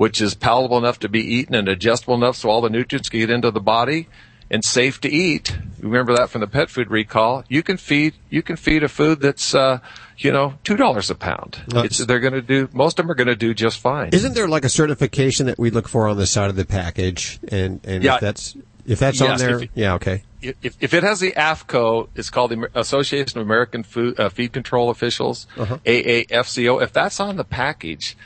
which 0.00 0.18
is 0.22 0.34
palatable 0.34 0.78
enough 0.78 0.98
to 0.98 1.10
be 1.10 1.20
eaten 1.20 1.54
and 1.54 1.68
adjustable 1.68 2.14
enough 2.14 2.34
so 2.34 2.48
all 2.48 2.62
the 2.62 2.70
nutrients 2.70 3.10
can 3.10 3.20
get 3.20 3.28
into 3.28 3.50
the 3.50 3.60
body 3.60 4.08
and 4.50 4.64
safe 4.64 4.98
to 4.98 5.10
eat. 5.10 5.54
Remember 5.78 6.16
that 6.16 6.30
from 6.30 6.40
the 6.40 6.46
pet 6.46 6.70
food 6.70 6.90
recall. 6.90 7.44
You 7.48 7.62
can 7.62 7.76
feed, 7.76 8.14
you 8.30 8.40
can 8.40 8.56
feed 8.56 8.82
a 8.82 8.88
food 8.88 9.20
that's, 9.20 9.54
uh, 9.54 9.80
you 10.16 10.32
know, 10.32 10.54
$2 10.64 11.10
a 11.10 11.14
pound. 11.14 11.60
It's, 11.74 11.98
they're 11.98 12.18
going 12.18 12.32
to 12.32 12.40
do, 12.40 12.70
most 12.72 12.98
of 12.98 13.04
them 13.04 13.10
are 13.10 13.14
going 13.14 13.26
to 13.28 13.36
do 13.36 13.52
just 13.52 13.78
fine. 13.78 14.08
Isn't 14.14 14.32
there 14.34 14.48
like 14.48 14.64
a 14.64 14.70
certification 14.70 15.44
that 15.46 15.58
we 15.58 15.68
look 15.68 15.86
for 15.86 16.08
on 16.08 16.16
the 16.16 16.26
side 16.26 16.48
of 16.48 16.56
the 16.56 16.64
package? 16.64 17.38
And, 17.48 17.80
and 17.84 18.02
Yeah. 18.02 18.14
if 18.14 18.20
that's, 18.22 18.56
if 18.86 18.98
that's 19.00 19.20
on 19.20 19.36
there, 19.36 19.64
if- 19.64 19.70
yeah, 19.74 19.94
okay. 19.96 20.22
if, 20.40 20.78
if 20.80 20.94
it 20.94 21.02
has 21.02 21.20
the 21.20 21.32
AAFCO, 21.32 22.08
it's 22.16 22.30
called 22.30 22.52
the 22.52 22.70
Association 22.74 23.38
of 23.38 23.44
American 23.44 23.82
Food, 23.82 24.18
uh, 24.18 24.30
Feed 24.30 24.54
Control 24.54 24.88
Officials, 24.88 25.46
Uh-huh. 25.58 25.76
AAFCO. 25.84 26.82
If 26.82 26.94
that's 26.94 27.20
on 27.20 27.36
the 27.36 27.44
package, 27.44 28.16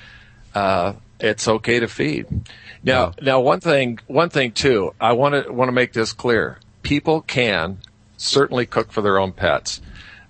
uh, 0.54 0.92
it's 1.24 1.48
okay 1.48 1.80
to 1.80 1.88
feed. 1.88 2.26
Now, 2.82 3.14
now 3.20 3.40
one 3.40 3.60
thing, 3.60 3.98
one 4.06 4.28
thing 4.28 4.52
too, 4.52 4.94
I 5.00 5.12
want 5.12 5.46
to 5.46 5.52
want 5.52 5.68
to 5.68 5.72
make 5.72 5.92
this 5.92 6.12
clear. 6.12 6.58
People 6.82 7.22
can 7.22 7.78
certainly 8.18 8.66
cook 8.66 8.92
for 8.92 9.00
their 9.00 9.18
own 9.18 9.32
pets. 9.32 9.80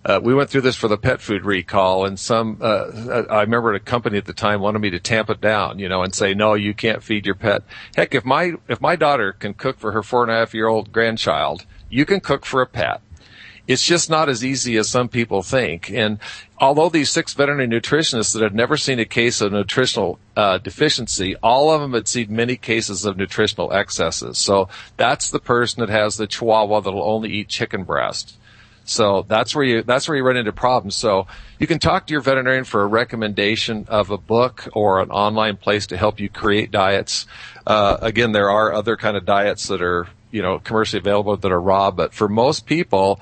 Uh, 0.06 0.20
we 0.22 0.34
went 0.34 0.50
through 0.50 0.60
this 0.60 0.76
for 0.76 0.86
the 0.86 0.98
pet 0.98 1.20
food 1.20 1.44
recall, 1.44 2.04
and 2.04 2.20
some. 2.20 2.58
Uh, 2.60 3.24
I 3.30 3.40
remember 3.40 3.72
a 3.72 3.80
company 3.80 4.18
at 4.18 4.26
the 4.26 4.34
time 4.34 4.60
wanted 4.60 4.80
me 4.80 4.90
to 4.90 5.00
tamp 5.00 5.30
it 5.30 5.40
down, 5.40 5.78
you 5.78 5.88
know, 5.88 6.02
and 6.02 6.14
say, 6.14 6.34
"No, 6.34 6.54
you 6.54 6.74
can't 6.74 7.02
feed 7.02 7.24
your 7.26 7.34
pet." 7.34 7.62
Heck, 7.96 8.14
if 8.14 8.24
my 8.24 8.52
if 8.68 8.80
my 8.80 8.96
daughter 8.96 9.32
can 9.32 9.54
cook 9.54 9.78
for 9.78 9.92
her 9.92 10.02
four 10.02 10.22
and 10.22 10.30
a 10.30 10.34
half 10.34 10.54
year 10.54 10.68
old 10.68 10.92
grandchild, 10.92 11.64
you 11.88 12.04
can 12.04 12.20
cook 12.20 12.44
for 12.44 12.60
a 12.60 12.66
pet. 12.66 13.00
It's 13.66 13.82
just 13.82 14.10
not 14.10 14.28
as 14.28 14.44
easy 14.44 14.76
as 14.76 14.90
some 14.90 15.08
people 15.08 15.42
think. 15.42 15.90
And 15.90 16.18
although 16.58 16.90
these 16.90 17.10
six 17.10 17.32
veterinary 17.32 17.68
nutritionists 17.68 18.34
that 18.34 18.42
had 18.42 18.54
never 18.54 18.76
seen 18.76 18.98
a 18.98 19.06
case 19.06 19.40
of 19.40 19.52
nutritional 19.52 20.18
uh, 20.36 20.58
deficiency, 20.58 21.34
all 21.42 21.70
of 21.70 21.80
them 21.80 21.94
had 21.94 22.06
seen 22.06 22.34
many 22.34 22.56
cases 22.56 23.04
of 23.04 23.16
nutritional 23.16 23.72
excesses. 23.72 24.36
So 24.38 24.68
that's 24.96 25.30
the 25.30 25.40
person 25.40 25.80
that 25.80 25.88
has 25.88 26.16
the 26.16 26.26
Chihuahua 26.26 26.80
that'll 26.80 27.02
only 27.02 27.30
eat 27.30 27.48
chicken 27.48 27.84
breast. 27.84 28.36
So 28.84 29.24
that's 29.26 29.54
where 29.54 29.64
you 29.64 29.82
that's 29.82 30.06
where 30.08 30.16
you 30.16 30.22
run 30.22 30.36
into 30.36 30.52
problems. 30.52 30.94
So 30.94 31.26
you 31.58 31.66
can 31.66 31.78
talk 31.78 32.06
to 32.06 32.12
your 32.12 32.20
veterinarian 32.20 32.64
for 32.64 32.82
a 32.82 32.86
recommendation 32.86 33.86
of 33.88 34.10
a 34.10 34.18
book 34.18 34.68
or 34.74 35.00
an 35.00 35.10
online 35.10 35.56
place 35.56 35.86
to 35.86 35.96
help 35.96 36.20
you 36.20 36.28
create 36.28 36.70
diets. 36.70 37.26
Uh, 37.66 37.96
again, 38.02 38.32
there 38.32 38.50
are 38.50 38.74
other 38.74 38.96
kind 38.96 39.16
of 39.16 39.24
diets 39.24 39.68
that 39.68 39.80
are 39.80 40.08
you 40.30 40.42
know 40.42 40.58
commercially 40.58 41.00
available 41.00 41.36
that 41.36 41.50
are 41.50 41.60
raw, 41.60 41.90
but 41.90 42.12
for 42.12 42.28
most 42.28 42.66
people, 42.66 43.20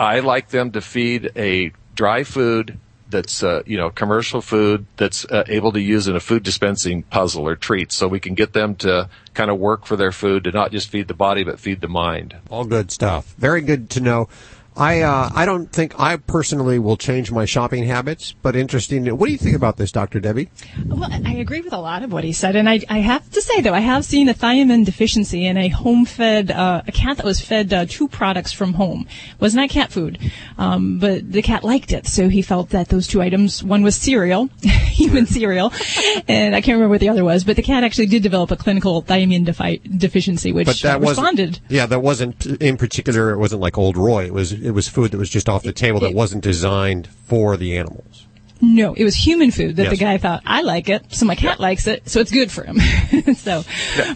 I 0.00 0.20
like 0.20 0.48
them 0.48 0.72
to 0.72 0.80
feed 0.80 1.30
a 1.36 1.72
dry 1.94 2.24
food 2.24 2.78
that's 3.10 3.42
uh, 3.42 3.62
you 3.66 3.76
know 3.76 3.90
commercial 3.90 4.40
food 4.40 4.86
that's 4.96 5.26
uh, 5.26 5.44
able 5.46 5.72
to 5.72 5.80
use 5.80 6.08
in 6.08 6.16
a 6.16 6.20
food 6.20 6.42
dispensing 6.42 7.02
puzzle 7.02 7.46
or 7.46 7.54
treat, 7.54 7.92
so 7.92 8.08
we 8.08 8.18
can 8.18 8.34
get 8.34 8.54
them 8.54 8.76
to 8.76 9.10
kind 9.34 9.50
of 9.50 9.58
work 9.58 9.84
for 9.84 9.96
their 9.96 10.10
food 10.10 10.44
to 10.44 10.52
not 10.52 10.72
just 10.72 10.88
feed 10.88 11.06
the 11.06 11.14
body 11.14 11.44
but 11.44 11.60
feed 11.60 11.82
the 11.82 11.88
mind. 11.88 12.34
All 12.48 12.64
good 12.64 12.90
stuff. 12.90 13.34
Very 13.36 13.60
good 13.60 13.90
to 13.90 14.00
know. 14.00 14.28
I 14.76 15.00
uh, 15.02 15.30
I 15.34 15.44
don't 15.44 15.70
think 15.70 15.98
I 15.98 16.16
personally 16.16 16.78
will 16.78 16.96
change 16.96 17.30
my 17.32 17.44
shopping 17.44 17.84
habits, 17.84 18.34
but 18.40 18.54
interesting. 18.54 19.06
What 19.06 19.26
do 19.26 19.32
you 19.32 19.38
think 19.38 19.56
about 19.56 19.76
this, 19.76 19.90
Dr. 19.92 20.20
Debbie? 20.20 20.48
Well, 20.86 21.10
I 21.12 21.34
agree 21.34 21.60
with 21.60 21.72
a 21.72 21.78
lot 21.78 22.02
of 22.02 22.12
what 22.12 22.24
he 22.24 22.32
said, 22.32 22.56
and 22.56 22.68
I, 22.68 22.80
I 22.88 22.98
have 22.98 23.28
to 23.30 23.42
say 23.42 23.60
though, 23.60 23.74
I 23.74 23.80
have 23.80 24.04
seen 24.04 24.28
a 24.28 24.34
thiamine 24.34 24.84
deficiency 24.84 25.46
in 25.46 25.56
a 25.56 25.68
home-fed 25.68 26.50
uh, 26.50 26.82
a 26.86 26.92
cat 26.92 27.16
that 27.16 27.26
was 27.26 27.40
fed 27.40 27.72
uh, 27.72 27.86
two 27.86 28.08
products 28.08 28.52
from 28.52 28.74
home. 28.74 29.06
It 29.32 29.40
was 29.40 29.54
not 29.54 29.70
cat 29.70 29.90
food, 29.90 30.18
um, 30.56 30.98
but 30.98 31.30
the 31.30 31.42
cat 31.42 31.64
liked 31.64 31.92
it, 31.92 32.06
so 32.06 32.28
he 32.28 32.40
felt 32.40 32.70
that 32.70 32.88
those 32.88 33.06
two 33.06 33.20
items, 33.20 33.62
one 33.62 33.82
was 33.82 33.96
cereal, 33.96 34.46
human 34.62 35.26
cereal, 35.26 35.72
and 36.28 36.54
I 36.54 36.60
can't 36.60 36.76
remember 36.76 36.90
what 36.90 37.00
the 37.00 37.08
other 37.08 37.24
was, 37.24 37.44
but 37.44 37.56
the 37.56 37.62
cat 37.62 37.82
actually 37.84 38.06
did 38.06 38.22
develop 38.22 38.50
a 38.50 38.56
clinical 38.56 39.02
thiamine 39.02 39.44
defi- 39.44 39.78
deficiency, 39.78 40.52
which 40.52 40.66
but 40.66 40.80
that 40.82 41.00
responded. 41.00 41.58
Yeah, 41.68 41.86
that 41.86 42.00
wasn't 42.00 42.46
in 42.46 42.76
particular. 42.76 43.30
It 43.30 43.38
wasn't 43.38 43.60
like 43.60 43.76
Ol' 43.76 43.92
Roy. 43.92 44.26
It 44.26 44.34
was 44.34 44.52
it 44.62 44.72
was 44.72 44.88
food 44.88 45.10
that 45.10 45.18
was 45.18 45.30
just 45.30 45.48
off 45.48 45.62
the 45.62 45.72
table 45.72 46.00
that 46.00 46.14
wasn't 46.14 46.42
designed 46.42 47.08
for 47.08 47.56
the 47.56 47.76
animals. 47.76 48.26
No, 48.60 48.94
it 48.94 49.04
was 49.04 49.14
human 49.14 49.50
food 49.50 49.76
that 49.76 49.84
Yes. 49.84 49.90
the 49.92 50.04
guy 50.04 50.18
thought 50.18 50.42
I 50.44 50.62
like 50.62 50.88
it, 50.88 51.04
so 51.08 51.24
my 51.26 51.34
cat 51.34 51.60
likes 51.60 51.86
it, 51.86 52.08
so 52.08 52.20
it's 52.20 52.30
good 52.30 52.50
for 52.52 52.64
him. 52.64 52.78
so, 53.34 53.64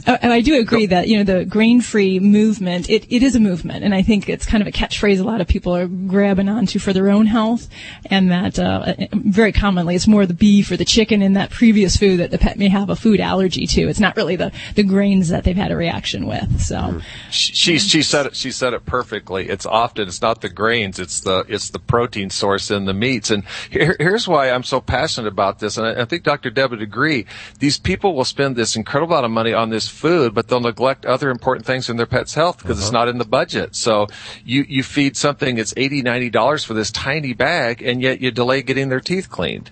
uh, 0.06 0.18
and 0.20 0.32
I 0.32 0.40
do 0.40 0.58
agree 0.58 0.86
that 0.86 1.08
you 1.08 1.16
know 1.16 1.24
the 1.24 1.44
grain-free 1.44 2.20
movement, 2.20 2.90
it, 2.90 3.06
it 3.10 3.22
is 3.22 3.34
a 3.34 3.40
movement, 3.40 3.84
and 3.84 3.94
I 3.94 4.02
think 4.02 4.28
it's 4.28 4.44
kind 4.46 4.60
of 4.60 4.66
a 4.66 4.72
catchphrase 4.72 5.20
a 5.20 5.24
lot 5.24 5.40
of 5.40 5.48
people 5.48 5.74
are 5.74 5.86
grabbing 5.86 6.48
onto 6.48 6.78
for 6.78 6.92
their 6.92 7.10
own 7.10 7.26
health, 7.26 7.68
and 8.06 8.30
that 8.30 8.58
uh, 8.58 8.94
very 9.12 9.52
commonly 9.52 9.94
it's 9.94 10.06
more 10.06 10.26
the 10.26 10.34
beef 10.34 10.70
or 10.70 10.76
the 10.76 10.84
chicken 10.84 11.22
in 11.22 11.32
that 11.34 11.50
previous 11.50 11.96
food 11.96 12.18
that 12.20 12.30
the 12.30 12.38
pet 12.38 12.58
may 12.58 12.68
have 12.68 12.90
a 12.90 12.96
food 12.96 13.20
allergy 13.20 13.66
to. 13.66 13.88
It's 13.88 14.00
not 14.00 14.16
really 14.16 14.36
the 14.36 14.52
the 14.74 14.82
grains 14.82 15.28
that 15.28 15.44
they've 15.44 15.56
had 15.56 15.70
a 15.72 15.76
reaction 15.76 16.26
with. 16.26 16.60
So. 16.60 17.00
she 17.30 17.78
she 17.78 18.02
said 18.02 18.26
it 18.26 18.36
she 18.36 18.50
said 18.50 18.74
it 18.74 18.84
perfectly 18.86 19.48
it's 19.48 19.66
often 19.66 20.08
it's 20.08 20.20
not 20.22 20.40
the 20.40 20.48
grains 20.48 20.98
it's 20.98 21.20
the 21.20 21.44
it's 21.48 21.70
the 21.70 21.78
protein 21.78 22.30
source 22.30 22.70
in 22.70 22.84
the 22.84 22.94
meats 22.94 23.30
and 23.30 23.44
here, 23.70 23.96
here's 23.98 24.26
why 24.35 24.51
i'm 24.51 24.62
so 24.62 24.81
passionate 24.81 25.28
about 25.28 25.59
this 25.61 25.78
and 25.78 25.86
I, 25.86 26.02
I 26.02 26.05
think 26.05 26.23
dr 26.24 26.51
deb 26.51 26.70
would 26.70 26.82
agree. 26.82 27.27
These 27.61 27.78
people 27.78 28.15
will 28.15 28.24
spend 28.24 28.56
this 28.56 28.77
incredible 28.77 29.15
amount 29.15 29.27
of 29.27 29.31
money 29.31 29.52
on 29.52 29.70
this 29.70 29.89
food 29.89 30.35
but 30.35 30.48
they'll 30.48 30.61
neglect 30.61 31.06
other 31.06 31.31
important 31.31 31.66
things 31.66 31.89
in 31.89 31.97
their 31.97 32.06
pet's 32.06 32.35
health 32.35 32.59
because 32.59 32.78
it's 32.78 32.89
uh-huh. 32.89 33.05
not 33.05 33.09
in 33.09 33.19
the 33.19 33.24
budget. 33.24 33.77
So 33.77 34.09
you 34.44 34.65
you 34.69 34.82
feed 34.82 35.16
something 35.16 35.56
that's 35.56 35.74
80 35.77 36.02
90 36.02 36.31
dollars 36.31 36.65
for 36.65 36.74
this 36.74 36.90
tiny 36.90 37.32
bag 37.32 37.82
and 37.82 38.02
yet 38.02 38.20
you 38.20 38.31
delay 38.31 38.62
getting 38.62 38.89
their 38.89 39.01
teeth 39.01 39.31
cleaned 39.31 39.70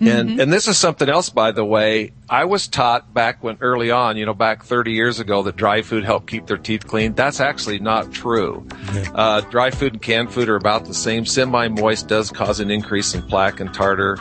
and 0.00 0.40
and 0.40 0.52
this 0.52 0.66
is 0.68 0.78
something 0.78 1.08
else, 1.08 1.28
by 1.30 1.52
the 1.52 1.64
way. 1.64 2.12
I 2.28 2.44
was 2.44 2.68
taught 2.68 3.12
back 3.12 3.42
when 3.42 3.58
early 3.60 3.90
on, 3.90 4.16
you 4.16 4.24
know, 4.24 4.34
back 4.34 4.64
30 4.64 4.92
years 4.92 5.20
ago, 5.20 5.42
that 5.42 5.56
dry 5.56 5.82
food 5.82 6.04
helped 6.04 6.28
keep 6.28 6.46
their 6.46 6.56
teeth 6.58 6.86
clean. 6.86 7.14
That's 7.14 7.40
actually 7.40 7.80
not 7.80 8.12
true. 8.12 8.66
Uh, 9.14 9.40
dry 9.42 9.70
food 9.70 9.94
and 9.94 10.02
canned 10.02 10.32
food 10.32 10.48
are 10.48 10.56
about 10.56 10.84
the 10.86 10.94
same. 10.94 11.26
Semi-moist 11.26 12.08
does 12.08 12.30
cause 12.30 12.60
an 12.60 12.70
increase 12.70 13.14
in 13.14 13.22
plaque 13.22 13.60
and 13.60 13.74
tartar. 13.74 14.18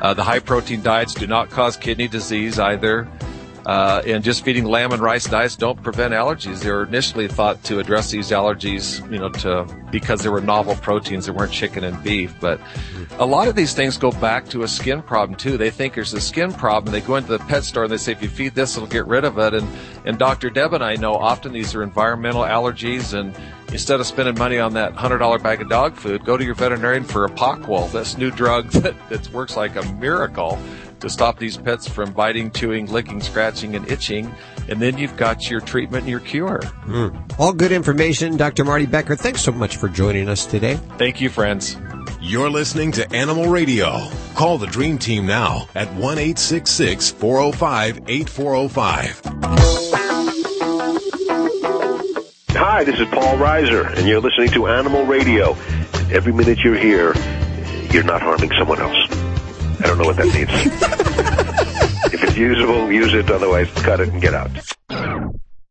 Uh, 0.00 0.14
the 0.14 0.24
high 0.24 0.38
protein 0.38 0.82
diets 0.82 1.14
do 1.14 1.26
not 1.26 1.50
cause 1.50 1.76
kidney 1.76 2.08
disease 2.08 2.58
either. 2.58 3.06
Uh, 3.70 4.02
and 4.04 4.24
just 4.24 4.44
feeding 4.44 4.64
lamb 4.64 4.90
and 4.90 5.00
rice 5.00 5.26
diets 5.26 5.54
don't 5.54 5.80
prevent 5.80 6.12
allergies. 6.12 6.58
They 6.58 6.72
were 6.72 6.82
initially 6.82 7.28
thought 7.28 7.62
to 7.62 7.78
address 7.78 8.10
these 8.10 8.32
allergies, 8.32 9.00
you 9.12 9.20
know, 9.20 9.28
to 9.28 9.64
because 9.92 10.22
there 10.22 10.32
were 10.32 10.40
novel 10.40 10.74
proteins 10.74 11.26
that 11.26 11.34
weren't 11.34 11.52
chicken 11.52 11.84
and 11.84 12.02
beef. 12.02 12.34
But 12.40 12.60
a 13.20 13.24
lot 13.24 13.46
of 13.46 13.54
these 13.54 13.72
things 13.72 13.96
go 13.96 14.10
back 14.10 14.48
to 14.48 14.64
a 14.64 14.68
skin 14.68 15.02
problem 15.02 15.38
too. 15.38 15.56
They 15.56 15.70
think 15.70 15.94
there's 15.94 16.12
a 16.14 16.20
skin 16.20 16.52
problem. 16.52 16.90
They 16.90 17.00
go 17.00 17.14
into 17.14 17.30
the 17.30 17.38
pet 17.44 17.62
store 17.62 17.84
and 17.84 17.92
they 17.92 17.96
say, 17.96 18.10
if 18.10 18.20
you 18.20 18.28
feed 18.28 18.56
this, 18.56 18.76
it'll 18.76 18.88
get 18.88 19.06
rid 19.06 19.24
of 19.24 19.38
it. 19.38 19.54
And 19.54 19.68
and 20.04 20.18
Dr. 20.18 20.50
Deb 20.50 20.74
and 20.74 20.82
I 20.82 20.96
know 20.96 21.14
often 21.14 21.52
these 21.52 21.72
are 21.76 21.84
environmental 21.84 22.42
allergies. 22.42 23.16
And 23.16 23.36
instead 23.68 24.00
of 24.00 24.06
spending 24.08 24.36
money 24.36 24.58
on 24.58 24.72
that 24.74 24.94
hundred 24.94 25.18
dollar 25.18 25.38
bag 25.38 25.62
of 25.62 25.68
dog 25.68 25.94
food, 25.94 26.24
go 26.24 26.36
to 26.36 26.44
your 26.44 26.56
veterinarian 26.56 27.04
for 27.04 27.28
Apoquel, 27.28 27.92
this 27.92 28.18
new 28.18 28.32
drug 28.32 28.68
that, 28.70 28.96
that 29.10 29.28
works 29.28 29.56
like 29.56 29.76
a 29.76 29.92
miracle 29.92 30.58
to 31.00 31.10
stop 31.10 31.38
these 31.38 31.56
pets 31.56 31.88
from 31.88 32.12
biting, 32.12 32.50
chewing, 32.50 32.86
licking, 32.86 33.20
scratching, 33.20 33.74
and 33.74 33.90
itching. 33.90 34.32
And 34.68 34.80
then 34.80 34.98
you've 34.98 35.16
got 35.16 35.50
your 35.50 35.60
treatment 35.60 36.02
and 36.02 36.10
your 36.10 36.20
cure. 36.20 36.62
Hmm. 36.62 37.08
All 37.38 37.52
good 37.52 37.72
information, 37.72 38.36
Dr. 38.36 38.64
Marty 38.64 38.86
Becker. 38.86 39.16
Thanks 39.16 39.42
so 39.42 39.52
much 39.52 39.76
for 39.76 39.88
joining 39.88 40.28
us 40.28 40.46
today. 40.46 40.76
Thank 40.98 41.20
you, 41.20 41.28
friends. 41.30 41.76
You're 42.20 42.50
listening 42.50 42.92
to 42.92 43.10
Animal 43.14 43.46
Radio. 43.46 44.08
Call 44.34 44.58
the 44.58 44.66
Dream 44.66 44.98
Team 44.98 45.26
now 45.26 45.68
at 45.74 45.92
1 45.94 46.18
405 46.18 48.00
8405. 48.06 49.20
Hi, 52.52 52.84
this 52.84 53.00
is 53.00 53.08
Paul 53.08 53.36
Reiser, 53.36 53.96
and 53.96 54.06
you're 54.06 54.20
listening 54.20 54.50
to 54.50 54.66
Animal 54.66 55.06
Radio. 55.06 55.56
Every 56.12 56.32
minute 56.32 56.58
you're 56.58 56.76
here, 56.76 57.14
you're 57.90 58.04
not 58.04 58.20
harming 58.20 58.50
someone 58.58 58.80
else. 58.80 59.29
I 59.80 59.86
don't 59.86 59.98
know 59.98 60.04
what 60.04 60.16
that 60.16 60.26
means. 60.26 60.50
if 62.12 62.22
it's 62.22 62.36
usable, 62.36 62.92
use 62.92 63.14
it. 63.14 63.30
Otherwise, 63.30 63.70
cut 63.76 64.00
it 64.00 64.10
and 64.10 64.20
get 64.20 64.34
out. 64.34 64.50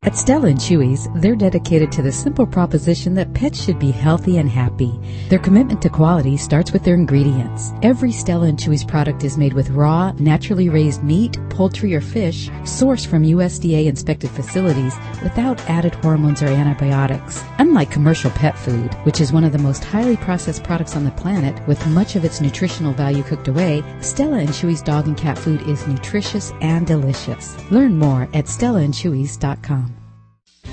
At 0.10 0.18
Stella 0.18 0.48
and 0.48 0.58
Chewy's, 0.58 1.08
they're 1.14 1.36
dedicated 1.36 1.92
to 1.92 2.02
the 2.02 2.12
simple 2.12 2.48
proposition 2.48 3.14
that 3.14 3.36
pets 3.36 3.64
should 3.64 3.78
be 3.78 3.92
healthy 3.92 4.40
and 4.40 4.50
happy. 4.50 5.00
Their 5.30 5.38
commitment 5.38 5.84
to 5.84 5.90
quality 5.90 6.36
starts 6.36 6.72
with 6.72 6.84
their 6.84 6.96
ingredients. 6.96 7.74
Every 7.84 8.12
Stella 8.12 8.48
and 8.48 8.58
Chewy's 8.58 8.84
product 8.84 9.24
is 9.24 9.38
made 9.38 9.54
with 9.54 9.70
raw, 9.70 10.12
naturally 10.14 10.68
raised 10.68 11.04
meat, 11.04 11.38
poultry, 11.52 11.94
or 11.94 12.02
fish 12.02 12.50
sourced 12.64 13.06
from 13.06 13.22
USDA 13.22 13.86
inspected 13.86 14.32
facilities 14.32 14.96
without 15.22 15.62
added 15.70 15.94
hormones 15.94 16.42
or 16.42 16.48
antibiotics. 16.48 17.44
Unlike 17.60 17.92
commercial 17.92 18.32
pet 18.32 18.58
food, 18.58 18.92
which 19.04 19.22
is 19.22 19.32
one 19.32 19.44
of 19.44 19.52
the 19.52 19.60
most 19.60 19.84
highly 19.84 20.18
processed 20.18 20.64
products 20.64 20.96
on 20.96 21.04
the 21.04 21.12
planet 21.12 21.62
with 21.68 21.86
much 21.86 22.16
of 22.16 22.26
its 22.26 22.42
nutritional 22.42 22.94
value 22.94 23.22
cooked 23.22 23.48
away, 23.48 23.84
Stella 24.02 24.40
and 24.40 24.50
Chewy's 24.50 24.82
dog 24.82 25.06
and 25.06 25.16
cat 25.16 25.38
food 25.38 25.62
is 25.70 25.86
nutritious 25.86 26.52
and 26.62 26.88
delicious. 26.88 27.56
Learn 27.70 27.96
more 27.96 28.24
at 28.34 28.46
stellaandchewy's.com. 28.46 29.99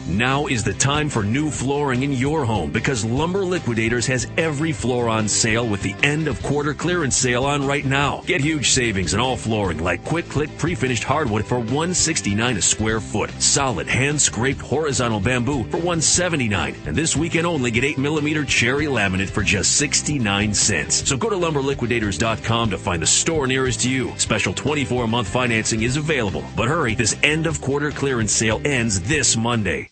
Now 0.09 0.47
is 0.47 0.63
the 0.63 0.73
time 0.73 1.09
for 1.09 1.25
new 1.25 1.51
flooring 1.51 2.05
in 2.05 2.13
your 2.13 2.45
home 2.45 2.71
because 2.71 3.05
Lumber 3.05 3.45
Liquidators 3.45 4.07
has 4.07 4.29
every 4.37 4.71
floor 4.71 5.09
on 5.09 5.27
sale 5.27 5.67
with 5.67 5.83
the 5.83 5.97
end 6.05 6.29
of 6.29 6.41
quarter 6.45 6.75
clearance 6.75 7.17
sale 7.17 7.45
on 7.45 7.67
right 7.67 7.85
now. 7.85 8.23
Get 8.25 8.41
huge 8.41 8.71
savings 8.71 9.15
on 9.15 9.21
all 9.21 9.37
flooring 9.37 9.83
like 9.83 10.05
quick 10.05 10.29
click 10.29 10.57
pre-finished 10.59 11.03
hardwood 11.03 11.45
for 11.45 11.59
169 11.59 12.57
a 12.57 12.63
square 12.63 13.01
foot. 13.01 13.31
Solid 13.43 13.89
hand 13.89 14.23
scraped 14.23 14.61
horizontal 14.61 15.19
bamboo 15.19 15.65
for 15.65 15.79
179. 15.79 16.77
And 16.87 16.95
this 16.95 17.17
weekend 17.17 17.45
only 17.45 17.73
get 17.73 17.83
8 17.83 17.99
millimeter 17.99 18.45
cherry 18.45 18.87
laminate 18.87 19.31
for 19.31 19.43
just 19.43 19.77
69 19.77 20.55
cents. 20.55 21.09
So 21.09 21.17
go 21.17 21.31
to 21.31 21.37
lumberliquidators.com 21.37 22.71
to 22.71 22.79
find 22.79 23.03
the 23.03 23.09
store 23.09 23.49
nearest 23.49 23.81
to 23.81 23.91
you. 23.91 24.17
Special 24.19 24.55
24 24.55 25.09
month 25.09 25.27
financing 25.27 25.83
is 25.83 25.97
available. 25.97 26.45
But 26.55 26.69
hurry, 26.69 26.95
this 26.95 27.17
end 27.25 27.49
of 27.49 27.61
quarter 27.61 27.91
clearance 27.91 28.31
sale 28.31 28.61
ends 28.65 29.01
this 29.01 29.37
Monday. 29.37 29.91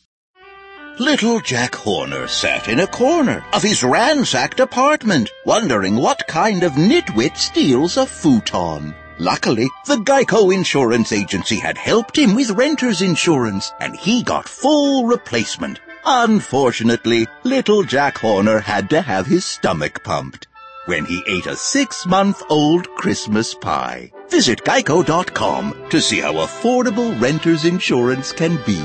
Little 1.00 1.40
Jack 1.40 1.74
Horner 1.74 2.28
sat 2.28 2.68
in 2.68 2.78
a 2.78 2.86
corner 2.86 3.44
of 3.52 3.64
his 3.64 3.82
ransacked 3.82 4.60
apartment, 4.60 5.28
wondering 5.44 5.96
what 5.96 6.24
kind 6.28 6.62
of 6.62 6.74
nitwit 6.74 7.36
steals 7.36 7.96
a 7.96 8.06
futon. 8.06 8.94
Luckily, 9.18 9.68
the 9.86 9.96
Geico 9.96 10.54
Insurance 10.54 11.12
Agency 11.12 11.56
had 11.56 11.76
helped 11.76 12.16
him 12.16 12.36
with 12.36 12.52
renter's 12.52 13.02
insurance, 13.02 13.72
and 13.80 13.96
he 13.96 14.22
got 14.22 14.48
full 14.48 15.06
replacement. 15.06 15.80
Unfortunately, 16.04 17.26
little 17.42 17.82
Jack 17.82 18.18
Horner 18.18 18.60
had 18.60 18.88
to 18.90 19.02
have 19.02 19.26
his 19.26 19.44
stomach 19.44 20.04
pumped 20.04 20.46
when 20.86 21.04
he 21.04 21.24
ate 21.26 21.46
a 21.46 21.56
six-month-old 21.56 22.88
Christmas 22.94 23.52
pie. 23.54 24.12
Visit 24.28 24.62
geico.com 24.64 25.88
to 25.90 26.00
see 26.00 26.20
how 26.20 26.34
affordable 26.34 27.20
renter's 27.20 27.64
insurance 27.64 28.32
can 28.32 28.62
be. 28.64 28.84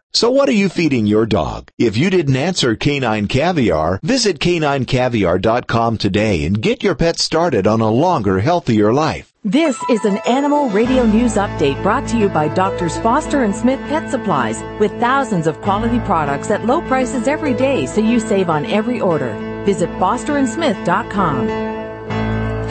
So 0.13 0.29
what 0.29 0.49
are 0.49 0.53
you 0.53 0.67
feeding 0.67 1.07
your 1.07 1.25
dog? 1.25 1.69
If 1.77 1.95
you 1.95 2.09
didn't 2.09 2.35
answer 2.35 2.75
Canine 2.75 3.27
Caviar, 3.27 3.99
visit 4.03 4.39
caninecaviar.com 4.39 5.97
today 5.97 6.43
and 6.45 6.61
get 6.61 6.83
your 6.83 6.95
pet 6.95 7.17
started 7.17 7.65
on 7.65 7.79
a 7.79 7.89
longer, 7.89 8.39
healthier 8.41 8.93
life. 8.93 9.31
This 9.43 9.77
is 9.89 10.03
an 10.05 10.17
Animal 10.27 10.69
Radio 10.69 11.05
News 11.05 11.35
Update 11.35 11.81
brought 11.81 12.07
to 12.09 12.17
you 12.17 12.29
by 12.29 12.49
Doctors 12.49 12.97
Foster 12.99 13.43
and 13.43 13.55
Smith 13.55 13.79
Pet 13.87 14.11
Supplies 14.11 14.61
with 14.79 14.91
thousands 14.99 15.47
of 15.47 15.61
quality 15.61 15.99
products 16.01 16.51
at 16.51 16.65
low 16.65 16.81
prices 16.81 17.27
every 17.27 17.53
day 17.53 17.85
so 17.85 18.01
you 18.01 18.19
save 18.19 18.49
on 18.49 18.65
every 18.65 18.99
order. 18.99 19.33
Visit 19.65 19.89
fosterandsmith.com. 19.91 21.70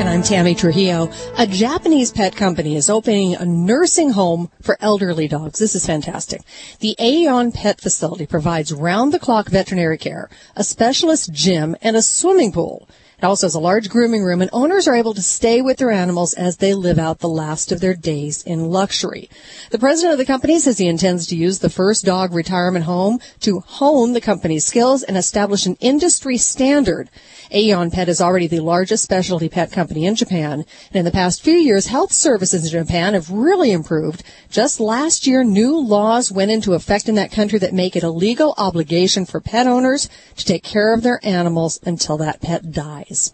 And 0.00 0.08
I'm 0.08 0.22
Tammy 0.22 0.54
Trujillo. 0.54 1.10
A 1.36 1.46
Japanese 1.46 2.10
pet 2.10 2.34
company 2.34 2.74
is 2.74 2.88
opening 2.88 3.34
a 3.34 3.44
nursing 3.44 4.08
home 4.08 4.50
for 4.62 4.78
elderly 4.80 5.28
dogs. 5.28 5.58
This 5.58 5.74
is 5.74 5.84
fantastic. 5.84 6.40
The 6.78 6.96
Aeon 6.98 7.52
Pet 7.52 7.82
Facility 7.82 8.24
provides 8.24 8.72
round-the-clock 8.72 9.50
veterinary 9.50 9.98
care, 9.98 10.30
a 10.56 10.64
specialist 10.64 11.34
gym, 11.34 11.76
and 11.82 11.96
a 11.96 12.02
swimming 12.02 12.50
pool. 12.50 12.88
It 13.18 13.26
also 13.26 13.44
has 13.46 13.54
a 13.54 13.60
large 13.60 13.90
grooming 13.90 14.22
room 14.22 14.40
and 14.40 14.48
owners 14.54 14.88
are 14.88 14.96
able 14.96 15.12
to 15.12 15.20
stay 15.20 15.60
with 15.60 15.76
their 15.76 15.90
animals 15.90 16.32
as 16.32 16.56
they 16.56 16.72
live 16.72 16.98
out 16.98 17.18
the 17.18 17.28
last 17.28 17.70
of 17.70 17.80
their 17.80 17.92
days 17.94 18.42
in 18.42 18.70
luxury. 18.70 19.28
The 19.70 19.78
president 19.78 20.12
of 20.12 20.18
the 20.18 20.24
company 20.24 20.58
says 20.58 20.78
he 20.78 20.88
intends 20.88 21.26
to 21.26 21.36
use 21.36 21.58
the 21.58 21.68
first 21.68 22.06
dog 22.06 22.32
retirement 22.32 22.86
home 22.86 23.20
to 23.40 23.60
hone 23.60 24.14
the 24.14 24.22
company's 24.22 24.64
skills 24.64 25.02
and 25.02 25.18
establish 25.18 25.66
an 25.66 25.76
industry 25.80 26.38
standard. 26.38 27.10
Aeon 27.52 27.90
Pet 27.90 28.08
is 28.08 28.20
already 28.20 28.46
the 28.46 28.60
largest 28.60 29.02
specialty 29.02 29.48
pet 29.48 29.72
company 29.72 30.06
in 30.06 30.14
Japan. 30.14 30.64
And 30.88 30.96
in 30.96 31.04
the 31.04 31.10
past 31.10 31.42
few 31.42 31.54
years, 31.54 31.86
health 31.86 32.12
services 32.12 32.64
in 32.64 32.70
Japan 32.70 33.14
have 33.14 33.30
really 33.30 33.72
improved. 33.72 34.22
Just 34.50 34.78
last 34.78 35.26
year, 35.26 35.42
new 35.42 35.78
laws 35.78 36.30
went 36.30 36.50
into 36.50 36.74
effect 36.74 37.08
in 37.08 37.16
that 37.16 37.32
country 37.32 37.58
that 37.58 37.74
make 37.74 37.96
it 37.96 38.04
a 38.04 38.10
legal 38.10 38.54
obligation 38.56 39.26
for 39.26 39.40
pet 39.40 39.66
owners 39.66 40.08
to 40.36 40.44
take 40.44 40.62
care 40.62 40.94
of 40.94 41.02
their 41.02 41.18
animals 41.24 41.80
until 41.84 42.16
that 42.18 42.40
pet 42.40 42.70
dies. 42.70 43.32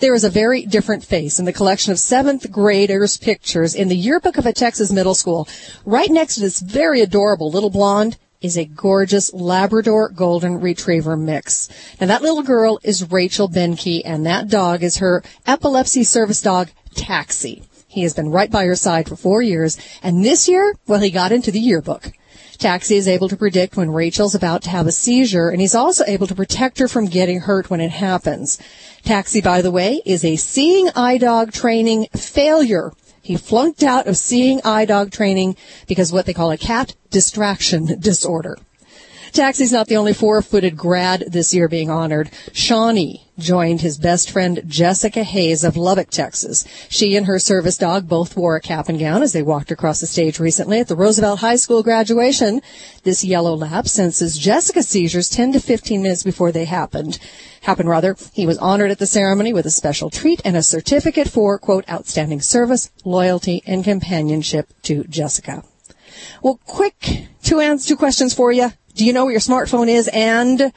There 0.00 0.14
is 0.14 0.24
a 0.24 0.30
very 0.30 0.66
different 0.66 1.04
face 1.04 1.38
in 1.38 1.44
the 1.44 1.52
collection 1.52 1.92
of 1.92 1.98
seventh 1.98 2.50
graders 2.50 3.16
pictures 3.16 3.74
in 3.74 3.88
the 3.88 3.96
yearbook 3.96 4.36
of 4.36 4.46
a 4.46 4.52
Texas 4.52 4.90
middle 4.90 5.14
school. 5.14 5.48
Right 5.84 6.10
next 6.10 6.34
to 6.34 6.40
this 6.40 6.60
very 6.60 7.00
adorable 7.00 7.50
little 7.50 7.70
blonde 7.70 8.16
is 8.40 8.56
a 8.56 8.64
gorgeous 8.64 9.32
Labrador 9.32 10.10
Golden 10.10 10.60
Retriever 10.60 11.16
mix. 11.16 11.68
Now 12.00 12.06
that 12.06 12.22
little 12.22 12.42
girl 12.42 12.78
is 12.84 13.10
Rachel 13.10 13.48
Benke 13.48 14.02
and 14.04 14.24
that 14.26 14.48
dog 14.48 14.82
is 14.82 14.98
her 14.98 15.24
epilepsy 15.46 16.04
service 16.04 16.40
dog, 16.40 16.68
Taxi. 16.94 17.64
He 17.88 18.02
has 18.02 18.14
been 18.14 18.30
right 18.30 18.50
by 18.50 18.64
her 18.66 18.76
side 18.76 19.08
for 19.08 19.16
four 19.16 19.42
years 19.42 19.76
and 20.02 20.24
this 20.24 20.48
year, 20.48 20.76
well, 20.86 21.00
he 21.00 21.10
got 21.10 21.32
into 21.32 21.50
the 21.50 21.58
yearbook. 21.58 22.12
Taxi 22.58 22.96
is 22.96 23.08
able 23.08 23.28
to 23.28 23.36
predict 23.36 23.76
when 23.76 23.90
Rachel's 23.90 24.34
about 24.34 24.62
to 24.62 24.70
have 24.70 24.86
a 24.86 24.92
seizure 24.92 25.48
and 25.48 25.60
he's 25.60 25.74
also 25.74 26.04
able 26.06 26.26
to 26.28 26.34
protect 26.34 26.78
her 26.78 26.88
from 26.88 27.06
getting 27.06 27.40
hurt 27.40 27.70
when 27.70 27.80
it 27.80 27.90
happens. 27.90 28.60
Taxi, 29.04 29.40
by 29.40 29.62
the 29.62 29.70
way, 29.70 30.00
is 30.04 30.24
a 30.24 30.36
seeing 30.36 30.90
eye 30.94 31.18
dog 31.18 31.52
training 31.52 32.06
failure. 32.14 32.92
He 33.28 33.36
flunked 33.36 33.82
out 33.82 34.06
of 34.06 34.16
seeing 34.16 34.62
eye 34.64 34.86
dog 34.86 35.10
training 35.10 35.56
because 35.86 36.10
what 36.10 36.24
they 36.24 36.32
call 36.32 36.50
a 36.50 36.56
cat 36.56 36.94
distraction 37.10 37.84
disorder. 38.00 38.56
Taxi's 39.32 39.72
not 39.72 39.86
the 39.86 39.96
only 39.96 40.12
four-footed 40.12 40.76
grad 40.76 41.24
this 41.28 41.54
year 41.54 41.68
being 41.68 41.90
honored. 41.90 42.30
Shawnee 42.52 43.24
joined 43.38 43.80
his 43.80 43.98
best 43.98 44.30
friend 44.30 44.62
Jessica 44.66 45.22
Hayes 45.22 45.62
of 45.62 45.76
Lubbock, 45.76 46.10
Texas. 46.10 46.64
She 46.88 47.16
and 47.16 47.26
her 47.26 47.38
service 47.38 47.78
dog 47.78 48.08
both 48.08 48.36
wore 48.36 48.56
a 48.56 48.60
cap 48.60 48.88
and 48.88 48.98
gown 48.98 49.22
as 49.22 49.32
they 49.32 49.42
walked 49.42 49.70
across 49.70 50.00
the 50.00 50.06
stage 50.06 50.40
recently 50.40 50.80
at 50.80 50.88
the 50.88 50.96
Roosevelt 50.96 51.38
High 51.40 51.56
School 51.56 51.82
graduation. 51.82 52.60
This 53.04 53.24
yellow 53.24 53.54
lab 53.54 53.86
senses 53.86 54.36
Jessica's 54.36 54.88
seizures 54.88 55.28
10 55.28 55.52
to 55.52 55.60
15 55.60 56.02
minutes 56.02 56.22
before 56.22 56.50
they 56.50 56.64
happened. 56.64 57.18
Happened 57.62 57.88
rather, 57.88 58.16
he 58.32 58.46
was 58.46 58.58
honored 58.58 58.90
at 58.90 58.98
the 58.98 59.06
ceremony 59.06 59.52
with 59.52 59.66
a 59.66 59.70
special 59.70 60.10
treat 60.10 60.40
and 60.44 60.56
a 60.56 60.62
certificate 60.62 61.28
for, 61.28 61.58
quote, 61.58 61.88
outstanding 61.88 62.40
service, 62.40 62.90
loyalty, 63.04 63.62
and 63.66 63.84
companionship 63.84 64.68
to 64.82 65.04
Jessica. 65.04 65.62
Well, 66.42 66.60
quick 66.66 67.28
two 67.42 67.60
answer, 67.60 67.88
two 67.88 67.96
questions 67.96 68.34
for 68.34 68.50
you. 68.52 68.72
Do 68.98 69.06
you 69.06 69.12
know 69.12 69.26
where 69.26 69.32
your 69.32 69.40
smartphone 69.40 69.88
is 69.88 70.08
and 70.12 70.72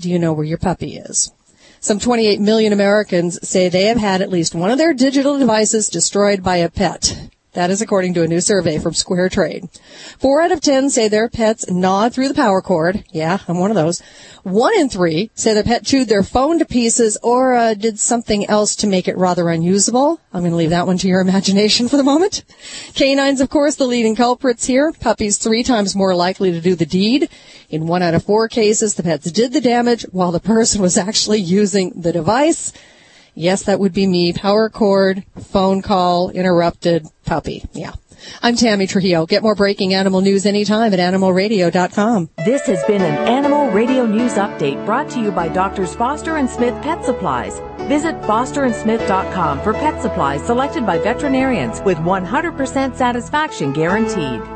do 0.00 0.10
you 0.10 0.18
know 0.18 0.32
where 0.32 0.44
your 0.44 0.58
puppy 0.58 0.96
is? 0.96 1.30
Some 1.78 2.00
28 2.00 2.40
million 2.40 2.72
Americans 2.72 3.38
say 3.48 3.68
they 3.68 3.84
have 3.84 3.98
had 3.98 4.20
at 4.20 4.30
least 4.30 4.52
one 4.52 4.72
of 4.72 4.78
their 4.78 4.92
digital 4.92 5.38
devices 5.38 5.88
destroyed 5.88 6.42
by 6.42 6.56
a 6.56 6.68
pet. 6.68 7.30
That 7.56 7.70
is 7.70 7.80
according 7.80 8.12
to 8.14 8.22
a 8.22 8.28
new 8.28 8.42
survey 8.42 8.78
from 8.78 8.92
Square 8.92 9.30
Trade. 9.30 9.70
Four 10.18 10.42
out 10.42 10.52
of 10.52 10.60
ten 10.60 10.90
say 10.90 11.08
their 11.08 11.30
pets 11.30 11.70
gnawed 11.70 12.12
through 12.12 12.28
the 12.28 12.34
power 12.34 12.60
cord. 12.60 13.02
Yeah, 13.12 13.38
I'm 13.48 13.58
one 13.58 13.70
of 13.70 13.76
those. 13.76 14.02
One 14.42 14.78
in 14.78 14.90
three 14.90 15.30
say 15.34 15.54
their 15.54 15.64
pet 15.64 15.82
chewed 15.82 16.08
their 16.08 16.22
phone 16.22 16.58
to 16.58 16.66
pieces 16.66 17.16
or 17.22 17.54
uh, 17.54 17.72
did 17.72 17.98
something 17.98 18.44
else 18.44 18.76
to 18.76 18.86
make 18.86 19.08
it 19.08 19.16
rather 19.16 19.48
unusable. 19.48 20.20
I'm 20.34 20.42
going 20.42 20.50
to 20.50 20.56
leave 20.58 20.68
that 20.68 20.86
one 20.86 20.98
to 20.98 21.08
your 21.08 21.20
imagination 21.26 21.88
for 21.88 21.96
the 21.96 22.02
moment. 22.02 22.44
Canines, 22.94 23.40
of 23.40 23.48
course, 23.48 23.76
the 23.76 23.86
leading 23.86 24.16
culprits 24.16 24.66
here. 24.66 24.92
Puppies 24.92 25.38
three 25.38 25.62
times 25.62 25.96
more 25.96 26.14
likely 26.14 26.52
to 26.52 26.60
do 26.60 26.74
the 26.74 26.84
deed. 26.84 27.30
In 27.70 27.86
one 27.86 28.02
out 28.02 28.12
of 28.12 28.22
four 28.22 28.48
cases, 28.48 28.96
the 28.96 29.02
pets 29.02 29.32
did 29.32 29.54
the 29.54 29.62
damage 29.62 30.02
while 30.12 30.30
the 30.30 30.40
person 30.40 30.82
was 30.82 30.98
actually 30.98 31.40
using 31.40 32.02
the 32.02 32.12
device. 32.12 32.74
Yes, 33.36 33.64
that 33.64 33.78
would 33.78 33.92
be 33.92 34.06
me. 34.06 34.32
Power 34.32 34.70
cord, 34.70 35.22
phone 35.38 35.82
call, 35.82 36.30
interrupted, 36.30 37.06
puppy. 37.26 37.62
Yeah. 37.74 37.92
I'm 38.42 38.56
Tammy 38.56 38.86
Trujillo. 38.86 39.26
Get 39.26 39.42
more 39.42 39.54
breaking 39.54 39.92
animal 39.92 40.22
news 40.22 40.46
anytime 40.46 40.94
at 40.94 40.98
animalradio.com. 40.98 42.30
This 42.46 42.62
has 42.62 42.82
been 42.84 43.02
an 43.02 43.28
Animal 43.28 43.68
Radio 43.68 44.06
News 44.06 44.32
Update 44.32 44.84
brought 44.86 45.10
to 45.10 45.20
you 45.20 45.30
by 45.30 45.48
Doctors 45.48 45.94
Foster 45.94 46.38
and 46.38 46.48
Smith 46.48 46.82
Pet 46.82 47.04
Supplies. 47.04 47.60
Visit 47.88 48.14
fosterandsmith.com 48.22 49.60
for 49.60 49.74
pet 49.74 50.00
supplies 50.00 50.44
selected 50.44 50.86
by 50.86 50.96
veterinarians 50.96 51.82
with 51.82 51.98
100% 51.98 52.96
satisfaction 52.96 53.74
guaranteed. 53.74 54.55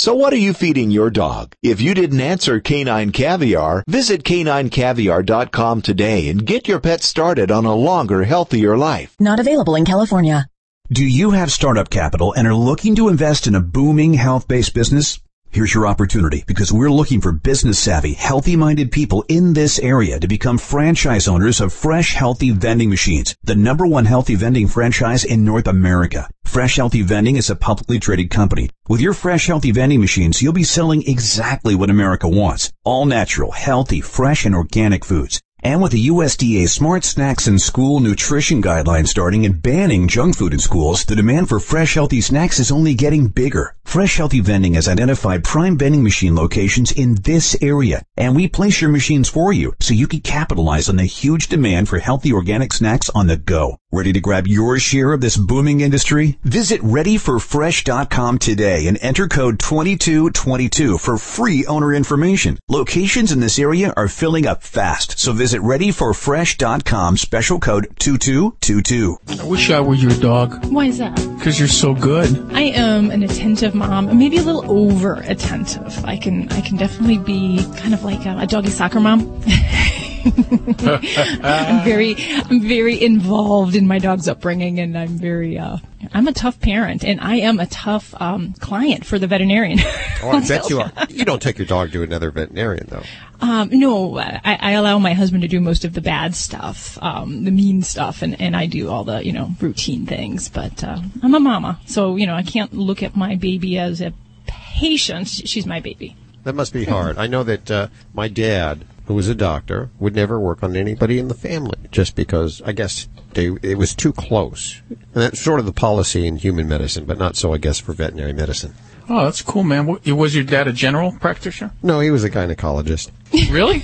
So 0.00 0.14
what 0.14 0.32
are 0.32 0.36
you 0.36 0.52
feeding 0.52 0.92
your 0.92 1.10
dog? 1.10 1.54
If 1.60 1.80
you 1.80 1.92
didn't 1.92 2.20
answer 2.20 2.60
Canine 2.60 3.10
Caviar, 3.10 3.82
visit 3.88 4.22
caninecaviar.com 4.22 5.82
today 5.82 6.28
and 6.28 6.46
get 6.46 6.68
your 6.68 6.78
pet 6.78 7.02
started 7.02 7.50
on 7.50 7.64
a 7.64 7.74
longer, 7.74 8.22
healthier 8.22 8.78
life. 8.78 9.16
Not 9.18 9.40
available 9.40 9.74
in 9.74 9.84
California. 9.84 10.46
Do 10.92 11.04
you 11.04 11.32
have 11.32 11.50
startup 11.50 11.90
capital 11.90 12.32
and 12.32 12.46
are 12.46 12.54
looking 12.54 12.94
to 12.94 13.08
invest 13.08 13.48
in 13.48 13.56
a 13.56 13.60
booming 13.60 14.14
health-based 14.14 14.72
business? 14.72 15.18
Here's 15.58 15.74
your 15.74 15.88
opportunity 15.88 16.44
because 16.46 16.72
we're 16.72 16.88
looking 16.88 17.20
for 17.20 17.32
business 17.32 17.80
savvy, 17.80 18.12
healthy 18.12 18.54
minded 18.54 18.92
people 18.92 19.24
in 19.28 19.54
this 19.54 19.80
area 19.80 20.20
to 20.20 20.28
become 20.28 20.56
franchise 20.56 21.26
owners 21.26 21.60
of 21.60 21.72
Fresh 21.72 22.14
Healthy 22.14 22.52
Vending 22.52 22.88
Machines, 22.88 23.34
the 23.42 23.56
number 23.56 23.84
one 23.84 24.04
healthy 24.04 24.36
vending 24.36 24.68
franchise 24.68 25.24
in 25.24 25.44
North 25.44 25.66
America. 25.66 26.30
Fresh 26.44 26.76
Healthy 26.76 27.02
Vending 27.02 27.34
is 27.34 27.50
a 27.50 27.56
publicly 27.56 27.98
traded 27.98 28.30
company. 28.30 28.70
With 28.88 29.00
your 29.00 29.14
Fresh 29.14 29.48
Healthy 29.48 29.72
Vending 29.72 30.00
Machines, 30.00 30.40
you'll 30.40 30.52
be 30.52 30.62
selling 30.62 31.02
exactly 31.08 31.74
what 31.74 31.90
America 31.90 32.28
wants. 32.28 32.72
All 32.84 33.04
natural, 33.04 33.50
healthy, 33.50 34.00
fresh, 34.00 34.44
and 34.44 34.54
organic 34.54 35.04
foods. 35.04 35.40
And 35.68 35.82
with 35.82 35.92
the 35.92 36.08
USDA 36.08 36.66
Smart 36.66 37.04
Snacks 37.04 37.46
and 37.46 37.60
School 37.60 38.00
Nutrition 38.00 38.62
Guidelines 38.62 39.08
starting 39.08 39.44
and 39.44 39.60
banning 39.60 40.08
junk 40.08 40.38
food 40.38 40.54
in 40.54 40.60
schools, 40.60 41.04
the 41.04 41.14
demand 41.14 41.50
for 41.50 41.60
fresh 41.60 41.92
healthy 41.92 42.22
snacks 42.22 42.58
is 42.58 42.72
only 42.72 42.94
getting 42.94 43.26
bigger. 43.26 43.76
Fresh 43.84 44.16
Healthy 44.16 44.40
Vending 44.40 44.74
has 44.74 44.88
identified 44.88 45.44
prime 45.44 45.76
vending 45.76 46.02
machine 46.02 46.34
locations 46.34 46.90
in 46.92 47.16
this 47.16 47.54
area, 47.60 48.02
and 48.16 48.34
we 48.34 48.48
place 48.48 48.80
your 48.80 48.90
machines 48.90 49.28
for 49.28 49.52
you 49.52 49.74
so 49.78 49.92
you 49.92 50.06
can 50.06 50.20
capitalize 50.20 50.88
on 50.88 50.96
the 50.96 51.04
huge 51.04 51.48
demand 51.48 51.90
for 51.90 51.98
healthy 51.98 52.32
organic 52.32 52.72
snacks 52.72 53.10
on 53.10 53.26
the 53.26 53.36
go. 53.36 53.76
Ready 53.90 54.12
to 54.12 54.20
grab 54.20 54.46
your 54.46 54.78
share 54.78 55.14
of 55.14 55.22
this 55.22 55.38
booming 55.38 55.80
industry? 55.80 56.36
Visit 56.44 56.82
readyforfresh.com 56.82 58.36
today 58.38 58.86
and 58.86 58.98
enter 59.00 59.26
code 59.26 59.58
2222 59.58 60.98
for 60.98 61.16
free 61.16 61.64
owner 61.64 61.94
information. 61.94 62.58
Locations 62.68 63.32
in 63.32 63.40
this 63.40 63.58
area 63.58 63.94
are 63.96 64.06
filling 64.06 64.46
up 64.46 64.62
fast, 64.62 65.18
so 65.18 65.32
visit 65.32 65.62
readyforfresh.com 65.62 67.16
special 67.16 67.58
code 67.60 67.88
2222. 67.98 69.16
I 69.40 69.44
wish 69.44 69.70
I 69.70 69.80
were 69.80 69.94
your 69.94 70.12
dog 70.20 70.66
Why 70.66 70.84
is 70.84 70.98
that? 70.98 71.16
because 71.38 71.58
you're 71.58 71.66
so 71.66 71.94
good. 71.94 72.52
I 72.52 72.64
am 72.64 73.10
an 73.10 73.22
attentive 73.22 73.74
mom, 73.74 74.18
maybe 74.18 74.36
a 74.36 74.42
little 74.42 74.70
over 74.70 75.14
attentive. 75.14 76.04
I 76.04 76.18
can 76.18 76.52
I 76.52 76.60
can 76.60 76.76
definitely 76.76 77.16
be 77.16 77.64
kind 77.78 77.94
of 77.94 78.04
like 78.04 78.26
a, 78.26 78.36
a 78.40 78.46
doggy 78.46 78.68
soccer 78.68 79.00
mom. 79.00 79.42
I'm 80.24 81.84
very 81.84 82.16
I'm 82.18 82.60
very 82.60 83.02
involved 83.02 83.74
in 83.74 83.86
my 83.86 83.98
dog's 83.98 84.28
upbringing, 84.28 84.78
and 84.80 84.96
I'm 84.96 85.18
very 85.18 85.58
uh, 85.58 85.78
I'm 86.12 86.28
a 86.28 86.32
tough 86.32 86.60
parent, 86.60 87.04
and 87.04 87.20
I 87.20 87.36
am 87.36 87.58
a 87.58 87.66
tough 87.66 88.14
um, 88.20 88.54
client 88.54 89.04
for 89.04 89.18
the 89.18 89.26
veterinarian. 89.26 89.78
Oh, 90.22 90.30
I 90.30 90.40
bet 90.48 90.70
you 90.70 90.80
are. 90.80 90.92
You 91.08 91.24
don't 91.24 91.42
take 91.42 91.58
your 91.58 91.66
dog 91.66 91.92
to 91.92 92.02
another 92.02 92.30
veterinarian, 92.30 92.86
though. 92.88 93.02
Um, 93.40 93.70
no, 93.72 94.18
I, 94.18 94.40
I 94.44 94.70
allow 94.72 94.98
my 94.98 95.12
husband 95.12 95.42
to 95.42 95.48
do 95.48 95.60
most 95.60 95.84
of 95.84 95.94
the 95.94 96.00
bad 96.00 96.34
stuff, 96.34 96.98
um, 97.02 97.44
the 97.44 97.50
mean 97.50 97.82
stuff, 97.82 98.22
and, 98.22 98.40
and 98.40 98.56
I 98.56 98.66
do 98.66 98.90
all 98.90 99.04
the, 99.04 99.24
you 99.24 99.32
know, 99.32 99.50
routine 99.60 100.06
things. 100.06 100.48
But 100.48 100.82
uh, 100.82 101.00
I'm 101.22 101.34
a 101.34 101.40
mama, 101.40 101.80
so, 101.86 102.16
you 102.16 102.26
know, 102.26 102.34
I 102.34 102.42
can't 102.42 102.72
look 102.74 103.02
at 103.02 103.16
my 103.16 103.36
baby 103.36 103.78
as 103.78 104.00
a 104.00 104.12
patient. 104.46 105.28
She's 105.28 105.66
my 105.66 105.80
baby. 105.80 106.16
That 106.44 106.54
must 106.54 106.72
be 106.72 106.84
hard. 106.84 107.18
I 107.18 107.26
know 107.26 107.42
that 107.44 107.70
uh, 107.70 107.88
my 108.14 108.28
dad, 108.28 108.84
who 109.08 109.14
was 109.14 109.26
a 109.26 109.34
doctor, 109.34 109.90
would 109.98 110.14
never 110.14 110.38
work 110.38 110.62
on 110.62 110.76
anybody 110.76 111.18
in 111.18 111.28
the 111.28 111.34
family 111.34 111.78
just 111.90 112.14
because 112.14 112.60
I 112.66 112.72
guess 112.72 113.08
they, 113.32 113.46
it 113.62 113.78
was 113.78 113.94
too 113.94 114.12
close. 114.12 114.82
And 114.90 114.98
that's 115.14 115.40
sort 115.40 115.60
of 115.60 115.64
the 115.66 115.72
policy 115.72 116.26
in 116.26 116.36
human 116.36 116.68
medicine, 116.68 117.06
but 117.06 117.16
not 117.16 117.34
so, 117.34 117.54
I 117.54 117.56
guess, 117.56 117.78
for 117.80 117.94
veterinary 117.94 118.34
medicine. 118.34 118.74
Oh, 119.08 119.24
that's 119.24 119.40
cool, 119.40 119.64
man. 119.64 119.86
Was 119.86 120.34
your 120.34 120.44
dad 120.44 120.68
a 120.68 120.74
general 120.74 121.12
practitioner? 121.12 121.72
No, 121.82 122.00
he 122.00 122.10
was 122.10 122.22
a 122.22 122.30
gynecologist. 122.30 123.10
Really? 123.50 123.82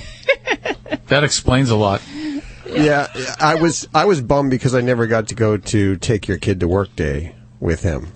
that 1.07 1.23
explains 1.23 1.71
a 1.71 1.75
lot. 1.75 2.01
Yeah, 2.67 3.07
I 3.39 3.55
was 3.55 3.87
I 3.93 4.05
was 4.05 4.21
bummed 4.21 4.51
because 4.51 4.75
I 4.75 4.81
never 4.81 5.07
got 5.07 5.29
to 5.29 5.35
go 5.35 5.57
to 5.57 5.95
take 5.97 6.27
your 6.27 6.37
kid 6.37 6.59
to 6.59 6.67
work 6.67 6.95
day 6.95 7.35
with 7.59 7.81
him, 7.81 8.11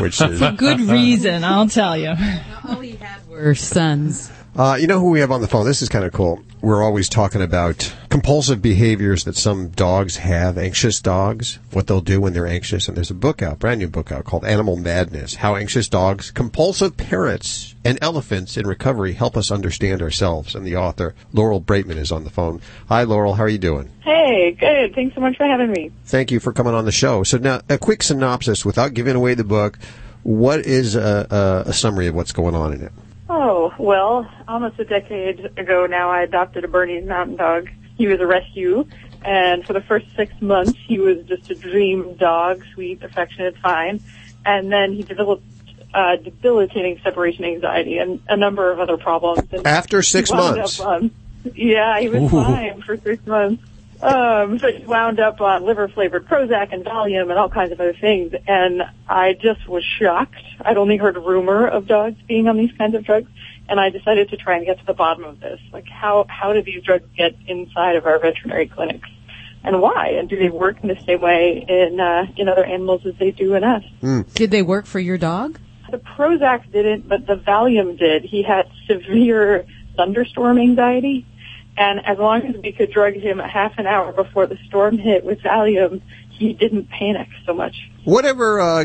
which 0.00 0.20
is 0.20 0.38
For 0.40 0.52
good 0.52 0.80
reason, 0.80 1.44
I'll 1.44 1.68
tell 1.68 1.96
you. 1.96 2.14
All 2.68 2.80
he 2.80 2.92
had 2.96 3.28
were 3.28 3.54
sons. 3.54 4.30
Uh, 4.56 4.76
you 4.80 4.88
know 4.88 4.98
who 4.98 5.10
we 5.10 5.20
have 5.20 5.30
on 5.30 5.40
the 5.40 5.46
phone? 5.46 5.64
This 5.64 5.80
is 5.80 5.88
kind 5.88 6.04
of 6.04 6.12
cool. 6.12 6.42
We're 6.60 6.82
always 6.82 7.08
talking 7.08 7.40
about 7.40 7.94
compulsive 8.08 8.60
behaviors 8.60 9.24
that 9.24 9.36
some 9.36 9.68
dogs 9.68 10.16
have, 10.16 10.58
anxious 10.58 11.00
dogs, 11.00 11.60
what 11.72 11.86
they'll 11.86 12.00
do 12.00 12.20
when 12.20 12.32
they're 12.32 12.48
anxious. 12.48 12.88
And 12.88 12.96
there's 12.96 13.12
a 13.12 13.14
book 13.14 13.42
out, 13.42 13.60
brand 13.60 13.78
new 13.78 13.88
book 13.88 14.10
out 14.10 14.24
called 14.24 14.44
Animal 14.44 14.76
Madness, 14.76 15.36
How 15.36 15.54
Anxious 15.54 15.88
Dogs, 15.88 16.32
Compulsive 16.32 16.96
Parrots, 16.96 17.76
and 17.84 17.96
Elephants 18.02 18.56
in 18.56 18.66
Recovery 18.66 19.12
Help 19.12 19.36
Us 19.36 19.52
Understand 19.52 20.02
Ourselves. 20.02 20.56
And 20.56 20.66
the 20.66 20.76
author, 20.76 21.14
Laurel 21.32 21.60
Braitman, 21.62 21.96
is 21.96 22.10
on 22.10 22.24
the 22.24 22.30
phone. 22.30 22.60
Hi, 22.88 23.04
Laurel. 23.04 23.34
How 23.34 23.44
are 23.44 23.48
you 23.48 23.56
doing? 23.56 23.90
Hey, 24.00 24.50
good. 24.58 24.94
Thanks 24.96 25.14
so 25.14 25.20
much 25.20 25.36
for 25.36 25.46
having 25.46 25.70
me. 25.70 25.92
Thank 26.06 26.32
you 26.32 26.40
for 26.40 26.52
coming 26.52 26.74
on 26.74 26.84
the 26.84 26.92
show. 26.92 27.22
So 27.22 27.38
now, 27.38 27.60
a 27.68 27.78
quick 27.78 28.02
synopsis 28.02 28.64
without 28.64 28.94
giving 28.94 29.14
away 29.14 29.34
the 29.34 29.44
book. 29.44 29.78
What 30.24 30.60
is 30.60 30.96
a, 30.96 31.64
a, 31.66 31.70
a 31.70 31.72
summary 31.72 32.08
of 32.08 32.14
what's 32.16 32.32
going 32.32 32.56
on 32.56 32.74
in 32.74 32.82
it? 32.82 32.92
Oh, 33.32 33.72
well, 33.78 34.28
almost 34.48 34.80
a 34.80 34.84
decade 34.84 35.56
ago 35.56 35.86
now, 35.86 36.10
I 36.10 36.22
adopted 36.22 36.64
a 36.64 36.68
Bernese 36.68 37.06
Mountain 37.06 37.36
Dog. 37.36 37.70
He 37.96 38.08
was 38.08 38.18
a 38.18 38.26
rescue, 38.26 38.84
and 39.24 39.64
for 39.64 39.72
the 39.72 39.80
first 39.80 40.06
six 40.16 40.32
months, 40.40 40.76
he 40.76 40.98
was 40.98 41.24
just 41.26 41.48
a 41.48 41.54
dream 41.54 42.16
dog, 42.16 42.64
sweet, 42.74 43.04
affectionate, 43.04 43.56
fine. 43.58 44.00
And 44.44 44.72
then 44.72 44.94
he 44.94 45.04
developed 45.04 45.44
uh, 45.94 46.16
debilitating 46.16 47.00
separation 47.04 47.44
anxiety 47.44 47.98
and 47.98 48.20
a 48.28 48.36
number 48.36 48.72
of 48.72 48.80
other 48.80 48.96
problems. 48.96 49.48
And 49.52 49.64
After 49.64 50.02
six 50.02 50.32
months? 50.32 50.80
Up 50.80 50.88
on, 50.88 51.12
yeah, 51.54 52.00
he 52.00 52.08
was 52.08 52.22
Ooh. 52.24 52.28
fine 52.30 52.82
for 52.82 52.96
six 52.96 53.24
months. 53.28 53.62
Um, 54.02 54.56
but 54.56 54.76
he 54.76 54.84
wound 54.84 55.20
up 55.20 55.40
on 55.40 55.64
liver 55.64 55.88
flavored 55.88 56.26
Prozac 56.26 56.72
and 56.72 56.84
Valium 56.84 57.28
and 57.28 57.32
all 57.32 57.50
kinds 57.50 57.72
of 57.72 57.80
other 57.80 57.92
things. 57.92 58.32
And 58.46 58.82
I 59.08 59.34
just 59.34 59.68
was 59.68 59.84
shocked. 59.84 60.42
I'd 60.60 60.78
only 60.78 60.96
heard 60.96 61.16
rumor 61.16 61.66
of 61.66 61.86
dogs 61.86 62.16
being 62.26 62.48
on 62.48 62.56
these 62.56 62.72
kinds 62.78 62.94
of 62.94 63.04
drugs. 63.04 63.30
And 63.68 63.78
I 63.78 63.90
decided 63.90 64.30
to 64.30 64.36
try 64.36 64.56
and 64.56 64.66
get 64.66 64.78
to 64.80 64.86
the 64.86 64.94
bottom 64.94 65.24
of 65.24 65.40
this. 65.40 65.60
Like 65.72 65.88
how, 65.88 66.24
how 66.28 66.52
do 66.52 66.62
these 66.62 66.82
drugs 66.82 67.06
get 67.16 67.36
inside 67.46 67.96
of 67.96 68.06
our 68.06 68.18
veterinary 68.18 68.66
clinics? 68.66 69.08
And 69.62 69.82
why? 69.82 70.14
And 70.18 70.28
do 70.28 70.38
they 70.38 70.48
work 70.48 70.78
in 70.82 70.88
the 70.88 70.98
same 71.04 71.20
way 71.20 71.64
in, 71.68 72.00
uh, 72.00 72.26
in 72.36 72.48
other 72.48 72.64
animals 72.64 73.04
as 73.04 73.14
they 73.18 73.30
do 73.30 73.54
in 73.54 73.64
us? 73.64 73.84
Mm. 74.02 74.32
Did 74.32 74.50
they 74.50 74.62
work 74.62 74.86
for 74.86 74.98
your 74.98 75.18
dog? 75.18 75.58
The 75.90 75.98
Prozac 75.98 76.72
didn't, 76.72 77.08
but 77.08 77.26
the 77.26 77.36
Valium 77.36 77.98
did. 77.98 78.24
He 78.24 78.42
had 78.42 78.70
severe 78.86 79.66
thunderstorm 79.96 80.58
anxiety. 80.58 81.26
And 81.76 82.04
as 82.04 82.18
long 82.18 82.42
as 82.42 82.56
we 82.56 82.72
could 82.72 82.90
drug 82.90 83.14
him 83.14 83.40
a 83.40 83.48
half 83.48 83.78
an 83.78 83.86
hour 83.86 84.12
before 84.12 84.46
the 84.46 84.58
storm 84.66 84.98
hit 84.98 85.24
with 85.24 85.40
Valium, 85.40 86.02
he 86.30 86.52
didn't 86.52 86.88
panic 86.90 87.28
so 87.44 87.54
much. 87.54 87.90
Whatever 88.04 88.60
uh, 88.60 88.84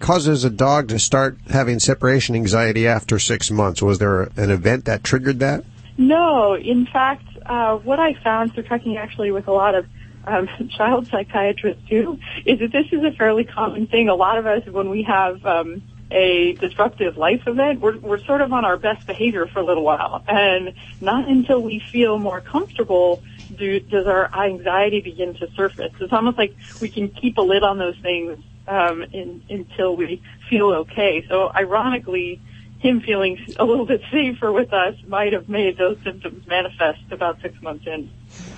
causes 0.00 0.44
a 0.44 0.50
dog 0.50 0.88
to 0.88 0.98
start 0.98 1.38
having 1.48 1.78
separation 1.78 2.34
anxiety 2.34 2.86
after 2.86 3.18
six 3.18 3.50
months? 3.50 3.80
Was 3.80 3.98
there 3.98 4.22
an 4.36 4.50
event 4.50 4.86
that 4.86 5.04
triggered 5.04 5.38
that? 5.40 5.64
No, 5.96 6.54
in 6.56 6.86
fact, 6.86 7.24
uh, 7.46 7.76
what 7.76 8.00
I 8.00 8.14
found 8.14 8.54
through 8.54 8.64
talking 8.64 8.96
actually 8.96 9.30
with 9.30 9.46
a 9.48 9.52
lot 9.52 9.74
of 9.74 9.86
um, 10.26 10.48
child 10.76 11.06
psychiatrists 11.06 11.88
too 11.88 12.18
is 12.44 12.58
that 12.58 12.72
this 12.72 12.86
is 12.92 13.04
a 13.04 13.12
fairly 13.12 13.44
common 13.44 13.86
thing. 13.86 14.08
A 14.08 14.14
lot 14.14 14.38
of 14.38 14.46
us, 14.46 14.66
when 14.66 14.90
we 14.90 15.04
have 15.04 15.44
um, 15.46 15.82
a 16.10 16.52
disruptive 16.54 17.16
life 17.16 17.42
event, 17.46 17.80
we're, 17.80 17.98
we're 17.98 18.24
sort 18.24 18.40
of 18.40 18.52
on 18.52 18.64
our 18.64 18.76
best 18.76 19.06
behavior 19.06 19.46
for 19.46 19.60
a 19.60 19.64
little 19.64 19.84
while, 19.84 20.22
and 20.28 20.74
not 21.00 21.28
until 21.28 21.60
we 21.60 21.82
feel 21.92 22.18
more 22.18 22.40
comfortable 22.40 23.22
do, 23.56 23.80
does 23.80 24.06
our 24.06 24.32
anxiety 24.34 25.00
begin 25.00 25.34
to 25.34 25.50
surface. 25.52 25.92
It's 26.00 26.12
almost 26.12 26.38
like 26.38 26.54
we 26.80 26.88
can 26.90 27.08
keep 27.08 27.38
a 27.38 27.42
lid 27.42 27.62
on 27.62 27.78
those 27.78 27.96
things 28.02 28.38
um, 28.68 29.02
in, 29.02 29.42
until 29.48 29.96
we 29.96 30.22
feel 30.48 30.66
okay. 30.68 31.24
So, 31.28 31.50
ironically, 31.54 32.40
him 32.78 33.00
feeling 33.00 33.38
a 33.58 33.64
little 33.64 33.86
bit 33.86 34.02
safer 34.12 34.52
with 34.52 34.72
us 34.72 34.94
might 35.06 35.32
have 35.32 35.48
made 35.48 35.78
those 35.78 35.98
symptoms 36.04 36.46
manifest 36.46 37.00
about 37.10 37.40
six 37.40 37.60
months 37.62 37.86
in. 37.86 38.10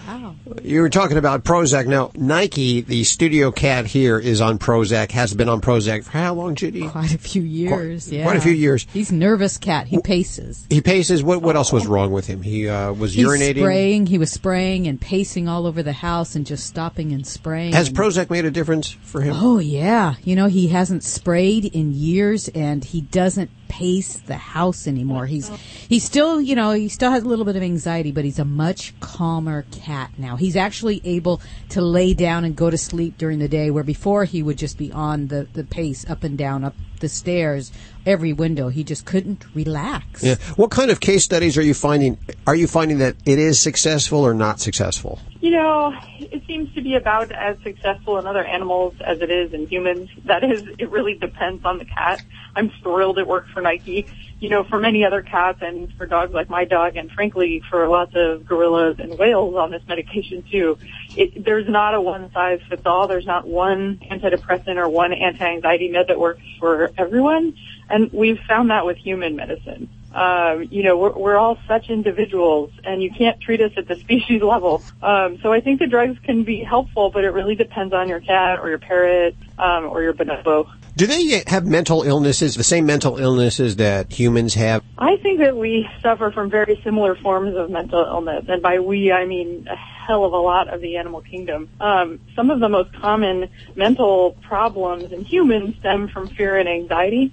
Wow. 0.08 0.36
You 0.62 0.80
were 0.80 0.88
talking 0.88 1.18
about 1.18 1.44
Prozac. 1.44 1.86
Now, 1.86 2.10
Nike, 2.14 2.80
the 2.80 3.04
studio 3.04 3.50
cat 3.52 3.84
here, 3.84 4.18
is 4.18 4.40
on 4.40 4.58
Prozac, 4.58 5.10
has 5.12 5.34
been 5.34 5.50
on 5.50 5.60
Prozac 5.60 6.04
for 6.04 6.12
how 6.12 6.32
long, 6.32 6.54
Judy? 6.54 6.88
Quite 6.88 7.14
a 7.14 7.18
few 7.18 7.42
years, 7.42 8.08
Quite- 8.08 8.16
yeah. 8.16 8.22
quite 8.24 8.36
a 8.36 8.40
few 8.40 8.52
years. 8.52 8.86
He's 8.90 9.12
nervous 9.12 9.58
cat. 9.58 9.86
He 9.86 10.00
paces. 10.00 10.66
He 10.70 10.80
paces. 10.80 11.22
What, 11.22 11.42
what 11.42 11.56
else 11.56 11.72
was 11.74 11.86
wrong 11.86 12.10
with 12.10 12.26
him? 12.26 12.40
He 12.40 12.68
uh, 12.68 12.92
was 12.94 13.12
He's 13.12 13.26
urinating. 13.26 13.58
spraying. 13.60 14.06
He 14.06 14.16
was 14.16 14.32
spraying 14.32 14.86
and 14.86 14.98
pacing 14.98 15.46
all 15.46 15.66
over 15.66 15.82
the 15.82 15.92
house 15.92 16.34
and 16.34 16.46
just 16.46 16.66
stopping 16.66 17.12
and 17.12 17.26
spraying. 17.26 17.74
Has 17.74 17.90
Prozac 17.90 18.30
made 18.30 18.46
a 18.46 18.50
difference 18.50 18.88
for 18.90 19.20
him? 19.20 19.34
Oh 19.36 19.58
yeah, 19.58 20.14
you 20.24 20.34
know 20.36 20.46
he 20.46 20.68
hasn't 20.68 21.04
sprayed 21.04 21.66
in 21.66 21.92
years, 21.92 22.48
and 22.48 22.82
he 22.82 23.02
doesn't 23.02 23.50
pace 23.68 24.14
the 24.20 24.36
house 24.36 24.86
anymore. 24.86 25.26
He's 25.26 25.48
he's 25.88 26.02
still 26.02 26.40
you 26.40 26.54
know 26.54 26.70
he 26.72 26.88
still 26.88 27.10
has 27.10 27.22
a 27.22 27.28
little 27.28 27.44
bit 27.44 27.56
of 27.56 27.62
anxiety, 27.62 28.10
but 28.12 28.24
he's 28.24 28.38
a 28.38 28.44
much 28.46 28.98
calmer 29.00 29.66
cat 29.70 29.97
now. 30.16 30.36
He's 30.36 30.56
actually 30.56 31.00
able 31.04 31.40
to 31.70 31.80
lay 31.80 32.14
down 32.14 32.44
and 32.44 32.54
go 32.54 32.70
to 32.70 32.78
sleep 32.78 33.18
during 33.18 33.38
the 33.38 33.48
day, 33.48 33.70
where 33.70 33.84
before 33.84 34.24
he 34.24 34.42
would 34.42 34.58
just 34.58 34.78
be 34.78 34.92
on 34.92 35.28
the 35.28 35.48
the 35.52 35.64
pace 35.64 36.08
up 36.08 36.24
and 36.24 36.36
down 36.36 36.64
up 36.64 36.74
the 37.00 37.08
stairs 37.08 37.72
every 38.06 38.32
window. 38.32 38.68
He 38.68 38.84
just 38.84 39.04
couldn't 39.04 39.44
relax. 39.54 40.22
Yeah. 40.22 40.36
What 40.56 40.70
kind 40.70 40.90
of 40.90 41.00
case 41.00 41.24
studies 41.24 41.56
are 41.56 41.62
you 41.62 41.74
finding? 41.74 42.18
Are 42.46 42.54
you 42.54 42.66
finding 42.66 42.98
that 42.98 43.16
it 43.24 43.38
is 43.38 43.60
successful 43.60 44.20
or 44.20 44.34
not 44.34 44.60
successful? 44.60 45.20
You 45.40 45.50
know, 45.50 45.94
it 46.18 46.42
seems 46.46 46.74
to 46.74 46.82
be 46.82 46.96
about 46.96 47.30
as 47.30 47.56
successful 47.62 48.18
in 48.18 48.26
other 48.26 48.44
animals 48.44 48.94
as 49.04 49.20
it 49.20 49.30
is 49.30 49.52
in 49.52 49.68
humans. 49.68 50.10
That 50.24 50.42
is, 50.42 50.62
it 50.78 50.90
really 50.90 51.14
depends 51.14 51.64
on 51.64 51.78
the 51.78 51.84
cat. 51.84 52.22
I'm 52.56 52.70
thrilled 52.82 53.18
it 53.18 53.26
worked 53.26 53.50
for 53.50 53.60
Nike. 53.60 54.06
You 54.40 54.48
know, 54.48 54.62
for 54.64 54.78
many 54.78 55.04
other 55.04 55.22
cats 55.22 55.58
and 55.62 55.92
for 55.94 56.06
dogs 56.06 56.32
like 56.32 56.48
my 56.48 56.64
dog 56.64 56.96
and 56.96 57.10
frankly 57.10 57.62
for 57.68 57.88
lots 57.88 58.12
of 58.14 58.46
gorillas 58.46 59.00
and 59.00 59.18
whales 59.18 59.56
on 59.56 59.70
this 59.70 59.82
medication 59.88 60.44
too, 60.50 60.78
it, 61.16 61.44
there's 61.44 61.68
not 61.68 61.94
a 61.94 62.00
one 62.00 62.30
size 62.32 62.60
fits 62.68 62.86
all. 62.86 63.08
There's 63.08 63.26
not 63.26 63.46
one 63.48 63.98
antidepressant 64.10 64.76
or 64.76 64.88
one 64.88 65.12
anti-anxiety 65.12 65.88
med 65.88 66.06
that 66.08 66.20
works 66.20 66.42
for 66.60 66.92
everyone. 66.96 67.56
And 67.90 68.12
we've 68.12 68.38
found 68.46 68.70
that 68.70 68.86
with 68.86 68.96
human 68.96 69.34
medicine. 69.34 69.88
Um, 70.14 70.68
you 70.70 70.82
know, 70.82 70.96
we're, 70.96 71.12
we're 71.12 71.36
all 71.36 71.58
such 71.66 71.90
individuals, 71.90 72.70
and 72.82 73.02
you 73.02 73.10
can't 73.10 73.40
treat 73.40 73.60
us 73.60 73.72
at 73.76 73.88
the 73.88 73.96
species 74.00 74.42
level. 74.42 74.82
Um, 75.02 75.38
so 75.42 75.52
I 75.52 75.60
think 75.60 75.80
the 75.80 75.86
drugs 75.86 76.18
can 76.24 76.44
be 76.44 76.62
helpful, 76.62 77.10
but 77.10 77.24
it 77.24 77.30
really 77.30 77.54
depends 77.54 77.92
on 77.92 78.08
your 78.08 78.20
cat 78.20 78.58
or 78.60 78.68
your 78.68 78.78
parrot 78.78 79.36
um, 79.58 79.84
or 79.84 80.02
your 80.02 80.14
bonobo. 80.14 80.68
Do 80.98 81.06
they 81.06 81.44
have 81.46 81.64
mental 81.64 82.02
illnesses, 82.02 82.56
the 82.56 82.64
same 82.64 82.84
mental 82.84 83.18
illnesses 83.18 83.76
that 83.76 84.12
humans 84.12 84.54
have? 84.54 84.82
I 84.98 85.16
think 85.18 85.38
that 85.38 85.56
we 85.56 85.88
suffer 86.02 86.32
from 86.32 86.50
very 86.50 86.80
similar 86.82 87.14
forms 87.14 87.54
of 87.54 87.70
mental 87.70 88.04
illness, 88.04 88.46
and 88.48 88.60
by 88.60 88.80
we 88.80 89.12
I 89.12 89.24
mean 89.24 89.68
a 89.70 89.76
hell 89.76 90.24
of 90.24 90.32
a 90.32 90.38
lot 90.38 90.74
of 90.74 90.80
the 90.80 90.96
animal 90.96 91.20
kingdom. 91.20 91.68
Um, 91.80 92.18
some 92.34 92.50
of 92.50 92.58
the 92.58 92.68
most 92.68 92.92
common 92.94 93.48
mental 93.76 94.32
problems 94.42 95.12
in 95.12 95.24
humans 95.24 95.76
stem 95.78 96.08
from 96.08 96.26
fear 96.30 96.56
and 96.56 96.68
anxiety. 96.68 97.32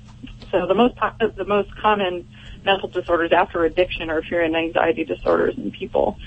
So 0.51 0.67
the 0.67 0.75
most 0.75 0.95
po- 0.97 1.31
the 1.35 1.45
most 1.45 1.75
common 1.75 2.27
mental 2.63 2.87
disorders 2.87 3.31
after 3.31 3.65
addiction 3.65 4.11
are 4.11 4.21
fear 4.21 4.43
and 4.43 4.55
anxiety 4.55 5.05
disorders 5.05 5.57
in 5.57 5.71
people. 5.71 6.19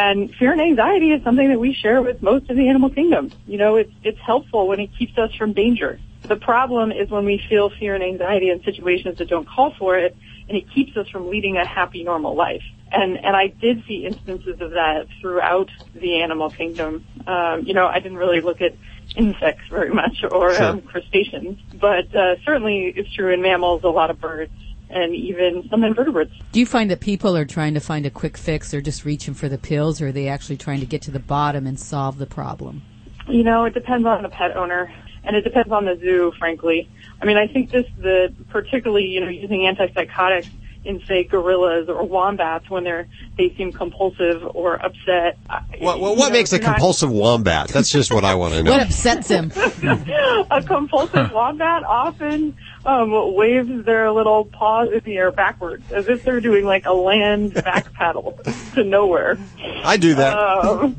And 0.00 0.32
fear 0.36 0.52
and 0.52 0.60
anxiety 0.60 1.10
is 1.10 1.24
something 1.24 1.48
that 1.48 1.58
we 1.58 1.74
share 1.74 2.00
with 2.00 2.22
most 2.22 2.48
of 2.50 2.56
the 2.56 2.68
animal 2.68 2.88
kingdom. 2.88 3.32
You 3.48 3.58
know, 3.58 3.74
it's 3.74 3.90
it's 4.04 4.20
helpful 4.20 4.68
when 4.68 4.78
it 4.78 4.90
keeps 4.96 5.18
us 5.18 5.34
from 5.34 5.54
danger. 5.54 5.98
The 6.22 6.36
problem 6.36 6.92
is 6.92 7.10
when 7.10 7.24
we 7.24 7.42
feel 7.48 7.68
fear 7.68 7.96
and 7.96 8.04
anxiety 8.04 8.50
in 8.50 8.62
situations 8.62 9.18
that 9.18 9.28
don't 9.28 9.48
call 9.48 9.74
for 9.76 9.98
it, 9.98 10.16
and 10.48 10.56
it 10.56 10.70
keeps 10.72 10.96
us 10.96 11.08
from 11.08 11.28
leading 11.28 11.56
a 11.56 11.66
happy, 11.66 12.04
normal 12.04 12.36
life. 12.36 12.62
And 12.92 13.16
and 13.16 13.34
I 13.34 13.48
did 13.48 13.82
see 13.88 14.06
instances 14.06 14.60
of 14.60 14.70
that 14.70 15.08
throughout 15.20 15.70
the 15.94 16.22
animal 16.22 16.50
kingdom. 16.50 17.04
Um, 17.26 17.64
you 17.64 17.74
know, 17.74 17.88
I 17.88 17.98
didn't 17.98 18.18
really 18.18 18.40
look 18.40 18.60
at 18.60 18.74
insects 19.16 19.64
very 19.68 19.90
much 19.90 20.22
or 20.30 20.54
Sure. 20.54 20.64
um, 20.64 20.82
crustaceans, 20.82 21.58
but 21.74 22.14
uh, 22.14 22.36
certainly 22.44 22.92
it's 22.94 23.12
true 23.14 23.32
in 23.32 23.42
mammals, 23.42 23.82
a 23.82 23.88
lot 23.88 24.10
of 24.10 24.20
birds, 24.20 24.52
and 24.90 25.14
even 25.14 25.68
some 25.68 25.84
invertebrates. 25.84 26.32
Do 26.52 26.60
you 26.60 26.66
find 26.66 26.90
that 26.90 27.00
people 27.00 27.36
are 27.36 27.44
trying 27.44 27.74
to 27.74 27.80
find 27.80 28.06
a 28.06 28.10
quick 28.10 28.36
fix? 28.36 28.70
They're 28.70 28.80
just 28.80 29.04
reaching 29.04 29.34
for 29.34 29.48
the 29.48 29.58
pills, 29.58 30.00
or 30.00 30.08
are 30.08 30.12
they 30.12 30.28
actually 30.28 30.56
trying 30.56 30.80
to 30.80 30.86
get 30.86 31.02
to 31.02 31.10
the 31.10 31.18
bottom 31.18 31.66
and 31.66 31.78
solve 31.78 32.18
the 32.18 32.26
problem? 32.26 32.82
You 33.28 33.44
know, 33.44 33.64
it 33.64 33.74
depends 33.74 34.06
on 34.06 34.22
the 34.22 34.28
pet 34.28 34.56
owner, 34.56 34.92
and 35.24 35.36
it 35.36 35.42
depends 35.42 35.70
on 35.70 35.84
the 35.84 35.96
zoo, 36.00 36.32
frankly. 36.38 36.88
I 37.20 37.26
mean, 37.26 37.36
I 37.36 37.46
think 37.46 37.70
this, 37.70 37.86
the 37.98 38.32
particularly, 38.48 39.06
you 39.06 39.20
know, 39.20 39.28
using 39.28 39.60
antipsychotics 39.60 40.48
in 40.84 41.02
say 41.06 41.24
gorillas 41.24 41.88
or 41.88 42.02
wombats 42.06 42.70
when 42.70 42.84
they're 42.84 43.06
they 43.36 43.52
seem 43.56 43.72
compulsive 43.72 44.42
or 44.54 44.74
upset. 44.76 45.38
I- 45.50 45.60
What, 45.80 46.00
what, 46.00 46.16
know, 46.18 46.30
makes 46.30 46.52
a 46.52 46.56
you're 46.56 46.64
not- 46.64 46.74
compulsive 46.76 47.10
wombat? 47.10 47.68
That's 47.68 47.90
just 47.90 48.12
what 48.12 48.24
I 48.24 48.34
want 48.36 48.54
to 48.54 48.62
know. 48.62 48.70
What 48.72 48.82
upsets 48.82 49.28
him? 49.28 49.52
a 50.50 50.62
compulsive 50.66 51.30
wombat 51.32 51.84
often 51.84 52.56
um, 52.86 53.10
waves 53.34 53.84
their 53.84 54.10
little 54.10 54.44
paws 54.46 54.88
in 54.92 55.00
the 55.04 55.16
air 55.16 55.30
backwards 55.30 55.90
as 55.92 56.08
if 56.08 56.24
they're 56.24 56.40
doing 56.40 56.64
like 56.64 56.86
a 56.86 56.92
land 56.92 57.54
back 57.54 57.92
paddle 57.92 58.38
to 58.74 58.82
nowhere. 58.84 59.38
I 59.84 59.96
do 59.96 60.14
that. 60.14 60.36
Um, 60.38 60.96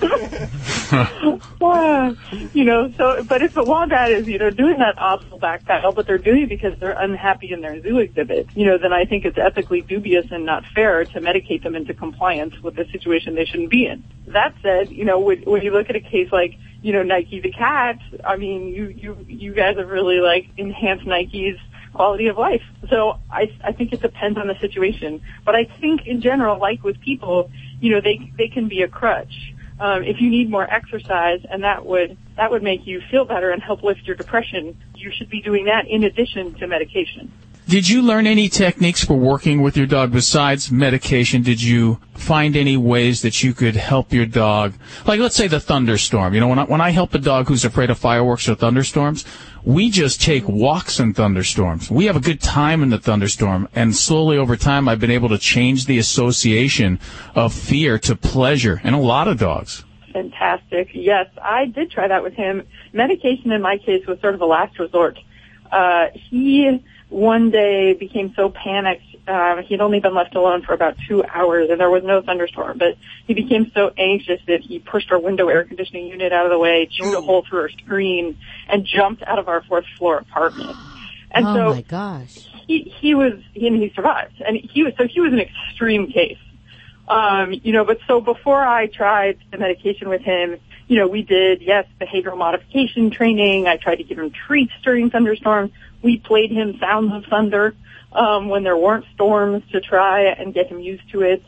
well, 1.60 2.16
you 2.52 2.64
know, 2.64 2.92
so, 2.96 3.22
but 3.24 3.42
if 3.42 3.56
a 3.56 3.62
wombat 3.62 4.10
is, 4.12 4.26
you 4.26 4.38
know, 4.38 4.50
doing 4.50 4.78
that 4.78 4.98
awful 4.98 5.38
back 5.38 5.64
paddle, 5.64 5.92
but 5.92 6.06
they're 6.06 6.18
doing 6.18 6.42
it 6.44 6.48
because 6.48 6.78
they're 6.78 6.98
unhappy 6.98 7.52
in 7.52 7.60
their 7.60 7.80
zoo 7.82 7.98
exhibit, 7.98 8.48
you 8.54 8.66
know, 8.66 8.78
then 8.78 8.92
I 8.92 9.04
think 9.04 9.24
it's 9.24 9.38
ethically 9.38 9.82
dubious 9.82 10.26
and 10.30 10.46
not 10.46 10.64
fair 10.74 11.04
to 11.04 11.20
medicate 11.20 11.62
them 11.62 11.74
into 11.74 11.94
compliance 11.94 12.54
with 12.62 12.78
a 12.78 12.88
situation 12.90 13.34
they 13.34 13.44
shouldn't 13.44 13.70
be 13.70 13.86
in. 13.86 14.04
That 14.28 14.54
said, 14.62 14.90
you 14.90 15.04
know, 15.04 15.20
when, 15.20 15.42
when 15.42 15.62
you 15.62 15.70
look 15.72 15.90
at 15.90 15.96
a 15.96 16.00
case 16.00 16.30
like, 16.32 16.56
you 16.82 16.92
know, 16.92 17.02
Nike 17.02 17.40
the 17.40 17.52
cat, 17.52 17.98
I 18.24 18.36
mean, 18.36 18.68
you, 18.68 18.86
you, 18.86 19.16
you 19.28 19.54
guys 19.54 19.76
have 19.76 19.88
really 19.88 20.20
like 20.20 20.48
enhanced 20.56 21.06
Nike's 21.06 21.58
quality 21.92 22.28
of 22.28 22.38
life. 22.38 22.62
So 22.88 23.18
I, 23.30 23.52
I 23.62 23.72
think 23.72 23.92
it 23.92 24.00
depends 24.00 24.38
on 24.38 24.46
the 24.46 24.58
situation. 24.60 25.20
But 25.44 25.54
I 25.56 25.64
think 25.64 26.06
in 26.06 26.20
general, 26.20 26.58
like 26.58 26.82
with 26.82 27.00
people, 27.00 27.50
you 27.80 27.92
know, 27.92 28.00
they, 28.00 28.32
they 28.38 28.48
can 28.48 28.68
be 28.68 28.82
a 28.82 28.88
crutch. 28.88 29.54
Um, 29.80 30.04
if 30.04 30.20
you 30.20 30.28
need 30.28 30.50
more 30.50 30.70
exercise 30.70 31.40
and 31.50 31.64
that 31.64 31.86
would, 31.86 32.16
that 32.36 32.50
would 32.50 32.62
make 32.62 32.86
you 32.86 33.00
feel 33.10 33.24
better 33.24 33.50
and 33.50 33.62
help 33.62 33.82
lift 33.82 34.06
your 34.06 34.14
depression, 34.14 34.76
you 34.94 35.10
should 35.10 35.30
be 35.30 35.40
doing 35.40 35.64
that 35.64 35.88
in 35.88 36.04
addition 36.04 36.54
to 36.54 36.66
medication. 36.66 37.32
Did 37.66 37.88
you 37.88 38.02
learn 38.02 38.26
any 38.26 38.48
techniques 38.48 39.04
for 39.04 39.14
working 39.14 39.62
with 39.62 39.76
your 39.76 39.86
dog 39.86 40.10
besides 40.10 40.72
medication? 40.72 41.42
Did 41.42 41.62
you 41.62 42.00
find 42.14 42.56
any 42.56 42.76
ways 42.76 43.22
that 43.22 43.44
you 43.44 43.54
could 43.54 43.76
help 43.76 44.12
your 44.12 44.26
dog? 44.26 44.74
Like, 45.06 45.20
let's 45.20 45.36
say 45.36 45.46
the 45.46 45.60
thunderstorm. 45.60 46.34
You 46.34 46.40
know, 46.40 46.48
when 46.48 46.58
I, 46.58 46.64
when 46.64 46.80
I 46.80 46.90
help 46.90 47.14
a 47.14 47.18
dog 47.18 47.46
who's 47.46 47.64
afraid 47.64 47.88
of 47.88 47.96
fireworks 47.96 48.48
or 48.48 48.56
thunderstorms, 48.56 49.24
we 49.64 49.90
just 49.90 50.20
take 50.20 50.48
walks 50.48 51.00
in 51.00 51.14
thunderstorms. 51.14 51.90
We 51.90 52.06
have 52.06 52.16
a 52.16 52.20
good 52.20 52.40
time 52.40 52.82
in 52.82 52.90
the 52.90 52.98
thunderstorm, 52.98 53.68
and 53.74 53.94
slowly 53.94 54.38
over 54.38 54.56
time, 54.56 54.88
I've 54.88 55.00
been 55.00 55.10
able 55.10 55.28
to 55.30 55.38
change 55.38 55.86
the 55.86 55.98
association 55.98 56.98
of 57.34 57.52
fear 57.52 57.98
to 58.00 58.16
pleasure 58.16 58.80
in 58.84 58.94
a 58.94 59.00
lot 59.00 59.28
of 59.28 59.38
dogs. 59.38 59.84
Fantastic. 60.12 60.90
Yes, 60.92 61.26
I 61.42 61.66
did 61.66 61.90
try 61.90 62.08
that 62.08 62.22
with 62.22 62.34
him. 62.34 62.66
Medication 62.92 63.52
in 63.52 63.62
my 63.62 63.78
case 63.78 64.06
was 64.06 64.20
sort 64.20 64.34
of 64.34 64.40
a 64.40 64.46
last 64.46 64.78
resort. 64.78 65.18
Uh, 65.70 66.06
he 66.14 66.84
one 67.08 67.50
day 67.50 67.94
became 67.94 68.32
so 68.34 68.50
panicked. 68.50 69.02
Uh, 69.30 69.62
he'd 69.62 69.80
only 69.80 70.00
been 70.00 70.12
left 70.12 70.34
alone 70.34 70.60
for 70.60 70.74
about 70.74 70.96
two 71.06 71.22
hours 71.22 71.70
and 71.70 71.78
there 71.78 71.88
was 71.88 72.02
no 72.02 72.20
thunderstorm, 72.20 72.78
but 72.78 72.96
he 73.28 73.34
became 73.34 73.70
so 73.72 73.92
anxious 73.96 74.40
that 74.48 74.60
he 74.60 74.80
pushed 74.80 75.12
our 75.12 75.20
window 75.20 75.48
air 75.48 75.62
conditioning 75.62 76.08
unit 76.08 76.32
out 76.32 76.46
of 76.46 76.50
the 76.50 76.58
way, 76.58 76.88
chewed 76.90 77.14
a 77.14 77.20
hole 77.20 77.44
through 77.48 77.60
our 77.60 77.68
screen, 77.68 78.36
and 78.68 78.84
jumped 78.84 79.22
out 79.22 79.38
of 79.38 79.46
our 79.46 79.62
fourth 79.62 79.84
floor 79.96 80.18
apartment. 80.18 80.76
And 81.30 81.46
oh 81.46 81.54
so 81.54 81.74
my 81.74 81.82
gosh. 81.82 82.48
he 82.66 82.92
he 83.00 83.14
was 83.14 83.34
and 83.54 83.76
he 83.76 83.92
survived. 83.94 84.42
And 84.44 84.56
he 84.56 84.82
was 84.82 84.94
so 84.98 85.06
he 85.06 85.20
was 85.20 85.32
an 85.32 85.38
extreme 85.38 86.10
case. 86.10 86.38
Um 87.06 87.52
you 87.52 87.72
know 87.72 87.84
but 87.84 87.98
so 88.08 88.20
before 88.20 88.64
i 88.64 88.86
tried 88.86 89.38
the 89.52 89.58
medication 89.58 90.08
with 90.08 90.22
him 90.22 90.58
you 90.88 90.96
know 90.96 91.06
we 91.06 91.22
did 91.22 91.62
yes 91.62 91.86
behavioral 92.00 92.36
modification 92.36 93.12
training. 93.12 93.68
I 93.68 93.76
tried 93.76 93.96
to 93.96 94.02
give 94.02 94.18
him 94.18 94.32
treats 94.32 94.72
during 94.82 95.08
thunderstorms. 95.10 95.70
We 96.02 96.18
played 96.18 96.50
him 96.50 96.78
sounds 96.80 97.12
of 97.14 97.30
thunder 97.30 97.76
um 98.12 98.48
when 98.48 98.62
there 98.62 98.76
weren't 98.76 99.04
storms 99.14 99.62
to 99.72 99.80
try 99.80 100.22
and 100.22 100.52
get 100.54 100.66
him 100.68 100.80
used 100.80 101.08
to 101.10 101.22
it. 101.22 101.42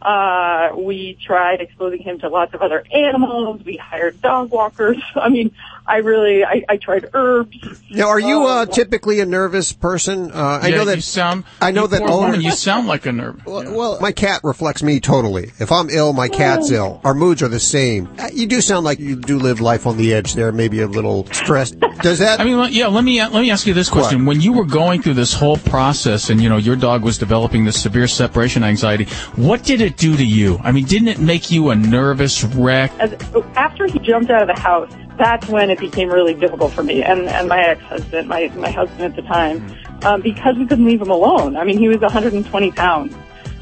Uh 0.00 0.70
we 0.76 1.18
tried 1.24 1.60
exposing 1.60 2.00
him 2.00 2.18
to 2.20 2.28
lots 2.28 2.54
of 2.54 2.62
other 2.62 2.84
animals. 2.92 3.64
We 3.64 3.76
hired 3.76 4.20
dog 4.20 4.50
walkers. 4.50 5.02
I 5.14 5.28
mean 5.28 5.52
i 5.88 5.96
really 5.96 6.44
i, 6.44 6.62
I 6.68 6.76
tried 6.76 7.08
herbs 7.14 7.56
Now, 7.90 8.08
are 8.08 8.20
you 8.20 8.44
uh, 8.46 8.66
typically 8.66 9.20
a 9.20 9.26
nervous 9.26 9.72
person? 9.72 10.30
Uh, 10.30 10.60
I 10.62 10.68
Yeah, 10.68 10.76
know 10.76 10.84
that 10.84 10.96
you 10.96 11.00
sound. 11.02 11.44
I 11.62 11.70
know 11.70 11.86
that 11.86 12.02
poor 12.02 12.20
woman, 12.20 12.42
you 12.42 12.50
sound 12.52 12.86
like 12.86 13.06
a 13.06 13.12
nervous. 13.12 13.44
Well, 13.46 13.72
well, 13.74 13.98
my 14.00 14.12
cat 14.12 14.42
reflects 14.44 14.82
me 14.82 15.00
totally. 15.00 15.52
If 15.58 15.72
I'm 15.72 15.88
ill, 15.88 16.12
my 16.12 16.28
cat's 16.28 16.70
ill. 16.70 17.00
Our 17.02 17.14
moods 17.14 17.42
are 17.42 17.48
the 17.48 17.58
same. 17.60 18.06
Uh, 18.18 18.28
You 18.32 18.46
do 18.46 18.60
sound 18.60 18.84
like 18.84 18.98
you 19.00 19.16
do 19.16 19.38
live 19.38 19.60
life 19.62 19.86
on 19.86 19.96
the 19.96 20.12
edge 20.12 20.34
there, 20.34 20.52
maybe 20.52 20.82
a 20.82 20.86
little 20.86 21.24
stressed. 21.32 21.80
Does 22.02 22.18
that? 22.18 22.40
I 22.40 22.44
mean, 22.44 22.72
yeah. 22.72 22.88
Let 22.88 23.04
me 23.04 23.20
let 23.22 23.32
me 23.32 23.50
ask 23.50 23.66
you 23.66 23.72
this 23.74 23.88
question: 23.88 24.26
When 24.26 24.40
you 24.42 24.52
were 24.52 24.66
going 24.66 25.00
through 25.00 25.14
this 25.14 25.32
whole 25.32 25.56
process, 25.56 26.28
and 26.28 26.42
you 26.42 26.48
know 26.50 26.58
your 26.58 26.76
dog 26.76 27.02
was 27.02 27.16
developing 27.16 27.64
this 27.64 27.80
severe 27.80 28.06
separation 28.06 28.62
anxiety, 28.64 29.06
what 29.36 29.64
did 29.64 29.80
it 29.80 29.96
do 29.96 30.14
to 30.16 30.24
you? 30.24 30.60
I 30.62 30.72
mean, 30.72 30.84
didn't 30.84 31.08
it 31.08 31.20
make 31.20 31.50
you 31.50 31.70
a 31.70 31.74
nervous 31.74 32.44
wreck? 32.44 32.92
as 33.00 33.12
after 33.56 33.86
he 33.86 33.98
jumped 34.00 34.30
out 34.30 34.42
of 34.42 34.54
the 34.54 34.60
house, 34.60 34.92
that's 35.18 35.46
when 35.48 35.70
it 35.70 35.78
became 35.78 36.08
really 36.08 36.34
difficult 36.34 36.72
for 36.72 36.82
me 36.82 37.02
and 37.02 37.22
and 37.22 37.48
my 37.48 37.60
ex-husband, 37.60 38.28
my 38.28 38.48
my 38.56 38.70
husband 38.70 39.02
at 39.02 39.16
the 39.16 39.22
time, 39.22 39.64
um, 40.04 40.20
because 40.20 40.56
we 40.56 40.66
couldn't 40.66 40.84
leave 40.84 41.02
him 41.02 41.10
alone. 41.10 41.56
I 41.56 41.64
mean, 41.64 41.78
he 41.78 41.88
was 41.88 41.98
120 41.98 42.72
pounds, 42.72 43.14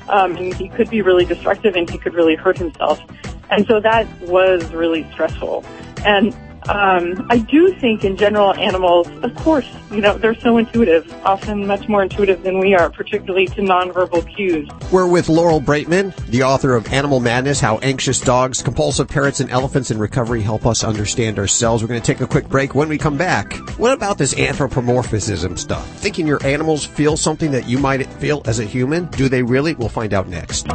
um, 0.08 0.36
and 0.36 0.54
he 0.54 0.68
could 0.68 0.90
be 0.90 1.02
really 1.02 1.24
destructive 1.24 1.74
and 1.74 1.88
he 1.88 1.98
could 1.98 2.14
really 2.14 2.36
hurt 2.36 2.58
himself, 2.58 3.00
and 3.50 3.66
so 3.66 3.80
that 3.80 4.06
was 4.22 4.72
really 4.72 5.10
stressful. 5.12 5.64
And 6.04 6.36
um, 6.68 7.26
I 7.30 7.38
do 7.38 7.72
think 7.74 8.04
in 8.04 8.16
general 8.16 8.54
animals, 8.54 9.08
of 9.22 9.34
course, 9.36 9.68
you 9.90 10.00
know, 10.00 10.18
they're 10.18 10.38
so 10.40 10.58
intuitive, 10.58 11.12
often 11.24 11.66
much 11.66 11.88
more 11.88 12.02
intuitive 12.02 12.42
than 12.42 12.58
we 12.58 12.74
are, 12.74 12.90
particularly 12.90 13.46
to 13.46 13.62
nonverbal 13.62 14.34
cues. 14.34 14.68
We're 14.90 15.06
with 15.06 15.28
Laurel 15.28 15.60
Braitman, 15.60 16.14
the 16.26 16.42
author 16.42 16.74
of 16.74 16.92
Animal 16.92 17.20
Madness, 17.20 17.60
How 17.60 17.78
Anxious 17.78 18.20
Dogs, 18.20 18.62
Compulsive 18.62 19.08
Parrots, 19.08 19.40
and 19.40 19.50
Elephants 19.50 19.90
in 19.90 19.98
Recovery 19.98 20.42
Help 20.42 20.66
Us 20.66 20.82
Understand 20.82 21.38
Ourselves. 21.38 21.82
We're 21.82 21.88
going 21.88 22.00
to 22.00 22.06
take 22.06 22.20
a 22.20 22.26
quick 22.26 22.48
break. 22.48 22.74
When 22.74 22.88
we 22.88 22.98
come 22.98 23.16
back, 23.16 23.54
what 23.78 23.92
about 23.92 24.18
this 24.18 24.36
anthropomorphism 24.36 25.56
stuff? 25.56 25.86
Thinking 25.98 26.26
your 26.26 26.44
animals 26.44 26.84
feel 26.84 27.16
something 27.16 27.52
that 27.52 27.68
you 27.68 27.78
might 27.78 28.06
feel 28.14 28.42
as 28.44 28.58
a 28.58 28.64
human? 28.64 29.06
Do 29.06 29.28
they 29.28 29.42
really? 29.42 29.74
We'll 29.74 29.88
find 29.88 30.12
out 30.12 30.28
next. 30.28 30.66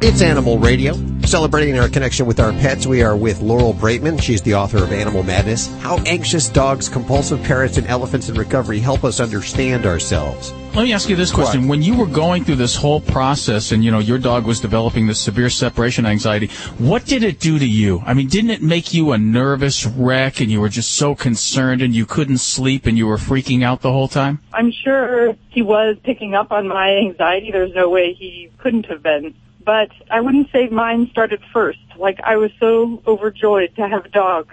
It's 0.00 0.22
Animal 0.22 0.58
Radio. 0.58 0.94
Celebrating 1.20 1.78
our 1.78 1.88
connection 1.88 2.26
with 2.26 2.40
our 2.40 2.52
pets, 2.52 2.84
we 2.84 3.02
are 3.02 3.16
with 3.16 3.40
Laurel 3.40 3.72
Braitman. 3.72 4.20
She's 4.20 4.42
the 4.42 4.54
author 4.54 4.78
of 4.78 4.92
Animal 4.92 5.22
Madness. 5.22 5.68
How 5.80 5.98
anxious 5.98 6.48
dogs, 6.48 6.88
compulsive 6.88 7.42
parrots, 7.44 7.78
and 7.78 7.86
elephants 7.86 8.28
in 8.28 8.34
recovery 8.34 8.80
help 8.80 9.04
us 9.04 9.20
understand 9.20 9.86
ourselves. 9.86 10.52
Let 10.74 10.82
me 10.82 10.92
ask 10.92 11.08
you 11.08 11.16
this 11.16 11.30
question: 11.30 11.68
When 11.68 11.80
you 11.80 11.96
were 11.96 12.06
going 12.06 12.44
through 12.44 12.56
this 12.56 12.74
whole 12.74 13.00
process, 13.00 13.70
and 13.70 13.84
you 13.84 13.92
know 13.92 14.00
your 14.00 14.18
dog 14.18 14.46
was 14.46 14.58
developing 14.58 15.06
this 15.06 15.20
severe 15.20 15.48
separation 15.48 16.06
anxiety, 16.06 16.48
what 16.78 17.06
did 17.06 17.22
it 17.22 17.38
do 17.38 17.58
to 17.58 17.66
you? 17.66 18.02
I 18.04 18.14
mean, 18.14 18.28
didn't 18.28 18.50
it 18.50 18.62
make 18.62 18.92
you 18.92 19.12
a 19.12 19.18
nervous 19.18 19.86
wreck, 19.86 20.40
and 20.40 20.50
you 20.50 20.60
were 20.60 20.68
just 20.68 20.96
so 20.96 21.14
concerned, 21.14 21.82
and 21.82 21.94
you 21.94 22.04
couldn't 22.04 22.38
sleep, 22.38 22.86
and 22.86 22.98
you 22.98 23.06
were 23.06 23.16
freaking 23.16 23.62
out 23.62 23.80
the 23.80 23.92
whole 23.92 24.08
time? 24.08 24.40
I'm 24.52 24.72
sure 24.72 25.36
he 25.50 25.62
was 25.62 25.96
picking 26.02 26.34
up 26.34 26.50
on 26.50 26.66
my 26.66 26.96
anxiety. 26.96 27.52
There's 27.52 27.74
no 27.74 27.88
way 27.88 28.12
he 28.12 28.50
couldn't 28.58 28.86
have 28.86 29.02
been. 29.02 29.34
But 29.64 29.90
I 30.10 30.20
wouldn't 30.20 30.50
say 30.52 30.68
mine 30.68 31.08
started 31.10 31.40
first. 31.52 31.78
Like 31.98 32.20
I 32.22 32.36
was 32.36 32.50
so 32.60 33.02
overjoyed 33.06 33.74
to 33.76 33.88
have 33.88 34.04
a 34.04 34.08
dog. 34.08 34.48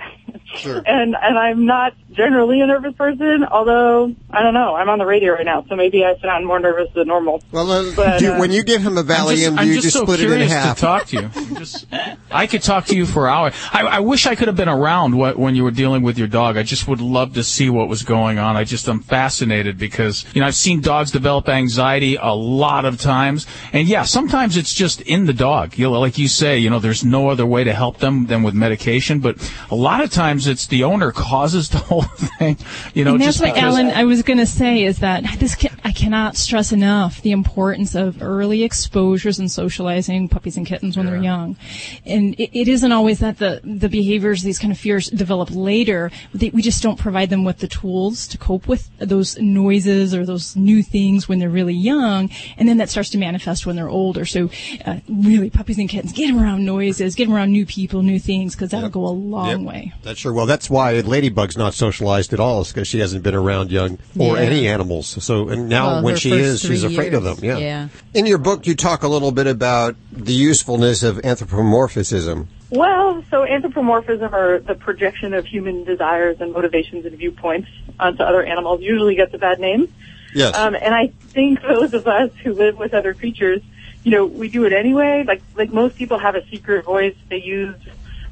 Sure. 0.55 0.77
and 0.85 1.15
and 1.15 1.37
I'm 1.37 1.65
not 1.65 1.93
generally 2.11 2.61
a 2.61 2.67
nervous 2.67 2.93
person, 2.95 3.45
although 3.49 4.13
I 4.29 4.41
don't 4.43 4.53
know. 4.53 4.75
I'm 4.75 4.89
on 4.89 4.99
the 4.99 5.05
radio 5.05 5.33
right 5.33 5.45
now, 5.45 5.65
so 5.67 5.75
maybe 5.75 6.03
I 6.03 6.17
sound 6.19 6.45
more 6.45 6.59
nervous 6.59 6.89
than 6.93 7.07
normal. 7.07 7.41
Well, 7.51 7.71
uh, 7.71 7.91
But, 7.95 8.19
do, 8.19 8.33
uh, 8.33 8.39
when 8.39 8.51
you 8.51 8.63
give 8.63 8.81
him 8.81 8.97
a 8.97 9.01
I'm 9.01 9.07
Valium, 9.07 9.35
just, 9.35 9.55
do 9.55 9.61
I'm 9.61 9.67
you 9.67 9.73
just 9.75 9.83
just 9.85 9.97
so 9.97 10.03
split 10.03 10.19
it 10.19 10.23
in 10.23 10.29
curious 10.29 10.51
half? 10.51 10.75
to 10.77 10.81
talk 10.81 11.05
to 11.07 11.21
you. 11.21 11.29
I'm 11.35 11.55
just, 11.55 11.85
I 12.29 12.47
could 12.47 12.61
talk 12.61 12.85
to 12.87 12.95
you 12.95 13.05
for 13.05 13.27
hours. 13.29 13.53
I, 13.71 13.81
I 13.83 13.99
wish 13.99 14.25
I 14.27 14.35
could 14.35 14.47
have 14.47 14.57
been 14.57 14.69
around 14.69 15.17
what, 15.17 15.37
when 15.37 15.55
you 15.55 15.63
were 15.63 15.71
dealing 15.71 16.03
with 16.03 16.17
your 16.17 16.27
dog. 16.27 16.57
I 16.57 16.63
just 16.63 16.87
would 16.87 17.01
love 17.01 17.33
to 17.35 17.43
see 17.43 17.69
what 17.69 17.87
was 17.87 18.03
going 18.03 18.39
on. 18.39 18.55
I 18.57 18.63
just 18.65 18.87
am 18.89 18.99
fascinated 18.99 19.77
because 19.77 20.25
you 20.33 20.41
know 20.41 20.47
I've 20.47 20.55
seen 20.55 20.81
dogs 20.81 21.11
develop 21.11 21.47
anxiety 21.49 22.17
a 22.17 22.33
lot 22.33 22.85
of 22.85 22.99
times, 22.99 23.47
and 23.71 23.87
yeah, 23.87 24.03
sometimes 24.03 24.57
it's 24.57 24.73
just 24.73 25.01
in 25.01 25.25
the 25.25 25.33
dog. 25.33 25.77
You 25.77 25.85
know, 25.85 25.99
like 25.99 26.17
you 26.17 26.27
say, 26.27 26.57
you 26.57 26.69
know, 26.69 26.79
there's 26.79 27.05
no 27.05 27.29
other 27.31 27.45
way 27.45 27.63
to 27.63 27.73
help 27.73 27.97
them 27.97 28.27
than 28.27 28.43
with 28.43 28.53
medication. 28.53 29.19
But 29.19 29.37
a 29.69 29.75
lot 29.75 30.03
of 30.03 30.11
times 30.11 30.47
it's 30.47 30.67
the 30.67 30.83
owner 30.83 31.11
causes 31.11 31.69
the 31.69 31.77
whole 31.89 32.03
thing. 32.03 32.57
You 32.93 33.05
know, 33.05 33.13
and 33.13 33.21
that's 33.21 33.39
just 33.39 33.41
what 33.41 33.57
Alan 33.57 33.87
I 33.87 34.03
was 34.03 34.21
going 34.21 34.39
to 34.39 34.45
say 34.45 34.83
is 34.83 34.99
that 34.99 35.23
this 35.39 35.55
ca 35.55 35.69
I 35.83 35.91
cannot 35.91 36.35
stress 36.37 36.71
enough 36.71 37.21
the 37.21 37.31
importance 37.31 37.95
of 37.95 38.21
early 38.21 38.63
exposures 38.63 39.39
and 39.39 39.51
socializing 39.51 40.29
puppies 40.29 40.57
and 40.57 40.65
kittens 40.65 40.95
when 40.95 41.05
they're 41.05 41.21
young, 41.21 41.57
and 42.05 42.35
it, 42.35 42.57
it 42.57 42.67
isn't 42.67 42.91
always 42.91 43.19
that 43.19 43.39
the 43.39 43.61
the 43.63 43.89
behaviors 43.89 44.43
these 44.43 44.59
kind 44.59 44.71
of 44.71 44.79
fears 44.79 45.07
develop 45.09 45.49
later. 45.51 46.11
They, 46.33 46.49
we 46.49 46.61
just 46.61 46.83
don't 46.83 46.99
provide 46.99 47.29
them 47.29 47.43
with 47.43 47.59
the 47.59 47.67
tools 47.67 48.27
to 48.27 48.37
cope 48.37 48.67
with 48.67 48.89
those 48.99 49.37
noises 49.39 50.13
or 50.13 50.25
those 50.25 50.55
new 50.55 50.83
things 50.83 51.27
when 51.27 51.39
they're 51.39 51.49
really 51.49 51.73
young, 51.73 52.29
and 52.57 52.67
then 52.67 52.77
that 52.77 52.89
starts 52.89 53.09
to 53.11 53.17
manifest 53.17 53.65
when 53.65 53.75
they're 53.75 53.89
older. 53.89 54.25
So, 54.25 54.49
uh, 54.85 54.99
really, 55.09 55.49
puppies 55.49 55.77
and 55.77 55.89
kittens 55.89 56.13
get 56.13 56.27
them 56.27 56.41
around 56.41 56.65
noises, 56.65 57.15
get 57.21 57.27
them 57.27 57.35
around 57.35 57.51
new 57.51 57.65
people, 57.65 58.01
new 58.01 58.19
things, 58.19 58.55
because 58.55 58.71
that'll 58.71 58.89
go 58.89 59.05
a 59.05 59.09
long 59.09 59.63
way. 59.65 59.93
That's 60.03 60.19
sure. 60.19 60.33
Well, 60.33 60.45
that's 60.45 60.69
why 60.69 60.99
Ladybug's 60.99 61.57
not 61.57 61.73
socialized 61.73 62.33
at 62.33 62.39
all, 62.39 62.61
is 62.61 62.71
because 62.73 62.87
she 62.87 62.99
hasn't 62.99 63.23
been 63.23 63.35
around 63.35 63.71
young 63.71 63.97
or 64.19 64.37
Yeah. 64.37 64.41
any 64.43 64.67
animals. 64.67 65.07
So, 65.23 65.49
and 65.49 65.69
now 65.69 65.87
Well, 65.95 66.03
when 66.03 66.15
she 66.17 66.31
is, 66.31 66.61
she's 66.61 66.81
three 66.83 66.93
afraid 66.93 67.13
of 67.13 67.23
them. 67.23 67.37
Yeah. 67.41 67.57
Yeah. 67.57 67.87
In 68.13 68.25
your 68.25 68.37
book, 68.37 68.67
you 68.67 68.75
talk 68.75 69.03
a 69.03 69.07
little 69.07 69.31
bit 69.31 69.47
about 69.47 69.95
the 70.11 70.33
usefulness 70.33 71.03
of 71.03 71.19
anthropomorphism. 71.23 72.47
Well, 72.69 73.23
so 73.29 73.43
anthropomorphism 73.45 74.33
or 74.33 74.59
the 74.59 74.75
projection 74.75 75.33
of 75.33 75.45
human 75.45 75.83
desires 75.83 76.37
and 76.39 76.53
motivations 76.53 77.05
and 77.05 77.17
viewpoints 77.17 77.67
onto 77.99 78.23
other 78.23 78.43
animals 78.43 78.81
usually 78.81 79.15
gets 79.15 79.33
a 79.33 79.37
bad 79.37 79.59
name. 79.59 79.93
Yes. 80.33 80.55
Um, 80.55 80.75
and 80.75 80.95
I 80.95 81.07
think 81.33 81.61
those 81.61 81.93
of 81.93 82.07
us 82.07 82.31
who 82.43 82.53
live 82.53 82.77
with 82.77 82.93
other 82.93 83.13
creatures, 83.13 83.61
you 84.03 84.11
know, 84.11 84.25
we 84.25 84.49
do 84.49 84.65
it 84.65 84.73
anyway. 84.73 85.23
Like, 85.27 85.41
like 85.55 85.71
most 85.71 85.95
people 85.95 86.17
have 86.19 86.35
a 86.35 86.45
secret 86.47 86.85
voice 86.85 87.15
they 87.29 87.41
use, 87.41 87.75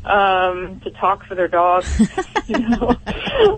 um, 0.05 0.79
to 0.81 0.91
talk 0.91 1.25
for 1.25 1.35
their 1.35 1.47
dog, 1.47 1.85
you 2.47 2.59
know, 2.59 2.95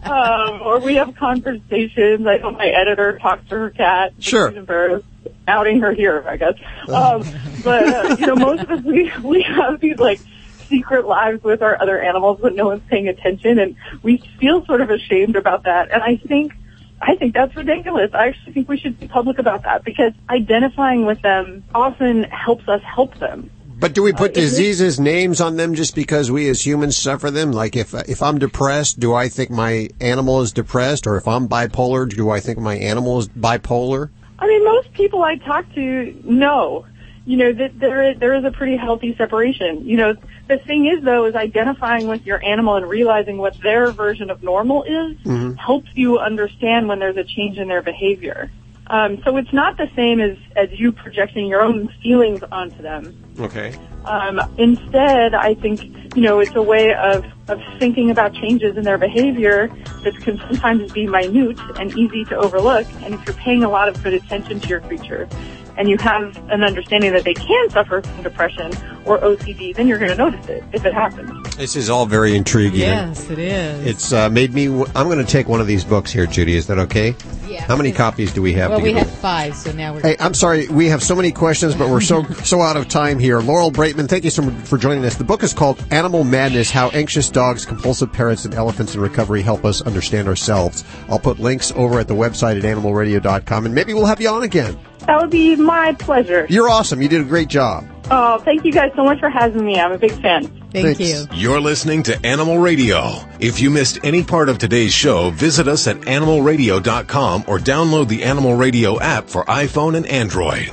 um, 0.03 0.61
or 0.61 0.79
we 0.79 0.95
have 0.95 1.15
conversations. 1.15 2.25
I 2.27 2.37
know 2.37 2.51
my 2.51 2.67
editor 2.67 3.17
talks 3.19 3.47
to 3.49 3.55
her 3.55 3.69
cat. 3.69 4.13
Sure. 4.19 4.49
embarrassed, 4.49 5.05
outing 5.47 5.81
her 5.81 5.93
here, 5.93 6.23
I 6.27 6.37
guess. 6.37 6.55
Um, 6.91 7.23
but, 7.63 7.87
uh, 7.87 8.15
you 8.19 8.27
know, 8.27 8.35
most 8.35 8.63
of 8.63 8.71
us, 8.71 8.83
we, 8.83 9.11
we 9.23 9.43
have 9.43 9.79
these 9.79 9.99
like, 9.99 10.19
secret 10.67 11.05
lives 11.05 11.43
with 11.43 11.61
our 11.61 11.79
other 11.81 12.01
animals 12.01 12.39
when 12.39 12.55
no 12.55 12.67
one's 12.67 12.81
paying 12.89 13.07
attention 13.07 13.59
and 13.59 13.75
we 14.01 14.17
feel 14.39 14.65
sort 14.65 14.81
of 14.81 14.89
ashamed 14.89 15.35
about 15.35 15.63
that. 15.63 15.91
And 15.91 16.01
I 16.01 16.15
think 16.15 16.53
I 17.01 17.15
think 17.15 17.33
that's 17.33 17.55
ridiculous. 17.55 18.11
I 18.13 18.27
actually 18.27 18.53
think 18.53 18.69
we 18.69 18.77
should 18.77 18.99
be 18.99 19.07
public 19.07 19.39
about 19.39 19.63
that 19.63 19.83
because 19.83 20.13
identifying 20.29 21.05
with 21.05 21.21
them 21.21 21.63
often 21.73 22.23
helps 22.25 22.67
us 22.67 22.81
help 22.83 23.17
them. 23.17 23.49
But 23.79 23.95
do 23.95 24.03
we 24.03 24.13
put 24.13 24.31
Uh, 24.31 24.41
diseases 24.41 24.99
names 24.99 25.41
on 25.41 25.55
them 25.55 25.73
just 25.73 25.95
because 25.95 26.29
we 26.29 26.47
as 26.49 26.63
humans 26.63 26.95
suffer 26.97 27.31
them? 27.31 27.51
Like 27.51 27.75
if 27.75 27.95
if 28.07 28.21
I'm 28.21 28.37
depressed, 28.37 28.99
do 28.99 29.15
I 29.15 29.27
think 29.27 29.49
my 29.49 29.89
animal 29.99 30.41
is 30.41 30.51
depressed, 30.51 31.07
or 31.07 31.17
if 31.17 31.27
I'm 31.27 31.47
bipolar, 31.47 32.07
do 32.07 32.29
I 32.29 32.39
think 32.39 32.59
my 32.59 32.75
animal 32.75 33.17
is 33.17 33.27
bipolar? 33.29 34.09
I 34.37 34.45
mean, 34.45 34.63
most 34.63 34.93
people 34.93 35.23
I 35.23 35.37
talk 35.37 35.65
to 35.73 36.15
know, 36.23 36.85
you 37.25 37.37
know, 37.37 37.51
that 37.53 37.79
there 37.79 38.11
is, 38.11 38.19
there 38.19 38.35
is 38.35 38.45
a 38.45 38.51
pretty 38.51 38.77
healthy 38.77 39.15
separation. 39.15 39.83
You 39.83 39.97
know, 39.97 40.15
the 40.51 40.57
thing 40.65 40.85
is 40.85 41.03
though, 41.03 41.25
is 41.25 41.35
identifying 41.35 42.07
with 42.07 42.25
your 42.25 42.43
animal 42.43 42.75
and 42.75 42.87
realizing 42.87 43.37
what 43.37 43.59
their 43.61 43.91
version 43.91 44.29
of 44.29 44.43
normal 44.43 44.83
is 44.83 45.17
Mm-hmm. 45.25 45.55
helps 45.55 45.89
you 45.93 46.19
understand 46.19 46.87
when 46.87 46.99
there's 46.99 47.17
a 47.17 47.23
change 47.23 47.57
in 47.57 47.67
their 47.67 47.81
behavior. 47.81 48.51
Um, 48.87 49.21
so 49.23 49.37
it's 49.37 49.53
not 49.53 49.77
the 49.77 49.87
same 49.95 50.19
as, 50.19 50.37
as 50.55 50.69
you 50.71 50.91
projecting 50.91 51.45
your 51.47 51.61
own 51.61 51.89
feelings 52.03 52.41
onto 52.51 52.81
them. 52.81 53.15
Okay. 53.39 53.73
Um, 54.05 54.41
instead, 54.57 55.33
I 55.33 55.53
think, 55.53 55.81
you 56.15 56.23
know, 56.23 56.39
it's 56.39 56.55
a 56.55 56.61
way 56.61 56.93
of, 56.93 57.23
of 57.47 57.61
thinking 57.79 58.09
about 58.09 58.33
changes 58.33 58.75
in 58.75 58.83
their 58.83 58.97
behavior 58.97 59.67
that 60.03 60.15
can 60.23 60.37
sometimes 60.49 60.91
be 60.91 61.07
minute 61.07 61.57
and 61.77 61.97
easy 61.97 62.25
to 62.25 62.35
overlook. 62.35 62.87
And 63.03 63.13
if 63.13 63.25
you're 63.25 63.35
paying 63.35 63.63
a 63.63 63.69
lot 63.69 63.87
of 63.87 64.01
good 64.03 64.13
attention 64.13 64.59
to 64.59 64.67
your 64.67 64.81
creature 64.81 65.29
and 65.77 65.89
you 65.89 65.97
have 65.99 66.37
an 66.49 66.63
understanding 66.63 67.13
that 67.13 67.23
they 67.23 67.33
can 67.33 67.69
suffer 67.69 68.01
from 68.01 68.23
depression 68.23 68.71
or 69.05 69.17
OCD, 69.19 69.75
then 69.75 69.87
you're 69.87 69.97
going 69.97 70.11
to 70.11 70.17
notice 70.17 70.47
it 70.47 70.63
if 70.73 70.85
it 70.85 70.93
happens. 70.93 71.55
This 71.55 71.75
is 71.75 71.89
all 71.89 72.05
very 72.05 72.35
intriguing. 72.35 72.79
Yes, 72.81 73.29
it 73.29 73.39
is. 73.39 73.85
It's 73.85 74.13
uh, 74.13 74.29
made 74.29 74.53
me. 74.53 74.67
W- 74.67 74.85
I'm 74.95 75.07
going 75.07 75.23
to 75.23 75.31
take 75.31 75.47
one 75.47 75.59
of 75.61 75.67
these 75.67 75.83
books 75.83 76.11
here, 76.11 76.25
Judy. 76.27 76.55
Is 76.55 76.67
that 76.67 76.77
okay? 76.79 77.15
Yeah. 77.47 77.63
How 77.65 77.75
many 77.75 77.91
copies 77.91 78.31
do 78.31 78.41
we 78.41 78.53
have? 78.53 78.69
well, 78.71 78.81
we 78.81 78.93
have 78.93 79.09
five, 79.09 79.55
so 79.55 79.71
now 79.71 79.93
we're. 79.93 80.01
Hey, 80.01 80.15
I'm 80.19 80.33
sorry. 80.33 80.67
We 80.69 80.87
have 80.87 81.03
so 81.03 81.15
many 81.15 81.31
questions, 81.31 81.75
but 81.75 81.89
we're 81.89 81.99
so 82.01 82.23
so 82.43 82.61
out 82.61 82.77
of 82.77 82.87
time 82.87 83.19
here. 83.19 83.39
Laurel 83.41 83.71
Braitman, 83.71 84.07
thank 84.07 84.23
you 84.23 84.29
so 84.29 84.41
much 84.43 84.53
for 84.67 84.77
joining 84.77 85.03
us. 85.05 85.15
The 85.15 85.23
book 85.23 85.43
is 85.43 85.53
called 85.53 85.83
Animal 85.91 86.23
Madness: 86.23 86.71
How 86.71 86.89
Anxious 86.89 87.29
Dogs, 87.29 87.65
Compulsive 87.65 88.13
Parrots, 88.13 88.45
and 88.45 88.53
Elephants 88.53 88.95
in 88.95 89.01
Recovery 89.01 89.41
Help 89.41 89.65
Us 89.65 89.81
Understand 89.81 90.27
Ourselves. 90.27 90.83
I'll 91.09 91.19
put 91.19 91.39
links 91.39 91.71
over 91.75 91.99
at 91.99 92.07
the 92.07 92.15
website 92.15 92.57
at 92.57 92.63
animalradio.com, 92.63 93.65
and 93.65 93.75
maybe 93.75 93.93
we'll 93.93 94.05
have 94.05 94.21
you 94.21 94.29
on 94.29 94.43
again. 94.43 94.77
That 95.11 95.19
would 95.19 95.29
be 95.29 95.57
my 95.57 95.91
pleasure. 95.95 96.47
You're 96.49 96.69
awesome. 96.69 97.01
You 97.01 97.09
did 97.09 97.19
a 97.19 97.25
great 97.25 97.49
job. 97.49 97.85
Oh, 98.09 98.39
thank 98.39 98.63
you 98.63 98.71
guys 98.71 98.93
so 98.95 99.03
much 99.03 99.19
for 99.19 99.29
having 99.29 99.65
me. 99.65 99.77
I'm 99.77 99.91
a 99.91 99.97
big 99.97 100.13
fan. 100.21 100.47
Thank 100.71 100.99
Thanks. 100.99 100.99
you. 101.01 101.27
You're 101.33 101.59
listening 101.59 102.03
to 102.03 102.25
Animal 102.25 102.59
Radio. 102.59 103.15
If 103.41 103.59
you 103.59 103.71
missed 103.71 103.99
any 104.05 104.23
part 104.23 104.47
of 104.47 104.57
today's 104.57 104.93
show, 104.93 105.29
visit 105.31 105.67
us 105.67 105.85
at 105.87 105.97
animalradio.com 105.97 107.43
or 107.45 107.59
download 107.59 108.07
the 108.07 108.23
Animal 108.23 108.55
Radio 108.55 109.01
app 109.01 109.27
for 109.27 109.43
iPhone 109.43 109.97
and 109.97 110.05
Android. 110.05 110.69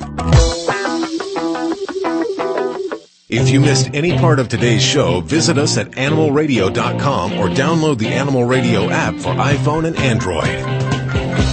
If 3.27 3.49
you 3.49 3.59
missed 3.59 3.89
any 3.93 4.17
part 4.17 4.39
of 4.39 4.47
today's 4.47 4.81
show, 4.81 5.19
visit 5.19 5.57
us 5.57 5.77
at 5.77 5.91
animalradio.com 5.91 7.33
or 7.33 7.49
download 7.49 7.97
the 7.97 8.07
Animal 8.07 8.45
Radio 8.45 8.89
app 8.89 9.15
for 9.15 9.33
iPhone 9.33 9.85
and 9.85 9.97
Android. 9.97 10.47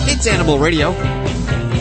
It's 0.08 0.28
Animal 0.28 0.60
Radio, 0.60 0.92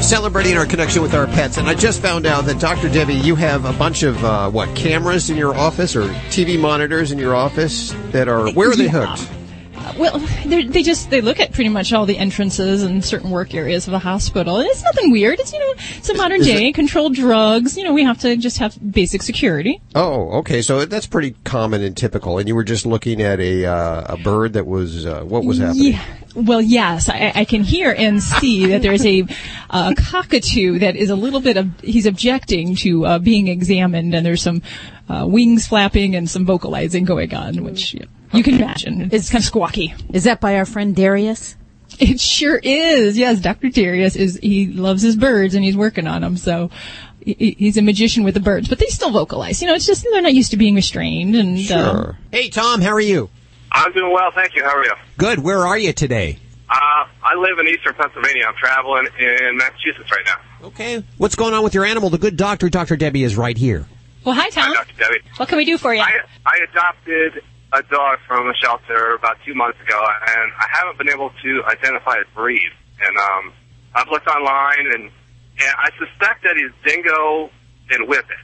celebrating 0.02 0.58
our 0.58 0.66
connection 0.66 1.02
with 1.02 1.14
our 1.14 1.28
pets. 1.28 1.58
And 1.58 1.68
I 1.68 1.74
just 1.74 2.02
found 2.02 2.26
out 2.26 2.46
that 2.46 2.60
Dr. 2.60 2.90
Debbie, 2.90 3.16
you 3.16 3.36
have 3.36 3.66
a 3.66 3.74
bunch 3.74 4.04
of 4.04 4.24
uh, 4.24 4.50
what 4.50 4.76
cameras 4.76 5.30
in 5.30 5.38
your 5.38 5.56
office 5.56 5.96
or 5.96 6.08
TV 6.30 6.60
monitors 6.60 7.12
in 7.12 7.18
your 7.18 7.36
office 7.36 7.94
that 8.12 8.28
are 8.28 8.52
where 8.52 8.70
are 8.70 8.76
they 8.76 8.88
hooked? 8.88 9.30
Well, 9.98 10.20
they're- 10.46 10.64
just 10.86 11.10
they 11.10 11.22
look 11.22 11.40
at 11.40 11.52
pretty 11.52 11.70
much 11.70 11.94
all 11.94 12.06
the 12.06 12.18
entrances 12.18 12.84
and 12.84 13.04
certain 13.04 13.32
work 13.32 13.54
areas 13.56 13.88
of 13.88 13.94
a 13.94 14.00
hospital. 14.00 14.58
And 14.58 14.68
it's 14.68 14.84
nothing 14.84 15.12
weird. 15.12 15.40
It's 15.40 15.52
you 15.54 15.60
know 15.60 15.74
it's 15.98 16.10
a 16.10 16.14
modern 16.14 16.42
Is 16.42 16.48
day 16.48 16.68
it- 16.70 16.76
controlled 16.76 17.16
drugs. 17.16 17.76
You 17.78 17.84
know 17.84 17.94
we 17.94 18.04
have 18.04 18.20
to 18.20 18.38
just 18.38 18.58
have 18.60 18.78
basic 18.92 19.24
security. 19.24 19.82
Oh, 19.96 20.40
okay. 20.40 20.62
So 20.62 20.86
that's 20.86 21.08
pretty 21.08 21.36
common 21.44 21.82
and 21.82 21.96
typical. 21.98 22.38
And 22.38 22.48
you 22.48 22.56
were 22.56 22.64
just 22.64 22.86
looking 22.86 23.22
at 23.22 23.40
a 23.40 23.66
uh, 23.66 24.14
a 24.14 24.18
bird 24.18 24.54
that 24.54 24.68
was 24.68 25.06
uh, 25.06 25.24
what 25.24 25.44
was 25.44 25.58
happening? 25.60 25.94
Yeah. 25.94 26.04
Well, 26.36 26.62
yes, 26.62 27.08
I, 27.08 27.32
I 27.34 27.46
can 27.46 27.64
hear 27.64 27.96
and 27.98 28.22
see 28.22 28.66
that 28.68 28.82
there's 28.82 29.06
a 29.06 29.26
uh, 29.70 29.94
cockatoo 29.98 30.80
that 30.80 30.98
is 30.98 31.10
a 31.10 31.16
little 31.16 31.40
bit 31.40 31.56
of 31.56 31.70
he's 31.82 32.06
objecting 32.06 32.76
to 32.78 33.06
uh, 33.06 33.20
being 33.20 33.48
examined, 33.48 34.14
and 34.14 34.26
there's 34.26 34.42
some 34.42 34.62
uh, 35.10 35.26
wings 35.26 35.66
flapping 35.66 36.14
and 36.14 36.30
some 36.30 36.46
vocalizing 36.46 37.06
going 37.06 37.34
on, 37.34 37.64
which 37.64 37.94
you, 37.94 38.06
you 38.34 38.44
can 38.44 38.56
imagine. 38.56 39.10
It's 39.12 39.30
kind 39.30 39.44
of 39.44 39.50
squawky. 39.52 39.94
Is 40.14 40.24
that 40.26 40.40
by 40.42 40.56
our 40.58 40.66
friend 40.66 40.96
Darius? 40.96 41.56
It 42.00 42.20
sure 42.20 42.60
is. 42.62 43.18
Yes, 43.18 43.40
Dr. 43.40 43.70
Darius 43.70 44.16
is, 44.16 44.38
he 44.42 44.68
loves 44.68 45.02
his 45.02 45.16
birds 45.16 45.54
and 45.56 45.64
he's 45.64 45.78
working 45.78 46.08
on 46.08 46.22
them. 46.22 46.36
So 46.36 46.70
he- 47.22 47.56
he's 47.58 47.78
a 47.78 47.82
magician 47.82 48.24
with 48.24 48.34
the 48.34 48.40
birds, 48.42 48.68
but 48.68 48.80
they 48.80 48.88
still 48.88 49.12
vocalize. 49.12 49.62
You 49.62 49.68
know, 49.70 49.76
it's 49.76 49.86
just 49.86 50.04
they're 50.04 50.22
not 50.22 50.34
used 50.34 50.52
to 50.52 50.58
being 50.58 50.76
restrained 50.76 51.36
and, 51.36 51.58
uh, 51.58 51.62
Sure. 51.94 52.18
Hey, 52.32 52.50
Tom, 52.50 52.82
how 52.82 52.92
are 52.92 53.00
you? 53.00 53.30
I'm 53.72 53.92
doing 53.94 54.12
well, 54.14 54.32
thank 54.34 54.56
you. 54.56 54.64
How 54.64 54.76
are 54.78 54.84
you? 54.86 54.94
Good. 55.18 55.40
Where 55.40 55.66
are 55.66 55.78
you 55.78 55.94
today? 55.94 56.40
Uh, 56.70 56.74
I 57.24 57.36
live 57.38 57.60
in 57.60 57.68
eastern 57.68 57.94
Pennsylvania. 57.94 58.46
I'm 58.48 58.56
traveling 58.56 59.08
in 59.20 59.58
Massachusetts 59.58 60.12
right 60.12 60.26
now. 60.26 60.68
Okay. 60.68 61.04
What's 61.18 61.36
going 61.36 61.54
on 61.54 61.64
with 61.64 61.74
your 61.76 61.86
animal? 61.86 62.10
The 62.10 62.18
good 62.18 62.36
doctor, 62.38 62.70
Dr. 62.70 62.96
Debbie, 62.98 63.24
is 63.24 63.36
right 63.38 63.56
here. 63.58 63.86
well, 64.24 64.34
hi, 64.36 64.50
Tom. 64.50 64.74
Dr. 64.74 64.94
Debbie. 64.98 65.20
What 65.38 65.48
can 65.48 65.58
we 65.58 65.66
do 65.66 65.78
for 65.78 65.94
you? 65.94 66.02
I, 66.02 66.12
I 66.46 66.60
adopted 66.70 67.44
a 67.76 67.84
dog 67.84 68.20
from 68.28 68.48
a 68.48 68.54
shelter 68.56 69.16
about 69.16 69.38
two 69.46 69.54
months 69.54 69.80
ago, 69.82 70.00
and 70.00 70.52
I 70.58 70.68
haven't 70.72 70.98
been 70.98 71.10
able 71.10 71.32
to 71.44 71.64
identify 71.66 72.16
its 72.20 72.30
breed. 72.34 72.72
And 73.02 73.18
um, 73.18 73.54
I've 73.94 74.08
looked 74.08 74.28
online, 74.28 74.88
and, 74.94 75.04
and 75.04 75.74
I 75.78 75.90
suspect 76.00 76.44
that 76.44 76.56
he's 76.56 76.72
dingo 76.86 77.50
and 77.92 78.08
whippet. 78.08 78.38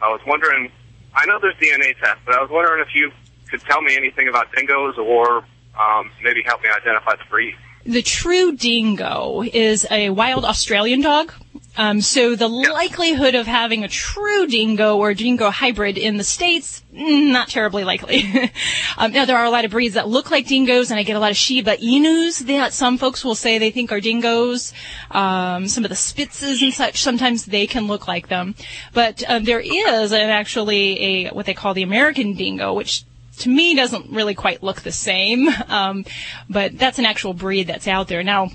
I 0.00 0.08
was 0.08 0.20
wondering, 0.26 0.70
I 1.14 1.26
know 1.26 1.38
there's 1.40 1.56
DNA 1.56 1.98
tests, 1.98 2.20
but 2.24 2.34
I 2.34 2.40
was 2.40 2.50
wondering 2.50 2.84
if 2.86 2.94
you 2.94 3.10
could 3.50 3.60
tell 3.62 3.82
me 3.82 3.96
anything 3.96 4.28
about 4.28 4.52
dingoes 4.54 4.96
or 4.98 5.44
um, 5.78 6.10
maybe 6.22 6.42
help 6.44 6.62
me 6.62 6.68
identify 6.70 7.16
the 7.16 7.28
breed. 7.30 7.54
The 7.84 8.02
true 8.02 8.54
dingo 8.54 9.42
is 9.42 9.86
a 9.90 10.10
wild 10.10 10.44
Australian 10.44 11.00
dog. 11.00 11.32
Um, 11.78 12.00
so 12.00 12.34
the 12.34 12.48
likelihood 12.48 13.36
of 13.36 13.46
having 13.46 13.84
a 13.84 13.88
true 13.88 14.48
dingo 14.48 14.96
or 14.96 15.14
dingo 15.14 15.48
hybrid 15.48 15.96
in 15.96 16.16
the 16.16 16.24
states, 16.24 16.82
mm, 16.92 17.30
not 17.30 17.48
terribly 17.48 17.84
likely. 17.84 18.50
um, 18.98 19.12
now 19.12 19.24
there 19.24 19.38
are 19.38 19.44
a 19.44 19.50
lot 19.50 19.64
of 19.64 19.70
breeds 19.70 19.94
that 19.94 20.08
look 20.08 20.32
like 20.32 20.48
dingoes, 20.48 20.90
and 20.90 20.98
I 20.98 21.04
get 21.04 21.14
a 21.14 21.20
lot 21.20 21.30
of 21.30 21.36
Shiba 21.36 21.76
Inus 21.76 22.40
that 22.46 22.72
some 22.72 22.98
folks 22.98 23.24
will 23.24 23.36
say 23.36 23.58
they 23.58 23.70
think 23.70 23.92
are 23.92 24.00
dingoes. 24.00 24.72
Um, 25.12 25.68
some 25.68 25.84
of 25.84 25.90
the 25.90 25.94
Spitzes 25.94 26.62
and 26.62 26.74
such, 26.74 27.00
sometimes 27.00 27.44
they 27.44 27.68
can 27.68 27.86
look 27.86 28.08
like 28.08 28.26
them. 28.26 28.56
But 28.92 29.22
uh, 29.22 29.38
there 29.38 29.60
is 29.60 30.10
an, 30.10 30.30
actually 30.30 31.00
a 31.00 31.30
what 31.30 31.46
they 31.46 31.54
call 31.54 31.74
the 31.74 31.84
American 31.84 32.34
dingo, 32.34 32.74
which 32.74 33.04
to 33.38 33.48
me 33.48 33.76
doesn't 33.76 34.10
really 34.10 34.34
quite 34.34 34.64
look 34.64 34.80
the 34.80 34.92
same. 34.92 35.48
Um, 35.68 36.06
but 36.48 36.78
that's 36.78 36.98
an 36.98 37.04
actual 37.04 37.34
breed 37.34 37.66
that's 37.66 37.86
out 37.86 38.08
there 38.08 38.24
now. 38.24 38.50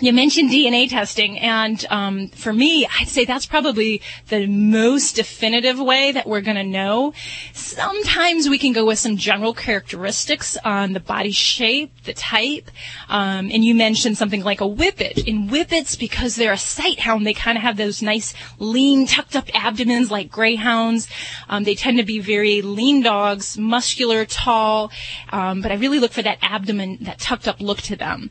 You 0.00 0.12
mentioned 0.12 0.50
DNA 0.50 0.88
testing, 0.88 1.38
and 1.38 1.84
um, 1.90 2.28
for 2.28 2.52
me, 2.52 2.86
I'd 2.98 3.08
say 3.08 3.24
that's 3.24 3.46
probably 3.46 4.00
the 4.28 4.46
most 4.46 5.16
definitive 5.16 5.78
way 5.78 6.12
that 6.12 6.26
we're 6.26 6.40
going 6.40 6.56
to 6.56 6.64
know. 6.64 7.12
Sometimes 7.52 8.48
we 8.48 8.58
can 8.58 8.72
go 8.72 8.84
with 8.84 8.98
some 8.98 9.16
general 9.16 9.52
characteristics 9.52 10.56
on 10.64 10.92
the 10.92 11.00
body 11.00 11.30
shape, 11.30 11.92
the 12.04 12.14
type, 12.14 12.70
um, 13.08 13.50
and 13.52 13.64
you 13.64 13.74
mentioned 13.74 14.16
something 14.16 14.42
like 14.42 14.60
a 14.60 14.66
whippet. 14.66 15.26
In 15.26 15.48
whippets, 15.48 15.98
because 15.98 16.36
they're 16.36 16.52
a 16.52 16.58
sight 16.58 17.00
hound, 17.00 17.26
they 17.26 17.34
kind 17.34 17.58
of 17.58 17.62
have 17.62 17.76
those 17.76 18.02
nice, 18.02 18.34
lean, 18.58 19.06
tucked 19.06 19.36
up 19.36 19.48
abdomens 19.54 20.10
like 20.10 20.30
greyhounds. 20.30 21.06
Um, 21.48 21.64
they 21.64 21.74
tend 21.74 21.98
to 21.98 22.04
be 22.04 22.18
very 22.18 22.62
lean 22.62 23.02
dogs, 23.02 23.58
muscular, 23.58 24.24
tall, 24.24 24.90
um, 25.30 25.60
but 25.60 25.70
I 25.70 25.76
really 25.76 25.98
look 25.98 26.12
for 26.12 26.22
that 26.22 26.38
abdomen, 26.42 26.98
that 27.02 27.18
tucked 27.18 27.46
up 27.46 27.60
look 27.60 27.82
to 27.82 27.96
them. 27.96 28.30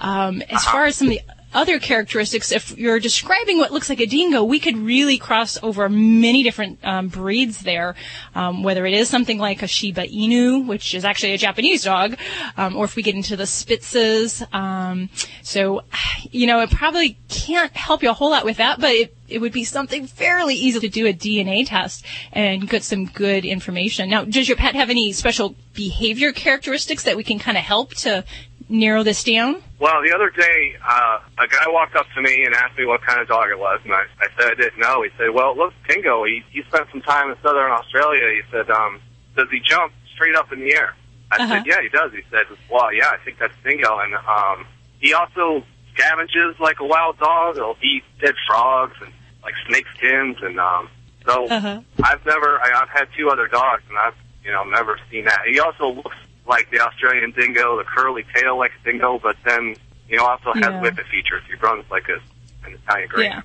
Um, 0.00 0.42
as 0.48 0.64
far 0.64 0.86
as 0.86 0.96
some 0.96 1.08
of 1.08 1.14
the 1.14 1.20
other 1.52 1.78
characteristics, 1.78 2.52
if 2.52 2.78
you're 2.78 3.00
describing 3.00 3.58
what 3.58 3.72
looks 3.72 3.88
like 3.88 4.00
a 4.00 4.06
dingo, 4.06 4.44
we 4.44 4.60
could 4.60 4.76
really 4.76 5.18
cross 5.18 5.58
over 5.62 5.88
many 5.88 6.42
different 6.42 6.78
um, 6.84 7.08
breeds 7.08 7.62
there. 7.62 7.96
Um, 8.34 8.62
whether 8.62 8.86
it 8.86 8.94
is 8.94 9.08
something 9.08 9.38
like 9.38 9.62
a 9.62 9.66
Shiba 9.66 10.06
Inu, 10.06 10.66
which 10.66 10.94
is 10.94 11.04
actually 11.04 11.32
a 11.32 11.38
Japanese 11.38 11.82
dog, 11.82 12.16
um, 12.56 12.76
or 12.76 12.84
if 12.84 12.94
we 12.94 13.02
get 13.02 13.16
into 13.16 13.36
the 13.36 13.44
Spitzes. 13.44 14.42
Um, 14.54 15.10
so, 15.42 15.82
you 16.30 16.46
know, 16.46 16.60
it 16.60 16.70
probably 16.70 17.18
can't 17.28 17.76
help 17.76 18.02
you 18.02 18.10
a 18.10 18.14
whole 18.14 18.30
lot 18.30 18.44
with 18.44 18.58
that, 18.58 18.80
but 18.80 18.90
it, 18.90 19.16
it 19.28 19.40
would 19.40 19.52
be 19.52 19.64
something 19.64 20.06
fairly 20.06 20.54
easy 20.54 20.80
to 20.80 20.88
do 20.88 21.06
a 21.06 21.12
DNA 21.12 21.66
test 21.66 22.04
and 22.32 22.68
get 22.68 22.84
some 22.84 23.06
good 23.06 23.44
information. 23.44 24.08
Now, 24.08 24.24
does 24.24 24.48
your 24.48 24.56
pet 24.56 24.74
have 24.76 24.90
any 24.90 25.12
special 25.12 25.56
behavior 25.74 26.32
characteristics 26.32 27.04
that 27.04 27.16
we 27.16 27.24
can 27.24 27.38
kind 27.38 27.56
of 27.56 27.64
help 27.64 27.94
to 27.94 28.24
narrow 28.70 29.02
this 29.02 29.22
down? 29.24 29.62
Well, 29.78 30.00
the 30.02 30.14
other 30.14 30.30
day, 30.30 30.76
uh, 30.86 31.18
a 31.38 31.46
guy 31.48 31.66
walked 31.68 31.96
up 31.96 32.06
to 32.14 32.22
me 32.22 32.44
and 32.44 32.54
asked 32.54 32.78
me 32.78 32.86
what 32.86 33.02
kind 33.02 33.20
of 33.20 33.28
dog 33.28 33.48
it 33.50 33.58
was, 33.58 33.80
and 33.84 33.92
I, 33.94 34.04
I 34.20 34.26
said 34.38 34.52
I 34.52 34.54
didn't 34.54 34.78
know. 34.78 35.02
He 35.02 35.10
said, 35.18 35.30
"Well, 35.34 35.52
it 35.52 35.56
looks 35.58 35.74
dingo. 35.88 36.24
He, 36.24 36.42
he 36.50 36.62
spent 36.64 36.88
some 36.90 37.00
time 37.02 37.30
in 37.30 37.36
southern 37.42 37.70
Australia." 37.72 38.28
He 38.34 38.42
said, 38.50 38.70
um, 38.70 39.00
"Does 39.36 39.48
he 39.50 39.60
jump 39.60 39.92
straight 40.14 40.36
up 40.36 40.52
in 40.52 40.60
the 40.60 40.74
air?" 40.74 40.94
I 41.32 41.36
Uh-huh. 41.36 41.54
said, 41.54 41.66
"Yeah, 41.66 41.80
he 41.82 41.88
does." 41.88 42.12
He 42.12 42.22
said, 42.30 42.44
"Well, 42.70 42.92
yeah, 42.94 43.08
I 43.10 43.18
think 43.24 43.38
that's 43.38 43.54
dingo." 43.64 43.98
And 43.98 44.14
um, 44.14 44.66
he 45.00 45.12
also 45.14 45.64
scavenges 45.94 46.58
like 46.60 46.80
a 46.80 46.84
wild 46.86 47.18
dog. 47.18 47.56
He'll 47.56 47.76
eat 47.82 48.04
dead 48.20 48.34
frogs 48.46 48.94
and 49.02 49.12
like 49.42 49.54
snake 49.66 49.86
skins, 49.96 50.36
and 50.42 50.60
um, 50.60 50.88
so 51.26 51.46
Uh-huh. 51.48 51.80
I've 52.02 52.24
never. 52.26 52.60
I, 52.60 52.82
I've 52.82 52.88
had 52.90 53.08
two 53.16 53.30
other 53.30 53.46
dogs, 53.48 53.82
and 53.88 53.96
I've 53.98 54.14
you 54.44 54.52
know 54.52 54.64
never 54.64 54.98
seen 55.10 55.24
that. 55.24 55.40
He 55.50 55.58
also 55.60 55.88
looks 55.88 56.16
like 56.46 56.70
the 56.70 56.80
Australian 56.80 57.32
dingo, 57.32 57.76
the 57.78 57.84
curly 57.84 58.24
tail 58.34 58.58
like 58.58 58.72
a 58.80 58.84
dingo, 58.84 59.18
but 59.22 59.36
then 59.44 59.76
you 60.08 60.16
know 60.16 60.24
also 60.26 60.52
has 60.54 60.62
Yeah. 60.62 60.80
whippet 60.80 61.06
features. 61.08 61.42
He 61.48 61.54
runs 61.56 61.84
like 61.90 62.08
a 62.08 62.18
an 62.66 62.74
Italian 62.74 63.08
greyhound. 63.08 63.44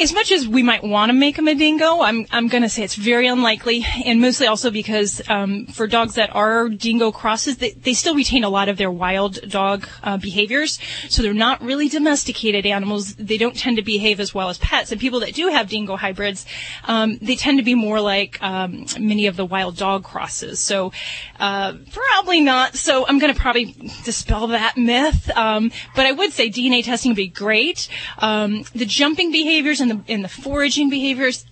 As 0.00 0.12
much 0.12 0.30
as 0.30 0.46
we 0.46 0.62
might 0.62 0.84
want 0.84 1.10
to 1.10 1.14
make 1.14 1.38
a 1.38 1.54
dingo, 1.54 2.00
I'm 2.00 2.26
I'm 2.30 2.46
going 2.46 2.62
to 2.62 2.68
say 2.68 2.84
it's 2.84 2.94
very 2.94 3.26
unlikely, 3.26 3.84
and 4.04 4.20
mostly 4.20 4.46
also 4.46 4.70
because 4.70 5.20
um, 5.28 5.66
for 5.66 5.86
dogs 5.86 6.14
that 6.14 6.34
are 6.34 6.68
dingo 6.68 7.10
crosses, 7.10 7.56
they, 7.56 7.70
they 7.70 7.92
still 7.92 8.14
retain 8.14 8.44
a 8.44 8.48
lot 8.48 8.68
of 8.68 8.76
their 8.76 8.90
wild 8.90 9.40
dog 9.48 9.88
uh, 10.02 10.16
behaviors. 10.16 10.78
So 11.08 11.22
they're 11.22 11.34
not 11.34 11.60
really 11.60 11.88
domesticated 11.88 12.66
animals. 12.66 13.16
They 13.16 13.36
don't 13.36 13.56
tend 13.56 13.76
to 13.78 13.82
behave 13.82 14.20
as 14.20 14.32
well 14.32 14.48
as 14.48 14.58
pets. 14.58 14.92
And 14.92 15.00
people 15.00 15.20
that 15.20 15.34
do 15.34 15.48
have 15.48 15.68
dingo 15.68 15.96
hybrids, 15.96 16.46
um, 16.84 17.18
they 17.18 17.34
tend 17.34 17.58
to 17.58 17.64
be 17.64 17.74
more 17.74 18.00
like 18.00 18.40
um, 18.42 18.86
many 18.98 19.26
of 19.26 19.36
the 19.36 19.44
wild 19.44 19.76
dog 19.76 20.04
crosses. 20.04 20.60
So 20.60 20.92
uh, 21.40 21.74
probably 21.92 22.40
not. 22.40 22.76
So 22.76 23.06
I'm 23.06 23.18
going 23.18 23.34
to 23.34 23.40
probably 23.40 23.74
dispel 24.04 24.48
that 24.48 24.76
myth. 24.76 25.30
Um, 25.36 25.72
but 25.96 26.06
I 26.06 26.12
would 26.12 26.32
say 26.32 26.48
DNA 26.48 26.84
testing 26.84 27.10
would 27.10 27.16
be 27.16 27.28
great. 27.28 27.88
Um, 28.18 28.64
the 28.74 28.86
jumping 28.86 29.32
behaviors 29.64 29.80
and 29.80 29.90
the 29.90 30.12
and 30.12 30.24
the 30.24 30.28
foraging 30.28 30.90
behaviors, 30.90 31.46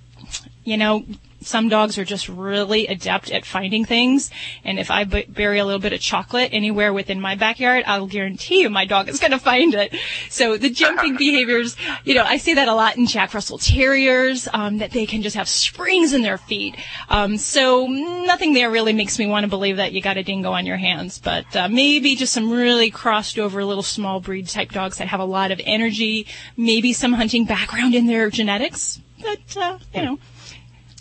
you 0.65 0.77
know, 0.77 1.05
some 1.45 1.69
dogs 1.69 1.99
are 1.99 2.05
just 2.05 2.29
really 2.29 2.87
adept 2.87 3.31
at 3.31 3.45
finding 3.45 3.85
things. 3.85 4.31
And 4.65 4.79
if 4.79 4.91
I 4.91 5.05
b- 5.05 5.27
bury 5.29 5.59
a 5.59 5.65
little 5.65 5.81
bit 5.81 5.93
of 5.93 6.01
chocolate 6.01 6.51
anywhere 6.53 6.93
within 6.93 7.21
my 7.21 7.35
backyard, 7.35 7.85
I'll 7.87 8.07
guarantee 8.07 8.61
you 8.61 8.71
my 8.71 8.85
dog 8.85 9.09
is 9.09 9.21
going 9.21 9.33
to 9.33 9.39
find 9.39 9.75
it. 9.75 9.95
So 10.29 10.57
the 10.57 10.71
jumping 10.71 11.17
behaviors, 11.19 11.77
you 12.05 12.15
know, 12.15 12.25
I 12.25 12.37
say 12.37 12.55
that 12.55 12.69
a 12.69 12.75
lot 12.75 12.97
in 12.97 13.07
Jack 13.07 13.35
Russell 13.35 13.59
Terriers, 13.59 14.49
um, 14.53 14.79
that 14.79 14.93
they 14.93 15.07
can 15.07 15.23
just 15.23 15.37
have 15.37 15.49
springs 15.49 16.13
in 16.13 16.23
their 16.23 16.39
feet. 16.39 16.77
Um, 17.09 17.37
so 17.37 17.87
nothing 17.87 18.55
there 18.55 18.71
really 18.71 18.93
makes 18.93 19.19
me 19.19 19.27
want 19.27 19.45
to 19.45 19.49
believe 19.49 19.77
that 19.77 19.93
you 19.93 20.01
got 20.01 20.17
a 20.17 20.23
dingo 20.23 20.53
on 20.53 20.67
your 20.67 20.77
hands, 20.77 21.19
but 21.19 21.55
uh, 21.57 21.69
maybe 21.69 22.17
just 22.17 22.33
some 22.33 22.51
really 22.51 22.91
crossed 22.91 23.39
over 23.39 23.65
little 23.65 23.83
small 23.83 24.21
breed 24.21 24.49
type 24.49 24.71
dogs 24.71 24.99
that 24.99 25.09
have 25.09 25.21
a 25.21 25.25
lot 25.25 25.51
of 25.51 25.61
energy, 25.65 26.27
maybe 26.57 26.93
some 26.93 27.13
hunting 27.13 27.45
background 27.45 27.95
in 27.95 28.07
their 28.07 28.31
genetics. 28.31 29.01
But, 29.21 29.57
uh, 29.57 29.79
you 29.95 30.03
know. 30.03 30.19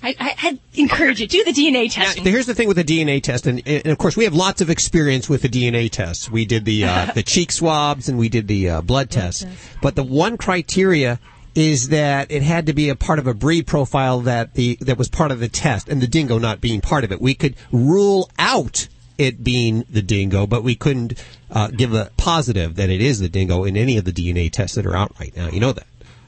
I, 0.03 0.15
I, 0.19 0.35
I'd 0.43 0.59
encourage 0.73 1.19
you 1.19 1.27
do 1.27 1.43
the 1.43 1.51
DNA 1.51 1.91
testing. 1.91 2.23
Here's 2.23 2.45
the 2.47 2.55
thing 2.55 2.67
with 2.67 2.77
the 2.77 2.83
DNA 2.83 3.21
test, 3.21 3.45
and, 3.45 3.61
and 3.67 3.87
of 3.87 3.97
course 3.97 4.17
we 4.17 4.23
have 4.23 4.33
lots 4.33 4.61
of 4.61 4.69
experience 4.69 5.29
with 5.29 5.43
the 5.43 5.49
DNA 5.49 5.89
tests. 5.89 6.29
We 6.29 6.45
did 6.45 6.65
the 6.65 6.85
uh, 6.85 7.05
the 7.15 7.23
cheek 7.23 7.51
swabs 7.51 8.09
and 8.09 8.17
we 8.17 8.29
did 8.29 8.47
the 8.47 8.69
uh, 8.69 8.81
blood 8.81 9.09
tests. 9.09 9.45
But 9.81 9.95
the 9.95 10.03
one 10.03 10.37
criteria 10.37 11.19
is 11.53 11.89
that 11.89 12.31
it 12.31 12.41
had 12.43 12.65
to 12.67 12.73
be 12.73 12.89
a 12.89 12.95
part 12.95 13.19
of 13.19 13.27
a 13.27 13.33
breed 13.33 13.67
profile 13.67 14.21
that 14.21 14.53
the 14.55 14.77
that 14.81 14.97
was 14.97 15.09
part 15.09 15.31
of 15.31 15.39
the 15.39 15.49
test, 15.49 15.89
and 15.89 16.01
the 16.01 16.07
dingo 16.07 16.39
not 16.39 16.61
being 16.61 16.81
part 16.81 17.03
of 17.03 17.11
it. 17.11 17.21
We 17.21 17.35
could 17.35 17.55
rule 17.71 18.29
out 18.39 18.87
it 19.17 19.43
being 19.43 19.85
the 19.89 20.01
dingo, 20.01 20.47
but 20.47 20.63
we 20.63 20.73
couldn't 20.75 21.23
uh, 21.51 21.67
give 21.67 21.93
a 21.93 22.09
positive 22.17 22.75
that 22.75 22.89
it 22.89 23.01
is 23.01 23.19
the 23.19 23.29
dingo 23.29 23.65
in 23.65 23.77
any 23.77 23.97
of 23.97 24.05
the 24.05 24.11
DNA 24.11 24.51
tests 24.51 24.75
that 24.75 24.85
are 24.85 24.95
out 24.95 25.13
right 25.19 25.35
now. 25.35 25.49
You 25.49 25.59
know 25.59 25.73
that. 25.73 25.85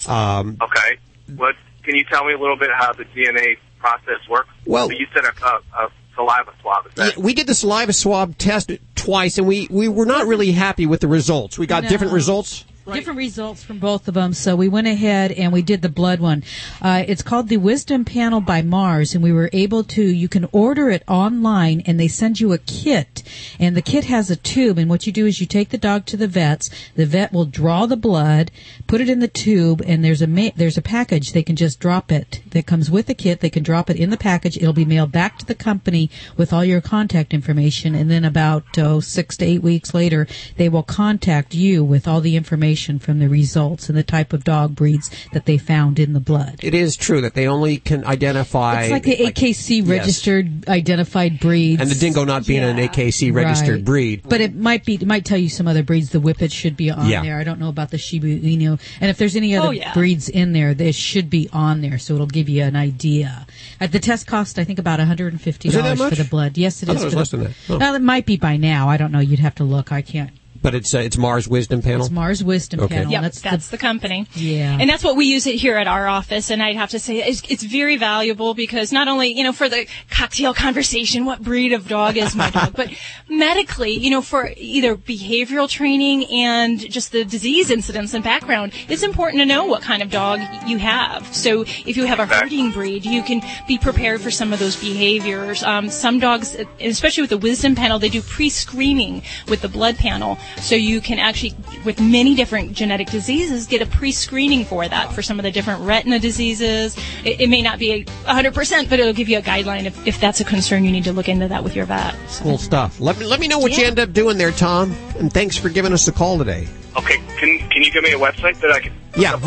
Um, 0.07 0.57
Okay. 0.61 0.97
What 1.35 1.55
can 1.83 1.95
you 1.95 2.03
tell 2.05 2.25
me 2.25 2.33
a 2.33 2.37
little 2.37 2.57
bit 2.57 2.69
how 2.77 2.93
the 2.93 3.05
DNA 3.05 3.57
process 3.79 4.19
works? 4.29 4.49
Well- 4.65 4.87
So 4.87 4.93
you 4.93 5.07
said 5.13 5.25
a, 5.25 5.45
a, 5.45 5.85
a 5.85 5.89
saliva 6.15 6.51
swab. 6.61 6.85
Is 6.87 6.93
that 6.95 7.17
Yeah, 7.17 7.23
we 7.23 7.33
did 7.33 7.47
the 7.47 7.55
saliva 7.55 7.93
swab 7.93 8.37
test 8.37 8.71
twice, 8.95 9.37
and 9.37 9.47
we, 9.47 9.67
we 9.69 9.87
were 9.87 10.05
not 10.05 10.27
really 10.27 10.51
happy 10.51 10.85
with 10.85 11.01
the 11.01 11.07
results. 11.07 11.57
We 11.59 11.67
got 11.67 11.83
No. 11.83 11.89
different 11.89 12.13
results. 12.13 12.65
Different 12.91 13.17
results 13.17 13.63
from 13.63 13.79
both 13.79 14.09
of 14.09 14.13
them. 14.13 14.33
So 14.33 14.57
we 14.57 14.67
went 14.67 14.87
ahead 14.87 15.31
and 15.31 15.53
we 15.53 15.61
did 15.61 15.81
the 15.81 15.87
blood 15.87 16.19
one. 16.19 16.43
Uh, 16.81 17.05
it's 17.07 17.21
called 17.21 17.47
the 17.47 17.55
Wisdom 17.55 18.03
Panel 18.03 18.41
by 18.41 18.61
Mars, 18.61 19.15
and 19.15 19.23
we 19.23 19.31
were 19.31 19.49
able 19.53 19.85
to. 19.85 20.03
You 20.03 20.27
can 20.27 20.49
order 20.51 20.89
it 20.89 21.01
online, 21.07 21.81
and 21.85 21.97
they 21.97 22.09
send 22.09 22.41
you 22.41 22.51
a 22.51 22.57
kit, 22.57 23.23
and 23.57 23.77
the 23.77 23.81
kit 23.81 24.03
has 24.05 24.29
a 24.29 24.35
tube. 24.35 24.77
And 24.77 24.89
what 24.89 25.07
you 25.07 25.13
do 25.13 25.25
is 25.25 25.39
you 25.39 25.47
take 25.47 25.69
the 25.69 25.77
dog 25.77 26.05
to 26.07 26.17
the 26.17 26.27
vets. 26.27 26.69
The 26.95 27.05
vet 27.05 27.31
will 27.31 27.45
draw 27.45 27.85
the 27.85 27.95
blood, 27.95 28.51
put 28.85 28.99
it 28.99 29.09
in 29.09 29.19
the 29.19 29.29
tube, 29.29 29.81
and 29.87 30.03
there's 30.03 30.21
a 30.21 30.27
ma- 30.27 30.51
there's 30.57 30.77
a 30.77 30.81
package. 30.81 31.31
They 31.31 31.43
can 31.43 31.55
just 31.55 31.79
drop 31.79 32.11
it. 32.11 32.41
That 32.51 32.65
comes 32.65 32.91
with 32.91 33.05
the 33.05 33.15
kit. 33.15 33.39
They 33.39 33.49
can 33.49 33.63
drop 33.63 33.89
it 33.89 33.95
in 33.95 34.09
the 34.09 34.17
package. 34.17 34.57
It'll 34.57 34.73
be 34.73 34.83
mailed 34.83 35.13
back 35.13 35.37
to 35.39 35.45
the 35.45 35.55
company 35.55 36.09
with 36.35 36.51
all 36.51 36.65
your 36.65 36.81
contact 36.81 37.33
information, 37.33 37.95
and 37.95 38.11
then 38.11 38.25
about 38.25 38.65
oh, 38.77 38.99
six 38.99 39.37
to 39.37 39.45
eight 39.45 39.63
weeks 39.63 39.93
later, 39.93 40.27
they 40.57 40.67
will 40.67 40.83
contact 40.83 41.55
you 41.55 41.81
with 41.81 42.09
all 42.09 42.19
the 42.19 42.35
information 42.35 42.72
from 42.99 43.19
the 43.19 43.27
results 43.29 43.89
and 43.89 43.97
the 43.97 44.03
type 44.03 44.33
of 44.33 44.43
dog 44.43 44.75
breeds 44.75 45.09
that 45.33 45.45
they 45.45 45.57
found 45.57 45.99
in 45.99 46.13
the 46.13 46.19
blood. 46.19 46.59
It 46.61 46.73
is 46.73 46.95
true 46.95 47.21
that 47.21 47.33
they 47.33 47.47
only 47.47 47.77
can 47.77 48.05
identify. 48.05 48.83
It's 48.83 48.91
like 48.91 49.03
the 49.03 49.17
AKC 49.17 49.77
yes. 49.79 49.87
registered 49.87 50.67
identified 50.67 51.39
breeds. 51.39 51.81
And 51.81 51.89
the 51.89 51.95
dingo 51.95 52.23
not 52.23 52.45
being 52.45 52.63
an 52.63 52.77
AKC 52.77 53.33
registered 53.33 53.75
Right. 53.77 53.85
breed. 53.85 54.21
But 54.27 54.41
it 54.41 54.55
might 54.55 54.85
be, 54.85 54.95
it 54.95 55.05
might 55.05 55.25
tell 55.25 55.37
you 55.37 55.49
some 55.49 55.67
other 55.67 55.83
breeds. 55.83 56.09
The 56.09 56.19
Whippet 56.19 56.51
should 56.51 56.75
be 56.77 56.89
on 56.91 57.07
Yeah. 57.07 57.21
there. 57.21 57.37
I 57.39 57.43
don't 57.43 57.59
know 57.59 57.69
about 57.69 57.91
the 57.91 57.97
Shiba 57.97 58.27
Inu. 58.27 58.79
And 59.01 59.09
if 59.09 59.17
there's 59.17 59.35
any 59.35 59.55
other 59.55 59.67
Oh, 59.67 59.71
yeah. 59.71 59.93
breeds 59.93 60.29
in 60.29 60.53
there, 60.53 60.73
they 60.73 60.91
should 60.91 61.29
be 61.29 61.49
on 61.53 61.81
there. 61.81 61.97
So 61.97 62.15
it'll 62.15 62.27
give 62.27 62.49
you 62.49 62.63
an 62.63 62.75
idea. 62.75 63.45
At 63.79 63.91
the 63.91 63.99
test 63.99 64.27
cost, 64.27 64.57
I 64.59 64.63
think 64.63 64.79
about 64.79 64.99
$150 64.99 65.69
Is 65.69 65.75
it 65.75 65.83
that 65.83 65.97
for 65.97 66.15
the 66.15 66.23
blood. 66.23 66.57
Yes, 66.57 66.83
it 66.83 66.89
I 66.89 66.93
is. 66.93 67.01
it 67.01 67.05
was 67.05 67.13
for 67.13 67.19
less 67.19 67.29
the- 67.31 67.37
than 67.37 67.45
that. 67.47 67.53
Oh. 67.69 67.77
Well, 67.77 67.95
it 67.95 68.01
might 68.01 68.25
be 68.25 68.37
by 68.37 68.57
now. 68.57 68.89
I 68.89 68.97
don't 68.97 69.11
know. 69.11 69.19
You'd 69.19 69.39
have 69.39 69.55
to 69.55 69.63
look. 69.63 69.91
I 69.91 70.01
can't 70.01 70.31
But 70.63 70.75
it's 70.75 70.95
uh, 70.95 70.99
it's 70.99 71.17
Mars 71.17 71.47
Wisdom 71.47 71.81
Panel. 71.81 72.05
It's 72.05 72.09
Mars 72.09 72.41
Wisdom 72.41 72.79
Okay. 72.79 72.95
Panel. 72.95 73.11
Yep, 73.11 73.21
That's 73.21 73.41
that's, 73.41 73.67
the, 73.67 73.77
the, 73.77 73.81
company. 73.81 74.25
Yeah. 74.33 74.77
And 74.79 74.89
that's 74.89 75.03
what 75.03 75.17
we 75.17 75.25
use 75.25 75.45
it 75.45 75.55
here 75.55 75.75
at 75.75 75.87
our 75.87 76.07
office. 76.07 76.49
And 76.49 76.63
I'd 76.63 76.77
have 76.77 76.91
to 76.91 76.99
say 76.99 77.17
it's, 77.17 77.43
it's 77.49 77.63
very 77.63 77.97
valuable 77.97 78.53
because 78.53 78.93
not 78.93 79.09
only, 79.09 79.27
you 79.37 79.43
know, 79.43 79.51
for 79.51 79.67
the 79.67 79.85
cocktail 80.09 80.53
conversation, 80.53 81.25
what 81.25 81.43
breed 81.43 81.73
of 81.73 81.89
dog 81.89 82.15
is 82.15 82.33
my 82.33 82.49
dog, 82.49 82.73
but 82.77 82.89
medically, 83.27 83.91
you 83.91 84.09
know, 84.09 84.21
for 84.21 84.53
either 84.55 84.95
behavioral 84.95 85.69
training 85.69 86.25
and 86.31 86.79
just 86.79 87.11
the 87.11 87.25
disease 87.25 87.69
incidence 87.69 88.13
and 88.13 88.23
background, 88.23 88.71
it's 88.87 89.03
important 89.03 89.41
to 89.41 89.45
know 89.45 89.65
what 89.65 89.81
kind 89.81 90.01
of 90.01 90.09
dog 90.09 90.39
you 90.65 90.77
have. 90.77 91.35
So 91.35 91.61
if 91.61 91.97
you 91.97 92.05
have 92.05 92.19
a 92.19 92.25
herding 92.25 92.71
breed, 92.71 93.03
you 93.03 93.21
can 93.21 93.41
be 93.67 93.77
prepared 93.77 94.21
for 94.21 94.31
some 94.31 94.53
of 94.53 94.59
those 94.59 94.77
behaviors. 94.77 95.61
Um, 95.61 95.89
some 95.89 96.19
dogs, 96.19 96.55
especially 96.79 97.23
with 97.23 97.31
the 97.31 97.37
wisdom 97.37 97.75
panel, 97.75 97.99
they 97.99 98.09
do 98.09 98.21
pre-screening 98.21 99.23
with 99.49 99.61
the 99.61 99.67
blood 99.69 99.97
panel. 99.97 100.37
So 100.57 100.75
you 100.75 101.01
can 101.01 101.19
actually, 101.19 101.55
with 101.85 101.99
many 101.99 102.35
different 102.35 102.73
genetic 102.73 103.07
diseases, 103.07 103.67
get 103.67 103.81
a 103.81 103.85
pre-screening 103.85 104.65
for 104.65 104.87
that 104.87 105.13
for 105.13 105.21
some 105.21 105.39
of 105.39 105.43
the 105.43 105.51
different 105.51 105.81
retina 105.81 106.19
diseases. 106.19 106.97
It, 107.23 107.41
it 107.41 107.49
may 107.49 107.61
not 107.61 107.79
be 107.79 108.05
100%, 108.05 108.89
but 108.89 108.99
it'll 108.99 109.13
give 109.13 109.29
you 109.29 109.37
a 109.37 109.41
guideline 109.41 109.85
if, 109.85 110.07
if 110.07 110.19
that's 110.19 110.39
a 110.39 110.45
concern. 110.45 110.85
You 110.85 110.91
need 110.91 111.03
to 111.05 111.13
look 111.13 111.29
into 111.29 111.47
that 111.47 111.63
with 111.63 111.75
your 111.75 111.85
vet. 111.85 112.15
So. 112.29 112.43
Cool 112.43 112.57
stuff. 112.57 112.99
Let 112.99 113.19
me 113.19 113.25
let 113.25 113.39
me 113.39 113.47
know 113.47 113.59
what 113.59 113.77
you 113.77 113.85
end 113.85 113.99
up 113.99 114.13
doing 114.13 114.37
there, 114.37 114.51
Tom. 114.51 114.91
And 115.17 115.31
thanks 115.31 115.57
for 115.57 115.69
giving 115.69 115.93
us 115.93 116.07
a 116.07 116.11
call 116.11 116.37
today. 116.37 116.67
Okay, 116.97 117.17
can 117.37 117.57
can 117.69 117.81
you 117.81 117.91
give 117.91 118.03
me 118.03 118.13
a 118.13 118.19
website 118.19 118.59
that 118.61 118.71
I 118.71 118.79
can 118.79 118.93
look 118.93 119.02
Yeah. 119.15 119.33
I'm 119.33 119.39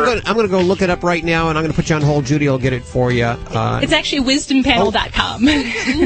for- 0.00 0.04
going 0.04 0.20
I'm 0.26 0.34
going 0.34 0.46
to 0.46 0.50
go 0.50 0.60
look 0.60 0.82
it 0.82 0.90
up 0.90 1.02
right 1.02 1.22
now, 1.24 1.48
and 1.48 1.56
I'm 1.56 1.62
going 1.64 1.72
to 1.72 1.76
put 1.76 1.88
you 1.88 1.96
on 1.96 2.02
hold. 2.02 2.24
Judy 2.26 2.48
will 2.48 2.58
get 2.58 2.72
it 2.72 2.84
for 2.84 3.10
you. 3.12 3.24
Uh, 3.24 3.80
It's 3.82 3.92
actually 3.92 4.22
wisdompanel.com. 4.22 5.42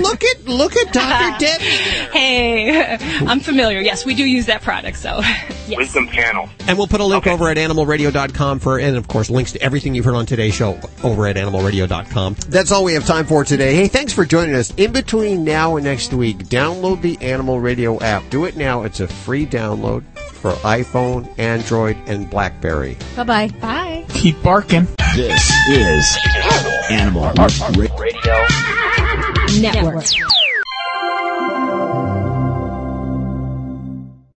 look 0.03 0.23
at 0.23 0.45
look 0.47 0.77
at 0.77 0.93
Dr. 0.93 1.39
Debbie. 1.45 1.65
Hey, 1.65 2.97
I'm 3.27 3.41
familiar. 3.41 3.81
Yes, 3.81 4.05
we 4.05 4.15
do 4.15 4.25
use 4.25 4.47
that 4.47 4.63
product. 4.63 4.97
So, 4.99 5.19
yes. 5.21 5.77
Wisdom 5.77 6.07
Panel. 6.09 6.49
And 6.69 6.77
we'll 6.79 6.87
put 6.87 7.01
a 7.01 7.05
link 7.05 7.27
over 7.27 7.49
at 7.49 7.57
animalradio.com 7.57 8.59
for, 8.61 8.79
and 8.79 8.97
of 8.97 9.09
course, 9.09 9.31
links 9.31 9.53
to 9.53 9.63
everything 9.63 9.95
you've 9.95 10.05
heard 10.05 10.15
on 10.15 10.27
today's 10.27 10.55
show 10.55 10.79
over 11.03 11.27
at 11.27 11.37
animalradio.com. 11.37 12.37
That's 12.49 12.71
all 12.71 12.85
we 12.85 12.93
have 12.95 13.07
time 13.07 13.25
for 13.27 13.45
today. 13.45 13.75
Hey, 13.75 13.89
thanks 13.89 14.13
for 14.13 14.25
joining 14.25 14.55
us. 14.55 14.73
In 14.77 14.93
between 14.93 15.43
now 15.45 15.77
and 15.77 15.85
next 15.85 16.13
week, 16.13 16.39
download 16.49 17.01
the 17.03 17.19
Animal 17.23 17.59
Radio 17.61 17.99
app. 18.01 18.29
Do 18.31 18.45
it 18.45 18.57
now. 18.57 18.83
It's 18.85 19.01
a 19.01 19.09
free 19.09 19.47
download 19.47 20.05
for 20.41 20.53
iPhone, 20.63 21.33
Android, 21.39 21.97
and 22.07 22.29
Blackberry. 22.29 22.97
Bye 23.17 23.25
bye. 23.25 23.49
Bye. 23.61 24.05
Keep 24.09 24.43
barking. 24.43 24.89
This 25.15 25.51
is 25.69 26.19
Animal 26.91 27.33
Radio. 27.99 28.47
Network. 29.61 30.05